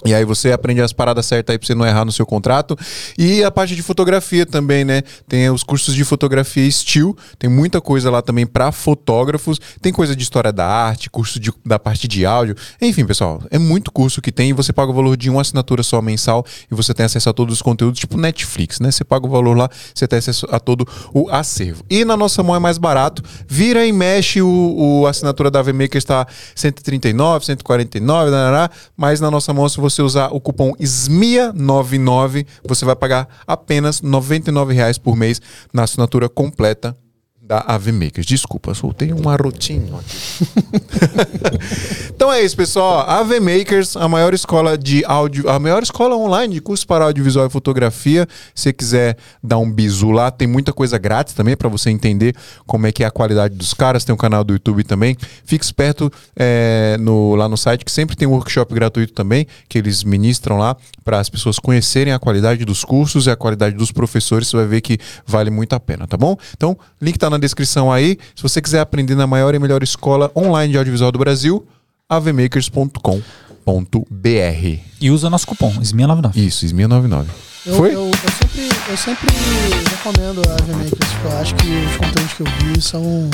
E 0.05 0.13
aí 0.13 0.25
você 0.25 0.53
aprende 0.53 0.83
as 0.83 0.93
paradas 0.93 1.25
certas 1.25 1.55
aí 1.55 1.59
pra 1.59 1.67
você 1.67 1.75
não 1.75 1.87
errar 1.87 2.05
no 2.05 2.13
seu 2.13 2.27
contrato. 2.27 2.77
E 3.17 3.43
a 3.43 3.51
parte 3.51 3.75
de 3.77 3.83
fotografia 3.83 4.45
também, 4.45 4.85
né? 4.85 5.03
Tem 5.29 5.49
os 5.49 5.63
cursos 5.63 5.95
de 5.95 6.05
fotografia 6.05 6.71
still, 6.71 7.17
tem 7.39 7.49
muita 7.49 7.81
coisa 7.81 8.11
lá 8.11 8.21
também 8.21 8.45
pra 8.47 8.71
fotógrafos, 8.73 9.59
tem 9.81 9.93
coisa 9.93 10.15
de 10.15 10.23
história 10.23 10.53
da 10.53 10.67
arte, 10.67 11.09
curso 11.09 11.39
de- 11.41 11.53
da 11.65 11.79
parte 11.79 12.07
de 12.09 12.27
áudio. 12.27 12.55
Enfim, 12.83 13.07
pessoal, 13.07 13.41
é 13.51 13.59
muito 13.59 13.91
curso 13.93 14.21
que 14.21 14.31
tem 14.33 14.51
e 14.51 14.53
você 14.53 14.73
paga 14.73 14.91
o 14.91 14.95
valor 14.95 15.17
de 15.17 15.31
uma 15.31 15.41
assinatura 15.41 15.83
só 15.83 16.03
mensal 16.03 16.45
e 16.71 16.75
você 16.75 16.93
tem 16.93 17.07
acesso 17.07 17.31
a 17.31 17.33
todos 17.33 17.55
os 17.55 17.63
conteúdos, 17.63 17.99
tipo 17.99 18.17
Netflix, 18.19 18.81
né? 18.81 18.91
Você 18.91 19.05
paga 19.05 19.27
o 19.27 19.31
valor 19.31 19.57
lá, 19.57 19.71
você 19.95 20.07
tem 20.07 20.19
acesso 20.19 20.47
a 20.51 20.59
todo 20.61 20.87
o 21.15 21.31
acervo. 21.31 21.83
E 21.89 22.05
na 22.05 22.17
nossa 22.17 22.43
mão 22.43 22.55
é 22.55 22.59
mais 22.59 22.77
barato, 22.79 23.23
vira 23.49 23.87
e 23.87 23.93
mexe 23.93 24.43
o, 24.43 24.75
o 25.03 25.07
assinatura 25.07 25.51
da 25.51 25.63
VMaker 25.63 25.97
está 25.99 26.27
139, 26.55 27.47
149, 27.47 28.31
narará, 28.31 28.71
mas 28.97 29.21
na 29.21 29.31
nossa 29.31 29.53
mão 29.55 29.69
se 29.69 29.81
você 29.85 30.01
usar 30.01 30.29
o 30.33 30.41
cupom 30.41 30.73
SMIA99, 30.77 32.47
você 32.67 32.85
vai 32.85 32.97
pagar 32.97 33.29
apenas 33.47 34.01
99 34.01 34.73
reais 34.73 34.97
por 34.97 35.15
mês 35.15 35.41
na 35.73 35.83
assinatura 35.83 36.29
completa 36.29 36.97
da 37.45 37.63
AV 37.67 37.93
Makers. 37.93 38.27
Desculpa, 38.27 38.73
soltei 38.73 39.13
um 39.13 39.29
arrotinho 39.29 39.95
então 42.09 42.33
é 42.33 42.43
isso, 42.43 42.57
pessoal. 42.57 43.09
AV 43.09 43.39
Makers, 43.39 43.97
a 43.97 44.09
maior 44.09 44.33
escola 44.33 44.79
de 44.79 45.05
áudio, 45.05 45.49
a 45.49 45.59
maior 45.59 45.83
escola 45.83 46.17
online 46.17 46.55
de 46.55 46.61
cursos 46.61 46.85
para 46.85 47.05
audiovisual 47.05 47.47
e 47.47 47.51
fotografia. 47.51 48.27
Se 48.55 48.63
você 48.63 48.73
quiser 48.73 49.19
dar 49.43 49.59
um 49.59 49.71
bisu 49.71 50.11
lá, 50.11 50.31
tem 50.31 50.49
muita 50.49 50.73
coisa 50.73 50.97
grátis 50.97 51.35
também 51.35 51.55
para 51.55 51.69
você 51.69 51.91
entender 51.91 52.35
como 52.67 52.87
é 52.87 52.93
que 52.93 53.05
é 53.05 53.07
a 53.07 53.11
qualidade 53.11 53.55
dos 53.55 53.75
caras. 53.75 54.05
Tem 54.05 54.15
um 54.15 54.19
canal 54.19 54.43
do 54.43 54.55
YouTube 54.55 54.83
também. 54.83 55.17
Fique 55.45 55.65
esperto 55.65 56.11
é, 56.35 56.97
no, 56.99 57.35
lá 57.35 57.49
no 57.49 57.57
site 57.57 57.85
que 57.85 57.93
sempre 57.93 58.17
tem 58.17 58.27
um 58.27 58.33
workshop 58.33 58.73
gratuito 58.75 59.13
também 59.13 59.47
que 59.69 59.77
eles 59.77 60.03
ministram 60.03 60.57
lá 60.57 60.77
para 61.05 61.21
as 61.21 61.29
pessoas 61.29 61.59
conhecerem 61.59 62.13
a 62.13 62.19
qualidade 62.19 62.65
dos 62.65 62.85
cursos 62.85 63.27
e 63.27 63.31
a 63.31 63.37
qualidade 63.37 63.77
dos 63.77 63.93
professores. 63.93 64.49
Você 64.49 64.57
vai 64.57 64.67
ver 64.67 64.81
que 64.81 64.99
vale 65.27 65.51
muito 65.51 65.75
a 65.75 65.81
pena, 65.81 66.07
tá 66.07 66.17
bom? 66.17 66.37
Então, 66.57 66.77
link 67.01 67.19
tá 67.19 67.29
na 67.29 67.34
descrição 67.39 67.91
aí. 67.93 68.19
Se 68.35 68.43
você 68.43 68.61
quiser 68.61 68.81
aprender 68.81 69.15
na 69.15 69.27
maior 69.27 69.55
e 69.55 69.59
melhor 69.59 69.83
escola 69.83 70.31
online 70.37 70.73
de 70.73 70.79
audiovisual 70.79 71.13
do 71.13 71.19
Brasil, 71.19 71.67
avmakers.com.br. 72.09 74.79
E 75.01 75.11
usa 75.11 75.31
nosso 75.31 75.47
cupom, 75.47 75.73
SMIA99. 75.81 76.37
Isso, 76.37 76.67
SMIA99. 76.67 77.27
Eu, 77.67 77.77
Foi? 77.77 77.95
Eu, 77.95 78.11
eu 78.11 78.13
sempre, 78.13 78.69
eu 78.91 78.97
sempre 78.97 79.27
recomendo 79.91 80.43
a 80.51 80.57
VMakers, 80.65 81.13
porque 81.13 81.27
eu 81.27 81.39
acho 81.39 81.55
que 81.55 81.67
os 81.69 81.97
conteúdos 81.97 82.33
que 82.35 82.43
eu 82.43 82.47
vi 82.75 82.81
são 82.83 83.31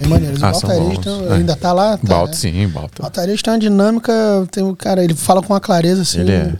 bem 0.00 0.08
maneiros. 0.08 0.42
Ah, 0.42 0.52
o 0.52 0.92
então, 0.92 1.32
É. 1.32 1.36
ainda 1.36 1.54
tá 1.54 1.72
lá? 1.72 1.96
Tá, 1.96 2.26
né? 2.26 2.32
sim, 2.32 2.66
Balto. 2.68 2.98
O 2.98 3.02
Baltaria 3.02 3.36
tem 3.36 3.52
uma 3.52 3.58
dinâmica, 3.58 4.12
tem 4.50 4.74
cara, 4.74 5.04
ele 5.04 5.14
fala 5.14 5.40
com 5.42 5.52
uma 5.52 5.60
clareza 5.60 6.02
assim. 6.02 6.20
Ele 6.20 6.32
é. 6.32 6.54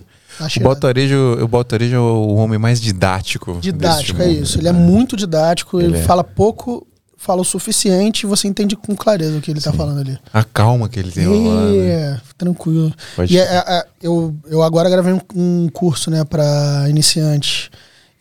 O 0.59 0.61
Baltarejo, 0.63 1.39
o 1.43 1.49
Baltarejo 1.49 1.97
é 1.97 1.99
o 2.01 2.35
homem 2.37 2.59
mais 2.59 2.81
didático. 2.81 3.59
Didático, 3.61 4.21
é 4.23 4.31
isso. 4.31 4.59
Ele 4.59 4.69
é 4.69 4.73
muito 4.73 5.17
didático, 5.17 5.79
ele, 5.81 5.89
Ele 5.95 5.99
é. 5.99 6.03
fala 6.03 6.23
pouco, 6.23 6.87
fala 7.17 7.41
o 7.43 7.45
suficiente 7.45 8.23
e 8.23 8.27
você 8.27 8.47
entende 8.47 8.77
com 8.77 8.95
clareza 8.95 9.37
o 9.37 9.41
que 9.41 9.51
ele 9.51 9.61
tá 9.61 9.73
falando 9.73 10.01
ali. 10.01 10.17
A 10.33 10.45
calma 10.45 10.89
que 10.89 10.99
ele 11.01 11.11
tem 11.11 11.27
lá. 11.27 11.65
né? 11.65 11.77
É, 11.77 12.21
tranquilo. 12.37 12.93
Pode- 13.17 13.35
E 13.35 13.39
é- 13.39 13.43
é- 13.43 13.65
é, 13.79 13.87
eu, 14.01 14.35
eu 14.49 14.63
agora 14.63 14.89
gravei 14.89 15.13
um, 15.13 15.21
um 15.35 15.69
curso, 15.69 16.11
né, 16.11 16.23
para 16.25 16.87
iniciantes. 16.89 17.71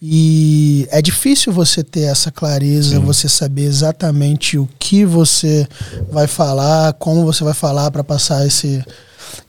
E 0.02 0.88
é 0.92 1.02
difícil 1.02 1.52
você 1.52 1.84
ter 1.84 2.02
essa 2.02 2.32
clareza, 2.32 3.00
você 3.00 3.28
saber 3.28 3.64
exatamente 3.64 4.56
o 4.58 4.70
que 4.78 5.04
você 5.04 5.68
vai 6.12 6.28
falar, 6.28 6.94
como 6.94 7.26
você 7.26 7.44
vai 7.44 7.54
falar 7.56 7.90
para 7.90 8.04
passar 8.04 8.46
esse. 8.46 8.84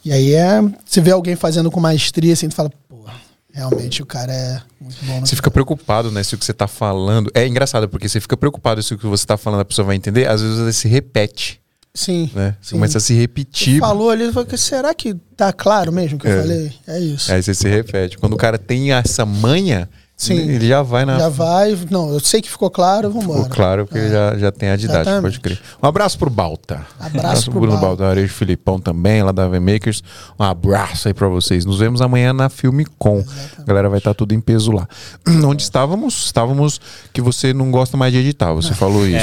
E 0.05 0.13
aí 0.13 0.35
é. 0.35 0.61
Você 0.85 1.01
vê 1.01 1.11
alguém 1.11 1.37
fazendo 1.37 1.71
com 1.71 1.81
maestria, 1.81 2.33
assim, 2.33 2.49
tu 2.49 2.55
fala, 2.55 2.71
pô, 2.89 3.05
realmente 3.53 4.03
o 4.03 4.07
cara 4.07 4.33
é 4.33 4.61
muito 4.81 5.05
bom. 5.05 5.21
no 5.21 5.27
Você 5.27 5.37
fica 5.37 5.51
preocupado, 5.51 6.11
né? 6.11 6.23
Se 6.23 6.35
o 6.35 6.39
que 6.39 6.45
você 6.45 6.53
tá 6.53 6.67
falando. 6.69 7.31
É 7.35 7.47
engraçado, 7.47 7.89
porque 7.89 8.09
você 8.09 8.21
fica 8.21 8.37
preocupado 8.37 8.83
se 8.83 8.95
o 8.95 8.99
que 8.99 9.07
você 9.07 9.27
tá 9.27 9.37
falando 9.37 9.61
a 9.61 9.65
pessoa 9.65 9.87
vai 9.87 9.97
entender. 9.97 10.29
Às 10.29 10.41
vezes 10.43 10.59
você 10.59 10.73
se 10.73 10.89
repete, 10.89 11.61
Sim. 11.95 12.31
né? 12.35 12.57
Você 12.61 12.71
Sim. 12.71 12.77
começa 12.77 12.99
a 12.99 13.01
se 13.01 13.15
Você 13.15 13.21
repetir. 13.21 13.81
falou 13.81 14.11
ali, 14.11 14.33
falei, 14.33 14.57
será 14.57 14.95
que 14.95 15.15
tá 15.37 15.53
claro 15.53 15.93
mesmo 15.93 16.17
o 16.17 16.21
que 16.21 16.27
eu 16.29 16.33
É. 16.33 16.41
falei? 16.41 16.73
É 16.87 17.01
isso. 17.01 17.33
Aí 17.33 17.43
você 17.43 17.55
se 17.55 17.69
repete. 17.69 18.17
Quando 18.19 18.35
o 18.35 18.37
cara 18.37 18.59
tem 18.59 18.93
essa 18.93 19.27
manha, 19.27 19.89
Sim. 20.19 20.35
ele 20.51 20.67
já 20.67 20.83
vai 20.83 21.05
na. 21.05 21.17
Já 21.17 21.29
vai. 21.29 21.79
Não, 21.91 22.13
eu 22.13 22.19
sei 22.19 22.43
que 22.43 22.51
ficou 22.51 22.69
claro, 22.69 23.09
vamos 23.09 23.23
Ficou 23.23 23.37
embora. 23.37 23.55
claro, 23.55 23.87
porque 23.87 23.99
ele 24.01 24.11
já, 24.11 24.37
já 24.37 24.51
tem 24.51 24.69
a 24.71 24.77
didática, 24.77 25.03
Exatamente. 25.03 25.23
pode 25.23 25.41
crer. 25.41 25.61
Um 25.81 25.87
abraço 25.87 26.19
pro 26.19 26.29
Balta. 26.29 26.85
Abraço 26.99 27.51
pro 27.53 27.61
Bruno 27.61 27.77
Balta. 27.79 27.87
Balta, 27.87 28.07
Arejo 28.07 28.33
Filipão 28.35 28.81
também, 28.81 29.23
lá 29.23 29.31
da 29.31 29.47
V-Makers. 29.47 30.03
Um 30.39 30.43
abraço 30.43 31.07
aí 31.07 31.15
pra 31.15 31.29
vocês. 31.29 31.65
Nos 31.65 31.79
vemos 31.79 32.03
amanhã 32.03 32.33
na 32.33 32.49
Filme 32.49 32.85
Com. 32.99 33.25
A 33.59 33.63
galera 33.63 33.89
vai 33.89 33.99
estar 33.99 34.13
tudo 34.13 34.35
em 34.35 34.41
peso 34.41 34.73
lá. 34.73 34.89
Onde 35.47 35.63
estávamos? 35.63 36.27
Estávamos 36.27 36.81
que 37.13 37.21
você 37.23 37.53
não 37.55 37.71
gosta 37.71 37.97
mais 37.97 38.13
de 38.13 38.19
editar, 38.19 38.53
você 38.53 38.75
falou 38.75 39.07
isso. 39.07 39.17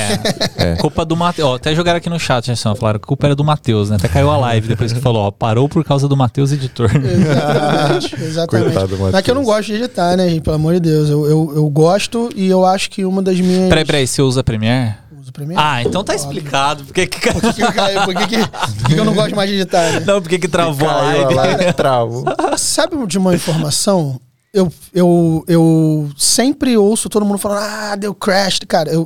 É. 0.57 0.75
Culpa 0.77 1.03
do 1.03 1.15
Matheus. 1.17 1.49
Ó, 1.49 1.55
até 1.55 1.75
jogaram 1.75 1.97
aqui 1.97 2.09
no 2.09 2.17
chat, 2.19 2.49
ó, 2.65 2.73
falaram 2.75 2.99
que 2.99 3.03
a 3.05 3.07
culpa 3.07 3.27
era 3.27 3.35
do 3.35 3.43
Matheus, 3.43 3.89
né? 3.89 3.97
Até 3.97 4.07
caiu 4.07 4.29
a 4.31 4.37
live 4.37 4.69
depois 4.69 4.93
que 4.93 5.01
falou, 5.01 5.23
ó, 5.27 5.31
parou 5.31 5.67
por 5.67 5.83
causa 5.83 6.07
do 6.07 6.15
Matheus 6.15 6.53
editor. 6.53 6.89
Exatamente, 6.95 8.15
exatamente. 8.23 8.65
Coitado 8.73 8.87
do 8.95 8.97
Não 9.11 9.19
é 9.19 9.21
que 9.21 9.29
eu 9.29 9.35
não 9.35 9.41
Matheus. 9.41 9.57
gosto 9.57 9.67
de 9.67 9.73
editar, 9.83 10.15
né, 10.15 10.29
gente? 10.29 10.41
Pelo 10.41 10.55
amor 10.55 10.79
de 10.79 10.84
Deus. 10.85 11.09
Eu, 11.09 11.25
eu, 11.25 11.51
eu 11.55 11.69
gosto 11.69 12.29
e 12.35 12.47
eu 12.47 12.65
acho 12.65 12.89
que 12.89 13.03
uma 13.05 13.21
das 13.21 13.39
minhas. 13.39 13.67
peraí, 13.69 13.83
peraí, 13.85 14.07
você 14.07 14.21
usa 14.21 14.43
Premiere? 14.43 14.95
Uso 15.19 15.31
Premiere? 15.33 15.61
Ah, 15.61 15.81
então 15.83 16.03
tá 16.03 16.13
explicado. 16.15 16.83
Por 16.85 16.93
que 16.93 17.07
que, 17.07 17.19
Por 17.33 17.41
que, 17.41 17.53
que, 17.53 17.63
por 17.63 18.15
que, 18.15 18.27
que, 18.27 18.37
por 18.47 18.87
que 18.87 18.93
que 18.95 18.99
eu 18.99 19.05
não 19.05 19.13
gosto 19.15 19.35
mais 19.35 19.49
de 19.49 19.55
editar, 19.55 19.91
né? 19.91 20.03
não, 20.05 20.21
por 20.21 20.29
que 20.29 20.39
que 20.39 20.47
travou 20.47 20.87
a 20.89 20.93
Caiu 20.93 21.21
live? 21.31 21.33
live, 21.57 21.73
travo. 21.75 22.23
Sabe 22.57 22.95
de 23.07 23.17
uma 23.17 23.33
informação? 23.35 24.19
Eu, 24.53 24.71
eu, 24.93 25.43
eu 25.49 26.09
sempre 26.17 26.77
ouço 26.77 27.09
todo 27.09 27.25
mundo 27.25 27.37
falando, 27.37 27.59
ah, 27.63 27.95
deu 27.97 28.13
crash. 28.15 28.59
Cara, 28.65 28.89
eu, 28.89 29.01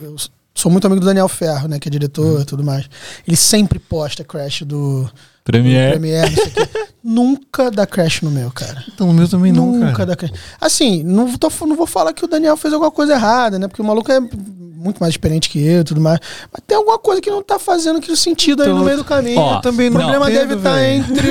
eu- 0.00 0.06
eu 0.08 0.16
sou 0.54 0.70
muito 0.70 0.86
amigo 0.86 1.00
do 1.00 1.06
Daniel 1.06 1.28
Ferro, 1.28 1.68
né? 1.68 1.78
Que 1.78 1.88
é 1.88 1.90
diretor 1.90 2.42
e 2.42 2.44
tudo 2.44 2.62
mais. 2.62 2.88
Ele 3.26 3.36
sempre 3.36 3.78
posta 3.78 4.22
crash 4.22 4.62
do 4.62 5.10
Premiere. 5.90 6.34
Nunca 7.02 7.70
dá 7.70 7.86
crash 7.86 8.22
no 8.22 8.30
meu, 8.30 8.50
cara. 8.50 8.82
Então, 8.88 9.10
o 9.10 9.12
meu 9.12 9.28
também 9.28 9.52
Nunca 9.52 9.92
cara. 9.92 10.06
dá 10.06 10.16
crash. 10.16 10.32
Assim, 10.60 11.02
não, 11.02 11.36
tô, 11.36 11.50
não 11.66 11.76
vou 11.76 11.86
falar 11.86 12.12
que 12.14 12.24
o 12.24 12.28
Daniel 12.28 12.56
fez 12.56 12.72
alguma 12.72 12.90
coisa 12.90 13.12
errada, 13.14 13.58
né? 13.58 13.68
Porque 13.68 13.82
o 13.82 13.84
maluco 13.84 14.10
é 14.10 14.20
muito 14.84 14.98
mais 14.98 15.12
experiente 15.14 15.48
que 15.48 15.58
eu 15.66 15.80
e 15.80 15.84
tudo 15.84 16.00
mais. 16.00 16.20
Mas 16.52 16.62
tem 16.66 16.76
alguma 16.76 16.98
coisa 16.98 17.20
que 17.20 17.30
não 17.30 17.42
tá 17.42 17.58
fazendo 17.58 17.98
aquele 17.98 18.16
sentido 18.16 18.62
aí 18.62 18.68
no 18.68 18.74
Então, 18.74 18.84
meio 18.84 18.96
do 18.98 19.04
caminho. 19.04 19.40
ó, 19.40 19.60
também 19.60 19.88
o 19.88 19.90
não, 19.90 20.00
problema 20.00 20.30
entendo, 20.30 20.40
deve 20.48 20.54
estar 20.56 20.74
velho. 20.74 21.04
entre 21.10 21.30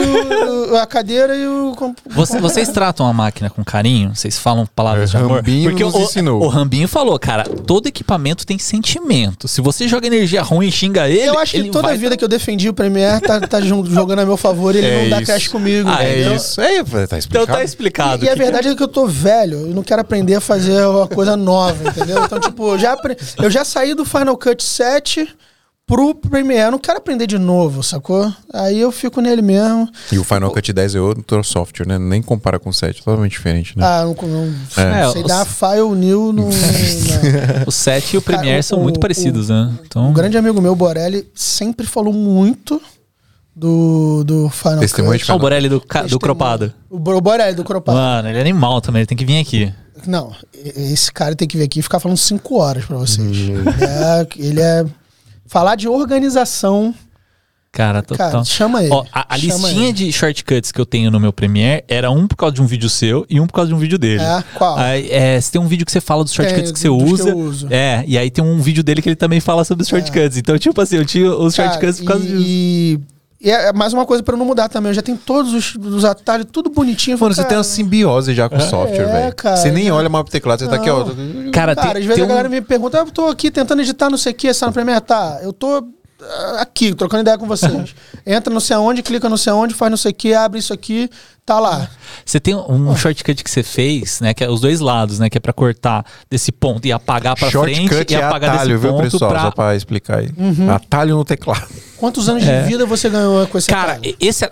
o, 0.71 0.77
a 0.77 0.85
cadeira 0.85 1.35
e 1.35 1.47
o. 1.47 1.73
Você- 2.09 2.39
vocês 2.39 2.69
tratam 2.69 3.05
a 3.05 3.13
máquina 3.13 3.49
com 3.49 3.63
carinho? 3.63 4.15
Vocês 4.15 4.37
falam 4.37 4.65
palavras 4.75 5.11
de 5.11 5.17
É, 5.17 5.19
amor? 5.19 5.37
Rambinho 5.37 5.69
Porque 5.69 5.83
nos 5.83 5.93
o, 5.93 5.99
ensinou. 6.01 6.43
o 6.43 6.47
Rambinho 6.47 6.87
falou, 6.87 7.17
cara, 7.19 7.43
todo 7.43 7.87
equipamento 7.87 8.45
tem 8.45 8.57
sentimento. 8.57 9.47
Se 9.47 9.61
você 9.61 9.87
joga 9.87 10.07
energia 10.07 10.41
ruim 10.41 10.67
e 10.67 10.71
xinga 10.71 11.07
ele, 11.09 11.29
Eu 11.29 11.37
acho 11.39 11.53
que 11.53 11.69
toda 11.69 11.89
a 11.89 11.95
vida 11.95 12.17
que 12.17 12.23
eu 12.23 12.27
defendi 12.27 12.69
o 12.69 12.73
Premiere 12.73 13.21
tá, 13.21 13.39
tá 13.41 13.61
jogando 13.61 14.19
a 14.19 14.25
meu 14.25 14.37
favor 14.37 14.75
e 14.75 14.79
ele 14.79 14.87
É 14.93 15.03
não 15.03 15.09
dá 15.09 15.21
isso. 15.21 15.31
cash 15.31 15.47
comigo. 15.47 15.89
Ah, 15.89 16.03
É 16.03 16.33
isso. 16.35 16.59
É, 16.61 16.83
tá 16.83 17.17
explicado. 17.17 17.43
Então 17.43 17.45
tá 17.45 17.63
explicado. 17.63 18.23
E, 18.23 18.27
e 18.27 18.29
a 18.29 18.33
que- 18.33 18.39
verdade 18.39 18.67
é 18.69 18.75
que 18.75 18.83
eu 18.83 18.87
tô 18.87 19.05
velho, 19.07 19.59
eu 19.67 19.73
não 19.75 19.83
quero 19.83 20.01
aprender 20.01 20.35
a 20.35 20.41
fazer 20.41 20.85
uma 20.85 21.07
coisa 21.07 21.35
nova, 21.35 21.87
entendeu? 21.89 22.23
Então, 22.23 22.39
tipo, 22.39 22.77
já, 22.77 22.93
apre- 22.93 23.17
eu 23.43 23.51
já 23.51 23.63
saí 23.65 23.93
do 23.93 24.05
Final 24.05 24.37
Cut 24.37 24.63
7 24.63 25.27
pro 25.85 26.15
Premiere, 26.15 26.67
eu 26.67 26.71
não 26.71 26.79
quero 26.79 26.97
aprender 26.97 27.27
de 27.27 27.37
novo, 27.37 27.83
sacou? 27.83 28.33
Aí 28.53 28.79
eu 28.79 28.89
fico 28.91 29.19
nele 29.19 29.41
mesmo. 29.41 29.89
E 30.11 30.17
o 30.17 30.23
Final 30.23 30.49
Cut 30.49 30.71
10 30.71 30.95
é 30.95 30.99
outro 31.01 31.43
software, 31.43 31.85
né? 31.85 31.99
Nem 31.99 32.21
compara 32.21 32.57
com 32.57 32.69
o 32.69 32.73
7, 32.73 33.03
totalmente 33.03 33.31
diferente, 33.33 33.77
né? 33.77 33.85
Ah, 33.85 34.03
não, 34.05 34.15
não 34.27 34.53
É, 34.83 35.11
sei 35.11 35.21
os- 35.23 35.27
dar 35.27 35.45
file 35.45 35.89
new 35.95 36.31
no. 36.31 36.47
O 37.67 37.71
7 37.71 38.13
e 38.15 38.17
o 38.17 38.21
Premiere 38.21 38.49
Cara, 38.51 38.63
são 38.63 38.79
o- 38.79 38.83
muito 38.83 38.97
o- 38.97 38.99
parecidos, 38.99 39.49
né? 39.49 39.71
Então, 39.85 40.07
Um 40.09 40.13
grande 40.13 40.37
amigo 40.37 40.61
meu, 40.61 40.73
Borelli, 40.75 41.27
sempre 41.35 41.85
falou 41.85 42.13
muito 42.13 42.81
do, 43.55 44.23
do 44.23 44.49
Final 44.49 44.79
Testemunho 44.79 45.19
Cut. 45.19 45.31
Ah, 45.31 45.35
o 45.35 45.39
Borelli 45.39 45.69
do, 45.69 45.79
do. 46.09 46.19
Cropado. 46.19 46.73
O 46.89 46.95
o 46.95 47.21
Borelli 47.21 47.55
do 47.55 47.63
Cropado. 47.63 47.97
Mano, 47.97 48.29
ele 48.29 48.37
é 48.37 48.41
animal 48.41 48.79
também, 48.81 49.01
ele 49.01 49.07
tem 49.07 49.17
que 49.17 49.25
vir 49.25 49.39
aqui. 49.39 49.71
Não, 50.07 50.33
e- 50.53 50.91
esse 50.93 51.11
cara 51.11 51.35
tem 51.35 51.47
que 51.47 51.57
vir 51.57 51.63
aqui 51.63 51.79
e 51.79 51.83
ficar 51.83 51.99
falando 51.99 52.17
cinco 52.17 52.57
horas 52.59 52.85
pra 52.85 52.97
vocês. 52.97 53.25
Uhum. 53.37 53.59
Ele, 53.59 53.83
é, 53.83 54.27
ele 54.37 54.61
é- 54.61 54.85
Falar 55.45 55.75
de 55.75 55.87
organização, 55.87 56.95
Cara, 57.71 58.01
total. 58.01 58.31
cara, 58.31 58.43
chama 58.45 58.81
ele. 58.83 58.91
Ó, 58.93 59.03
a, 59.11 59.33
a 59.35 59.37
Chama 59.37 59.53
listinha 59.67 59.83
ele. 59.89 59.93
de 59.93 60.11
shortcuts 60.11 60.71
que 60.71 60.79
eu 60.79 60.85
tenho 60.85 61.09
no 61.11 61.19
meu 61.19 61.33
Premiere 61.33 61.83
era 61.87 62.09
um 62.11 62.27
por 62.27 62.35
causa 62.35 62.53
de 62.55 62.61
um 62.61 62.65
vídeo 62.65 62.89
seu 62.89 63.25
e 63.29 63.39
um 63.39 63.45
por 63.47 63.53
causa 63.53 63.69
de 63.69 63.75
um 63.75 63.77
vídeo 63.77 63.97
dele. 63.97 64.21
É, 64.23 64.43
qual? 64.55 64.77
Aí, 64.77 65.09
é, 65.11 65.39
você 65.41 65.51
tem 65.51 65.61
um 65.61 65.67
vídeo 65.67 65.85
que 65.85 65.91
você 65.91 65.99
fala 66.01 66.23
dos 66.23 66.33
shortcuts 66.33 66.63
Tem, 66.65 66.73
que 66.73 66.79
você 66.79 66.87
dos 66.87 67.03
que 67.03 67.13
usa. 67.13 67.29
eu 67.29 67.37
uso. 67.37 67.67
É, 67.71 68.03
e 68.07 68.17
aí 68.17 68.29
tem 68.31 68.43
um 68.43 68.59
vídeo 68.61 68.83
dele 68.83 69.01
que 69.01 69.09
ele 69.09 69.15
também 69.15 69.39
fala 69.39 69.63
sobre 69.63 69.81
os 69.83 69.89
shortcuts. 69.89 70.37
Então, 70.37 70.57
tipo 70.57 70.79
assim, 70.81 70.97
eu 70.97 71.05
tinha 71.05 71.31
os 71.35 71.55
Cara, 71.55 71.71
shortcuts 71.71 71.99
por 71.99 72.07
causa 72.07 72.23
disso. 72.25 72.43
e, 72.45 72.99
e 73.43 73.51
é 73.51 73.73
mais 73.73 73.91
uma 73.91 74.05
coisa 74.05 74.23
pra 74.23 74.35
eu 74.35 74.39
não 74.39 74.45
mudar 74.45 74.69
também. 74.69 74.89
Eu 74.89 74.93
já 74.93 75.01
tenho 75.01 75.17
todos 75.17 75.53
os, 75.53 75.75
os 75.75 76.05
atalhos, 76.05 76.47
tudo 76.49 76.69
bonitinho. 76.69 77.19
Mano, 77.19 77.33
você 77.33 77.41
Cara, 77.41 77.49
tem 77.49 77.57
uma 77.57 77.63
simbiose 77.65 78.33
já 78.33 78.47
com 78.47 78.55
o 78.55 78.61
software, 78.61 79.01
É, 79.01 79.05
velho. 79.05 79.57
Você 79.57 79.69
nem 79.69 79.91
olha 79.91 80.07
mais 80.07 80.23
pro 80.23 80.31
teclado, 80.31 80.59
você 80.59 80.67
tá 80.69 80.77
aqui, 80.77 80.89
ó. 80.89 81.03
Cara, 81.51 81.75
Cara, 81.75 81.75
tem, 81.75 81.87
às 81.89 82.05
vezes 82.05 82.15
tem 82.15 82.23
a 82.23 82.27
galera 82.27 82.47
um- 82.47 82.51
me 82.51 82.61
pergunta, 82.61 82.97
eu 82.97 83.05
tô 83.11 83.27
aqui 83.27 83.51
tentando 83.51 83.81
editar 83.81 84.09
não 84.09 84.17
sei 84.17 84.31
o 84.31 84.35
que, 84.35 84.49
no 84.49 84.71
Premiere, 84.71 85.01
tá? 85.01 85.39
Eu 85.41 85.51
tô 85.51 85.85
ah, 86.21 86.61
aqui, 86.61 86.95
trocando 86.95 87.21
ideia 87.21 87.37
com 87.37 87.45
vocês. 87.45 87.93
Entra 88.25 88.53
não 88.53 88.61
sei 88.61 88.77
aonde, 88.77 89.03
clica 89.03 89.27
não 89.27 89.35
sei 89.35 89.51
aonde, 89.51 89.73
faz 89.73 89.89
não 89.89 89.97
sei 89.97 90.11
o 90.11 90.15
que, 90.15 90.33
abre 90.33 90.59
isso 90.59 90.73
aqui, 90.73 91.09
tá 91.45 91.59
lá. 91.59 91.89
Você 92.25 92.39
tem 92.39 92.55
um 92.55 92.95
shortcut 92.95 93.43
que 93.43 93.49
você 93.49 93.63
fez, 93.63 94.21
né? 94.21 94.33
Que 94.33 94.43
é 94.43 94.49
os 94.49 94.61
dois 94.61 94.79
lados, 94.79 95.19
né? 95.19 95.29
Que 95.29 95.37
é 95.37 95.41
pra 95.41 95.51
cortar 95.53 96.05
desse 96.29 96.51
ponto 96.51 96.85
e 96.87 96.91
apagar 96.91 97.35
pra 97.35 97.49
frente 97.51 97.87
Shortcut 97.89 98.11
e 98.13 98.15
é 98.15 98.23
apagar 98.23 98.55
atalho, 98.55 98.69
desse 98.69 98.81
viu, 98.81 98.91
ponto 98.93 99.03
pessoal? 99.11 99.31
pra... 99.31 99.41
Só 99.41 99.51
pra 99.51 99.75
explicar 99.75 100.19
aí. 100.19 100.29
Uhum. 100.37 100.69
Atalho 100.71 101.15
no 101.17 101.25
teclado. 101.25 101.67
Quantos 101.97 102.27
anos 102.27 102.43
É. 102.43 102.61
de 102.61 102.67
vida 102.67 102.85
você 102.85 103.09
ganhou 103.09 103.47
com 103.47 103.57
esse 103.57 103.67
Cara, 103.69 103.93
atalho? 103.93 104.15
esse 104.19 104.43
é, 104.43 104.51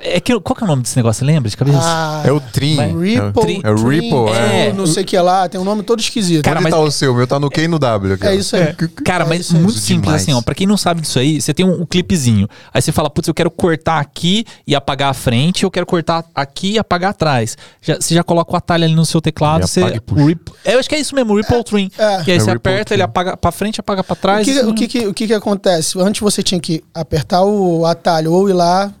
é 0.00 0.20
que, 0.20 0.38
qual 0.40 0.56
que 0.56 0.62
é 0.62 0.64
o 0.64 0.68
nome 0.68 0.82
desse 0.82 0.96
negócio? 0.96 1.20
Você 1.20 1.24
lembra 1.26 1.48
de 1.50 1.56
cabeça? 1.56 1.78
Ah, 1.82 2.22
É 2.24 2.32
o 2.32 2.40
Trim. 2.40 2.76
Ripple, 2.98 3.42
Trim- 3.42 3.60
É 3.64 3.70
o 3.70 3.88
Ripple, 3.88 4.32
é. 4.34 4.72
não 4.72 4.86
sei 4.86 5.02
o 5.02 5.06
que 5.06 5.18
lá, 5.18 5.46
tem 5.48 5.60
um 5.60 5.64
nome 5.64 5.82
todo 5.82 6.00
esquisito. 6.00 6.42
Cara, 6.44 6.56
Onde 6.56 6.64
mas- 6.64 6.72
tá 6.72 6.80
o 6.80 6.90
seu? 6.90 7.12
O 7.12 7.16
meu 7.16 7.26
tá 7.26 7.38
no 7.38 7.50
Q 7.50 7.62
e 7.62 7.68
no 7.68 7.78
W. 7.78 8.18
Ó. 8.22 8.26
é 8.26 8.34
isso 8.36 8.56
aí. 8.56 8.74
Cara, 9.04 9.24
É 9.24 9.28
mas 9.28 9.50
muito 9.52 9.70
Isso 9.70 9.80
simples 9.80 10.04
demais. 10.06 10.22
assim, 10.22 10.32
ó. 10.32 10.40
Pra 10.40 10.54
quem 10.54 10.66
não 10.66 10.76
sabe 10.78 11.02
disso 11.02 11.18
aí, 11.18 11.40
você 11.40 11.52
tem 11.52 11.66
um, 11.66 11.82
um 11.82 11.86
clipezinho. 11.86 12.48
Aí 12.72 12.80
você 12.80 12.92
fala, 12.92 13.10
putz, 13.10 13.28
eu 13.28 13.34
quero 13.34 13.50
cortar 13.50 14.00
aqui 14.00 14.46
e 14.66 14.74
apagar 14.74 15.10
a 15.10 15.14
frente, 15.14 15.64
eu 15.64 15.70
quero 15.70 15.84
cortar 15.84 16.24
aqui 16.34 16.72
e 16.72 16.78
apagar 16.78 17.10
atrás. 17.10 17.56
Já, 17.80 17.96
você 17.96 18.14
já 18.14 18.22
coloca 18.24 18.52
o 18.52 18.56
atalho 18.56 18.84
ali 18.84 18.94
no 18.94 19.06
seu 19.06 19.20
teclado, 19.20 19.66
você. 19.66 19.82
o 19.82 20.24
rip- 20.26 20.50
eu 20.64 20.78
acho 20.78 20.88
que 20.88 20.94
é 20.94 20.98
isso 21.00 21.14
mesmo, 21.14 21.32
o 21.32 21.36
Ripple 21.36 21.64
Trim. 21.64 21.90
é. 21.98 22.22
E 22.26 22.30
aí 22.32 22.36
É 22.36 22.40
você 22.40 22.50
o 22.50 22.54
aperta, 22.54 22.84
Trim. 22.86 22.94
ele 22.94 23.02
apaga 23.02 23.36
pra 23.36 23.50
frente, 23.52 23.80
apaga 23.80 24.02
pra 24.04 24.12
O 24.12 24.16
trás. 24.16 24.44
que, 24.44 24.50
isso 24.52 24.68
o 24.68 24.74
que, 24.74 24.86
que- 24.88 25.06
o 25.06 25.14
que 25.14 25.26
que 25.26 25.34
acontece? 25.34 25.98
Antes 26.00 26.20
você 26.20 26.42
tinha 26.42 26.60
que 26.60 26.82
apertar 26.94 27.42
o 27.44 27.84
atalho 27.86 28.32
ou 28.32 28.48
ir 28.48 28.52
lá, 28.52 28.92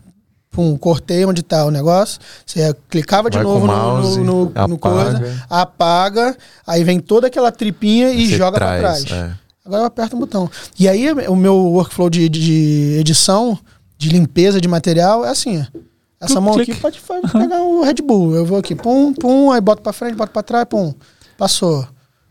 pum, 0.50 0.76
cortei 0.78 1.24
onde 1.26 1.42
tá 1.42 1.64
o 1.66 1.70
negócio. 1.70 2.18
Você 2.46 2.74
clicava 2.88 3.28
de 3.28 3.36
Vai 3.36 3.44
novo 3.44 3.64
o 3.64 3.66
no, 3.68 3.72
mouse, 3.76 4.18
no, 4.18 4.24
no- 4.24 4.44
no 4.44 4.74
apaga. 4.74 4.78
coisa, 4.78 5.44
apaga, 5.50 6.36
aí 6.66 6.82
vem 6.84 6.98
toda 7.00 7.26
aquela 7.26 7.52
tripinha 7.52 8.10
e 8.10 8.28
Você 8.30 8.36
joga 8.38 8.56
traz, 8.58 8.80
pra 8.80 8.90
trás. 8.92 9.30
é. 9.32 9.46
Agora 9.66 9.82
eu 9.82 9.86
aperto 9.86 10.14
o 10.16 10.20
botão. 10.20 10.48
E 10.78 10.88
aí 10.88 11.10
o 11.28 11.34
meu 11.34 11.56
workflow 11.56 12.08
de, 12.08 12.28
de 12.28 12.96
edição, 13.00 13.58
de 13.98 14.08
limpeza 14.10 14.60
de 14.60 14.68
material 14.68 15.24
é 15.24 15.28
assim, 15.28 15.60
ó. 15.60 15.78
Essa 16.20 16.40
mão 16.40 16.58
aqui 16.58 16.74
pode 16.74 17.00
pegar 17.32 17.62
o 17.62 17.82
Red 17.82 17.96
Bull. 18.02 18.34
Eu 18.34 18.46
vou 18.46 18.58
aqui, 18.58 18.74
pum, 18.74 19.12
pum, 19.12 19.50
aí 19.52 19.60
boto 19.60 19.82
pra 19.82 19.92
frente, 19.92 20.14
boto 20.14 20.32
pra 20.32 20.42
trás, 20.42 20.64
pum, 20.68 20.94
passou. 21.36 21.86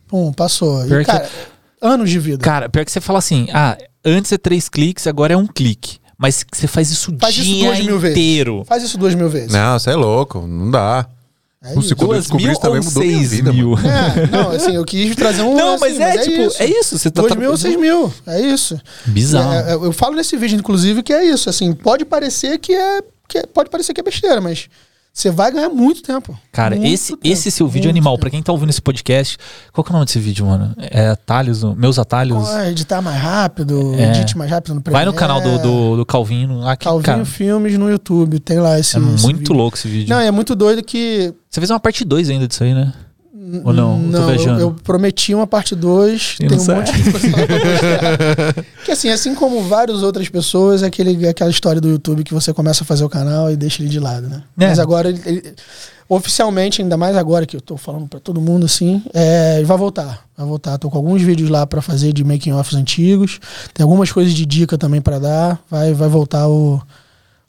Pum, 0.07 0.31
passou. 0.33 0.83
Pior 0.85 1.01
E, 1.01 1.05
que- 1.05 1.11
cara, 1.11 1.29
anos 1.81 2.09
de 2.09 2.19
vida. 2.19 2.43
Cara, 2.43 2.67
pior 2.69 2.83
que 2.85 2.91
você 2.91 2.99
fala 3.01 3.19
assim, 3.19 3.47
ah, 3.53 3.77
antes 4.03 4.31
é 4.31 4.37
três 4.37 4.67
cliques, 4.69 5.05
agora 5.07 5.33
é 5.33 5.37
um 5.37 5.47
clique. 5.47 5.99
Mas 6.17 6.45
você 6.51 6.65
faz 6.67 6.89
isso 6.89 7.11
o 7.13 7.17
Faz 7.19 7.35
isso 7.35 7.43
dia 7.43 7.65
duas 7.67 7.79
mil 7.81 7.99
vezes. 7.99 8.17
inteiro. 8.17 8.63
Faz 8.65 8.81
isso 8.83 8.97
duas 8.97 9.13
mil 9.13 9.29
vezes. 9.29 9.51
Não, 9.51 9.77
você 9.77 9.89
é 9.91 9.95
louco. 9.95 10.41
Não 10.47 10.71
dá. 10.71 11.07
É 11.61 11.69
O 11.75 11.79
isso. 11.79 11.89
segundo- 11.89 12.03
eu 12.03 12.07
Duas 12.09 12.19
descobri 12.23 12.43
mil 12.45 12.51
isso 12.53 12.61
também, 12.61 12.77
ou 12.79 12.85
mudou 12.85 13.03
minha 13.03 13.17
seis 13.17 13.31
vida, 13.31 13.51
mil? 13.51 13.73
É, 13.79 14.27
não, 14.27 14.51
assim, 14.51 14.75
eu 14.75 14.85
quis 14.85 15.15
trazer 15.15 15.41
um. 15.41 15.55
Não, 15.57 15.73
assim, 15.73 15.81
mas 15.81 15.99
é, 15.99 16.17
tipo, 16.19 16.41
é 16.59 16.65
isso. 16.67 16.97
Você 16.97 17.09
tá 17.11 17.21
Dois 17.21 17.33
tra- 17.33 17.41
mil 17.41 17.51
ou 17.51 17.57
seis 17.57 17.75
mil. 17.75 18.13
É 18.27 18.39
isso. 18.39 18.79
Bizarro. 19.05 19.51
É, 19.51 19.71
é, 19.71 19.73
eu 19.73 19.91
falo 19.91 20.15
nesse 20.15 20.37
vídeo, 20.37 20.57
inclusive, 20.57 21.01
que 21.03 21.11
é 21.11 21.25
isso. 21.25 21.49
Assim, 21.49 21.73
pode 21.73 22.05
parecer 22.05 22.57
que 22.59 22.73
é. 22.73 23.01
Que 23.27 23.45
pode 23.47 23.69
parecer 23.69 23.93
que 23.93 24.01
é 24.01 24.03
besteira, 24.03 24.39
mas 24.41 24.67
você 25.13 25.31
vai 25.31 25.49
ganhar 25.49 25.69
muito 25.69 26.01
tempo. 26.03 26.37
Cara, 26.51 26.75
Muito 26.75 26.91
esse, 26.93 27.13
tempo, 27.15 27.21
esse 27.25 27.49
seu 27.49 27.67
vídeo 27.69 27.89
animal. 27.89 28.17
Pra 28.19 28.29
quem 28.29 28.43
tá 28.43 28.51
ouvindo 28.51 28.69
esse 28.69 28.81
podcast, 28.81 29.37
qual 29.71 29.81
que 29.81 29.89
é 29.89 29.93
o 29.93 29.93
nome 29.93 30.05
desse 30.05 30.19
vídeo, 30.19 30.45
mano? 30.45 30.75
É 30.77 31.07
atalhos, 31.07 31.63
meus 31.75 31.97
atalhos. 31.97 32.45
Ah, 32.49 32.69
editar 32.69 33.01
mais 33.01 33.21
rápido, 33.21 33.95
É. 33.95 34.09
edite 34.11 34.37
mais 34.37 34.51
rápido 34.51 34.75
no 34.75 34.81
Vai 34.91 35.05
no 35.05 35.13
canal 35.13 35.39
do, 35.39 35.57
do, 35.57 35.95
do 35.97 36.05
Calvino. 36.05 36.59
Lá 36.59 36.75
que, 36.75 36.83
Calvinho 36.83 37.03
cara, 37.03 37.23
Filmes 37.25 37.77
no 37.77 37.89
YouTube. 37.89 38.39
Tem 38.41 38.59
lá 38.59 38.77
esse. 38.77 38.97
é 38.97 38.99
esse 38.99 39.23
muito 39.23 39.37
vídeo. 39.39 39.53
louco 39.55 39.77
esse 39.77 39.87
vídeo. 39.87 40.09
Não, 40.13 40.19
é 40.19 40.29
muito 40.31 40.53
doido 40.53 40.83
que. 40.83 41.33
Você 41.49 41.61
fez 41.61 41.69
uma 41.69 41.79
parte 41.79 42.03
2 42.03 42.29
ainda 42.29 42.45
disso 42.45 42.65
aí, 42.65 42.73
né? 42.73 42.93
Ou 43.63 43.73
não? 43.73 44.01
Eu 44.01 44.07
Não, 44.09 44.21
eu, 44.21 44.27
viajando. 44.27 44.59
eu 44.61 44.75
prometi 44.83 45.33
uma 45.35 45.45
parte 45.45 45.75
2. 45.75 46.37
E 46.41 46.47
Tem 46.47 46.57
um 46.57 46.59
sai. 46.61 46.75
monte 46.77 46.91
de 46.93 47.11
coisa. 47.11 47.27
Que 48.85 48.91
assim, 48.91 49.09
assim 49.09 49.33
como 49.35 49.63
várias 49.63 50.03
outras 50.03 50.29
pessoas, 50.29 50.83
é 50.83 50.87
aquele, 50.87 51.27
aquela 51.27 51.49
história 51.49 51.81
do 51.81 51.89
YouTube 51.89 52.23
que 52.23 52.33
você 52.33 52.53
começa 52.53 52.83
a 52.83 52.85
fazer 52.85 53.03
o 53.03 53.09
canal 53.09 53.51
e 53.51 53.55
deixa 53.55 53.81
ele 53.81 53.89
de 53.89 53.99
lado, 53.99 54.27
né? 54.27 54.43
É. 54.59 54.67
Mas 54.67 54.79
agora, 54.79 55.09
ele, 55.09 55.21
ele- 55.25 55.53
oficialmente, 56.07 56.81
ainda 56.81 56.95
mais 56.97 57.15
agora 57.17 57.45
que 57.45 57.55
eu 57.57 57.61
tô 57.61 57.77
falando 57.77 58.07
pra 58.07 58.19
todo 58.19 58.39
mundo 58.39 58.65
assim, 58.65 59.01
é, 59.13 59.63
vai 59.63 59.77
voltar. 59.77 60.23
Vai 60.37 60.45
voltar. 60.45 60.77
Tô 60.77 60.89
com 60.89 60.97
alguns 60.97 61.21
vídeos 61.21 61.49
lá 61.49 61.65
pra 61.65 61.81
fazer 61.81 62.13
de 62.13 62.23
making 62.23 62.51
offs 62.53 62.75
antigos. 62.75 63.39
Tem 63.73 63.83
algumas 63.83 64.11
coisas 64.11 64.33
de 64.33 64.45
dica 64.45 64.77
também 64.77 65.01
pra 65.01 65.17
dar. 65.17 65.59
Vai, 65.69 65.93
vai 65.93 66.07
voltar 66.09 66.47
o, 66.47 66.79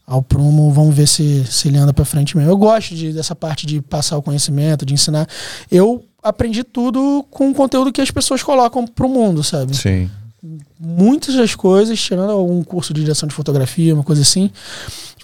ao 0.06 0.22
prumo. 0.22 0.70
Vamos 0.70 0.94
ver 0.94 1.08
se, 1.08 1.44
se 1.46 1.68
ele 1.68 1.78
anda 1.78 1.92
pra 1.92 2.04
frente 2.04 2.36
mesmo. 2.36 2.50
Eu 2.50 2.56
gosto 2.56 2.94
de, 2.94 3.12
dessa 3.12 3.34
parte 3.34 3.66
de 3.66 3.82
passar 3.82 4.16
o 4.16 4.22
conhecimento, 4.22 4.86
de 4.86 4.94
ensinar. 4.94 5.28
Eu 5.70 6.04
aprendi 6.22 6.62
tudo 6.62 7.24
com 7.30 7.50
o 7.50 7.54
conteúdo 7.54 7.92
que 7.92 8.00
as 8.00 8.10
pessoas 8.10 8.42
colocam 8.42 8.86
pro 8.86 9.08
mundo, 9.08 9.42
sabe? 9.42 9.76
Sim. 9.76 10.10
muitas 10.78 11.34
das 11.34 11.54
coisas, 11.54 12.00
tirando 12.00 12.30
algum 12.30 12.62
curso 12.62 12.94
de 12.94 13.00
direção 13.00 13.28
de 13.28 13.34
fotografia, 13.34 13.94
uma 13.94 14.02
coisa 14.02 14.22
assim, 14.22 14.50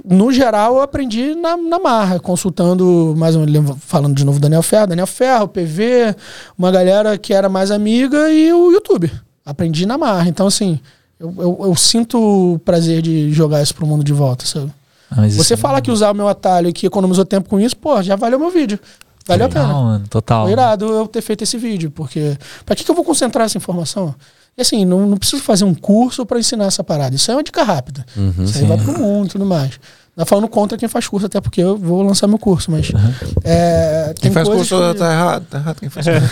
no 0.04 0.32
geral 0.32 0.76
eu 0.76 0.82
aprendi 0.82 1.34
na, 1.34 1.56
na 1.56 1.78
marra, 1.78 2.18
consultando, 2.18 3.14
mais 3.16 3.36
um, 3.36 3.44
falando 3.78 4.14
de 4.14 4.24
novo 4.24 4.38
Daniel 4.38 4.62
Ferro, 4.62 4.86
Daniel 4.86 5.06
Ferro, 5.06 5.48
PV, 5.48 6.16
uma 6.56 6.70
galera 6.70 7.18
que 7.18 7.34
era 7.34 7.48
mais 7.48 7.70
amiga 7.70 8.30
e 8.30 8.52
o 8.52 8.72
YouTube. 8.72 9.10
Aprendi 9.44 9.86
na 9.86 9.98
marra. 9.98 10.28
Então, 10.28 10.46
assim, 10.46 10.80
eu, 11.22 11.34
eu, 11.38 11.58
eu 11.68 11.76
sinto 11.76 12.18
o 12.54 12.58
prazer 12.58 13.00
de 13.00 13.32
jogar 13.32 13.62
isso 13.62 13.74
pro 13.74 13.86
mundo 13.86 14.02
de 14.04 14.12
volta, 14.12 14.44
sabe? 14.44 14.70
Ah, 15.10 15.22
Você 15.28 15.54
isso 15.54 15.56
falar 15.58 15.80
que 15.80 15.90
usar 15.90 16.10
o 16.10 16.14
meu 16.14 16.26
atalho 16.28 16.68
e 16.68 16.72
que 16.72 16.86
economizou 16.86 17.24
tempo 17.24 17.48
com 17.48 17.60
isso, 17.60 17.76
pô, 17.76 18.02
já 18.02 18.16
valeu 18.16 18.38
meu 18.38 18.50
vídeo. 18.50 18.78
Valeu 19.26 19.44
a 19.44 19.48
Legal, 19.48 19.66
pena. 19.68 19.74
mano, 19.80 20.04
total. 20.10 20.44
Foi 20.44 20.52
irado 20.52 20.84
eu 20.86 21.06
ter 21.06 21.22
feito 21.22 21.44
esse 21.44 21.56
vídeo, 21.56 21.90
porque 21.90 22.36
pra 22.66 22.74
que, 22.74 22.82
que 22.82 22.90
eu 22.90 22.94
vou 22.94 23.04
concentrar 23.04 23.46
essa 23.46 23.56
informação? 23.56 24.14
E 24.58 24.62
assim, 24.62 24.84
não, 24.84 25.06
não 25.06 25.16
preciso 25.16 25.42
fazer 25.42 25.64
um 25.64 25.74
curso 25.74 26.26
pra 26.26 26.38
ensinar 26.40 26.64
essa 26.66 26.82
parada. 26.82 27.14
Isso 27.14 27.30
aí 27.30 27.34
é 27.34 27.36
uma 27.36 27.42
dica 27.44 27.62
rápida. 27.62 28.04
Uhum. 28.16 28.34
Isso 28.44 28.58
aí 28.58 28.62
sim. 28.62 28.66
vai 28.66 28.76
pro 28.78 28.98
mundo 28.98 29.26
e 29.26 29.30
tudo 29.30 29.46
mais. 29.46 29.78
Não 30.16 30.22
é 30.22 30.24
falando 30.26 30.46
contra 30.48 30.76
quem 30.76 30.88
faz 30.88 31.06
curso, 31.08 31.24
até 31.26 31.40
porque 31.40 31.62
eu 31.62 31.76
vou 31.76 32.02
lançar 32.02 32.26
meu 32.26 32.38
curso, 32.38 32.70
mas. 32.70 32.90
é, 33.44 34.06
Quem 34.18 34.24
tem 34.24 34.32
faz 34.32 34.46
curso 34.48 34.76
que- 34.92 34.98
tá 34.98 35.10
errado, 35.12 35.46
tá 35.48 35.58
errado. 35.58 35.78
Quem 35.80 35.88
faz 35.88 36.06
curso. 36.06 36.26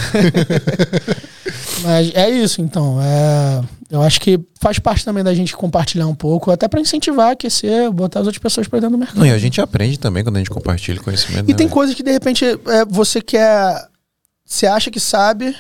Mas 1.83 2.11
é 2.15 2.29
isso, 2.31 2.61
então. 2.61 2.99
É, 3.03 3.63
eu 3.91 4.01
acho 4.03 4.21
que 4.21 4.39
faz 4.61 4.79
parte 4.79 5.05
também 5.05 5.25
da 5.25 5.35
gente 5.35 5.57
compartilhar 5.57 6.07
um 6.07 6.15
pouco, 6.15 6.53
até 6.53 6.69
pra 6.69 6.81
incentivar, 6.81 7.33
aquecer, 7.33 7.91
botar 7.91 8.21
as 8.21 8.27
outras 8.27 8.41
pessoas 8.41 8.69
pra 8.69 8.79
dentro 8.79 8.97
do 8.97 8.99
mercado. 8.99 9.19
Não, 9.19 9.27
e 9.27 9.33
a 9.33 9.39
gente 9.39 9.61
aprende 9.61 9.99
também 9.99 10.23
quando 10.23 10.37
a 10.37 10.39
gente 10.39 10.51
compartilha 10.51 11.01
conhecimento. 11.01 11.49
E 11.49 11.53
né, 11.53 11.57
tem 11.57 11.67
velho? 11.67 11.71
coisas 11.71 11.95
que 11.95 12.03
de 12.03 12.13
repente 12.13 12.45
é, 12.45 12.85
você 12.89 13.21
quer. 13.21 13.89
Você 14.45 14.67
acha 14.67 14.91
que 14.91 15.01
sabe, 15.01 15.55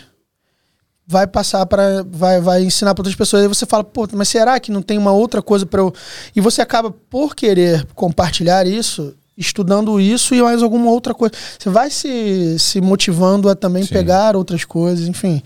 vai 1.07 1.27
passar 1.27 1.67
para 1.67 2.05
vai, 2.09 2.41
vai 2.41 2.63
ensinar 2.63 2.95
para 2.95 3.03
outras 3.03 3.17
pessoas. 3.17 3.43
Aí 3.43 3.49
você 3.49 3.67
fala, 3.67 3.83
pô, 3.83 4.09
mas 4.13 4.29
será 4.29 4.61
que 4.61 4.71
não 4.71 4.81
tem 4.81 4.97
uma 4.97 5.13
outra 5.13 5.43
coisa 5.43 5.67
para 5.67 5.81
eu. 5.81 5.93
E 6.35 6.41
você 6.41 6.63
acaba 6.63 6.91
por 6.91 7.35
querer 7.35 7.85
compartilhar 7.95 8.65
isso, 8.65 9.13
estudando 9.41 9.99
isso 10.01 10.35
e 10.35 10.43
mais 10.43 10.63
alguma 10.63 10.91
outra 10.91 11.15
coisa. 11.15 11.35
Você 11.59 11.69
vai 11.71 11.91
se, 11.91 12.59
se 12.59 12.81
motivando 12.81 13.49
a 13.49 13.57
também 13.57 13.83
Sim. 13.83 13.93
pegar 13.95 14.37
outras 14.37 14.65
coisas, 14.65 15.09
enfim. 15.09 15.43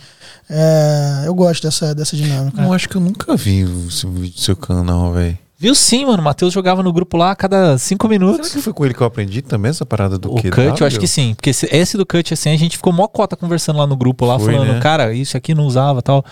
É, 0.50 1.22
eu 1.26 1.34
gosto 1.34 1.62
dessa, 1.62 1.94
dessa 1.94 2.16
dinâmica. 2.16 2.60
Eu 2.60 2.72
acho 2.72 2.88
que 2.88 2.96
eu 2.96 3.00
nunca 3.00 3.34
vi 3.36 3.64
o 3.64 3.90
seu 3.90 4.10
vídeo 4.10 4.34
do 4.34 4.40
seu 4.40 4.56
canal, 4.56 5.12
velho. 5.12 5.38
Viu 5.56 5.74
sim, 5.74 6.04
mano. 6.04 6.18
O 6.20 6.24
Matheus 6.24 6.52
jogava 6.52 6.82
no 6.82 6.92
grupo 6.92 7.16
lá 7.16 7.30
a 7.30 7.36
cada 7.36 7.78
cinco 7.78 8.06
Será 8.06 8.18
minutos. 8.18 8.50
que 8.52 8.60
foi 8.60 8.72
com 8.72 8.84
ele 8.84 8.92
que 8.92 9.00
eu 9.00 9.06
aprendi 9.06 9.40
também 9.40 9.70
essa 9.70 9.86
parada 9.86 10.18
do 10.18 10.30
O 10.30 10.34
QW? 10.34 10.50
cut, 10.50 10.80
eu 10.80 10.86
acho 10.86 10.98
que 11.00 11.06
sim. 11.06 11.32
Porque 11.34 11.50
esse, 11.50 11.66
esse 11.70 11.96
do 11.96 12.04
cut, 12.04 12.34
assim, 12.34 12.50
a 12.50 12.56
gente 12.56 12.76
ficou 12.76 12.92
mó 12.92 13.06
cota 13.06 13.34
conversando 13.36 13.78
lá 13.78 13.86
no 13.86 13.96
grupo, 13.96 14.26
lá, 14.26 14.38
Foi, 14.38 14.52
falando, 14.52 14.74
né? 14.74 14.80
cara, 14.80 15.14
isso 15.14 15.36
aqui 15.36 15.54
não 15.54 15.64
usava 15.64 16.02
tal. 16.02 16.22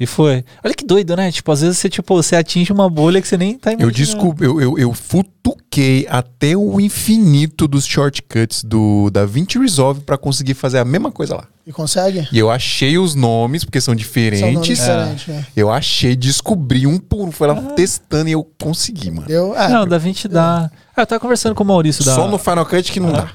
E 0.00 0.06
foi. 0.06 0.44
Olha 0.64 0.74
que 0.74 0.84
doido, 0.84 1.14
né? 1.14 1.30
Tipo, 1.30 1.52
às 1.52 1.60
vezes 1.60 1.78
você, 1.78 1.88
tipo, 1.90 2.14
você 2.16 2.34
atinge 2.34 2.72
uma 2.72 2.88
bolha 2.88 3.20
que 3.20 3.28
você 3.28 3.36
nem 3.36 3.56
tá 3.56 3.70
Eu 3.70 3.74
imaginando. 3.74 3.94
desculpa, 3.96 4.42
eu, 4.42 4.60
eu, 4.60 4.78
eu 4.78 4.92
futuquei 4.94 5.60
até 6.08 6.56
o 6.56 6.80
infinito 6.80 7.68
dos 7.68 7.86
shortcuts 7.86 8.64
do 8.64 9.08
DaVinci 9.10 9.58
Resolve 9.58 10.00
pra 10.00 10.18
conseguir 10.18 10.54
fazer 10.54 10.78
a 10.78 10.84
mesma 10.84 11.12
coisa 11.12 11.36
lá. 11.36 11.44
E 11.66 11.72
consegue? 11.72 12.26
E 12.32 12.38
eu 12.38 12.50
achei 12.50 12.98
os 12.98 13.14
nomes, 13.14 13.64
porque 13.64 13.80
são 13.80 13.92
São 13.92 13.94
nomes 13.94 13.98
diferentes. 13.98 14.66
diferentes, 14.66 15.26
né? 15.28 15.46
Eu 15.54 15.70
achei, 15.70 16.16
descobri 16.16 16.86
um 16.86 16.98
por 16.98 17.20
um. 17.24 17.30
Foi 17.30 17.46
lá 17.46 17.54
testando 17.76 18.28
e 18.28 18.32
eu 18.32 18.42
consegui, 18.60 19.10
mano. 19.12 19.30
Eu, 19.30 19.54
ah, 19.56 19.68
Não, 19.68 19.86
da 19.86 19.96
20 19.96 20.26
dá. 20.26 20.68
Eu 21.02 21.06
tava 21.06 21.20
conversando 21.20 21.54
com 21.54 21.64
o 21.64 21.66
Maurício 21.66 22.04
da. 22.04 22.14
Só 22.14 22.28
no 22.28 22.38
Final 22.38 22.66
Cut 22.66 22.92
que 22.92 23.00
não 23.00 23.12
dá. 23.12 23.30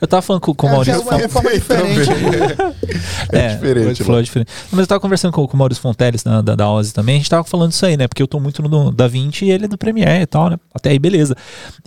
Eu 0.00 0.08
tava 0.08 0.22
falando 0.22 0.42
com, 0.42 0.54
com 0.54 0.66
o 0.66 0.70
é, 0.70 0.72
Maurício. 0.72 0.94
é 0.94 1.16
uma 1.16 1.28
forma 1.28 1.50
diferente. 1.50 2.10
É 3.32 3.48
diferente, 3.54 4.02
o 4.02 4.04
flow 4.04 4.18
é 4.18 4.22
diferente. 4.22 4.50
Mas 4.70 4.80
eu 4.80 4.86
tava 4.86 5.00
conversando 5.00 5.32
com, 5.32 5.46
com 5.46 5.54
o 5.54 5.58
Maurício 5.58 5.80
Fonteles 5.82 6.22
da, 6.22 6.40
da, 6.42 6.54
da 6.54 6.70
Ozzy 6.70 6.92
também. 6.92 7.14
A 7.16 7.18
gente 7.18 7.30
tava 7.30 7.44
falando 7.44 7.72
isso 7.72 7.84
aí, 7.86 7.96
né? 7.96 8.06
Porque 8.06 8.22
eu 8.22 8.26
tô 8.26 8.38
muito 8.38 8.62
no 8.62 8.92
da 8.92 9.08
20 9.08 9.44
e 9.44 9.50
ele 9.50 9.64
é 9.64 9.68
do 9.68 9.78
Premiere 9.78 10.22
e 10.22 10.26
tal, 10.26 10.50
né? 10.50 10.58
Até 10.74 10.90
aí, 10.90 10.98
beleza. 10.98 11.36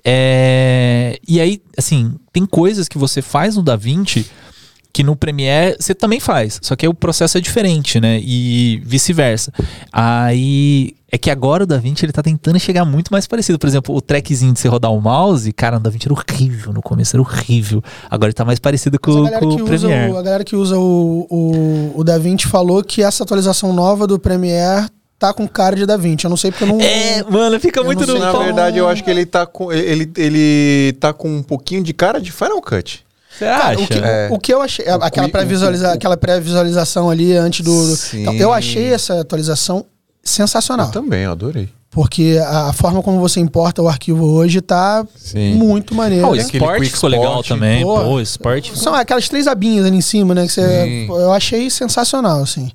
É, 0.03 1.19
E 1.28 1.39
aí, 1.39 1.61
assim, 1.78 2.15
tem 2.34 2.45
coisas 2.45 2.88
que 2.88 2.97
você 2.97 3.21
faz 3.21 3.55
no 3.55 3.63
da 3.63 3.75
20 3.75 4.25
que 4.98 5.04
no 5.04 5.16
Premiere 5.16 5.78
você 5.80 5.93
também 5.93 6.20
faz, 6.20 6.60
só 6.60 6.76
que 6.76 6.84
aí 6.84 6.89
o 6.89 6.93
processo 6.93 7.38
é 7.38 7.41
diferente, 7.41 8.00
né? 8.00 8.20
E 8.20 8.82
vice-versa. 8.84 9.54
Aí 9.91 10.95
é 11.12 11.20
que 11.20 11.30
agora 11.30 11.66
o 11.66 11.68
DaVinci 11.68 12.04
ele 12.04 12.12
tá 12.12 12.24
tentando 12.24 12.60
chegar 12.60 12.84
muito 12.84 13.10
mais 13.12 13.28
parecido. 13.28 13.60
Por 13.60 13.68
exemplo, 13.68 13.95
o 13.95 14.02
trackzinho 14.02 14.54
de 14.54 14.60
você 14.60 14.68
rodar 14.68 14.91
o 14.91 15.00
mouse, 15.00 15.54
cara, 15.54 15.76
no 15.76 15.84
DaVinci 15.84 16.08
era 16.08 16.16
horrível 16.16 16.74
no 16.74 16.82
começo, 16.82 17.16
era 17.16 17.22
horrível. 17.22 17.84
Agora 18.10 18.30
ele 18.30 18.34
tá 18.34 18.43
mais 18.43 18.58
parecido 18.58 19.00
com, 19.00 19.30
com 19.30 19.56
que 19.56 19.62
o 19.62 19.66
Premiere. 19.66 20.12
o, 20.12 20.18
a 20.18 20.22
galera 20.24 20.43
que 20.43 20.56
usa 20.56 20.80
o, 20.80 21.28
o, 21.30 21.91
o 21.93 22.04
DaVinci 22.04 22.48
falou 22.48 22.84
que 22.84 23.04
essa 23.04 23.24
atualização 23.24 23.72
nova 23.74 24.08
do 24.08 24.18
Premiere 24.18 24.88
tá 25.20 25.32
com 25.32 25.48
cara 25.48 25.76
de 25.76 25.86
DaVinci. 25.86 26.26
Eu 26.26 26.32
não 26.32 26.38
sei 26.38 26.50
porque 26.50 26.64
eu 26.64 26.70
não. 26.70 26.82
É, 26.82 27.24
mano, 27.30 27.60
fica 27.60 27.82
Eu 27.82 27.86
muito 27.86 28.04
no 28.08 28.18
Na 28.18 28.32
verdade, 28.32 28.80
eu 28.80 28.89
acho 28.89 29.04
que 29.04 29.12
ele 29.12 29.28
tá 29.28 29.45
com. 29.45 29.72
Ele, 29.72 30.12
ele 30.18 30.93
tá 31.00 31.14
com 31.14 31.30
um 31.30 31.43
pouquinho 31.43 31.84
de 31.84 31.93
cara 31.93 32.20
de 32.20 32.32
Final 32.32 32.60
Cut. 32.64 33.06
Você 33.38 33.45
Cara, 33.45 33.69
acha? 33.69 33.79
o, 33.83 33.88
que, 33.88 33.97
É. 33.99 34.27
o 34.31 34.39
que 34.39 34.53
eu 34.53 34.61
achei, 34.61 34.85
aquela 34.88 35.27
o- 35.27 35.31
pré-visualiza, 35.31 35.91
aquela 35.93 36.17
pré-visualização 36.17 37.09
ali 37.09 37.33
antes 37.35 37.63
do. 37.63 37.95
Sim. 37.95 38.21
Então, 38.21 38.33
eu 38.33 38.51
achei 38.53 38.93
essa 38.93 39.21
atualização 39.21 39.85
sensacional. 40.23 40.88
Eu 40.88 40.91
também, 40.91 41.23
eu 41.23 41.31
adorei. 41.31 41.69
Porque 41.89 42.38
a, 42.45 42.67
a 42.69 42.73
forma 42.73 43.01
como 43.01 43.19
você 43.19 43.39
importa 43.39 43.81
o 43.81 43.88
arquivo 43.88 44.23
hoje 44.25 44.59
tá 44.61 45.05
Sim. 45.15 45.55
muito 45.55 45.95
maneiro. 45.95 46.25
Ah, 46.25 46.29
o 46.31 46.35
né? 46.35 46.43
quick 46.43 46.89
ficou 46.91 47.09
legal 47.09 47.41
também. 47.43 47.81
pô. 47.81 47.95
Pô, 48.01 48.09
o 48.15 48.21
Sport. 48.21 48.71
São 48.75 48.93
aquelas 48.93 49.27
três 49.29 49.47
abinhas 49.47 49.85
ali 49.85 49.95
em 49.97 50.01
cima, 50.01 50.35
né? 50.35 50.45
Que 50.45 50.51
você, 50.53 51.05
eu 51.09 51.31
achei 51.31 51.69
sensacional, 51.69 52.41
assim. 52.43 52.69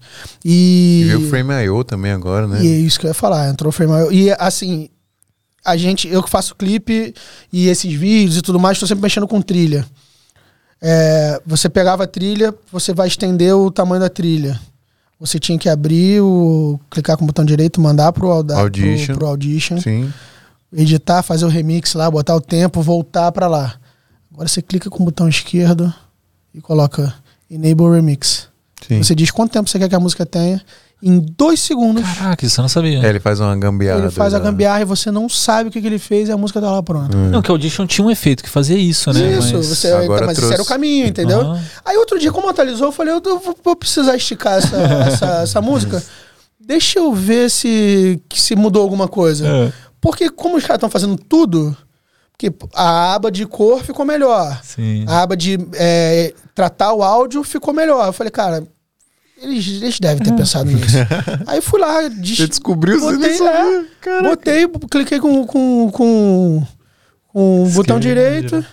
E 0.45 1.03
E, 1.03 1.05
veio 1.05 1.21
o 1.27 1.29
Frame 1.29 1.53
I.O. 1.67 1.85
também 1.85 2.11
agora, 2.11 2.49
né? 2.49 2.65
e 2.65 2.67
é 2.67 2.77
isso 2.79 2.99
que 2.99 3.07
eu 3.07 3.11
ia 3.11 3.15
falar, 3.15 3.49
entrou 3.51 3.69
o 3.69 3.73
frame. 3.73 3.93
E 4.13 4.31
assim, 4.39 4.89
a 5.65 5.77
gente, 5.77 6.09
eu 6.09 6.23
que 6.23 6.31
faço 6.31 6.57
clipe 6.57 7.15
e 7.53 7.69
esses 7.69 7.93
vídeos 7.93 8.39
e 8.39 8.43
tudo 8.43 8.59
mais, 8.59 8.77
estou 8.77 8.89
sempre 8.89 9.03
mexendo 9.03 9.29
com 9.29 9.41
trilha. 9.43 9.85
É, 10.85 11.41
você 11.47 11.69
pegava 11.69 12.03
a 12.03 12.07
trilha, 12.09 12.53
você 12.71 12.93
vai 12.93 13.07
estender 13.07 13.55
o 13.55 13.71
tamanho 13.71 14.01
da 14.01 14.09
trilha. 14.09 14.61
Você 15.21 15.39
tinha 15.39 15.57
que 15.57 15.69
abrir, 15.69 16.21
o, 16.21 16.81
clicar 16.91 17.17
com 17.17 17.23
o 17.23 17.27
botão 17.29 17.45
direito, 17.45 17.81
mandar 17.81 18.13
pro, 18.13 18.29
Auda, 18.29 18.59
Audition. 18.59 19.07
pro, 19.07 19.19
pro 19.19 19.27
Audition, 19.29 19.81
Sim. 19.81 20.13
editar, 20.73 21.23
fazer 21.23 21.45
o 21.45 21.49
remix 21.49 21.95
lá, 21.95 22.11
botar 22.11 22.35
o 22.35 22.41
tempo, 22.41 22.83
voltar 22.83 23.31
para 23.31 23.47
lá. 23.47 23.77
Agora 24.33 24.49
você 24.49 24.61
clica 24.61 24.91
com 24.91 25.05
o 25.05 25.07
botão 25.07 25.29
esquerdo 25.29 25.95
e 26.53 26.61
coloca 26.61 27.15
Enable 27.49 27.95
Remix. 27.95 28.49
Sim. 28.87 29.03
Você 29.03 29.15
diz 29.15 29.31
quanto 29.31 29.53
tempo 29.53 29.69
você 29.69 29.79
quer 29.79 29.89
que 29.89 29.95
a 29.95 30.01
música 30.01 30.25
tenha. 30.27 30.61
Em 31.05 31.19
dois 31.37 31.59
segundos, 31.59 32.05
Caraca, 32.17 32.47
isso 32.47 32.61
eu 32.61 32.63
não 32.63 32.69
sabia. 32.69 33.05
É, 33.05 33.09
ele 33.09 33.19
faz 33.19 33.41
uma 33.41 33.57
gambiarra. 33.57 34.03
ele 34.03 34.11
faz 34.13 34.35
a 34.35 34.39
doida. 34.39 34.53
gambiarra 34.53 34.83
e 34.83 34.85
você 34.85 35.11
não 35.11 35.29
sabe 35.29 35.69
o 35.69 35.73
que, 35.73 35.81
que 35.81 35.87
ele 35.89 35.99
fez 35.99 36.29
e 36.29 36.33
a 36.33 36.37
música 36.37 36.61
tá 36.61 36.71
lá 36.71 36.81
pronta. 36.81 37.17
Não, 37.17 37.43
que 37.43 37.51
o 37.51 37.55
Audition 37.55 37.87
tinha 37.89 38.07
um 38.07 38.11
efeito 38.11 38.41
que 38.41 38.49
fazia 38.49 38.77
isso, 38.77 39.13
né? 39.13 39.37
Isso, 39.37 39.57
Mas- 39.57 39.67
você, 39.67 39.89
agora 39.89 40.27
mas 40.27 40.37
trouxe. 40.37 40.53
esse 40.53 40.55
era 40.55 40.63
o 40.63 40.67
caminho, 40.67 41.09
entendeu? 41.09 41.41
Aham. 41.41 41.61
Aí 41.85 41.97
outro 41.97 42.21
dia, 42.21 42.31
como 42.31 42.49
atualizou, 42.49 42.87
eu 42.87 42.93
falei, 42.93 43.13
eu 43.15 43.21
vou, 43.21 43.57
vou 43.65 43.75
precisar 43.75 44.15
esticar 44.15 44.59
essa, 44.59 44.77
essa, 45.09 45.27
essa 45.43 45.61
música. 45.61 46.01
Deixa 46.65 47.01
eu 47.01 47.13
ver 47.13 47.51
se, 47.51 48.23
se 48.33 48.55
mudou 48.55 48.83
alguma 48.85 49.09
coisa. 49.09 49.45
É. 49.49 49.73
Porque 50.01 50.31
como 50.31 50.57
os 50.57 50.63
caras 50.63 50.77
estão 50.77 50.89
fazendo 50.89 51.17
tudo, 51.17 51.77
porque 52.33 52.53
a 52.75 53.15
aba 53.15 53.31
de 53.31 53.47
cor 53.47 53.83
ficou 53.85 54.05
melhor. 54.05 54.61
Sim. 54.65 55.05
A 55.07 55.23
aba 55.23 55.37
de 55.37 55.59
é, 55.75 56.35
tratar 56.55 56.93
o 56.93 57.03
áudio 57.03 57.45
ficou 57.45 57.73
melhor. 57.73 58.07
Eu 58.07 58.13
falei, 58.13 58.31
cara, 58.31 58.67
eles, 59.41 59.67
eles 59.67 60.01
devem 60.01 60.25
ter 60.25 60.33
pensado 60.35 60.71
nisso. 60.71 60.97
Aí 61.47 61.61
fui 61.61 61.81
lá, 61.81 62.09
des- 62.09 62.37
Você 62.39 62.49
descobriu 62.49 62.99
você 62.99 63.17
botei, 63.17 63.29
nem 63.29 63.39
sabia. 63.39 63.87
é, 64.07 64.23
botei, 64.23 64.69
cliquei 64.91 65.21
com, 65.21 65.47
com, 65.47 65.91
com, 65.93 66.67
com 67.29 67.63
o 67.65 67.69
botão 67.71 68.01
direito 68.01 68.65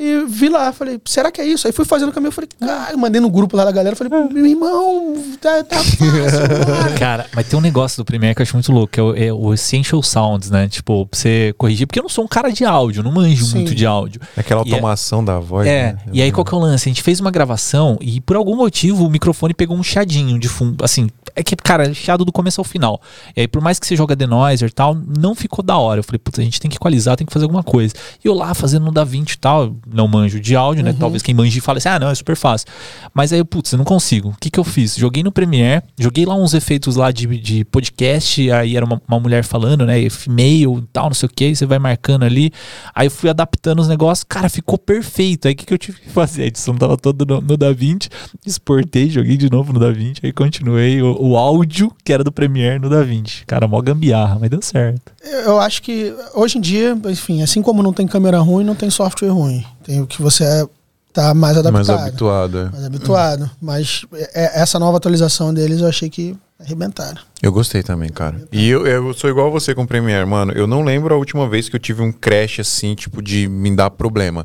e 0.00 0.24
vi 0.26 0.48
lá. 0.48 0.72
Falei, 0.72 0.98
será 1.04 1.30
que 1.30 1.40
é 1.40 1.46
isso? 1.46 1.66
Aí 1.66 1.72
fui 1.72 1.84
fazendo 1.84 2.08
o 2.08 2.12
caminho. 2.12 2.32
Falei, 2.32 2.48
cara, 2.58 2.96
mandei 2.96 3.20
no 3.20 3.28
grupo 3.28 3.56
lá 3.56 3.64
da 3.64 3.70
galera. 3.70 3.94
Falei, 3.94 4.10
meu 4.30 4.46
irmão, 4.46 5.14
tá, 5.40 5.62
tá 5.62 5.76
fácil. 5.76 6.06
agora." 6.62 6.98
Cara, 6.98 7.26
mas 7.34 7.46
tem 7.46 7.58
um 7.58 7.62
negócio 7.62 7.98
do 7.98 8.04
Premiere 8.04 8.34
que 8.34 8.40
eu 8.40 8.44
acho 8.44 8.54
muito 8.56 8.72
louco, 8.72 8.92
que 8.92 9.00
é 9.00 9.02
o, 9.02 9.14
é 9.16 9.32
o 9.32 9.52
Essential 9.52 10.02
Sounds, 10.02 10.50
né? 10.50 10.68
Tipo, 10.68 11.06
pra 11.06 11.18
você 11.18 11.54
corrigir, 11.58 11.86
porque 11.86 11.98
eu 11.98 12.02
não 12.02 12.08
sou 12.08 12.24
um 12.24 12.28
cara 12.28 12.50
de 12.50 12.64
áudio, 12.64 13.02
não 13.02 13.12
manjo 13.12 13.44
Sim. 13.44 13.56
muito 13.56 13.74
de 13.74 13.84
áudio. 13.84 14.20
Aquela 14.36 14.62
é- 14.62 14.64
automação 14.64 15.24
da 15.24 15.38
voz. 15.38 15.66
É, 15.66 15.92
né? 15.92 15.98
e 16.12 16.22
aí 16.22 16.32
qual 16.32 16.44
que 16.44 16.54
é 16.54 16.56
o 16.56 16.60
lance? 16.60 16.88
A 16.88 16.90
gente 16.90 17.02
fez 17.02 17.20
uma 17.20 17.30
gravação 17.30 17.98
e 18.00 18.20
por 18.20 18.36
algum 18.36 18.56
motivo 18.56 19.06
o 19.06 19.10
microfone 19.10 19.52
pegou 19.52 19.76
um 19.76 19.82
chiadinho 19.82 20.38
de 20.38 20.48
fundo, 20.48 20.84
assim, 20.84 21.08
é 21.34 21.42
que, 21.42 21.56
cara, 21.56 21.92
chiado 21.94 22.24
do 22.24 22.32
começo 22.32 22.60
ao 22.60 22.64
final. 22.64 23.00
E 23.36 23.42
aí 23.42 23.48
por 23.48 23.60
mais 23.62 23.78
que 23.78 23.86
você 23.86 23.96
joga 23.96 24.14
denoiser 24.16 24.68
e 24.68 24.72
tal, 24.72 24.94
não 24.94 25.34
ficou 25.34 25.64
da 25.64 25.76
hora. 25.76 26.00
Eu 26.00 26.04
falei, 26.04 26.18
putz, 26.18 26.38
a 26.38 26.42
gente 26.42 26.60
tem 26.60 26.70
que 26.70 26.76
equalizar, 26.76 27.16
tem 27.16 27.26
que 27.26 27.32
fazer 27.32 27.44
alguma 27.44 27.62
coisa. 27.62 27.94
E 28.24 28.28
eu 28.28 28.34
lá 28.34 28.54
fazendo 28.54 28.84
no 28.84 28.92
DaVinci 28.92 29.34
e 29.34 29.38
tal, 29.38 29.76
não 29.86 30.08
manjo 30.08 30.40
de 30.40 30.56
áudio, 30.56 30.84
né? 30.84 30.94
Talvez 30.98 31.22
quem 31.22 31.34
manje 31.34 31.60
fale 31.60 31.78
assim, 31.78 31.88
ah, 31.88 31.98
não, 31.98 32.08
é 32.08 32.14
super 32.14 32.36
fácil. 32.36 32.68
Mas 33.14 33.32
aí, 33.32 33.42
putz, 33.44 33.72
eu 33.72 33.78
não 33.78 33.84
consigo. 33.84 34.30
O 34.30 34.36
que 34.40 34.50
que 34.50 34.58
eu 34.58 34.64
fiz? 34.64 34.96
Joguei 34.96 35.22
no 35.22 35.32
Premiere, 35.32 35.82
joguei 35.98 36.24
lá 36.24 36.34
uns 36.34 36.54
efeitos 36.54 36.96
lá 36.96 37.10
de, 37.10 37.26
de 37.38 37.64
podcast, 37.64 38.50
aí 38.50 38.76
era 38.76 38.84
uma, 38.84 39.00
uma 39.06 39.20
mulher 39.20 39.44
falando, 39.44 39.84
né? 39.86 39.96
Mail 40.28 40.78
e 40.78 40.86
tal, 40.92 41.06
não 41.06 41.14
sei 41.14 41.26
o 41.26 41.32
que, 41.32 41.54
você 41.54 41.66
vai 41.66 41.78
marcando 41.78 42.24
ali. 42.24 42.52
Aí 42.94 43.06
eu 43.06 43.10
fui 43.10 43.30
adaptando 43.30 43.80
os 43.80 43.88
negócios, 43.88 44.24
cara, 44.24 44.48
ficou 44.48 44.78
perfeito. 44.78 45.48
Aí 45.48 45.54
o 45.54 45.56
que, 45.56 45.66
que 45.66 45.74
eu 45.74 45.78
tive 45.78 46.00
que 46.00 46.10
fazer? 46.10 46.42
A 46.42 46.46
edição 46.46 46.76
tava 46.76 46.96
toda 46.96 47.24
no, 47.24 47.40
no 47.40 47.56
DaVinci, 47.56 48.08
exportei, 48.46 49.10
joguei 49.10 49.36
de 49.36 49.50
novo 49.50 49.72
no 49.72 49.80
DaVinci, 49.80 50.20
aí 50.24 50.32
continuei 50.32 51.02
o, 51.02 51.16
o 51.20 51.36
áudio 51.36 51.92
que 52.02 52.12
era 52.12 52.24
do 52.24 52.32
Premiere 52.32 52.78
no 52.78 52.88
DaVinci. 52.88 53.44
Cara, 53.46 53.68
mó 53.68 53.80
gambiarra, 53.80 54.38
mas 54.40 54.50
deu 54.50 54.62
certo. 54.62 55.12
Eu 55.22 55.60
acho 55.60 55.82
que 55.82 56.14
hoje 56.34 56.58
em 56.58 56.60
dia, 56.60 56.98
enfim, 57.06 57.42
assim 57.42 57.60
como 57.60 57.82
não 57.82 57.92
tem 57.92 58.06
câmera 58.06 58.38
ruim, 58.38 58.64
não 58.64 58.74
tem 58.74 58.88
software 58.90 59.28
ruim. 59.28 59.64
Tem 59.84 60.00
o 60.00 60.06
que 60.06 60.22
você 60.22 60.44
é, 60.44 60.66
tá 61.12 61.34
mais 61.34 61.56
adaptado. 61.56 61.86
Mais 61.86 61.90
habituado. 61.90 62.58
é. 62.58 62.70
mais 62.70 62.84
habituado. 62.84 63.50
Mas 63.60 64.04
é- 64.34 64.60
essa 64.62 64.78
nova 64.78 64.96
atualização 64.96 65.52
deles 65.52 65.80
eu 65.80 65.88
achei 65.88 66.08
que 66.08 66.36
arrebentaram. 66.58 67.20
Eu 67.42 67.52
gostei 67.52 67.82
também, 67.82 68.10
cara. 68.10 68.42
E 68.52 68.68
eu, 68.68 68.86
eu 68.86 69.14
sou 69.14 69.28
igual 69.30 69.50
você 69.50 69.74
com 69.74 69.82
o 69.82 69.86
Premiere, 69.86 70.26
mano. 70.26 70.52
Eu 70.52 70.66
não 70.66 70.82
lembro 70.82 71.14
a 71.14 71.18
última 71.18 71.48
vez 71.48 71.68
que 71.68 71.76
eu 71.76 71.80
tive 71.80 72.02
um 72.02 72.12
crash 72.12 72.60
assim, 72.60 72.94
tipo, 72.94 73.22
de 73.22 73.48
me 73.48 73.74
dar 73.74 73.90
problema. 73.90 74.44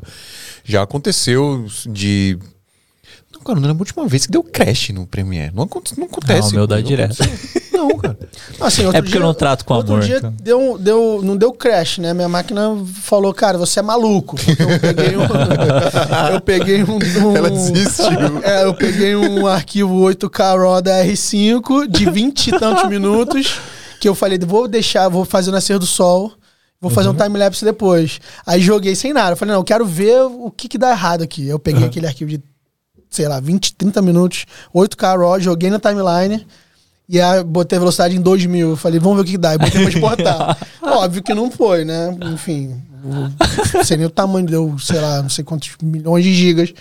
Já 0.64 0.82
aconteceu 0.82 1.66
de. 1.88 2.38
Cara, 3.46 3.60
não 3.60 3.68
lembro 3.68 3.82
a 3.82 3.86
última 3.86 4.06
vez 4.08 4.26
que 4.26 4.32
deu 4.32 4.42
crash 4.42 4.90
no 4.90 5.06
Premiere. 5.06 5.52
Não, 5.54 5.62
aconte- 5.64 5.98
não 5.98 6.06
acontece. 6.06 6.48
Não, 6.48 6.48
o 6.50 6.54
meu 6.54 6.66
dá 6.66 6.80
direto. 6.80 7.16
Não, 7.72 7.88
cara. 7.96 8.18
Assim, 8.60 8.84
outro 8.84 8.98
É 8.98 9.02
porque 9.02 9.16
eu 9.16 9.22
não 9.22 9.34
trato 9.34 9.64
com 9.64 9.74
outro 9.74 9.94
amor, 9.94 10.04
dia 10.04 10.16
então. 10.18 10.34
deu, 10.42 10.78
deu, 10.78 11.20
não 11.22 11.36
deu 11.36 11.52
crash, 11.52 11.98
né? 11.98 12.12
Minha 12.14 12.28
máquina 12.28 12.76
falou, 13.02 13.32
cara, 13.32 13.56
você 13.58 13.78
é 13.80 13.82
maluco. 13.82 14.36
Eu 14.58 14.80
peguei 14.80 15.16
um. 15.16 15.22
eu 16.34 16.40
peguei 16.40 16.82
um. 16.82 16.96
um- 17.28 17.36
Ela 17.36 17.50
desistiu. 17.50 18.06
É, 18.42 18.64
eu 18.64 18.74
peguei 18.74 19.14
um 19.14 19.46
arquivo 19.46 19.94
8K 20.00 20.56
RAW 20.58 20.82
da 20.82 21.04
R5 21.04 21.86
de 21.88 22.10
20 22.10 22.46
e 22.48 22.58
tantos 22.58 22.88
minutos. 22.88 23.60
Que 24.00 24.08
eu 24.08 24.14
falei, 24.14 24.38
vou 24.38 24.68
deixar, 24.68 25.08
vou 25.08 25.24
fazer 25.24 25.50
o 25.50 25.52
nascer 25.52 25.78
do 25.78 25.86
sol. 25.86 26.32
Vou 26.80 26.90
fazer 26.90 27.08
um 27.08 27.14
time-lapse 27.14 27.64
depois. 27.64 28.20
Aí 28.46 28.60
joguei 28.60 28.94
sem 28.94 29.12
nada. 29.12 29.32
Eu 29.32 29.36
falei, 29.36 29.52
não, 29.54 29.60
eu 29.60 29.64
quero 29.64 29.86
ver 29.86 30.20
o 30.22 30.50
que, 30.50 30.68
que 30.68 30.76
dá 30.76 30.90
errado 30.90 31.22
aqui. 31.22 31.46
Eu 31.48 31.58
peguei 31.58 31.84
aquele 31.84 32.06
arquivo 32.06 32.30
de, 32.30 32.42
sei 33.10 33.28
lá, 33.28 33.40
20, 33.40 33.74
30 33.74 34.02
minutos, 34.02 34.46
8K 34.74 35.18
RAW, 35.18 35.40
joguei 35.40 35.70
na 35.70 35.78
timeline. 35.78 36.46
E 37.08 37.20
aí 37.20 37.42
botei 37.44 37.76
a 37.76 37.80
velocidade 37.80 38.16
em 38.16 38.20
2000. 38.20 38.70
Eu 38.70 38.76
falei, 38.76 38.98
vamos 38.98 39.16
ver 39.18 39.22
o 39.22 39.24
que 39.24 39.38
dá. 39.38 39.54
E 39.54 39.58
botei 39.58 39.80
pra 39.80 39.90
exportar. 39.90 40.58
Óbvio 40.82 41.22
que 41.22 41.34
não 41.34 41.50
foi, 41.50 41.84
né? 41.84 42.16
Enfim, 42.32 42.82
Não 43.74 43.84
sei 43.84 43.96
nem 43.96 44.06
o 44.06 44.10
tamanho, 44.10 44.46
deu, 44.46 44.76
sei 44.78 45.00
lá, 45.00 45.22
não 45.22 45.28
sei 45.28 45.44
quantos 45.44 45.70
milhões 45.80 46.24
de 46.24 46.34
gigas 46.34 46.72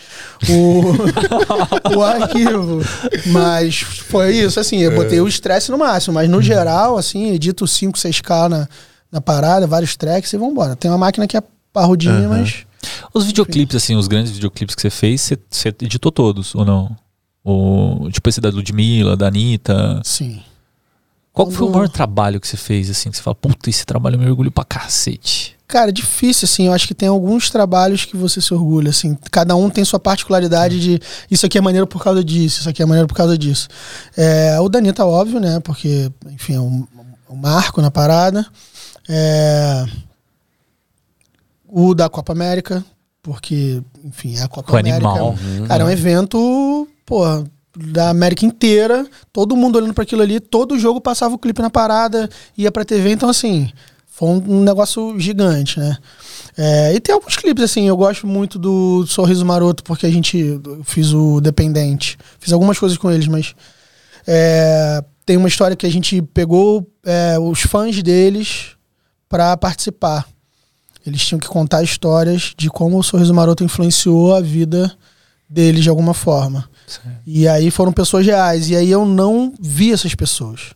o, 0.49 0.81
o 1.95 2.01
arquivo. 2.03 2.81
Mas 3.27 3.81
foi 3.81 4.35
isso, 4.35 4.59
assim, 4.59 4.79
eu 4.79 4.95
botei 4.95 5.21
o 5.21 5.27
estresse 5.27 5.69
no 5.69 5.77
máximo, 5.77 6.15
mas 6.15 6.29
no 6.29 6.41
geral, 6.41 6.97
assim, 6.97 7.31
edito 7.31 7.67
5, 7.67 7.97
6K 7.97 8.49
na, 8.49 8.67
na 9.11 9.21
parada, 9.21 9.67
vários 9.67 9.95
tracks 9.95 10.33
e 10.33 10.37
vambora. 10.37 10.75
Tem 10.75 10.89
uma 10.89 10.97
máquina 10.97 11.27
que 11.27 11.37
é 11.37 11.43
parrudinha, 11.75 12.27
mas. 12.29 12.65
Os 13.13 13.25
videoclipes, 13.25 13.75
assim, 13.75 13.95
os 13.95 14.07
grandes 14.07 14.31
videoclipes 14.31 14.75
que 14.75 14.81
você 14.81 14.89
fez, 14.89 15.21
você, 15.21 15.37
você 15.49 15.69
editou 15.81 16.11
todos, 16.11 16.53
ou 16.55 16.63
não? 16.65 16.95
O, 17.43 18.09
tipo 18.11 18.27
esse 18.29 18.41
da 18.41 18.49
Ludmilla, 18.49 19.15
da 19.15 19.27
Anitta. 19.27 20.01
Sim. 20.03 20.41
Qual 21.31 21.49
foi 21.51 21.63
o 21.67 21.67
Quando- 21.69 21.75
maior 21.75 21.89
trabalho 21.89 22.39
que 22.39 22.47
você 22.47 22.57
fez, 22.57 22.89
assim, 22.89 23.11
que 23.11 23.17
você 23.17 23.23
fala, 23.23 23.35
puta, 23.35 23.69
esse 23.69 23.85
trabalho 23.85 24.15
eu 24.15 24.19
me 24.19 24.27
orgulho 24.29 24.49
pra 24.51 24.63
cacete? 24.63 25.53
Cara, 25.67 25.91
difícil, 25.91 26.45
assim. 26.45 26.67
Eu 26.67 26.73
acho 26.73 26.87
que 26.87 26.93
tem 26.93 27.09
alguns 27.09 27.49
trabalhos 27.49 28.05
que 28.05 28.15
você 28.15 28.39
se 28.39 28.53
orgulha, 28.53 28.91
assim. 28.91 29.17
Cada 29.31 29.55
um 29.55 29.69
tem 29.69 29.83
sua 29.83 29.99
particularidade 29.99 30.79
de 30.79 30.99
isso 31.29 31.45
aqui 31.45 31.57
é 31.57 31.61
maneiro 31.61 31.87
por 31.87 32.01
causa 32.03 32.23
disso, 32.23 32.59
isso 32.61 32.69
aqui 32.69 32.81
é 32.81 32.85
maneiro 32.85 33.07
por 33.07 33.15
causa 33.15 33.37
disso. 33.37 33.67
É, 34.15 34.59
o 34.59 34.69
Danita, 34.69 35.05
óbvio, 35.05 35.39
né? 35.39 35.59
Porque, 35.59 36.11
enfim, 36.31 36.53
é 36.55 36.59
um, 36.59 36.85
um 37.29 37.35
marco 37.35 37.81
na 37.81 37.89
parada. 37.91 38.45
É, 39.09 39.85
o 41.77 41.93
da 41.93 42.07
Copa 42.07 42.31
América, 42.31 42.81
porque, 43.21 43.83
enfim, 44.01 44.37
é 44.37 44.43
a 44.43 44.47
Copa 44.47 44.71
Com 44.71 44.77
América. 44.77 45.09
animal. 45.09 45.35
Cara, 45.67 45.83
é 45.83 45.85
um 45.85 45.89
evento, 45.89 46.87
porra, 47.05 47.43
da 47.75 48.09
América 48.11 48.45
inteira, 48.45 49.05
todo 49.33 49.57
mundo 49.57 49.75
olhando 49.75 49.93
para 49.93 50.03
aquilo 50.03 50.21
ali, 50.21 50.39
todo 50.39 50.79
jogo 50.79 51.01
passava 51.01 51.35
o 51.35 51.37
clipe 51.37 51.61
na 51.61 51.69
parada, 51.69 52.29
ia 52.57 52.71
pra 52.71 52.85
TV, 52.85 53.11
então 53.11 53.27
assim, 53.27 53.69
foi 54.07 54.29
um, 54.29 54.59
um 54.59 54.63
negócio 54.63 55.19
gigante, 55.19 55.77
né? 55.77 55.97
É, 56.57 56.93
e 56.93 56.99
tem 57.01 57.13
alguns 57.13 57.35
clipes, 57.35 57.65
assim, 57.65 57.89
eu 57.89 57.97
gosto 57.97 58.25
muito 58.25 58.57
do 58.57 59.05
Sorriso 59.05 59.45
Maroto, 59.45 59.83
porque 59.83 60.05
a 60.05 60.09
gente 60.09 60.57
fiz 60.85 61.11
o 61.11 61.41
Dependente, 61.41 62.17
fiz 62.39 62.53
algumas 62.53 62.79
coisas 62.79 62.97
com 62.97 63.11
eles, 63.11 63.27
mas 63.27 63.53
é, 64.25 65.03
tem 65.25 65.35
uma 65.35 65.49
história 65.49 65.75
que 65.75 65.85
a 65.85 65.91
gente 65.91 66.21
pegou 66.21 66.89
é, 67.03 67.37
os 67.37 67.59
fãs 67.59 68.01
deles 68.01 68.77
para 69.27 69.57
participar. 69.57 70.25
Eles 71.05 71.23
tinham 71.25 71.39
que 71.39 71.47
contar 71.47 71.83
histórias 71.83 72.53
de 72.57 72.69
como 72.69 72.97
o 72.97 73.03
Sorriso 73.03 73.33
Maroto 73.33 73.63
influenciou 73.63 74.35
a 74.35 74.41
vida 74.41 74.91
deles 75.47 75.83
de 75.83 75.89
alguma 75.89 76.13
forma. 76.13 76.67
E 77.25 77.47
aí 77.47 77.69
foram 77.69 77.91
pessoas 77.91 78.25
reais. 78.25 78.69
E 78.69 78.75
aí 78.75 78.89
eu 78.89 79.05
não 79.05 79.53
vi 79.59 79.91
essas 79.91 80.15
pessoas. 80.15 80.73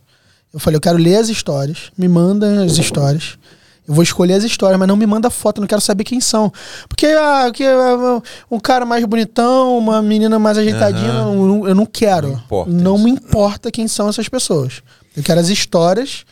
Eu 0.52 0.58
falei, 0.58 0.76
eu 0.76 0.80
quero 0.80 0.98
ler 0.98 1.16
as 1.16 1.28
histórias, 1.28 1.90
me 1.96 2.08
manda 2.08 2.64
as 2.64 2.76
histórias. 2.76 3.38
Eu 3.86 3.94
vou 3.94 4.02
escolher 4.04 4.34
as 4.34 4.44
histórias, 4.44 4.78
mas 4.78 4.86
não 4.86 4.96
me 4.96 5.06
manda 5.06 5.30
foto, 5.30 5.58
eu 5.58 5.62
não 5.62 5.68
quero 5.68 5.80
saber 5.80 6.04
quem 6.04 6.20
são. 6.20 6.52
Porque 6.88 7.06
ah, 7.06 7.50
que, 7.52 7.64
ah, 7.64 8.22
um 8.48 8.60
cara 8.60 8.86
mais 8.86 9.04
bonitão, 9.04 9.76
uma 9.76 10.00
menina 10.00 10.38
mais 10.38 10.58
ajeitadinha, 10.58 11.10
Aham. 11.10 11.34
eu, 11.34 11.46
não, 11.46 11.68
eu 11.68 11.74
não 11.74 11.86
quero. 11.86 12.28
Não 12.28 12.38
Não 12.66 12.98
me 12.98 13.10
importa 13.10 13.70
quem 13.70 13.88
são 13.88 14.08
essas 14.08 14.28
pessoas. 14.28 14.82
Eu 15.16 15.22
quero 15.24 15.40
as 15.40 15.48
histórias 15.48 16.24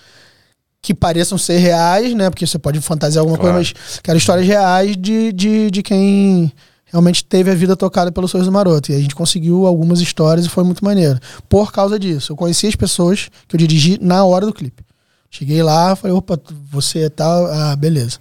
que 0.81 0.95
pareçam 0.95 1.37
ser 1.37 1.59
reais, 1.59 2.15
né? 2.15 2.31
Porque 2.31 2.47
você 2.47 2.59
pode 2.59 2.81
fantasiar 2.81 3.21
alguma 3.23 3.39
Claro. 3.39 3.55
coisa, 3.57 3.73
mas 3.75 4.01
quero 4.03 4.17
histórias 4.19 4.47
reais 4.47 4.97
de, 4.97 5.33
de, 5.33 5.71
de 5.71 5.83
quem 5.83 6.53
realmente 6.87 7.25
teve 7.25 7.51
a 7.51 7.55
vida 7.55 7.77
tocada 7.77 8.11
pelo 8.13 8.29
Sorriso 8.29 8.51
Maroto. 8.53 8.93
E 8.93 8.95
a 8.95 9.01
gente 9.01 9.15
conseguiu 9.15 9.67
algumas 9.67 10.01
histórias 10.01 10.47
e 10.47 10.49
foi 10.49 10.65
muito 10.65 10.85
maneiro. 10.85 11.19
Por 11.49 11.73
causa 11.73 11.99
disso, 11.99 12.33
eu 12.33 12.37
conheci 12.37 12.67
as 12.67 12.77
pessoas 12.77 13.29
que 13.47 13.57
eu 13.57 13.59
dirigi 13.59 13.99
na 14.01 14.25
hora 14.25 14.47
do 14.47 14.53
clipe. 14.53 14.83
Cheguei 15.31 15.63
lá, 15.63 15.95
falei, 15.95 16.17
opa, 16.17 16.41
você 16.71 17.01
é 17.01 17.09
tal, 17.11 17.47
ah, 17.47 17.77
beleza. 17.77 18.19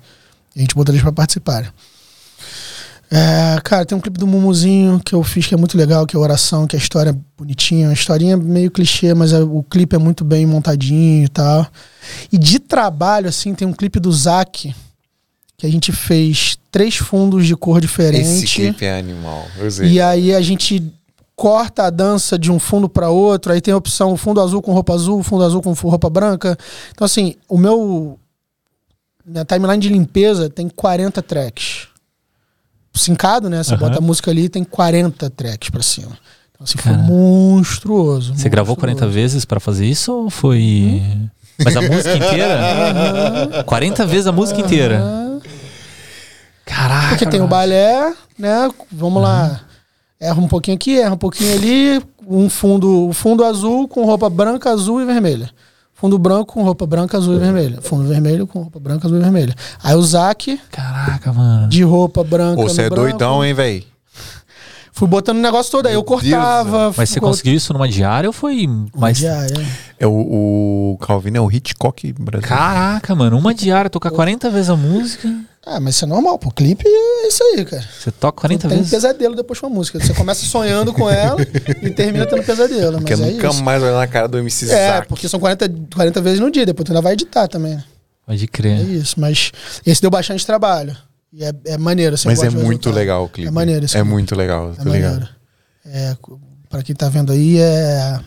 E 0.56 0.60
a 0.60 0.62
gente 0.62 0.76
botou 0.76 0.94
eles 0.94 1.02
pra 1.02 1.12
participarem. 1.14 1.70
É, 3.10 3.60
cara, 3.64 3.86
tem 3.86 3.98
um 3.98 4.02
clipe 4.02 4.20
do 4.20 4.28
Mumuzinho 4.28 5.00
que 5.00 5.16
eu 5.16 5.24
fiz 5.24 5.48
que 5.48 5.54
é 5.54 5.58
muito 5.58 5.78
legal, 5.78 6.06
que 6.06 6.16
é 6.16 6.20
Oração, 6.20 6.68
que 6.68 6.76
a 6.76 6.80
história 6.80 7.12
é 7.12 7.16
bonitinha, 7.38 7.88
uma 7.88 7.94
historinha 7.94 8.36
meio 8.36 8.70
clichê, 8.70 9.14
mas 9.14 9.32
é- 9.32 9.40
o 9.42 9.64
clipe 9.64 9.96
é 9.96 10.00
muito 10.00 10.26
bem 10.26 10.46
montadinho 10.46 11.24
e 11.24 11.30
tal. 11.30 11.66
E 12.32 12.38
de 12.38 12.60
trabalho, 12.60 13.30
assim, 13.30 13.56
tem 13.56 13.66
um 13.68 13.72
clipe 13.74 14.00
do 14.00 14.12
Zac, 14.12 14.76
que 15.58 15.66
a 15.66 15.70
gente 15.72 15.92
fez 15.92 16.58
três 16.70 16.96
fundos 16.98 17.48
de 17.48 17.56
cor 17.56 17.80
diferente. 17.80 18.28
Esse 18.28 18.46
clipe 18.72 18.86
é 18.86 19.00
animal. 19.00 19.46
E 19.86 20.02
aí 20.02 20.36
a 20.36 20.42
gente 20.42 20.84
corta 21.36 21.84
a 21.84 21.90
dança 21.90 22.38
de 22.38 22.52
um 22.52 22.60
fundo 22.60 22.90
para 22.90 23.10
outro, 23.10 23.54
aí 23.54 23.62
tem 23.62 23.74
a 23.74 23.78
opção 23.78 24.18
fundo 24.18 24.42
azul 24.42 24.62
com 24.62 24.74
roupa 24.74 24.94
azul, 24.94 25.24
fundo 25.24 25.44
azul 25.44 25.62
com 25.62 25.72
roupa 25.72 26.10
branca. 26.10 26.58
Então 26.92 27.06
assim, 27.06 27.36
o 27.48 27.58
meu 27.58 28.20
minha 29.26 29.46
timeline 29.46 29.80
de 29.82 29.90
limpeza 29.90 30.50
tem 30.50 30.68
40 30.70 31.22
tracks. 31.22 31.88
Sincado, 32.98 33.50
né? 33.50 33.64
Você 33.64 33.74
Aham. 33.74 33.80
bota 33.88 33.98
a 34.00 34.02
música 34.02 34.32
ali, 34.32 34.50
tem 34.50 34.64
40 34.64 35.30
tracks 35.30 35.70
pra 35.70 35.82
cima. 35.84 36.18
Então 36.54 36.64
assim, 36.64 36.78
foi 36.78 36.94
monstruoso. 36.94 38.34
Você 38.36 38.50
gravou 38.50 38.76
40 38.76 39.06
monstruoso. 39.06 39.14
vezes 39.16 39.46
pra 39.46 39.60
fazer 39.60 39.86
isso 39.86 40.12
ou 40.14 40.30
foi. 40.30 41.02
Mas 41.64 41.76
a 41.76 41.82
música 41.82 42.16
inteira? 42.16 43.64
40 43.66 44.06
vezes 44.06 44.28
a 44.28 44.32
música 44.32 44.60
inteira. 44.62 45.02
Ah, 45.04 45.40
Caraca. 46.66 47.10
Porque 47.10 47.26
tem 47.26 47.42
o 47.42 47.48
balé, 47.48 48.14
né? 48.38 48.70
Vamos 48.92 49.22
lá. 49.24 49.62
Erra 50.20 50.40
um 50.42 50.48
pouquinho 50.48 50.76
aqui, 50.76 51.00
erra 51.00 51.14
um 51.14 51.18
pouquinho 51.18 51.54
ali. 51.54 52.02
Um 52.28 52.50
fundo, 52.50 53.10
fundo 53.14 53.46
azul 53.46 53.88
com 53.88 54.04
roupa 54.04 54.30
branca, 54.30 54.70
azul 54.70 55.02
e 55.02 55.06
vermelha. 55.06 55.50
Fundo 56.00 56.20
branco 56.20 56.54
com 56.54 56.64
roupa 56.64 56.86
branca, 56.86 57.18
azul 57.18 57.36
e 57.36 57.40
vermelha. 57.40 57.82
Fundo 57.82 58.08
vermelho 58.08 58.46
com 58.46 58.62
roupa 58.62 58.80
branca, 58.80 59.08
azul 59.08 59.18
e 59.18 59.22
vermelha. 59.22 59.56
Aí 59.84 59.96
o 59.96 60.02
Zac 60.04 60.60
Caraca, 60.72 61.34
mano. 61.34 61.68
de 61.68 61.82
roupa 61.82 62.24
branca. 62.24 62.62
Você 62.62 62.82
no 62.82 62.88
é 62.88 62.90
branco. 62.90 63.10
doidão, 63.10 63.44
hein, 63.44 63.54
velho? 63.56 63.84
Fui 64.92 65.08
botando 65.08 65.38
o 65.38 65.42
negócio 65.42 65.72
todo 65.72 65.88
aí. 65.88 65.94
Eu 65.96 66.04
cortava. 66.04 66.94
Mas 66.96 67.10
você 67.10 67.20
conseguiu 67.20 67.54
isso 67.56 67.74
numa 67.74 67.88
diária 67.88 68.28
ou 68.28 68.34
foi 68.34 68.68
mais. 68.96 69.18
Diária. 69.18 69.66
É 70.00 70.06
o, 70.08 70.12
o 70.94 70.98
Calvino 71.00 71.38
é 71.38 71.42
o 71.42 71.52
Hitchcock 71.52 72.14
brasileiro. 72.14 72.48
Caraca, 72.48 73.16
mano, 73.16 73.38
uma 73.38 73.54
diária, 73.54 73.90
tocar 73.90 74.12
40 74.12 74.50
vezes 74.52 74.70
a 74.70 74.76
música. 74.76 75.32
Ah, 75.70 75.80
mas 75.82 75.96
isso 75.96 76.06
é 76.06 76.08
normal. 76.08 76.40
Pô, 76.40 76.50
clipe 76.50 76.86
é 76.88 77.28
isso 77.28 77.44
aí, 77.44 77.66
cara. 77.66 77.84
Você 78.00 78.10
toca 78.12 78.40
40 78.42 78.68
tem 78.70 78.78
vezes. 78.78 78.92
pesadelo 78.92 79.36
depois 79.36 79.60
com 79.60 79.68
a 79.68 79.70
música. 79.70 80.00
Você 80.00 80.14
começa 80.14 80.46
sonhando 80.46 80.94
com 80.94 81.10
ela 81.10 81.42
e 81.82 81.90
termina 81.90 82.26
tendo 82.26 82.44
pesadelo. 82.44 82.98
Porque 83.00 83.16
Mas 83.16 83.28
é 83.28 83.32
nunca 83.32 83.48
isso. 83.50 83.64
mais 83.64 83.84
olhar 83.84 83.98
na 83.98 84.08
cara 84.08 84.28
do 84.28 84.38
MC 84.38 84.72
É, 84.72 85.02
porque 85.02 85.28
são 85.28 85.40
40, 85.40 85.70
40 85.94 86.22
vezes 86.22 86.40
no 86.40 86.50
dia, 86.50 86.66
depois 86.66 86.86
tu 86.86 86.92
ainda 86.92 87.02
vai 87.02 87.14
editar 87.14 87.48
também. 87.48 87.76
né? 87.76 87.84
Pode 88.26 88.44
É 88.44 88.48
crer. 88.48 88.80
isso, 88.90 89.20
mas 89.20 89.52
esse 89.86 90.02
deu 90.02 90.10
bastante 90.10 90.46
trabalho. 90.46 90.96
E 91.34 91.44
é, 91.44 91.52
é 91.66 91.78
maneiro, 91.78 92.16
assim, 92.16 92.28
Mas 92.30 92.40
é 92.42 92.50
muito 92.50 92.62
resultado. 92.88 92.94
legal 92.96 93.24
o 93.26 93.30
clipe. 93.30 93.48
É 93.50 93.52
maneiro 93.52 93.84
esse 93.86 93.96
É 93.98 94.00
clipe. 94.00 94.12
muito 94.14 94.36
legal, 94.36 94.74
É 94.80 94.84
maneiro. 94.86 95.28
É, 95.86 96.16
pra 96.70 96.82
quem 96.82 96.96
tá 96.96 97.10
vendo 97.10 97.32
aí, 97.34 97.58
é. 97.60 98.20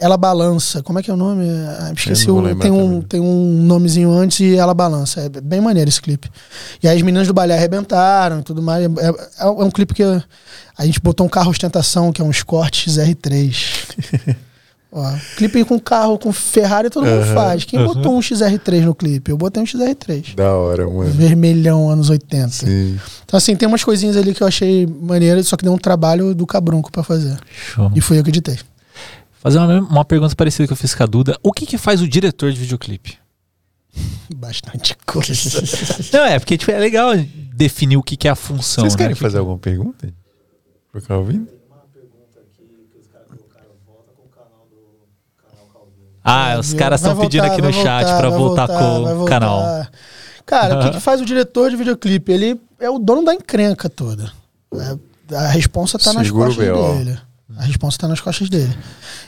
Ela 0.00 0.16
balança. 0.16 0.82
Como 0.82 0.98
é 0.98 1.02
que 1.02 1.10
é 1.10 1.14
o 1.14 1.16
nome? 1.16 1.44
Ah, 1.80 1.92
esqueci 1.96 2.30
o. 2.30 2.40
Tem 2.56 2.70
um, 2.70 2.86
também. 2.86 3.02
tem 3.02 3.20
um 3.20 3.62
nomezinho 3.64 4.12
antes 4.12 4.38
e 4.40 4.54
ela 4.56 4.72
balança. 4.72 5.20
É 5.22 5.28
bem 5.40 5.60
maneiro 5.60 5.88
esse 5.88 6.00
clipe. 6.00 6.30
E 6.82 6.86
aí 6.86 6.96
as 6.96 7.02
meninas 7.02 7.26
do 7.26 7.34
balé 7.34 7.56
arrebentaram 7.56 8.38
e 8.38 8.42
tudo 8.42 8.62
mais. 8.62 8.84
É, 8.84 8.86
é- 8.86 9.44
é 9.44 9.46
um 9.46 9.70
clipe 9.70 9.94
que 9.94 10.02
a 10.04 10.86
gente 10.86 11.00
botou 11.00 11.26
um 11.26 11.28
carro 11.28 11.50
ostentação, 11.50 12.12
que 12.12 12.22
é 12.22 12.24
um 12.24 12.30
Escort 12.30 12.86
XR3. 12.88 14.36
Ó, 14.90 15.04
clipe 15.36 15.62
com 15.66 15.78
carro, 15.78 16.18
com 16.18 16.32
Ferrari, 16.32 16.88
todo 16.88 17.04
mundo 17.04 17.22
Aham, 17.22 17.34
faz. 17.34 17.64
Quem 17.64 17.84
botou 17.84 18.16
um 18.16 18.20
XR3 18.20 18.84
no 18.84 18.94
clipe? 18.94 19.30
Eu 19.30 19.36
botei 19.36 19.62
um 19.62 19.66
XR3. 19.66 20.34
Da 20.34 20.54
hora, 20.54 20.88
mano. 20.88 21.10
Vermelhão, 21.10 21.90
anos 21.90 22.08
80. 22.08 22.48
Sim. 22.48 22.98
Então, 23.24 23.36
assim, 23.36 23.54
tem 23.54 23.68
umas 23.68 23.84
coisinhas 23.84 24.16
ali 24.16 24.32
que 24.32 24.42
eu 24.42 24.46
achei 24.46 24.86
maneiro, 24.86 25.44
só 25.44 25.56
que 25.58 25.64
deu 25.64 25.74
um 25.74 25.78
trabalho 25.78 26.34
do 26.34 26.46
cabrunco 26.46 26.90
pra 26.90 27.02
fazer. 27.02 27.36
Show. 27.74 27.92
E 27.94 28.00
fui 28.00 28.18
eu 28.18 28.22
que 28.24 28.30
editei. 28.30 28.58
Fazer 29.40 29.58
uma, 29.58 29.80
uma 29.80 30.04
pergunta 30.04 30.34
parecida 30.34 30.66
que 30.66 30.72
eu 30.72 30.76
fiz 30.76 30.94
com 30.94 31.02
a 31.02 31.06
Duda. 31.06 31.38
O 31.42 31.52
que 31.52 31.64
que 31.66 31.78
faz 31.78 32.00
o 32.02 32.08
diretor 32.08 32.52
de 32.52 32.58
videoclipe? 32.58 33.18
Bastante 34.34 34.96
coisa. 35.06 35.32
Não, 36.12 36.24
é, 36.24 36.38
porque 36.38 36.58
tipo, 36.58 36.70
é 36.70 36.78
legal 36.78 37.12
definir 37.54 37.96
o 37.96 38.02
que, 38.02 38.16
que 38.16 38.28
é 38.28 38.30
a 38.30 38.36
função. 38.36 38.82
Vocês 38.84 38.94
né? 38.94 38.98
querem 38.98 39.14
Que- 39.14 39.20
fazer 39.22 39.38
alguma 39.38 39.58
pergunta? 39.58 40.12
Pro 40.90 41.02
Calvino? 41.02 41.46
Ah, 46.30 46.58
os 46.58 46.74
caras 46.74 47.00
estão 47.00 47.16
pedindo 47.16 47.40
voltar, 47.42 47.54
aqui 47.54 47.62
no 47.62 47.72
chat 47.72 48.04
voltar, 48.04 48.18
pra 48.18 48.28
vai 48.28 48.38
voltar, 48.38 48.66
voltar, 48.66 48.78
com 48.78 49.00
o 49.00 49.16
voltar. 49.16 49.30
canal. 49.30 49.86
Cara, 50.44 50.78
o 50.78 50.82
que, 50.82 50.90
que 50.92 51.00
faz 51.00 51.20
o 51.20 51.24
diretor 51.24 51.70
de 51.70 51.76
videoclipe? 51.76 52.30
Ele 52.32 52.60
é 52.78 52.90
o 52.90 52.98
dono 52.98 53.24
da 53.24 53.34
encrenca 53.34 53.88
toda. 53.88 54.30
É, 55.30 55.34
a 55.36 55.48
responsa 55.48 55.98
tá 55.98 56.12
nas 56.12 56.26
Segura 56.26 56.50
o 56.50 56.54
costas 56.54 56.98
dele. 56.98 57.18
A 57.58 57.64
responsa 57.64 57.98
tá 57.98 58.06
nas 58.06 58.20
costas 58.20 58.48
dele. 58.48 58.72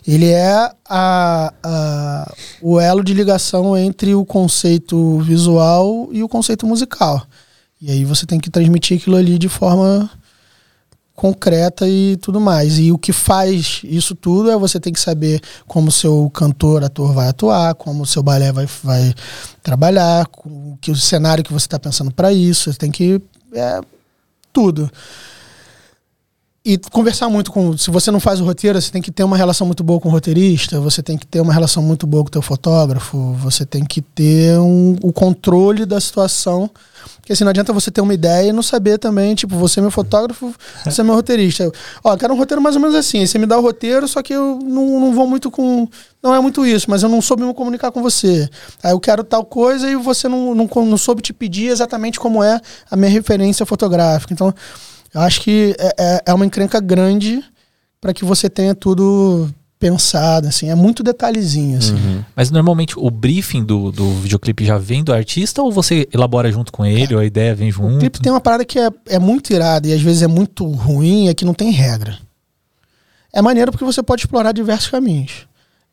Ele 0.06 0.30
é 0.30 0.70
a, 0.88 1.52
a- 1.62 2.34
o 2.62 2.78
elo 2.78 3.02
de 3.02 3.12
ligação 3.12 3.76
entre 3.76 4.14
o 4.14 4.24
conceito 4.24 5.18
visual 5.18 6.08
e 6.12 6.22
o 6.22 6.28
conceito 6.28 6.64
musical. 6.64 7.26
E 7.82 7.90
aí 7.90 8.04
você 8.04 8.24
tem 8.26 8.38
que 8.38 8.48
transmitir 8.48 8.98
aquilo 8.98 9.16
ali 9.16 9.36
de 9.36 9.48
forma 9.48 10.08
concreta 11.12 11.88
e 11.88 12.16
tudo 12.18 12.40
mais. 12.40 12.78
E 12.78 12.92
o 12.92 12.98
que 12.98 13.12
faz 13.12 13.80
isso 13.82 14.14
tudo 14.14 14.50
é 14.50 14.56
você 14.56 14.78
tem 14.78 14.92
que 14.92 15.00
saber 15.00 15.40
como 15.66 15.88
o 15.88 15.92
seu 15.92 16.30
cantor, 16.30 16.84
ator 16.84 17.12
vai 17.12 17.28
atuar, 17.28 17.74
como 17.74 18.04
o 18.04 18.06
seu 18.06 18.22
balé 18.22 18.52
vai, 18.52 18.66
vai 18.82 19.12
trabalhar, 19.62 20.26
que 20.80 20.90
o 20.90 20.96
cenário 20.96 21.42
que 21.44 21.52
você 21.52 21.66
está 21.66 21.78
pensando 21.78 22.10
para 22.12 22.32
isso. 22.32 22.72
Você 22.72 22.78
tem 22.78 22.90
que 22.92 23.20
é, 23.52 23.80
tudo 24.52 24.88
e 26.64 26.76
conversar 26.76 27.28
muito 27.30 27.50
com. 27.50 27.76
Se 27.76 27.90
você 27.90 28.10
não 28.10 28.20
faz 28.20 28.40
o 28.40 28.44
roteiro, 28.44 28.80
você 28.80 28.90
tem 28.90 29.00
que 29.00 29.10
ter 29.10 29.24
uma 29.24 29.36
relação 29.36 29.66
muito 29.66 29.82
boa 29.82 29.98
com 29.98 30.08
o 30.08 30.12
roteirista, 30.12 30.78
você 30.78 31.02
tem 31.02 31.16
que 31.16 31.26
ter 31.26 31.40
uma 31.40 31.54
relação 31.54 31.82
muito 31.82 32.06
boa 32.06 32.22
com 32.22 32.28
o 32.28 32.32
teu 32.32 32.42
fotógrafo, 32.42 33.32
você 33.34 33.64
tem 33.64 33.82
que 33.82 34.02
ter 34.02 34.58
um, 34.58 34.96
o 35.02 35.12
controle 35.12 35.86
da 35.86 35.98
situação. 36.00 36.70
Porque 37.16 37.32
assim, 37.32 37.44
não 37.44 37.50
adianta 37.50 37.72
você 37.72 37.90
ter 37.90 38.02
uma 38.02 38.12
ideia 38.12 38.48
e 38.48 38.52
não 38.52 38.62
saber 38.62 38.98
também, 38.98 39.34
tipo, 39.34 39.56
você 39.56 39.80
é 39.80 39.82
meu 39.82 39.90
fotógrafo, 39.90 40.54
você 40.84 41.00
é 41.00 41.04
meu 41.04 41.14
roteirista. 41.14 41.70
Ó, 42.04 42.12
eu 42.12 42.18
quero 42.18 42.34
um 42.34 42.36
roteiro 42.36 42.60
mais 42.60 42.76
ou 42.76 42.82
menos 42.82 42.94
assim. 42.94 43.24
Você 43.24 43.38
me 43.38 43.46
dá 43.46 43.56
o 43.56 43.62
roteiro, 43.62 44.06
só 44.06 44.22
que 44.22 44.34
eu 44.34 44.58
não, 44.62 45.00
não 45.00 45.14
vou 45.14 45.26
muito 45.26 45.50
com. 45.50 45.88
Não 46.22 46.34
é 46.34 46.40
muito 46.40 46.66
isso, 46.66 46.90
mas 46.90 47.02
eu 47.02 47.08
não 47.08 47.22
soube 47.22 47.42
me 47.42 47.54
comunicar 47.54 47.90
com 47.90 48.02
você. 48.02 48.50
Aí 48.82 48.90
eu 48.90 49.00
quero 49.00 49.24
tal 49.24 49.46
coisa 49.46 49.90
e 49.90 49.96
você 49.96 50.28
não, 50.28 50.54
não, 50.54 50.68
não 50.84 50.96
soube 50.98 51.22
te 51.22 51.32
pedir 51.32 51.68
exatamente 51.68 52.20
como 52.20 52.44
é 52.44 52.60
a 52.90 52.96
minha 52.96 53.10
referência 53.10 53.64
fotográfica. 53.64 54.34
Então. 54.34 54.54
Eu 55.14 55.20
acho 55.22 55.40
que 55.40 55.74
é, 55.78 55.94
é, 55.98 56.22
é 56.26 56.34
uma 56.34 56.46
encrenca 56.46 56.80
grande 56.80 57.42
para 58.00 58.14
que 58.14 58.24
você 58.24 58.48
tenha 58.48 58.74
tudo 58.74 59.48
pensado, 59.80 60.46
assim, 60.46 60.68
é 60.68 60.74
muito 60.74 61.02
detalhezinho, 61.02 61.78
assim. 61.78 61.94
Uhum. 61.94 62.22
Mas 62.36 62.50
normalmente 62.50 62.94
o 62.98 63.10
briefing 63.10 63.64
do, 63.64 63.90
do 63.90 64.12
videoclipe 64.16 64.62
já 64.62 64.76
vem 64.76 65.02
do 65.02 65.10
artista 65.10 65.62
ou 65.62 65.72
você 65.72 66.06
elabora 66.12 66.52
junto 66.52 66.70
com 66.70 66.84
ele, 66.84 67.14
é. 67.14 67.16
ou 67.16 67.22
a 67.22 67.24
ideia 67.24 67.54
vem 67.54 67.72
junto? 67.72 67.96
O 67.96 67.98
clipe 67.98 68.20
tem 68.20 68.30
uma 68.30 68.42
parada 68.42 68.62
que 68.62 68.78
é, 68.78 68.90
é 69.06 69.18
muito 69.18 69.50
irada 69.54 69.88
e 69.88 69.94
às 69.94 70.02
vezes 70.02 70.20
é 70.20 70.26
muito 70.26 70.66
ruim, 70.66 71.28
é 71.28 71.34
que 71.34 71.46
não 71.46 71.54
tem 71.54 71.70
regra. 71.70 72.18
É 73.32 73.40
maneiro 73.40 73.72
porque 73.72 73.84
você 73.84 74.02
pode 74.02 74.22
explorar 74.22 74.52
diversos 74.52 74.90
caminhos. 74.90 75.48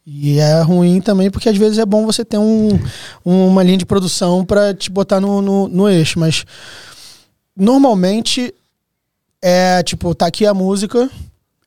E 0.05 0.37
é 0.37 0.61
ruim 0.61 0.99
também 0.99 1.31
porque 1.31 1.47
às 1.47 1.57
vezes 1.57 1.77
é 1.77 1.85
bom 1.85 2.05
você 2.05 2.25
ter 2.25 2.37
um, 2.37 2.77
uma 3.23 3.63
linha 3.63 3.77
de 3.77 3.85
produção 3.85 4.43
para 4.43 4.73
te 4.73 4.89
botar 4.91 5.21
no, 5.21 5.41
no, 5.41 5.67
no 5.69 5.89
eixo, 5.89 6.19
mas 6.19 6.45
normalmente 7.55 8.53
é 9.41 9.83
tipo, 9.83 10.13
tá 10.15 10.27
aqui 10.27 10.45
a 10.45 10.53
música, 10.53 11.09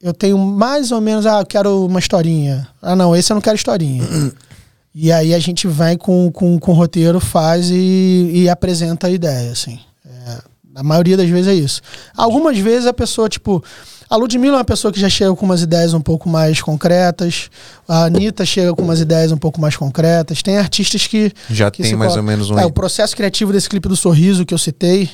eu 0.03 0.13
tenho 0.15 0.39
mais 0.39 0.93
ou 0.93 1.01
menos, 1.01 1.27
ah, 1.27 1.41
eu 1.41 1.47
quero 1.47 1.87
uma 1.87 1.99
historinha. 1.99 2.67
Ah, 2.81 2.97
não, 2.97 3.15
esse 3.15 3.33
eu 3.33 3.35
não 3.35 3.41
quero 3.41 3.57
historinha. 3.57 4.03
e 4.95 5.13
aí 5.13 5.35
a 5.35 5.39
gente 5.39 5.67
vai 5.67 5.97
com, 5.97 6.31
com, 6.33 6.59
com 6.59 6.73
o 6.73 6.75
roteiro, 6.75 7.21
faz 7.21 7.71
e, 7.71 8.31
e 8.33 8.49
apresenta 8.49 9.07
a 9.07 9.11
ideia, 9.11 9.53
assim. 9.53 9.79
É, 10.05 10.39
a 10.77 10.83
maioria 10.83 11.17
das 11.17 11.29
vezes 11.29 11.49
é 11.49 11.55
isso. 11.55 11.83
Algumas 12.17 12.59
vezes 12.59 12.87
a 12.87 12.93
pessoa, 12.93 13.29
tipo, 13.29 13.63
a 14.09 14.17
Ludmilla 14.17 14.57
é 14.57 14.59
uma 14.59 14.65
pessoa 14.65 14.93
que 14.93 14.99
já 14.99 15.09
chega 15.09 15.33
com 15.37 15.45
umas 15.45 15.63
ideias 15.63 15.95
um 15.95 16.01
pouco 16.01 16.29
mais 16.29 16.61
concretas. 16.61 17.49
A 17.87 18.07
Anitta 18.07 18.45
chega 18.45 18.75
com 18.75 18.83
umas 18.83 19.01
ideias 19.01 19.31
um 19.31 19.37
pouco 19.37 19.61
mais 19.61 19.77
concretas. 19.77 20.43
Tem 20.43 20.59
artistas 20.59 21.07
que. 21.07 21.31
Já 21.49 21.71
que 21.71 21.83
tem 21.83 21.95
mais 21.95 22.17
ou 22.17 22.23
menos 22.23 22.51
um. 22.51 22.59
É, 22.59 22.67
o 22.67 22.73
processo 22.73 23.15
criativo 23.15 23.53
desse 23.53 23.69
clipe 23.69 23.89
do 23.89 23.95
Sorriso 23.95 24.45
que 24.45 24.53
eu 24.53 24.59
citei 24.59 25.09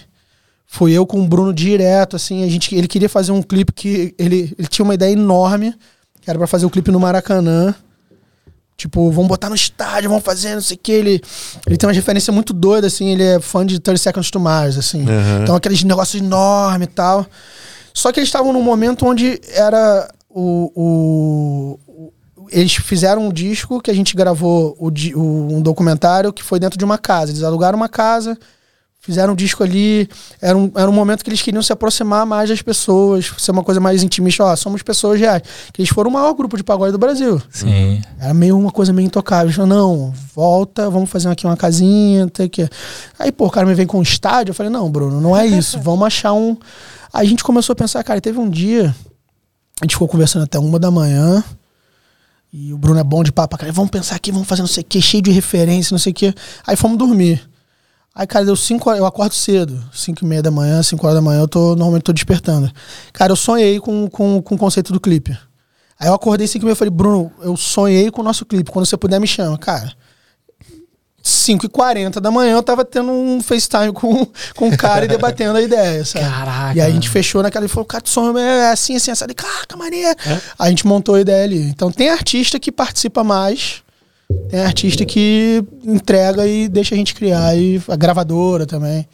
Fui 0.67 0.93
eu 0.93 1.07
com 1.07 1.23
o 1.23 1.27
Bruno 1.27 1.55
direto, 1.55 2.17
assim, 2.17 2.45
a 2.45 2.49
gente, 2.49 2.75
ele 2.75 2.89
queria 2.89 3.09
fazer 3.09 3.33
um 3.33 3.43
clipe 3.43 3.73
que 3.73 4.15
ele, 4.19 4.55
ele 4.59 4.69
tinha 4.69 4.85
uma 4.85 4.95
ideia 4.95 5.13
enorme, 5.13 5.75
que 6.21 6.29
era 6.29 6.39
para 6.39 6.47
fazer 6.47 6.65
o 6.65 6.69
um 6.69 6.71
clipe 6.71 6.91
no 6.91 7.01
Maracanã. 7.01 7.75
Tipo, 8.77 9.11
vamos 9.11 9.29
botar 9.29 9.49
no 9.49 9.55
estádio, 9.55 10.11
vamos 10.11 10.25
fazer, 10.25 10.55
não 10.55 10.61
sei 10.61 10.77
o 10.77 10.81
que. 10.83 10.93
Ele, 10.93 11.23
ele 11.67 11.77
tem 11.79 11.89
uma 11.89 11.95
referência 11.95 12.31
muito 12.33 12.53
doida, 12.53 12.89
assim, 12.89 13.11
ele 13.11 13.23
é 13.23 13.41
fã 13.41 13.65
de 13.65 13.81
30 13.81 13.99
Seconds 13.99 14.31
to 14.31 14.39
Mars, 14.39 14.77
assim. 14.77 15.01
Uhum. 15.01 15.43
Então, 15.43 15.57
aqueles 15.57 15.83
negócios 15.83 16.21
enormes 16.21 16.89
e 16.89 16.91
tal. 16.91 17.27
Só 17.95 18.13
que 18.13 18.21
eles 18.21 18.29
estavam 18.29 18.53
num 18.53 18.63
momento 18.63 19.07
onde 19.07 19.41
era 19.55 20.11
o, 20.29 20.71
o, 20.77 21.79
eles 22.51 22.75
fizeram 22.75 23.27
um 23.27 23.33
disco 23.33 23.81
que 23.81 23.91
a 23.91 23.95
gente 23.95 24.15
gravou 24.15 24.77
o, 24.79 24.89
o, 24.89 25.57
um 25.57 25.63
documentário 25.63 26.33
que 26.33 26.43
foi 26.43 26.61
dentro 26.61 26.79
de 26.79 26.85
uma 26.85 26.99
casa. 26.99 27.33
Eles 27.33 27.43
alugaram 27.43 27.77
uma 27.77 27.89
casa, 27.89 28.39
Fizeram 29.07 29.35
um 29.35 29.37
disco 29.37 29.63
ali. 29.63 30.09
Era 30.43 30.59
um, 30.59 30.69
era 30.75 30.91
um 30.91 30.93
momento 30.93 31.23
que 31.23 31.31
eles 31.31 31.41
queriam 31.41 31.63
se 31.63 31.73
aproximar 31.73 32.27
mais 32.27 32.49
das 32.51 32.61
pessoas, 32.61 33.33
ser 33.39 33.53
uma 33.53 33.63
coisa 33.63 33.79
mais 33.79 34.03
intimista. 34.03 34.43
Ó, 34.43 34.57
somos 34.57 34.83
pessoas 34.83 35.21
reais. 35.21 35.43
Que 35.73 35.81
eles 35.81 35.89
foram 35.91 36.11
o 36.11 36.13
maior 36.13 36.35
grupo 36.35 36.57
de 36.57 36.65
pagode 36.65 36.91
do 36.91 36.99
Brasil. 36.99 37.41
Sim. 37.49 38.03
Era 38.19 38.35
meio 38.35 38.59
uma 38.59 38.73
coisa 38.73 38.93
meio 38.93 39.07
intocável. 39.07 39.47
Eles 39.47 39.55
falaram, 39.55 39.77
não, 39.77 40.15
volta, 40.35 40.91
vamos 40.91 41.09
fazer 41.09 41.29
aqui 41.29 41.47
uma 41.47 41.57
casinha, 41.57 42.25
não 42.25 42.33
sei 42.35 42.47
o 42.47 42.51
quê. 42.51 42.69
Aí, 43.17 43.31
pô, 43.31 43.47
o 43.47 43.51
cara 43.51 43.65
me 43.65 43.75
vem 43.75 43.87
com 43.87 44.01
um 44.01 44.03
estádio. 44.03 44.51
Eu 44.51 44.57
falei, 44.57 44.73
não, 44.73 44.91
Bruno, 44.91 45.21
não 45.21 45.37
é 45.37 45.47
isso. 45.47 45.79
vamos 45.79 46.05
achar 46.05 46.33
um. 46.33 46.57
Aí 47.13 47.25
a 47.25 47.31
gente 47.31 47.45
começou 47.45 47.75
a 47.75 47.77
pensar, 47.77 48.03
cara, 48.03 48.21
teve 48.21 48.41
um 48.41 48.51
dia. 48.51 48.93
A 49.81 49.85
gente 49.85 49.93
ficou 49.93 50.09
conversando 50.09 50.43
até 50.43 50.59
uma 50.59 50.81
da 50.81 50.91
manhã. 50.91 51.45
E 52.53 52.73
o 52.73 52.79
Bruno 52.79 52.99
é 52.99 53.05
bom 53.05 53.23
de 53.23 53.31
papo, 53.31 53.57
cara. 53.57 53.71
Vamos 53.71 53.93
pensar 53.93 54.17
aqui, 54.17 54.33
vamos 54.33 54.49
fazer 54.49 54.63
não 54.63 54.69
sei 54.69 54.83
o 54.83 54.87
quê, 54.89 55.01
cheio 55.01 55.23
de 55.23 55.31
referência, 55.31 55.95
não 55.95 55.99
sei 56.01 56.11
o 56.11 56.15
quê. 56.15 56.35
Aí 56.67 56.75
fomos 56.75 56.99
dormir. 56.99 57.49
Aí, 58.19 58.27
cara, 58.27 58.47
deu 58.47 58.57
5 58.57 58.93
eu 58.93 59.05
acordo 59.05 59.35
cedo, 59.35 59.79
5 59.93 60.25
e 60.25 60.27
meia 60.27 60.43
da 60.43 60.51
manhã, 60.51 60.83
5 60.83 61.07
horas 61.07 61.17
da 61.17 61.21
manhã, 61.21 61.41
eu 61.41 61.49
tô, 61.49 61.77
normalmente 61.77 62.05
tô 62.05 62.15
despertando. 62.15 62.73
Cara, 63.13 63.31
eu 63.31 63.37
sonhei 63.37 63.79
com, 63.79 64.09
com, 64.09 64.41
com 64.41 64.55
o 64.55 64.59
conceito 64.59 64.91
do 64.91 64.99
clipe. 64.99 65.37
Aí 66.01 66.09
eu 66.09 66.15
acordei 66.15 66.47
5 66.47 66.63
e 66.63 66.65
meia 66.65 66.73
e 66.73 66.77
falei, 66.77 66.91
Bruno, 66.91 67.31
eu 67.43 67.55
sonhei 67.59 68.11
com 68.11 68.23
o 68.23 68.25
nosso 68.25 68.47
clipe, 68.47 68.71
quando 68.71 68.87
você 68.87 68.97
puder 68.97 69.21
me 69.21 69.27
chama. 69.27 69.59
Cara, 69.59 69.93
5 71.23 71.67
e 71.67 71.69
40 71.69 72.19
da 72.19 72.31
manhã 72.31 72.55
eu 72.55 72.63
tava 72.63 72.87
tendo 72.87 73.13
um 73.13 73.43
FaceTime 73.43 73.93
com, 73.93 74.27
com 74.57 74.69
o 74.69 74.77
cara 74.79 75.05
e 75.05 75.09
debatendo 75.09 75.59
a 75.59 75.61
ideia, 75.61 76.03
sabe? 76.03 76.25
Caraca. 76.25 76.75
E 76.75 76.81
aí 76.81 76.91
a 76.91 76.95
gente 76.95 77.11
fechou 77.11 77.43
naquela 77.43 77.67
e 77.67 77.69
falou, 77.69 77.85
cara, 77.85 78.03
o 78.03 78.09
sonho 78.09 78.39
é 78.39 78.71
assim, 78.71 78.97
assim, 78.97 79.11
assim. 79.11 79.27
Caraca, 79.37 79.77
maneiro. 79.77 80.19
É? 80.25 80.41
A 80.59 80.71
gente 80.71 80.87
montou 80.87 81.17
a 81.17 81.21
ideia 81.21 81.45
ali. 81.45 81.69
Então 81.69 81.93
tem 81.93 82.09
artista 82.09 82.59
que 82.59 82.73
participa 82.73 83.23
mais 83.23 83.85
tem 84.49 84.61
artista 84.61 85.05
que 85.05 85.63
entrega 85.85 86.47
e 86.47 86.69
deixa 86.69 86.95
a 86.95 86.99
gente 86.99 87.15
criar. 87.15 87.57
E 87.57 87.81
a 87.89 87.97
gravadora 87.97 88.67
também. 88.67 89.07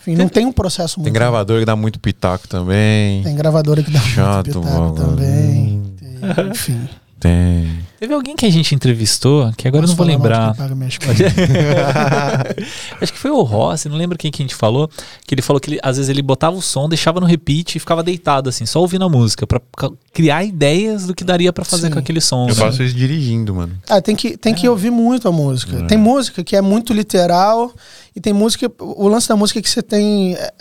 Enfim, 0.00 0.14
não 0.16 0.28
tem 0.28 0.46
um 0.46 0.52
processo 0.52 0.98
muito. 1.00 1.06
Tem 1.06 1.12
gravadora 1.12 1.60
que 1.60 1.66
dá 1.66 1.74
muito 1.74 1.98
pitaco 1.98 2.46
também. 2.46 3.22
Tem 3.22 3.34
gravadora 3.34 3.82
que 3.82 3.90
dá 3.90 4.00
Chato, 4.00 4.46
muito 4.46 4.60
pitaco 4.60 4.80
mano. 4.80 4.94
também. 4.94 5.82
Tem, 5.98 6.46
enfim. 6.50 6.88
Tem. 7.26 7.86
Teve 7.98 8.12
alguém 8.12 8.36
que 8.36 8.44
a 8.44 8.50
gente 8.50 8.74
entrevistou, 8.74 9.50
que 9.56 9.66
agora 9.66 9.82
Posso 9.82 9.94
eu 9.94 9.96
não 9.96 10.04
vou 10.04 10.06
lembrar. 10.06 10.54
Acho 13.00 13.12
que 13.12 13.18
foi 13.18 13.30
o 13.30 13.40
Rossi, 13.42 13.88
não 13.88 13.96
lembro 13.96 14.18
quem 14.18 14.30
que 14.30 14.42
a 14.42 14.44
gente 14.44 14.54
falou, 14.54 14.88
que 15.26 15.34
ele 15.34 15.40
falou 15.40 15.58
que 15.58 15.70
ele, 15.70 15.80
às 15.82 15.96
vezes 15.96 16.10
ele 16.10 16.20
botava 16.20 16.54
o 16.54 16.62
som, 16.62 16.88
deixava 16.88 17.20
no 17.20 17.26
repeat 17.26 17.76
e 17.76 17.78
ficava 17.80 18.02
deitado 18.02 18.50
assim, 18.50 18.66
só 18.66 18.80
ouvindo 18.80 19.04
a 19.06 19.08
música, 19.08 19.46
para 19.46 19.62
criar 20.12 20.44
ideias 20.44 21.06
do 21.06 21.14
que 21.14 21.24
que 21.24 21.52
para 21.52 21.64
fazer 21.64 21.86
Sim. 21.86 21.94
com 21.94 21.98
aquele 21.98 22.20
som. 22.20 22.42
Eu 22.44 22.54
né? 22.54 22.54
faço 22.54 22.82
isso 22.82 22.94
dirigindo, 22.94 23.54
mano. 23.54 23.76
Ah, 23.88 24.02
tem 24.02 24.14
que, 24.14 24.36
tem 24.36 24.52
é. 24.52 24.56
que 24.56 24.68
ouvir 24.68 24.90
muito 24.90 25.26
a 25.26 25.32
música. 25.32 25.78
É. 25.78 25.86
Tem 25.86 25.96
música 25.96 26.44
que 26.44 26.54
é 26.54 26.60
muito 26.60 26.92
literal 26.92 27.74
e 28.14 28.20
tem 28.20 28.32
música, 28.32 28.70
o 28.78 29.08
lance 29.08 29.26
da 29.28 29.36
música 29.36 29.58
é 29.58 29.62
que 29.62 29.70
você 29.70 29.82
tem, 29.82 30.34
é, 30.34 30.52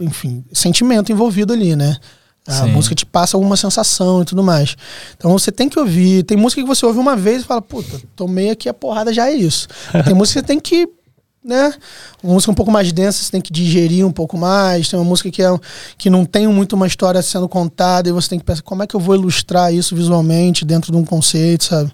enfim, 0.00 0.42
sentimento 0.52 1.12
envolvido 1.12 1.52
ali, 1.52 1.76
né? 1.76 1.98
A 2.46 2.64
Sim. 2.64 2.70
música 2.70 2.94
te 2.94 3.04
passa 3.04 3.36
alguma 3.36 3.56
sensação 3.56 4.22
e 4.22 4.24
tudo 4.24 4.42
mais. 4.42 4.76
Então 5.16 5.32
você 5.32 5.50
tem 5.50 5.68
que 5.68 5.78
ouvir. 5.78 6.22
Tem 6.22 6.36
música 6.36 6.62
que 6.62 6.68
você 6.68 6.86
ouve 6.86 6.98
uma 6.98 7.16
vez 7.16 7.42
e 7.42 7.44
fala, 7.44 7.60
puta, 7.60 8.00
tomei 8.14 8.50
aqui 8.50 8.68
a 8.68 8.74
porrada, 8.74 9.12
já 9.12 9.28
é 9.28 9.32
isso. 9.32 9.66
tem 10.04 10.14
música 10.14 10.40
que 10.40 10.46
você 10.46 10.46
tem 10.46 10.60
que. 10.60 10.88
Né? 11.44 11.72
Uma 12.24 12.34
música 12.34 12.50
um 12.50 12.54
pouco 12.56 12.72
mais 12.72 12.92
densa, 12.92 13.22
você 13.22 13.30
tem 13.30 13.40
que 13.40 13.52
digerir 13.52 14.04
um 14.04 14.10
pouco 14.10 14.36
mais. 14.36 14.88
Tem 14.88 14.98
uma 14.98 15.04
música 15.04 15.30
que, 15.30 15.42
é, 15.42 15.48
que 15.96 16.10
não 16.10 16.24
tem 16.24 16.48
muito 16.48 16.74
uma 16.74 16.88
história 16.88 17.22
sendo 17.22 17.48
contada 17.48 18.08
e 18.08 18.12
você 18.12 18.30
tem 18.30 18.38
que 18.38 18.44
pensar 18.44 18.62
como 18.62 18.82
é 18.82 18.86
que 18.86 18.96
eu 18.96 19.00
vou 19.00 19.14
ilustrar 19.14 19.72
isso 19.72 19.94
visualmente 19.94 20.64
dentro 20.64 20.90
de 20.90 20.98
um 20.98 21.04
conceito, 21.04 21.64
sabe? 21.64 21.92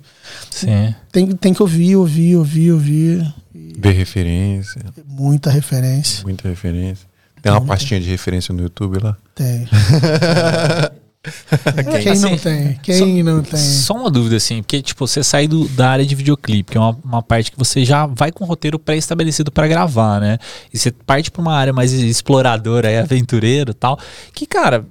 Sim. 0.51 0.95
Tem, 1.11 1.33
tem 1.33 1.53
que 1.53 1.63
ouvir, 1.63 1.97
ouvir, 1.97 2.37
ouvir, 2.37 2.73
ouvir. 2.73 3.35
Ver 3.55 3.93
referência. 3.93 4.81
Muita 5.07 5.51
referência. 5.51 6.23
Muita 6.25 6.49
referência. 6.49 7.12
Tem 7.43 7.53
uma 7.53 7.61
pastinha 7.61 8.01
de 8.01 8.09
referência 8.09 8.55
no 8.55 8.63
YouTube 8.63 8.99
lá? 9.03 9.17
Tem. 9.35 9.69
Quem, 11.23 12.03
Quem 12.03 12.19
não 12.19 12.37
tem? 12.37 12.81
Quem 12.83 12.99
só, 12.99 13.31
não 13.31 13.43
tem? 13.43 13.61
Só 13.61 13.95
uma 13.95 14.11
dúvida, 14.11 14.37
assim, 14.37 14.61
porque, 14.61 14.83
tipo, 14.83 15.07
você 15.07 15.23
sai 15.23 15.47
do, 15.47 15.69
da 15.69 15.89
área 15.89 16.05
de 16.05 16.15
videoclipe, 16.17 16.73
que 16.73 16.77
é 16.77 16.81
uma, 16.81 16.99
uma 17.05 17.23
parte 17.23 17.53
que 17.53 17.59
você 17.59 17.85
já 17.85 18.07
vai 18.07 18.33
com 18.33 18.43
o 18.43 18.47
roteiro 18.47 18.77
pré-estabelecido 18.77 19.53
para 19.53 19.69
gravar, 19.69 20.21
né? 20.21 20.39
E 20.73 20.79
você 20.79 20.91
parte 20.91 21.31
para 21.31 21.41
uma 21.41 21.55
área 21.55 21.73
mais 21.73 21.93
exploradora 21.93 22.91
e 22.91 22.99
aventureiro 22.99 23.73
tal. 23.73 23.99
Que, 24.35 24.47
cara, 24.47 24.85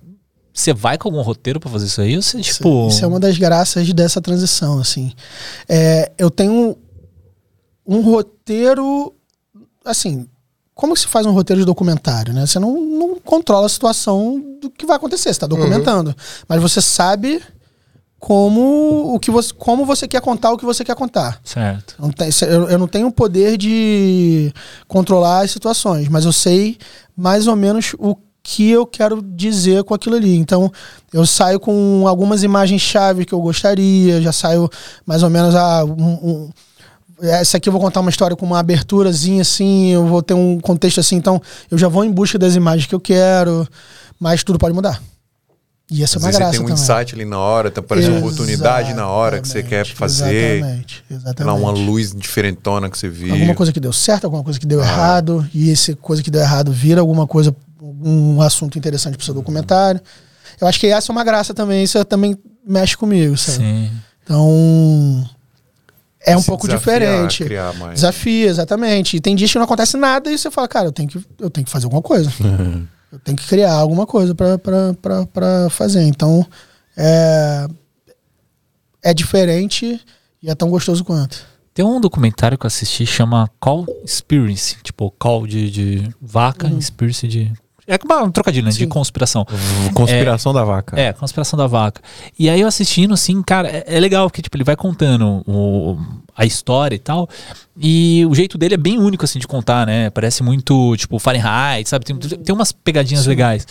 você 0.53 0.73
vai 0.73 0.98
com 0.98 1.10
algum 1.10 1.22
roteiro 1.22 1.60
para 1.60 1.69
fazer 1.69 1.88
isso 1.88 2.02
aí? 2.02 2.15
Ou 2.15 2.22
você, 2.22 2.40
tipo... 2.40 2.88
Isso 2.88 3.03
é 3.03 3.07
uma 3.07 3.19
das 3.19 3.38
graças 3.38 3.91
dessa 3.91 4.22
transição, 4.22 4.80
assim. 4.80 5.11
É, 5.68 6.14
eu 6.18 6.30
tenho 6.30 6.78
um 7.86 7.99
roteiro, 7.99 9.14
assim, 9.84 10.26
como 10.82 10.98
se 10.98 11.06
faz 11.06 11.28
um 11.28 11.32
roteiro 11.32 11.60
de 11.60 11.66
documentário, 11.66 12.34
né? 12.34 12.44
Você 12.44 12.58
não, 12.58 12.82
não 12.82 13.20
controla 13.20 13.68
a 13.68 13.70
situação 13.70 14.44
do 14.60 14.68
que 14.68 14.84
vai 14.84 14.95
acontecer, 14.95 15.26
você 15.26 15.30
está 15.30 15.45
documentando. 15.45 16.10
Uhum. 16.10 16.16
Mas 16.48 16.60
você 16.60 16.82
sabe 16.82 17.40
como 18.18 19.14
o 19.14 19.20
que 19.20 19.30
você 19.30 19.53
como 19.53 19.86
você 19.86 20.08
quer 20.08 20.22
contar 20.22 20.52
o 20.52 20.58
que 20.58 20.66
você 20.66 20.84
quer 20.84 20.95
contar. 20.95 21.40
Certo. 21.44 21.94
Não 21.99 22.10
tem, 22.10 22.30
eu, 22.49 22.68
eu 22.68 22.80
não 22.80 22.88
tenho 22.88 23.06
o 23.06 23.12
poder 23.12 23.58
de 23.58 24.52
controlar 24.88 25.41
as 25.41 25.52
situações, 25.52 26.08
mas 26.08 26.26
eu 26.26 26.32
sei 26.32 26.80
mais 27.16 27.45
ou 27.45 27.56
menos 27.56 27.94
o 27.99 28.18
que 28.41 28.72
eu 28.72 28.88
quero 28.88 29.22
dizer 29.22 29.84
com 29.84 29.94
aquilo 29.94 30.16
ali. 30.16 30.36
Então, 30.36 30.72
eu 31.14 31.28
saio 31.28 31.60
com 31.60 32.08
algumas 32.08 32.41
imagens-chave 32.41 33.24
que 33.24 33.34
eu 33.34 33.40
gostaria, 33.40 34.20
já 34.20 34.32
saio 34.32 34.68
mais 35.06 35.22
ou 35.22 35.30
menos 35.30 35.53
a. 35.53 35.86
Um, 35.86 35.91
um, 35.91 36.49
essa 37.22 37.57
aqui 37.57 37.69
eu 37.69 37.73
vou 37.73 37.81
contar 37.81 37.99
uma 37.99 38.10
história 38.10 38.35
com 38.35 38.45
uma 38.45 38.60
aberturazinha 38.60 39.41
assim, 39.41 39.89
eu 39.91 40.06
vou 40.07 40.22
ter 40.22 40.34
um 40.34 40.60
contexto 40.60 40.99
assim, 40.99 41.15
então 41.15 41.41
eu 41.69 41.77
já 41.77 41.88
vou 41.88 42.03
em 42.03 42.11
busca 42.11 42.38
das 42.39 42.56
imagens 42.56 42.85
que 42.88 42.95
eu 42.95 42.99
quero, 42.99 43.68
mas 44.19 44.43
tudo 44.43 44.57
pode 44.60 44.73
mudar. 44.73 45.02
E 45.93 46.02
essa 46.03 46.18
é 46.18 46.19
uma 46.19 46.31
graça 46.31 46.52
Você 46.53 46.57
tem 46.60 46.65
um 46.65 46.69
também. 46.69 46.81
insight 46.84 47.15
ali 47.15 47.26
na 47.26 47.38
hora, 47.38 47.69
tá 47.69 47.81
aparecendo 47.81 48.14
uma 48.14 48.19
oportunidade 48.19 48.93
na 48.93 49.07
hora 49.10 49.41
que 49.41 49.48
você 49.48 49.61
quer 49.61 49.85
fazer. 49.85 50.57
Exatamente, 50.60 51.03
Sei 51.06 51.18
lá, 51.18 51.22
exatamente. 51.23 51.60
uma 51.60 51.72
luz 51.72 52.15
diferentona 52.15 52.89
que 52.89 52.98
você 52.98 53.10
viu. 53.10 53.34
Alguma 53.34 53.53
coisa 53.53 53.73
que 53.73 53.80
deu 53.80 53.91
certo, 53.91 54.23
alguma 54.23 54.41
coisa 54.41 54.57
que 54.57 54.65
Ah. 54.65 54.69
deu 54.69 54.80
errado, 54.81 55.45
e 55.53 55.69
essa 55.69 55.93
coisa 55.98 56.23
que 56.23 56.31
deu 56.31 56.39
errado 56.41 56.72
vira 56.72 57.02
alguma 57.02 57.27
coisa, 57.27 57.53
um 57.81 58.41
assunto 58.41 58.77
interessante 58.77 59.18
pro 59.18 59.26
seu 59.26 59.34
documentário. 59.34 59.99
Eu 60.61 60.68
acho 60.68 60.80
que 60.80 60.88
essa 60.88 61.11
é 61.11 61.14
uma 61.14 61.26
graça 61.26 61.53
também, 61.53 61.84
isso 61.84 62.03
também 62.06 62.38
mexe 62.65 62.95
comigo, 62.95 63.35
sabe? 63.38 63.57
Sim. 63.57 63.91
Então. 64.23 65.30
É 66.26 66.38
um 66.38 66.43
pouco 66.43 66.68
diferente. 66.68 67.43
criar 67.43 67.73
mais. 67.76 67.95
Desafia, 67.95 68.48
exatamente. 68.48 69.18
E 69.18 69.19
tem 69.19 69.35
dias 69.35 69.52
que 69.52 69.57
não 69.57 69.65
acontece 69.65 69.98
nada 69.98 70.31
e 70.31 70.38
você 70.38 70.52
fala, 70.52 70.68
cara, 70.68 70.88
eu 70.88 70.91
tenho 70.91 71.10
que, 71.10 71.19
eu 71.39 71.49
tenho 71.49 71.65
que 71.65 71.72
fazer 71.72 71.85
alguma 71.85 72.02
coisa. 72.02 72.31
eu 73.11 73.19
tenho 73.19 73.38
que 73.38 73.48
criar 73.48 73.73
alguma 73.73 74.06
coisa 74.06 74.35
pra- 74.35 74.57
pra 74.57 74.93
pra- 75.02 75.26
pra 75.26 75.69
fazer. 75.69 76.03
Então, 76.03 76.45
é, 76.95 77.68
é 79.03 79.14
diferente 79.14 79.99
e 80.41 80.49
é 80.49 80.56
tão 80.56 80.69
gostoso 80.69 81.03
quanto. 81.03 81.45
Tem 81.73 81.85
um 81.85 82.02
documentário 82.02 82.57
que 82.57 82.65
eu 82.65 82.68
assisti 82.68 83.06
chama 83.06 83.49
Call 83.60 83.85
Experience, 84.03 84.76
tipo 84.84 85.10
call 85.11 85.48
de, 85.48 85.72
de 85.72 86.10
vaca, 86.22 86.68
experience 86.68 87.26
de 87.27 87.52
é 87.88 87.98
uma- 88.03 88.24
um 88.24 88.32
trocadilho, 88.32 88.66
né? 88.66 88.72
De 88.72 88.78
Sim. 88.78 88.88
conspiração. 88.88 89.45
Conspiração 89.94 90.53
da 90.53 90.64
vaca. 90.64 90.99
É, 90.99 91.12
conspiração 91.14 91.58
da 91.58 91.68
vaca. 91.68 92.02
E 92.38 92.49
aí 92.49 92.62
eu 92.62 92.68
assistindo, 92.68 93.14
assim, 93.14 93.41
cara, 93.41 93.68
é, 93.70 93.84
é 93.88 93.99
legal, 93.99 94.30
porque 94.30 94.41
tipo, 94.41 94.56
ele 94.56 94.64
vai 94.64 94.76
contando 94.76 95.44
o, 95.48 95.98
a 96.36 96.45
história 96.45 96.95
e 96.95 96.99
tal. 96.99 97.28
E 97.78 98.26
o 98.30 98.36
jeito 98.36 98.58
dele 98.58 98.76
é 98.76 98.78
bem 98.78 98.99
único, 98.99 99.26
assim, 99.26 99.40
de 99.40 99.48
contar, 99.48 99.86
né? 99.88 100.10
Parece 100.10 100.44
muito, 100.44 100.95
tipo, 100.98 101.18
Fahrenheit, 101.20 101.88
sabe? 101.90 102.06
Tem, 102.06 102.16
tem 102.18 102.53
umas 102.56 102.72
pegadinhas 102.72 103.26
legais. 103.26 103.66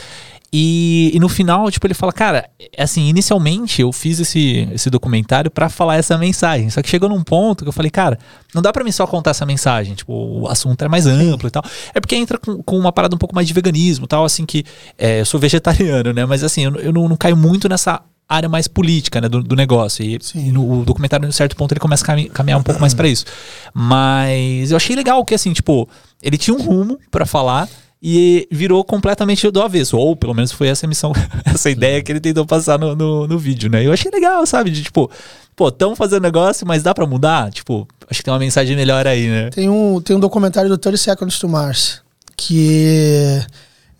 E, 0.52 1.12
e 1.14 1.20
no 1.20 1.28
final, 1.28 1.70
tipo, 1.70 1.86
ele 1.86 1.94
fala, 1.94 2.12
cara, 2.12 2.50
é 2.76 2.82
assim, 2.82 3.06
inicialmente 3.06 3.82
eu 3.82 3.92
fiz 3.92 4.18
esse, 4.18 4.68
esse 4.72 4.90
documentário 4.90 5.48
pra 5.50 5.68
falar 5.68 5.96
essa 5.96 6.18
mensagem. 6.18 6.68
Só 6.70 6.82
que 6.82 6.88
chegou 6.88 7.08
num 7.08 7.22
ponto 7.22 7.64
que 7.64 7.68
eu 7.68 7.72
falei, 7.72 7.90
cara, 7.90 8.18
não 8.52 8.60
dá 8.60 8.72
pra 8.72 8.82
mim 8.82 8.90
só 8.90 9.06
contar 9.06 9.30
essa 9.30 9.46
mensagem. 9.46 9.94
Tipo, 9.94 10.12
o 10.12 10.48
assunto 10.48 10.84
é 10.84 10.88
mais 10.88 11.06
amplo 11.06 11.46
e 11.46 11.50
tal. 11.52 11.62
É 11.94 12.00
porque 12.00 12.16
entra 12.16 12.36
com, 12.36 12.60
com 12.62 12.76
uma 12.76 12.90
parada 12.90 13.14
um 13.14 13.18
pouco 13.18 13.34
mais 13.34 13.46
de 13.46 13.54
veganismo 13.54 14.06
e 14.06 14.08
tal, 14.08 14.24
assim, 14.24 14.44
que 14.44 14.64
é, 14.98 15.20
eu 15.20 15.26
sou 15.26 15.38
vegetariano, 15.40 16.12
né? 16.12 16.26
Mas 16.26 16.42
assim, 16.42 16.64
eu, 16.64 16.74
eu 16.76 16.92
não, 16.92 17.08
não 17.08 17.16
caio 17.16 17.36
muito 17.36 17.68
nessa 17.68 18.02
área 18.28 18.48
mais 18.48 18.68
política, 18.68 19.20
né, 19.20 19.28
do, 19.28 19.42
do 19.42 19.54
negócio. 19.56 20.04
E, 20.04 20.18
e 20.34 20.50
no 20.52 20.80
o 20.80 20.84
documentário, 20.84 21.28
em 21.28 21.32
certo 21.32 21.54
ponto, 21.54 21.72
ele 21.72 21.80
começa 21.80 22.02
a 22.04 22.06
cami- 22.06 22.28
caminhar 22.28 22.58
um 22.58 22.62
pouco 22.62 22.80
mais 22.80 22.94
pra 22.94 23.06
isso. 23.08 23.24
Mas 23.72 24.70
eu 24.70 24.76
achei 24.76 24.94
legal 24.96 25.24
que, 25.24 25.34
assim, 25.34 25.52
tipo, 25.52 25.88
ele 26.22 26.36
tinha 26.36 26.56
um 26.56 26.62
rumo 26.62 26.98
pra 27.10 27.26
falar 27.26 27.68
e 28.02 28.48
virou 28.50 28.82
completamente 28.82 29.50
do 29.50 29.60
avesso. 29.60 29.96
Ou 29.96 30.16
pelo 30.16 30.34
menos 30.34 30.52
foi 30.52 30.68
essa 30.68 30.86
missão, 30.86 31.12
essa 31.44 31.70
ideia 31.70 32.02
que 32.02 32.10
ele 32.10 32.20
tentou 32.20 32.46
passar 32.46 32.78
no, 32.78 32.94
no, 32.94 33.26
no 33.26 33.38
vídeo, 33.38 33.70
né? 33.70 33.84
Eu 33.84 33.92
achei 33.92 34.10
legal, 34.10 34.46
sabe? 34.46 34.70
De 34.70 34.82
tipo, 34.82 35.10
pô, 35.54 35.68
estamos 35.68 35.98
fazendo 35.98 36.22
negócio, 36.22 36.66
mas 36.66 36.82
dá 36.82 36.94
pra 36.94 37.06
mudar? 37.06 37.50
Tipo, 37.50 37.86
acho 38.08 38.20
que 38.20 38.24
tem 38.24 38.32
uma 38.32 38.40
mensagem 38.40 38.74
melhor 38.74 39.06
aí, 39.06 39.28
né? 39.28 39.50
Tem 39.50 39.68
um, 39.68 40.00
tem 40.00 40.16
um 40.16 40.20
documentário 40.20 40.70
do 40.70 40.78
30 40.78 40.96
Seconds 40.96 41.38
to 41.38 41.48
Mars 41.48 42.00
que 42.36 43.38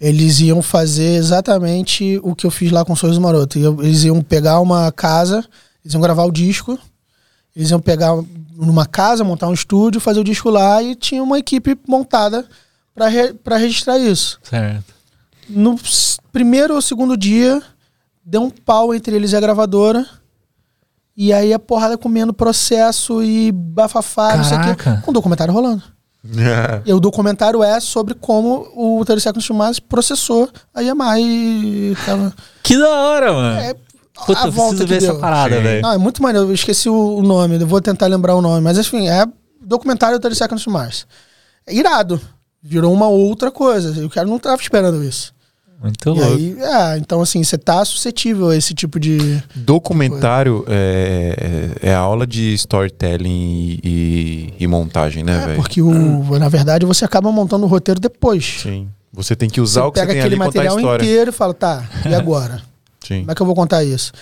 eles 0.00 0.40
iam 0.40 0.62
fazer 0.62 1.16
exatamente 1.16 2.18
o 2.22 2.34
que 2.34 2.46
eu 2.46 2.50
fiz 2.50 2.72
lá 2.72 2.86
com 2.86 2.94
o 2.94 2.96
Sorriso 2.96 3.20
Maroto. 3.20 3.58
Eles 3.82 4.04
iam 4.04 4.22
pegar 4.22 4.60
uma 4.60 4.90
casa, 4.90 5.44
eles 5.84 5.92
iam 5.92 6.00
gravar 6.00 6.24
o 6.24 6.32
disco, 6.32 6.78
eles 7.54 7.70
iam 7.70 7.80
pegar 7.80 8.12
numa 8.56 8.86
casa, 8.86 9.22
montar 9.24 9.48
um 9.48 9.52
estúdio, 9.52 10.00
fazer 10.00 10.20
o 10.20 10.24
disco 10.24 10.48
lá 10.48 10.82
e 10.82 10.94
tinha 10.94 11.22
uma 11.22 11.38
equipe 11.38 11.76
montada 11.86 12.48
para 12.94 13.08
re, 13.08 13.32
pra 13.34 13.56
registrar 13.56 13.98
isso. 13.98 14.38
Certo. 14.42 14.94
No 15.48 15.78
primeiro 16.32 16.74
ou 16.74 16.82
segundo 16.82 17.16
dia, 17.16 17.62
deu 18.24 18.42
um 18.42 18.50
pau 18.50 18.94
entre 18.94 19.16
eles 19.16 19.32
e 19.32 19.36
a 19.36 19.40
gravadora. 19.40 20.06
E 21.16 21.32
aí 21.32 21.52
a 21.52 21.58
porrada 21.58 21.98
comendo 21.98 22.32
processo 22.32 23.22
e 23.22 23.52
bafafá, 23.52 24.36
não 24.36 24.44
sei 24.44 24.56
o 24.56 24.60
quê, 24.60 24.74
Caraca. 24.76 25.02
com 25.02 25.10
o 25.10 25.14
documentário 25.14 25.52
rolando. 25.52 25.82
E 26.84 26.92
o 26.92 27.00
documentário 27.00 27.62
é 27.62 27.80
sobre 27.80 28.12
como 28.14 28.70
o 28.76 29.02
30 29.06 29.20
Seconds 29.20 29.46
to 29.46 29.54
Mars 29.54 29.80
processou 29.80 30.50
a 30.74 30.82
Yamaha 30.82 31.18
e 31.18 31.96
tava... 32.04 32.34
Que 32.62 32.76
da 32.76 32.90
hora, 32.90 33.32
mano. 33.32 33.58
É, 33.60 33.74
Puta, 34.26 34.42
a 34.42 34.46
eu 34.46 34.52
volta 34.52 34.84
ver 34.84 34.96
essa 34.96 35.12
deu. 35.12 35.18
parada, 35.18 35.56
Sim. 35.56 35.62
velho. 35.62 35.82
Não, 35.82 35.92
é 35.92 35.98
muito 35.98 36.22
maneiro. 36.22 36.48
Eu 36.48 36.52
esqueci 36.54 36.90
o, 36.90 37.22
nome, 37.22 37.58
eu 37.58 37.66
vou 37.66 37.80
tentar 37.80 38.06
lembrar 38.06 38.34
o 38.34 38.42
nome. 38.42 38.60
Mas 38.60 38.76
enfim, 38.76 39.08
é 39.08 39.24
documentário 39.62 40.18
do 40.18 40.20
30 40.20 40.36
Seconds 40.36 40.62
to 40.64 40.70
Mars. 40.70 41.06
É 41.66 41.74
irado. 41.74 42.20
Virou 42.62 42.92
uma 42.92 43.08
outra 43.08 43.50
coisa. 43.50 44.04
O 44.04 44.10
cara 44.10 44.26
não 44.26 44.38
tava 44.38 44.60
esperando 44.60 45.02
isso. 45.02 45.32
Muito 45.82 46.10
E 46.10 46.12
louco. 46.12 46.34
aí, 46.34 46.56
é, 46.60 46.98
então 46.98 47.22
assim, 47.22 47.42
você 47.42 47.56
tá 47.56 47.82
suscetível 47.86 48.50
a 48.50 48.56
esse 48.56 48.74
tipo 48.74 49.00
de. 49.00 49.42
Documentário 49.54 50.62
é, 50.68 51.72
é, 51.82 51.88
é 51.90 51.94
aula 51.94 52.26
de 52.26 52.52
storytelling 52.52 53.30
e, 53.30 53.80
e- 53.82 54.54
e 54.60 54.66
montagem, 54.66 55.24
né, 55.24 55.36
É, 55.42 55.46
velho? 55.46 55.56
porque 55.56 55.80
o, 55.80 56.38
na 56.38 56.50
verdade 56.50 56.84
você 56.84 57.02
acaba 57.04 57.32
montando 57.32 57.64
o 57.64 57.68
roteiro 57.68 57.98
depois. 57.98 58.60
Sim. 58.62 58.88
Você 59.12 59.34
tem 59.34 59.48
que 59.48 59.60
usar 59.60 59.82
Você 59.82 59.88
o 59.88 59.92
que 59.92 59.98
você 59.98 60.06
pega 60.06 60.12
tem 60.12 60.20
aquele 60.20 60.34
ali 60.34 60.42
e 60.42 60.46
contar 60.46 60.60
a 60.60 60.64
material 60.64 60.78
história. 60.78 61.02
inteiro 61.04 61.30
e 61.30 61.32
fala, 61.32 61.54
tá, 61.54 61.88
e 62.08 62.14
agora? 62.14 62.62
Sim. 63.06 63.20
Como 63.20 63.30
é 63.30 63.34
que 63.34 63.40
eu 63.42 63.46
vou 63.46 63.54
contar 63.54 63.82
isso? 63.82 64.12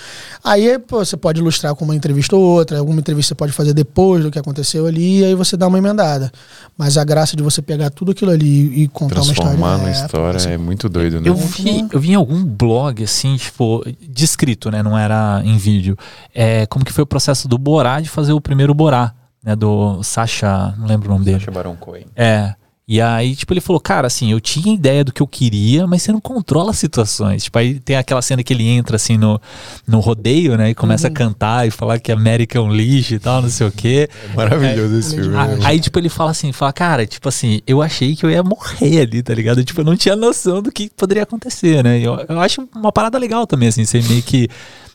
Aí 0.42 0.78
pô, 0.78 1.04
você 1.04 1.16
pode 1.16 1.40
ilustrar 1.40 1.74
com 1.74 1.84
uma 1.84 1.94
entrevista 1.96 2.36
ou 2.36 2.42
outra, 2.42 2.78
alguma 2.78 3.00
entrevista 3.00 3.30
você 3.30 3.34
pode 3.34 3.52
fazer 3.52 3.74
depois 3.74 4.22
do 4.22 4.30
que 4.30 4.38
aconteceu 4.38 4.86
ali, 4.86 5.20
e 5.20 5.24
aí 5.24 5.34
você 5.34 5.56
dá 5.56 5.66
uma 5.66 5.78
emendada. 5.78 6.30
Mas 6.76 6.96
a 6.96 7.04
graça 7.04 7.36
de 7.36 7.42
você 7.42 7.60
pegar 7.60 7.90
tudo 7.90 8.12
aquilo 8.12 8.30
ali 8.30 8.82
e 8.82 8.88
contar 8.88 9.16
uma 9.22 9.32
história. 9.32 9.50
Transformar 9.52 9.78
numa 9.78 9.88
é, 9.88 9.92
história 9.92 10.38
você- 10.38 10.50
é 10.52 10.56
muito 10.58 10.88
doido, 10.88 11.20
né? 11.20 11.28
Eu 11.28 11.34
vi, 11.34 11.86
eu 11.92 11.98
vi 12.00 12.12
em 12.12 12.14
algum 12.14 12.44
blog, 12.44 13.02
assim, 13.02 13.36
tipo, 13.36 13.84
descrito, 14.08 14.70
né? 14.70 14.82
Não 14.82 14.96
era 14.96 15.42
em 15.44 15.56
vídeo. 15.56 15.96
É, 16.34 16.64
como 16.66 16.84
que 16.84 16.92
foi 16.92 17.02
o 17.02 17.06
processo 17.06 17.48
do 17.48 17.58
Borá 17.58 18.00
de 18.00 18.08
fazer 18.08 18.32
o 18.32 18.40
primeiro 18.40 18.72
Borá, 18.74 19.12
né? 19.42 19.56
Do 19.56 20.02
Sacha, 20.04 20.72
não 20.78 20.86
lembro 20.86 21.08
o 21.08 21.12
nome 21.14 21.24
dele. 21.24 21.38
Sacha 21.40 21.50
Baron 21.50 21.74
Cohen. 21.76 22.06
É. 22.14 22.54
E 22.88 23.02
aí, 23.02 23.36
tipo, 23.36 23.52
ele 23.52 23.60
falou, 23.60 23.78
cara, 23.78 24.06
assim, 24.06 24.32
eu 24.32 24.40
tinha 24.40 24.74
ideia 24.74 25.04
do 25.04 25.12
que 25.12 25.20
eu 25.20 25.26
queria, 25.26 25.86
mas 25.86 26.02
você 26.02 26.10
não 26.10 26.22
controla 26.22 26.70
as 26.70 26.78
situações. 26.78 27.44
Tipo, 27.44 27.58
aí 27.58 27.78
tem 27.78 27.96
aquela 27.96 28.22
cena 28.22 28.42
que 28.42 28.50
ele 28.50 28.66
entra, 28.66 28.96
assim, 28.96 29.18
no, 29.18 29.38
no 29.86 30.00
rodeio, 30.00 30.56
né? 30.56 30.70
E 30.70 30.74
começa 30.74 31.08
a 31.08 31.10
cantar 31.10 31.68
e 31.68 31.70
falar 31.70 31.98
que 31.98 32.10
a 32.10 32.14
América 32.14 32.56
é 32.56 32.60
um 32.62 32.72
lixo 32.72 33.12
e 33.12 33.18
tal, 33.18 33.42
não 33.42 33.50
sei 33.50 33.66
o 33.66 33.70
quê. 33.70 34.08
Maravilhoso 34.34 34.96
esse 34.96 35.16
ele 35.16 35.20
é 35.20 35.22
filme. 35.24 35.38
demais. 35.38 35.58
né? 35.58 35.66
Aí, 35.66 35.80
tipo, 35.80 35.98
ele 35.98 36.08
fala 36.08 36.30
assim, 36.30 36.50
fala, 36.50 36.72
cara, 36.72 37.06
tipo 37.06 37.28
assim, 37.28 37.60
eu 37.66 37.82
achei 37.82 38.16
que 38.16 38.24
eu 38.24 38.30
ia 38.30 38.42
morrer 38.42 39.02
ali, 39.02 39.22
tá 39.22 39.34
ligado? 39.34 39.62
Tipo, 39.62 39.82
eu 39.82 39.84
não 39.84 39.94
tinha 39.94 40.16
noção 40.16 40.62
do 40.62 40.72
que 40.72 40.88
poderia 40.96 41.24
acontecer, 41.24 41.84
né? 41.84 42.00
Eu, 42.00 42.24
eu 42.26 42.40
acho 42.40 42.66
uma 42.74 42.90
parada 42.90 43.18
legal 43.18 43.46
também, 43.46 43.68
assim, 43.68 43.84
ser 43.84 44.02
meio 44.04 44.22
que 44.22 44.48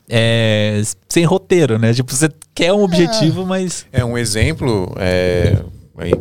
é, 0.08 0.82
sem 1.08 1.24
roteiro, 1.24 1.78
né? 1.78 1.94
Tipo, 1.94 2.12
você 2.12 2.28
quer 2.52 2.72
um 2.72 2.82
objetivo, 2.82 3.46
mas. 3.46 3.86
É 3.92 4.04
um 4.04 4.18
exemplo, 4.18 4.92
é, 4.98 5.58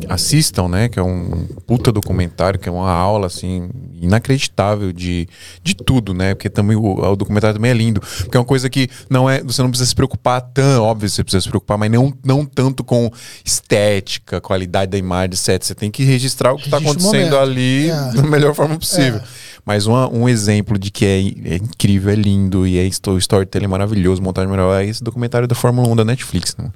assistam, 0.08 0.68
né? 0.68 0.88
Que 0.88 1.00
é 1.00 1.04
um 1.04 1.48
puta 1.66 1.92
documentário, 1.92 2.60
que 2.60 2.70
é 2.70 2.72
uma 2.72 2.92
aula, 2.92 3.28
assim, 3.28 3.70
inacreditável 4.00 4.94
de, 4.94 5.28
de 5.64 5.74
tudo, 5.74 6.14
né? 6.14 6.36
Porque 6.36 6.50
também 6.50 6.78
o, 6.78 6.84
o 6.84 7.16
documentário 7.16 7.56
também 7.56 7.72
é 7.72 7.74
lindo. 7.74 8.00
Porque 8.00 8.38
é 8.38 8.40
uma 8.40 8.46
coisa 8.46 8.70
que 8.70 8.88
não 9.10 9.30
é. 9.30 9.42
Você 9.44 9.62
não 9.64 9.70
precisa 9.70 9.90
se 9.90 9.96
preocupar 9.96 10.42
tão, 10.42 10.84
óbvio, 10.84 11.10
você 11.10 11.24
precisa 11.24 11.42
se 11.42 11.50
preocupar, 11.50 11.78
mas 11.78 11.92
não, 11.92 12.14
não 12.24 12.46
tanto 12.46 12.84
com 12.84 13.12
estética, 13.44 14.40
qualidade 14.40 14.92
da 14.92 14.98
imagem, 14.98 15.32
etc. 15.32 15.64
Você 15.64 15.76
tem 15.76 15.90
que 15.90 16.04
registrar 16.04 16.54
o 16.54 16.58
que 16.58 16.66
está 16.66 16.78
acontecendo 16.78 17.38
ali 17.38 17.90
É. 17.90 18.14
da 18.14 18.24
melhor 18.24 18.54
forma 18.54 18.78
possível. 18.78 19.22
Mas 19.66 19.86
uma- 19.86 20.10
um 20.10 20.28
exemplo 20.28 20.78
de 20.78 20.92
que 20.92 21.06
é, 21.06 21.20
é 21.20 21.56
incrível, 21.56 22.12
é 22.12 22.16
lindo 22.16 22.68
e 22.68 22.78
é 22.78 22.86
sto- 22.88 23.18
storytelling 23.18 23.68
maravilhoso, 23.68 24.22
montagem 24.22 24.50
melhor, 24.52 24.82
é 24.82 24.86
esse 24.86 25.02
documentário 25.02 25.48
da 25.48 25.56
Fórmula 25.56 25.88
1 25.88 25.96
da 25.96 26.04
Netflix, 26.06 26.56
né? 26.58 26.70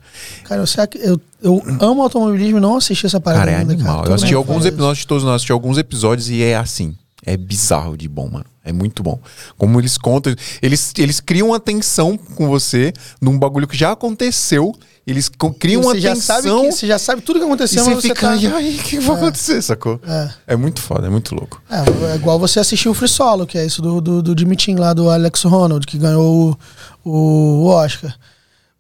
Cara, 0.46 0.62
eu, 0.62 0.98
eu, 1.02 1.22
eu 1.42 1.64
amo 1.82 2.02
automobilismo 2.02 2.58
e 2.60 2.62
não 2.62 2.78
assisti 2.78 3.06
essa 3.06 3.20
parada 3.20 3.42
Cara, 3.46 3.52
é 3.58 3.60
ainda, 3.60 3.74
animal. 3.74 3.98
Todo 4.00 4.08
eu 4.10 4.14
assisti 4.16 4.34
alguns 4.34 4.60
isso. 4.60 4.68
episódios 4.70 5.00
de 5.00 5.08
todos 5.08 5.24
nós, 5.26 5.36
assisti 5.36 5.52
alguns 5.52 5.78
episódios 5.78 6.30
e 6.30 6.42
é 6.42 6.56
assim. 6.56 6.96
É 7.28 7.36
bizarro 7.36 7.98
de 7.98 8.08
bom, 8.08 8.30
mano. 8.30 8.46
É 8.64 8.72
muito 8.72 9.04
bom. 9.04 9.20
Como 9.58 9.82
eles 9.82 9.98
contam, 9.98 10.34
eles, 10.62 10.94
eles 10.98 11.20
criam 11.20 11.50
uma 11.50 11.60
tensão 11.60 12.18
com 12.18 12.48
você 12.48 12.94
num 13.22 13.38
bagulho 13.38 13.68
que 13.68 13.76
já 13.76 13.92
aconteceu. 13.92 14.74
Eles 15.06 15.30
criam 15.60 15.82
uma 15.82 15.94
você 15.94 16.00
já 16.00 16.14
tensão. 16.14 16.36
sabe 16.42 16.68
que, 16.68 16.72
você 16.72 16.88
já 16.88 16.98
sabe 16.98 17.22
tudo 17.22 17.40
que 17.40 17.44
e 17.44 17.48
aconteceu, 17.48 17.84
você 17.84 17.90
mas 17.90 18.02
você 18.02 18.08
fica, 18.08 18.28
tá... 18.30 18.36
e 18.38 18.48
aí, 18.48 18.78
o 18.78 18.80
que 18.84 19.00
vai 19.00 19.18
acontecer, 19.18 19.62
sacou? 19.62 20.00
É. 20.08 20.30
É 20.48 20.56
muito 20.56 20.82
foda, 20.82 21.08
é 21.08 21.10
muito 21.10 21.36
louco. 21.36 21.62
É, 21.70 22.12
é 22.14 22.16
igual 22.16 22.40
você 22.40 22.62
assistir 22.62 22.88
o 22.88 22.94
Free 22.94 23.10
Solo, 23.10 23.46
que 23.46 23.58
é 23.58 23.66
isso 23.66 23.82
do, 23.82 24.00
do, 24.00 24.24
do 24.24 24.40
Jimmy 24.40 24.56
Tim 24.56 24.76
lá, 24.76 24.94
do 24.94 25.10
Alex 25.10 25.44
Ronald, 25.44 25.86
que 25.86 25.98
ganhou 25.98 26.58
o, 27.04 27.10
o 27.12 27.66
Oscar. 27.66 28.18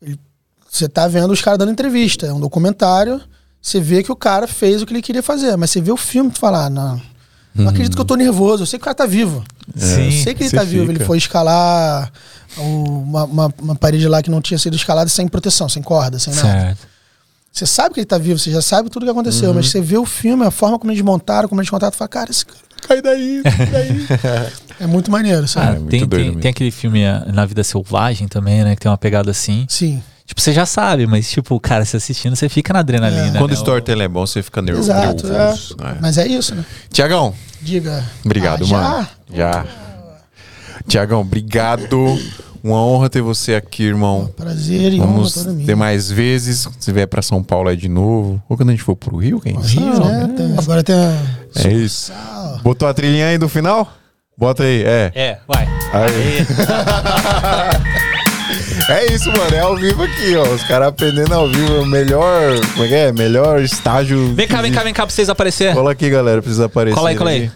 Ele- 0.01 0.17
você 0.69 0.87
tá 0.87 1.05
vendo 1.05 1.31
os 1.31 1.41
caras 1.41 1.59
dando 1.59 1.71
entrevista, 1.73 2.25
é 2.25 2.31
um 2.33 2.39
documentário, 2.39 3.21
você 3.61 3.81
vê 3.81 4.03
que 4.03 4.11
o 4.11 4.15
cara 4.15 4.47
fez 4.47 4.81
o 4.81 4.85
que 4.85 4.93
ele 4.93 5.01
queria 5.01 5.23
fazer, 5.23 5.57
mas 5.57 5.71
você 5.71 5.81
vê 5.81 5.91
o 5.91 5.97
filme 5.97 6.31
e 6.33 6.37
fala, 6.39 6.65
ah, 6.65 6.69
não, 6.69 7.01
não 7.57 7.69
acredito 7.69 7.95
que 7.95 8.01
eu 8.01 8.05
tô 8.05 8.15
nervoso, 8.15 8.63
eu 8.63 8.67
sei 8.67 8.77
que 8.79 8.83
o 8.83 8.85
cara 8.85 8.95
tá 8.95 9.05
vivo. 9.05 9.43
Sim. 9.75 10.11
Sei 10.23 10.33
que 10.33 10.43
ele 10.43 10.49
você 10.49 10.55
tá 10.55 10.63
vivo, 10.63 10.85
fica. 10.87 10.97
ele 10.97 11.05
foi 11.05 11.17
escalar 11.17 12.11
uma, 12.57 13.23
uma- 13.25 13.53
uma 13.61 13.75
parede 13.75 14.07
lá 14.07 14.21
que 14.21 14.29
não 14.29 14.41
tinha 14.41 14.57
sido 14.57 14.75
escalada 14.75 15.09
sem 15.09 15.27
proteção, 15.27 15.67
sem 15.69 15.81
corda, 15.83 16.17
sem 16.19 16.33
nada. 16.33 16.47
Certo. 16.47 16.87
Você 17.51 17.65
sabe 17.65 17.93
que 17.95 17.99
ele 18.01 18.05
tá 18.05 18.17
vivo, 18.17 18.37
você 18.37 18.51
já 18.51 18.61
sabe 18.61 18.89
tudo 18.89 19.05
que 19.05 19.11
aconteceu, 19.11 19.49
Uhum. 19.49 19.55
mas 19.55 19.69
você 19.69 19.81
vê 19.81 19.97
o 19.97 20.05
filme, 20.05 20.45
a 20.45 20.51
forma 20.51 20.77
como 20.77 20.91
eles 20.91 21.01
montaram, 21.01 21.49
como 21.49 21.59
eles 21.59 21.69
contaram, 21.69 21.91
fala, 21.91 22.07
cara, 22.07 22.29
esse 22.29 22.45
cara 22.45 22.59
cai 22.87 23.01
daí, 23.01 23.41
cai 23.43 23.65
daí. 23.67 24.07
é 24.79 24.85
muito 24.85 25.09
maneiro, 25.09 25.47
sabe? 25.47 25.67
Ah, 25.67 25.75
é 25.75 25.79
muito 25.79 25.89
tem, 25.89 26.07
tem, 26.07 26.33
tem 26.39 26.51
aquele 26.51 26.69
filme 26.69 27.03
ah, 27.05 27.25
Na 27.33 27.45
Vida 27.45 27.63
Selvagem 27.63 28.27
também, 28.27 28.63
né? 28.63 28.75
Que 28.75 28.81
tem 28.81 28.91
uma 28.91 28.97
pegada 28.97 29.31
assim. 29.31 29.65
Sim, 29.67 30.03
Tipo, 30.27 30.41
você 30.41 30.51
já 30.51 30.65
sabe, 30.65 31.07
mas, 31.07 31.29
tipo, 31.31 31.57
cara, 31.59 31.85
você 31.85 31.95
assistindo, 31.97 32.35
você 32.35 32.49
fica 32.49 32.73
na 32.73 32.79
adrenalina. 32.79 33.31
Quando 33.39 33.45
o 33.51 33.53
né? 33.53 33.53
storytelling 33.55 34.03
é 34.03 34.07
bom, 34.09 34.27
você 34.27 34.43
fica 34.43 34.61
nervoso. 34.61 34.91
exato. 34.91 35.25
é. 35.25 35.29
nervoso, 35.31 35.75
né? 35.79 35.97
Mas 36.01 36.17
é 36.17 36.27
isso, 36.27 36.53
né? 36.53 36.65
Tiagão, 36.91 37.33
Diga. 37.61 38.03
obrigado, 38.25 38.63
Ah, 38.63 38.67
já? 38.67 38.77
mano. 38.77 39.07
Já. 39.33 39.65
Tiagão, 40.87 41.21
obrigado. 41.21 42.19
Uma 42.63 42.83
honra 42.83 43.09
ter 43.09 43.21
você 43.21 43.55
aqui, 43.55 43.83
irmão. 43.83 44.29
Prazer 44.35 44.93
e 44.93 44.99
honra 44.99 45.07
Vamos 45.13 45.33
toda 45.33 45.53
minha. 45.53 45.65
ter 45.65 45.75
mais 45.75 46.11
vezes. 46.11 46.67
Se 46.79 46.91
vier 46.91 47.07
pra 47.07 47.21
São 47.21 47.41
Paulo 47.41 47.69
aí 47.69 47.77
de 47.77 47.87
novo. 47.87 48.41
Ou 48.49 48.57
quando 48.57 48.69
a 48.69 48.71
gente 48.73 48.83
for 48.83 48.95
pro 48.95 49.15
Rio, 49.17 49.39
quem 49.39 49.53
Rio, 49.53 49.95
sabe? 49.95 49.99
né? 50.11 50.33
Tem- 50.35 50.55
agora 50.57 50.83
tem 50.83 50.95
a... 50.95 51.17
É 51.63 51.71
isso. 51.71 52.11
Botou 52.63 52.87
a 52.87 52.93
trilhinha 52.93 53.27
aí 53.27 53.37
do 53.37 53.47
final? 53.47 53.89
Bota 54.37 54.63
aí, 54.63 54.83
é. 54.83 55.11
É, 55.15 55.39
vai. 55.47 55.65
Aí. 55.93 56.45
É 58.89 59.13
isso, 59.13 59.29
mano. 59.31 59.53
É 59.53 59.59
ao 59.59 59.75
vivo 59.75 60.03
aqui, 60.03 60.35
ó. 60.35 60.43
Os 60.53 60.63
caras 60.63 60.87
aprendendo 60.87 61.33
ao 61.33 61.47
vivo. 61.47 61.75
é 61.75 61.79
O 61.79 61.85
melhor. 61.85 62.59
Como 62.73 62.85
é 62.85 62.87
que 62.87 62.93
é? 62.95 63.11
Melhor 63.11 63.61
estágio. 63.61 64.33
Vem 64.33 64.47
cá, 64.47 64.61
vem 64.61 64.71
cá, 64.71 64.83
vem 64.83 64.93
cá 64.93 65.05
pra 65.05 65.13
vocês 65.13 65.29
aparecer. 65.29 65.73
Cola 65.73 65.91
aqui, 65.91 66.09
galera. 66.09 66.41
Precisa 66.41 66.65
aparecer. 66.65 66.95
Cola 66.95 67.09
aí, 67.09 67.15
cola 67.15 67.29
aí. 67.31 67.43
aqui. 67.45 67.51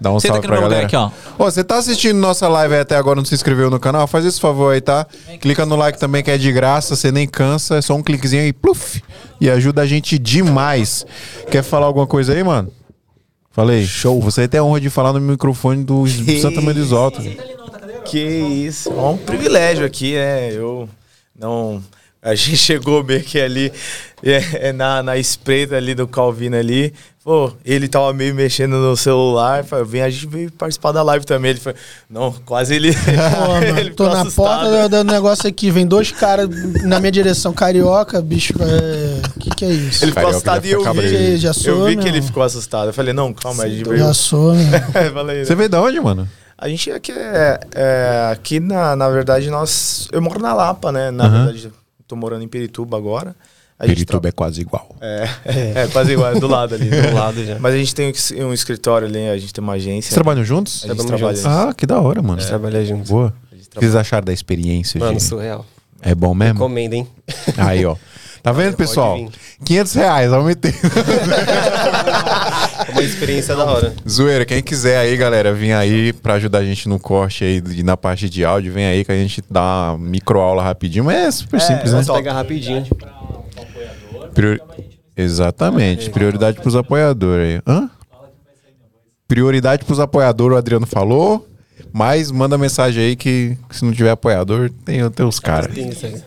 Dá 0.00 0.12
um 0.12 0.20
Senta 0.20 0.34
salve 0.34 0.38
aqui 0.38 0.46
no 0.46 0.52
pra 0.52 0.60
meu 0.60 0.68
lugar 0.68 0.88
galera. 0.88 1.08
aqui, 1.08 1.34
ó. 1.38 1.44
você 1.44 1.64
tá 1.64 1.76
assistindo 1.76 2.16
nossa 2.18 2.46
live 2.46 2.74
aí 2.74 2.80
até 2.82 2.94
agora, 2.94 3.16
não 3.16 3.24
se 3.24 3.34
inscreveu 3.34 3.68
no 3.68 3.80
canal? 3.80 4.06
Faz 4.06 4.24
esse 4.24 4.40
favor 4.40 4.72
aí, 4.72 4.80
tá? 4.80 5.04
Clica 5.40 5.66
no 5.66 5.74
like 5.74 5.98
também, 5.98 6.22
que 6.22 6.30
é 6.30 6.38
de 6.38 6.52
graça, 6.52 6.94
você 6.94 7.10
nem 7.10 7.26
cansa. 7.26 7.76
É 7.78 7.82
só 7.82 7.94
um 7.96 8.02
cliquezinho 8.02 8.42
aí, 8.42 8.52
pluf. 8.52 9.02
E 9.40 9.50
ajuda 9.50 9.82
a 9.82 9.86
gente 9.86 10.16
demais. 10.16 11.04
Quer 11.50 11.64
falar 11.64 11.86
alguma 11.86 12.06
coisa 12.06 12.32
aí, 12.32 12.44
mano? 12.44 12.70
Falei. 13.50 13.84
Show. 13.84 14.20
Você 14.20 14.46
tem 14.46 14.60
a 14.60 14.62
honra 14.62 14.80
de 14.80 14.88
falar 14.88 15.12
no 15.12 15.20
microfone 15.20 15.82
do 15.82 16.04
Santa 16.40 16.60
Maria 16.60 16.80
dos 16.82 16.92
Altos. 16.92 17.24
Que 18.10 18.18
isso, 18.18 18.90
é 18.90 19.02
um 19.02 19.16
privilégio 19.16 19.84
aqui, 19.84 20.14
né? 20.14 20.52
Eu 20.52 20.88
não. 21.38 21.82
A 22.20 22.34
gente 22.34 22.56
chegou 22.56 23.04
meio 23.04 23.22
que 23.22 23.40
ali 23.40 23.72
é, 24.22 24.68
é, 24.68 24.72
na, 24.72 25.02
na 25.02 25.16
espreita 25.16 25.76
ali 25.76 25.94
do 25.94 26.08
Calvino 26.08 26.56
ali. 26.56 26.92
Pô, 27.22 27.52
ele 27.62 27.88
tava 27.88 28.12
meio 28.14 28.34
mexendo 28.34 28.76
no 28.76 28.96
celular. 28.96 29.62
Falei, 29.62 29.84
vem, 29.84 30.02
a 30.02 30.08
gente 30.08 30.26
veio 30.26 30.50
participar 30.50 30.92
da 30.92 31.02
live 31.02 31.26
também. 31.26 31.50
Ele 31.50 31.60
falou, 31.60 31.78
não, 32.08 32.32
quase 32.44 32.74
ele. 32.74 32.92
Pô, 32.96 33.48
mano, 33.48 33.78
ele 33.78 33.90
tô 33.90 34.04
na 34.04 34.22
assustado. 34.22 34.34
porta 34.34 34.88
do, 34.88 35.04
do 35.04 35.12
negócio 35.12 35.46
aqui, 35.46 35.70
vem 35.70 35.86
dois 35.86 36.10
caras 36.10 36.48
na 36.84 36.98
minha 36.98 37.12
direção, 37.12 37.52
carioca, 37.52 38.20
bicho, 38.22 38.54
é... 38.60 39.40
que 39.40 39.50
que 39.50 39.64
é 39.64 39.70
isso? 39.70 40.04
Ele 40.04 40.12
ficou 40.12 40.24
Carioca 40.24 40.30
assustado 40.30 40.64
e 40.64 40.70
eu 40.70 40.94
vi. 40.94 41.36
Já 41.36 41.52
sou, 41.52 41.72
eu 41.72 41.84
vi 41.84 41.96
meu. 41.96 42.02
que 42.02 42.08
ele 42.08 42.22
ficou 42.22 42.42
assustado. 42.42 42.88
Eu 42.88 42.94
falei, 42.94 43.12
não, 43.12 43.32
calma, 43.34 43.64
a 43.64 43.68
gente 43.68 43.84
veio. 43.84 43.98
Já 43.98 44.14
sou, 44.14 44.54
né? 44.54 44.82
Você 45.44 45.54
veio 45.54 45.68
da 45.68 45.82
onde, 45.82 46.00
mano? 46.00 46.26
A 46.60 46.68
gente 46.68 46.90
aqui 46.90 47.12
é, 47.12 47.60
é, 47.72 48.30
aqui 48.32 48.58
na, 48.58 48.96
na 48.96 49.08
verdade 49.08 49.48
nós 49.48 50.08
eu 50.10 50.20
moro 50.20 50.40
na 50.40 50.52
Lapa, 50.52 50.90
né? 50.90 51.10
Na 51.12 51.26
Aham. 51.26 51.44
verdade 51.44 51.72
tô 52.06 52.16
morando 52.16 52.42
em 52.42 52.48
Perituba 52.48 52.96
agora. 52.96 53.36
A 53.78 53.84
Pirituba 53.84 54.28
é 54.28 54.32
quase 54.32 54.60
igual. 54.60 54.88
É, 55.00 55.28
é, 55.44 55.86
quase 55.92 56.12
igual, 56.12 56.34
é 56.34 56.40
do 56.40 56.48
lado 56.48 56.74
ali. 56.74 56.90
Do 56.90 57.14
lado 57.14 57.44
já. 57.44 57.60
Mas 57.60 57.74
a 57.74 57.76
gente 57.76 57.94
tem 57.94 58.12
um 58.44 58.52
escritório 58.52 59.06
ali, 59.06 59.28
a 59.28 59.38
gente 59.38 59.54
tem 59.54 59.62
uma 59.62 59.74
agência. 59.74 60.08
Vocês 60.08 60.14
trabalham 60.14 60.44
juntos? 60.44 60.82
A 60.84 60.88
gente 60.88 61.06
Trabalhamos 61.06 61.40
trabalha 61.40 61.58
juntos. 61.60 61.70
Ah, 61.70 61.74
que 61.74 61.86
da 61.86 62.00
hora, 62.00 62.20
mano. 62.20 62.42
Boa. 63.06 63.32
A 63.52 63.54
gente 63.54 63.66
O 63.68 63.70
que 63.70 63.78
vocês 63.78 63.94
acharam 63.94 64.24
da 64.24 64.32
experiência, 64.32 64.98
Mano, 64.98 65.12
gente? 65.12 65.22
surreal. 65.22 65.64
É 66.02 66.12
bom 66.12 66.34
mesmo? 66.34 66.54
Recomendo, 66.54 66.94
hein? 66.94 67.06
Aí, 67.56 67.86
ó. 67.86 67.94
Tá 68.48 68.52
vendo, 68.52 68.76
pessoal? 68.76 69.16
vir. 69.16 69.28
500 69.64 69.92
reais, 69.94 70.32
aumentei. 70.32 70.72
É 72.88 72.90
uma 72.92 73.02
experiência 73.02 73.54
da 73.54 73.64
hora. 73.66 73.92
Zoeira, 74.08 74.44
quem 74.46 74.62
quiser 74.62 74.96
aí, 74.98 75.14
galera, 75.16 75.52
vir 75.52 75.72
aí 75.72 76.12
pra 76.12 76.34
ajudar 76.34 76.58
a 76.60 76.64
gente 76.64 76.88
no 76.88 76.98
corte 76.98 77.44
aí 77.44 77.62
e 77.76 77.82
na 77.82 77.96
parte 77.96 78.30
de 78.30 78.44
áudio, 78.44 78.72
vem 78.72 78.86
aí 78.86 79.04
que 79.04 79.12
a 79.12 79.14
gente 79.16 79.42
dá 79.50 79.92
uma 79.92 79.98
microaula 79.98 80.62
rapidinho, 80.62 81.04
mas 81.04 81.16
é 81.16 81.30
super 81.30 81.60
simples, 81.60 81.92
né? 81.92 82.02
Pegar 82.06 82.32
rapidinho. 82.32 82.86
Prior- 84.32 84.60
Exatamente, 85.16 86.08
prioridade 86.10 86.60
pros 86.60 86.76
apoiadores 86.76 87.56
aí. 87.56 87.62
Hã? 87.66 87.90
Prioridade 89.26 89.84
pros 89.84 90.00
apoiadores, 90.00 90.54
o 90.54 90.58
Adriano 90.58 90.86
falou, 90.86 91.46
mas 91.92 92.30
manda 92.30 92.56
mensagem 92.56 93.02
aí 93.04 93.16
que 93.16 93.58
se 93.70 93.84
não 93.84 93.92
tiver 93.92 94.10
apoiador, 94.10 94.70
tem, 94.84 95.08
tem 95.10 95.26
os 95.26 95.38
caras. 95.40 95.74
Tem 95.74 95.88
isso 95.90 96.06
aí. 96.06 96.22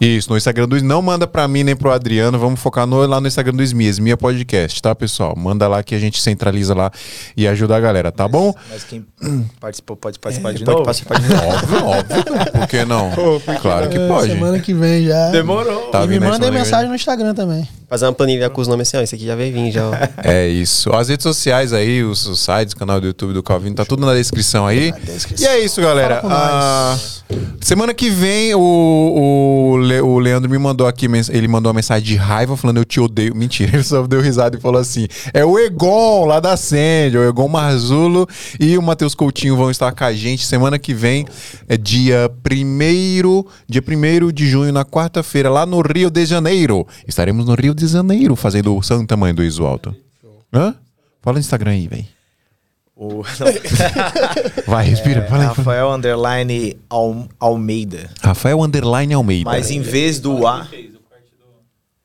Isso, 0.00 0.30
no 0.30 0.36
Instagram 0.36 0.68
do 0.68 0.82
Não 0.82 1.00
manda 1.00 1.26
pra 1.26 1.46
mim 1.46 1.62
nem 1.62 1.76
pro 1.76 1.90
Adriano, 1.90 2.38
vamos 2.38 2.60
focar 2.60 2.86
no, 2.86 3.04
lá 3.06 3.20
no 3.20 3.26
Instagram 3.26 3.54
do 3.54 3.62
Esmia, 3.62 3.88
Esmia 3.88 4.16
Podcast, 4.16 4.80
tá, 4.82 4.94
pessoal? 4.94 5.34
Manda 5.36 5.66
lá 5.68 5.82
que 5.82 5.94
a 5.94 5.98
gente 5.98 6.20
centraliza 6.20 6.74
lá 6.74 6.90
e 7.36 7.46
ajuda 7.46 7.76
a 7.76 7.80
galera, 7.80 8.10
tá 8.12 8.26
bom? 8.26 8.54
Mas 8.70 8.84
quem 8.84 9.04
participou 9.60 9.96
pode 9.96 10.18
participar 10.18 10.52
de 10.52 10.64
Pode 10.64 10.70
novo? 10.72 10.84
participar 10.84 11.20
de 11.20 11.28
novo. 11.28 11.46
Óbvio, 11.46 11.86
óbvio. 11.86 12.24
Por 12.52 12.66
que 12.68 12.84
não? 12.84 13.10
Claro 13.60 13.88
que 13.88 13.98
pode. 13.98 14.32
Semana 14.32 14.58
que 14.58 14.74
vem 14.74 15.06
já. 15.06 15.30
Demorou. 15.30 15.90
Tá 15.90 16.04
e 16.04 16.08
me 16.08 16.14
semana 16.14 16.38
que 16.38 16.50
mensagem 16.50 16.88
no 16.88 16.94
Instagram 16.94 17.34
também. 17.34 17.68
Fazer 17.88 18.06
uma 18.06 18.12
planilha 18.12 18.50
com 18.50 18.60
os 18.60 18.68
nomes 18.68 18.88
assim, 18.88 18.96
ó. 18.96 19.00
Esse 19.00 19.14
aqui 19.14 19.26
já 19.26 19.34
veio 19.34 19.52
vir, 19.52 19.70
já. 19.70 19.88
ó. 19.88 19.92
É 20.24 20.48
isso. 20.48 20.92
As 20.92 21.08
redes 21.08 21.22
sociais 21.22 21.72
aí, 21.72 22.02
os, 22.02 22.26
os 22.26 22.40
sites, 22.40 22.72
o 22.72 22.76
canal 22.76 23.00
do 23.00 23.06
YouTube 23.06 23.32
do 23.32 23.42
Calvino, 23.42 23.74
tá 23.74 23.84
tudo 23.84 24.04
na 24.04 24.14
descrição 24.14 24.66
aí. 24.66 24.92
descrição. 24.92 25.46
E 25.46 25.50
é 25.50 25.60
isso, 25.64 25.80
galera. 25.80 26.20
Ah, 26.24 26.96
semana 27.60 27.92
que 27.94 28.10
vem, 28.10 28.54
o, 28.54 28.58
o, 28.60 29.76
Le- 29.84 30.00
o 30.00 30.18
Leandro 30.18 30.50
me 30.50 30.58
mandou 30.58 30.86
aqui, 30.86 31.06
ele 31.30 31.46
mandou 31.46 31.70
uma 31.70 31.76
mensagem 31.76 32.04
de 32.04 32.16
raiva 32.16 32.56
falando 32.56 32.78
eu 32.78 32.84
te 32.84 32.98
odeio. 32.98 33.34
Mentira, 33.34 33.76
ele 33.76 33.84
só 33.84 34.06
deu 34.06 34.20
risada 34.20 34.56
e 34.56 34.60
falou 34.60 34.80
assim: 34.80 35.06
é 35.32 35.44
o 35.44 35.58
Egon 35.58 36.24
lá 36.26 36.40
da 36.40 36.56
Sandy, 36.56 37.16
o 37.18 37.28
Egon 37.28 37.48
Marzulo 37.48 38.26
e 38.58 38.76
o 38.76 38.82
Matheus 38.82 39.14
Coutinho 39.14 39.56
vão 39.56 39.70
estar 39.70 39.92
com 39.92 40.04
a 40.04 40.12
gente 40.12 40.44
semana 40.46 40.78
que 40.78 40.92
vem, 40.92 41.26
é 41.68 41.76
dia 41.76 42.30
1 42.50 43.44
dia 43.68 43.82
1 44.26 44.32
de 44.32 44.46
junho, 44.48 44.72
na 44.72 44.84
quarta-feira, 44.84 45.48
lá 45.50 45.64
no 45.66 45.80
Rio 45.80 46.10
de 46.10 46.24
Janeiro. 46.26 46.86
Estaremos 47.06 47.46
no 47.46 47.54
Rio 47.54 47.74
de 47.74 47.86
Janeiro 47.86 48.34
fazendo 48.34 48.76
o 48.76 48.82
Santa 48.82 49.16
Mãe 49.16 49.34
do 49.34 49.44
Iso 49.44 49.64
Alto. 49.64 49.94
Hã? 50.52 50.74
Fala 51.22 51.34
no 51.34 51.40
Instagram 51.40 51.70
aí, 51.72 51.88
velho. 51.88 52.13
O, 52.96 53.22
Vai, 54.66 54.84
respira. 54.86 55.22
fala 55.22 55.26
é 55.26 55.28
fala 55.28 55.42
aí. 55.42 55.48
Rafael 55.48 55.90
Underline 55.92 56.76
Al- 56.88 57.26
Almeida. 57.40 58.08
Rafael 58.22 58.60
Underline 58.62 59.12
Almeida. 59.14 59.50
Mas 59.50 59.70
em 59.70 59.80
vez 59.80 60.20
do 60.20 60.46
A. 60.46 60.66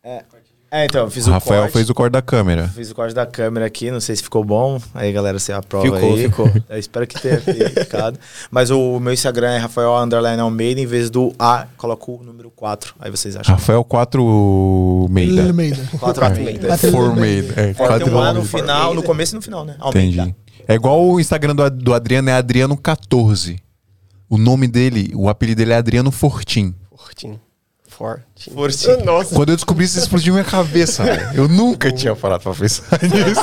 É, 0.03 0.23
é, 0.71 0.85
então, 0.85 1.05
eu 1.05 1.09
fiz 1.11 1.25
o 1.27 1.31
Rafael 1.31 1.61
corte. 1.63 1.73
fez 1.73 1.89
o 1.89 1.93
corte 1.95 2.13
da 2.13 2.21
câmera. 2.21 2.67
Fiz 2.67 2.91
o 2.91 2.95
corte 2.95 3.13
da 3.13 3.25
câmera 3.25 3.65
aqui, 3.65 3.89
não 3.91 3.99
sei 3.99 4.15
se 4.15 4.21
ficou 4.23 4.43
bom. 4.43 4.79
Aí, 4.93 5.11
galera, 5.11 5.37
você 5.39 5.51
aprova 5.51 5.83
Ficou, 5.85 6.13
aí. 6.15 6.23
ficou. 6.23 6.51
Eu 6.69 6.77
espero 6.77 7.05
que 7.07 7.19
tenha 7.19 7.39
ficado. 7.39 8.19
Mas 8.51 8.69
o 8.71 8.99
meu 8.99 9.11
Instagram 9.13 9.49
é 9.51 9.57
Rafael 9.57 9.95
Underline 9.95 10.39
Almeida. 10.41 10.79
Em 10.81 10.85
vez 10.85 11.09
do 11.09 11.33
A, 11.39 11.65
coloco 11.77 12.19
o 12.19 12.23
número 12.23 12.49
4. 12.51 12.95
Aí 12.99 13.09
vocês 13.11 13.35
acham. 13.35 13.53
Rafael 13.55 13.83
4 13.83 15.07
Meida. 15.09 15.43
Almeida. 15.43 15.83
4 15.99 16.25
Almeida. 16.25 16.67
Quatro 16.67 16.91
Formeida. 16.91 17.53
É, 17.61 17.73
Pode 17.73 17.75
ter 17.75 18.09
quatro 18.09 18.15
um 18.15 18.19
A 18.19 18.21
no 18.33 18.39
Almeida. 18.39 18.47
final, 18.57 18.93
no 18.93 19.03
começo 19.03 19.33
e 19.33 19.37
no 19.37 19.41
final, 19.41 19.65
né? 19.65 19.75
Almeida. 19.79 20.21
Entendi. 20.23 20.35
É 20.69 20.75
igual 20.75 21.03
o 21.03 21.19
Instagram 21.19 21.55
do, 21.55 21.67
do 21.67 21.95
Adriano, 21.95 22.29
é 22.29 22.39
Adriano14. 22.39 23.59
O 24.29 24.37
nome 24.37 24.67
dele, 24.67 25.11
o 25.15 25.27
apelido 25.27 25.57
dele 25.57 25.73
é 25.73 25.77
Adriano 25.77 26.11
Fortin. 26.11 26.75
Fortinho. 26.95 27.41
Fortinho. 28.39 28.55
Fortinho. 28.55 29.05
Nossa. 29.05 29.35
Quando 29.35 29.49
eu 29.49 29.55
descobri 29.55 29.85
isso, 29.85 29.99
explodiu 29.99 30.33
minha 30.33 30.45
cabeça. 30.45 31.03
velho. 31.03 31.29
Eu 31.33 31.47
nunca 31.47 31.91
tinha 31.91 32.15
parado 32.15 32.43
pra 32.43 32.53
pensar 32.53 32.85
nisso. 33.03 33.41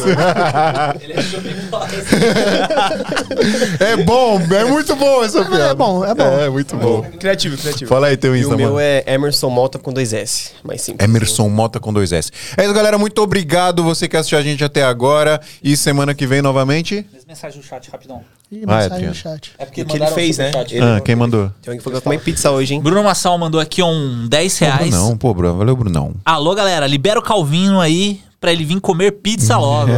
é 3.80 3.96
bom, 4.02 4.40
é 4.40 4.64
muito 4.64 4.94
bom 4.96 5.22
essa 5.24 5.44
piada. 5.44 5.70
É 5.70 5.74
bom, 5.74 6.04
é 6.04 6.14
bom. 6.14 6.38
É 6.40 6.48
muito 6.50 6.76
bom. 6.76 7.02
Criativo, 7.18 7.56
criativo. 7.56 7.88
Fala 7.88 8.08
aí 8.08 8.16
teu 8.16 8.34
E 8.36 8.40
Insta, 8.40 8.54
o 8.54 8.56
meu 8.56 8.68
mano. 8.70 8.80
é 8.80 9.04
Emerson 9.06 9.50
Malta 9.50 9.78
com 9.78 9.92
dois 9.92 10.12
S. 10.12 10.50
Mais 10.64 10.80
simples. 10.82 11.08
Emerson 11.08 11.48
Mota 11.48 11.78
com 11.80 11.92
dois 11.92 12.12
S. 12.12 12.30
É 12.56 12.64
isso, 12.64 12.74
galera. 12.74 12.98
Muito 12.98 13.20
obrigado 13.22 13.82
você 13.82 14.08
que 14.08 14.16
assistiu 14.16 14.38
a 14.38 14.42
gente 14.42 14.64
até 14.64 14.82
agora. 14.82 15.40
E 15.62 15.76
semana 15.76 16.14
que 16.14 16.26
vem 16.26 16.42
novamente. 16.42 17.04
Mensagem 17.26 17.58
no 17.58 17.64
chat, 17.64 17.90
rapidão. 17.90 18.22
Ih, 18.52 18.64
Vai, 18.64 18.76
mensagem 18.84 19.08
Adriano. 19.08 19.08
no 19.08 19.14
chat. 19.20 19.52
É 19.58 19.64
porque 19.64 19.82
O 19.82 19.86
que 19.86 19.96
ele 19.96 20.06
fez, 20.06 20.38
né? 20.38 20.52
Ele- 20.70 20.80
Ah, 20.80 21.00
quem 21.04 21.16
mandou? 21.16 21.46
Tem 21.60 21.70
alguém 21.72 21.78
que 21.78 21.82
falou 21.84 21.94
que 22.00 22.06
eu 22.06 22.10
comer 22.12 22.20
pizza 22.20 22.50
hoje, 22.52 22.74
hein? 22.74 22.80
Bruno 22.80 23.02
Massal 23.02 23.36
mandou 23.36 23.60
aqui 23.60 23.82
um 23.82 24.28
10 24.28 24.58
reais. 24.58 24.85
Não, 24.90 25.16
pô, 25.16 25.32
Bruno. 25.34 25.56
Valeu, 25.58 25.76
Brunão. 25.76 26.14
Alô, 26.24 26.54
galera, 26.54 26.86
libera 26.86 27.18
o 27.18 27.22
Calvino 27.22 27.80
aí 27.80 28.20
pra 28.40 28.52
ele 28.52 28.64
vir 28.64 28.80
comer 28.80 29.12
pizza 29.12 29.56
logo. 29.58 29.90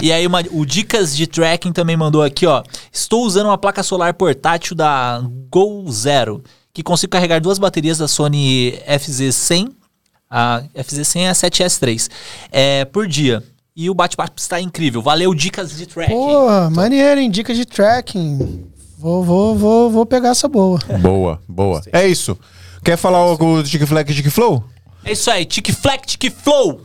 e 0.00 0.10
aí, 0.12 0.26
uma- 0.26 0.42
o 0.50 0.64
Dicas 0.64 1.14
de 1.16 1.26
Tracking 1.26 1.72
também 1.72 1.96
mandou 1.96 2.22
aqui, 2.22 2.46
ó. 2.46 2.62
Estou 2.92 3.24
usando 3.24 3.46
uma 3.46 3.58
placa 3.58 3.82
solar 3.82 4.14
portátil 4.14 4.74
da 4.74 5.22
Go 5.50 5.84
Zero, 5.90 6.42
que 6.72 6.82
consigo 6.82 7.10
carregar 7.12 7.40
duas 7.40 7.58
baterias 7.58 7.98
da 7.98 8.08
Sony 8.08 8.78
FZ100. 8.88 9.70
A 10.30 10.62
FZ100 10.74 11.20
é 11.20 11.28
a 11.28 11.32
7S3. 11.34 12.08
É, 12.50 12.84
por 12.86 13.06
dia. 13.06 13.42
E 13.76 13.88
o 13.90 13.94
bate-papo 13.94 14.32
está 14.36 14.60
incrível. 14.60 15.00
Valeu, 15.02 15.34
dicas 15.34 15.76
de 15.76 15.86
track. 15.86 16.10
Pô, 16.10 16.70
maneiro, 16.70 17.20
hein? 17.20 17.30
Dicas 17.30 17.56
de 17.56 17.64
tracking. 17.66 18.64
Vou, 18.98 19.22
vou, 19.24 19.54
vou, 19.56 19.90
vou 19.90 20.06
pegar 20.06 20.30
essa 20.30 20.48
boa. 20.48 20.78
Boa, 21.00 21.40
boa. 21.48 21.82
É 21.92 22.06
isso. 22.06 22.38
Quer 22.84 22.96
falar 22.96 23.18
algo 23.18 23.62
do 23.62 23.68
Tic 23.68 23.86
Flex 23.86 24.14
Tic 24.14 24.28
Flow? 24.30 24.64
É 25.04 25.12
isso 25.12 25.30
aí, 25.30 25.44
tic 25.44 25.72
flex, 25.72 26.16
tic 26.16 26.32
flow. 26.32 26.82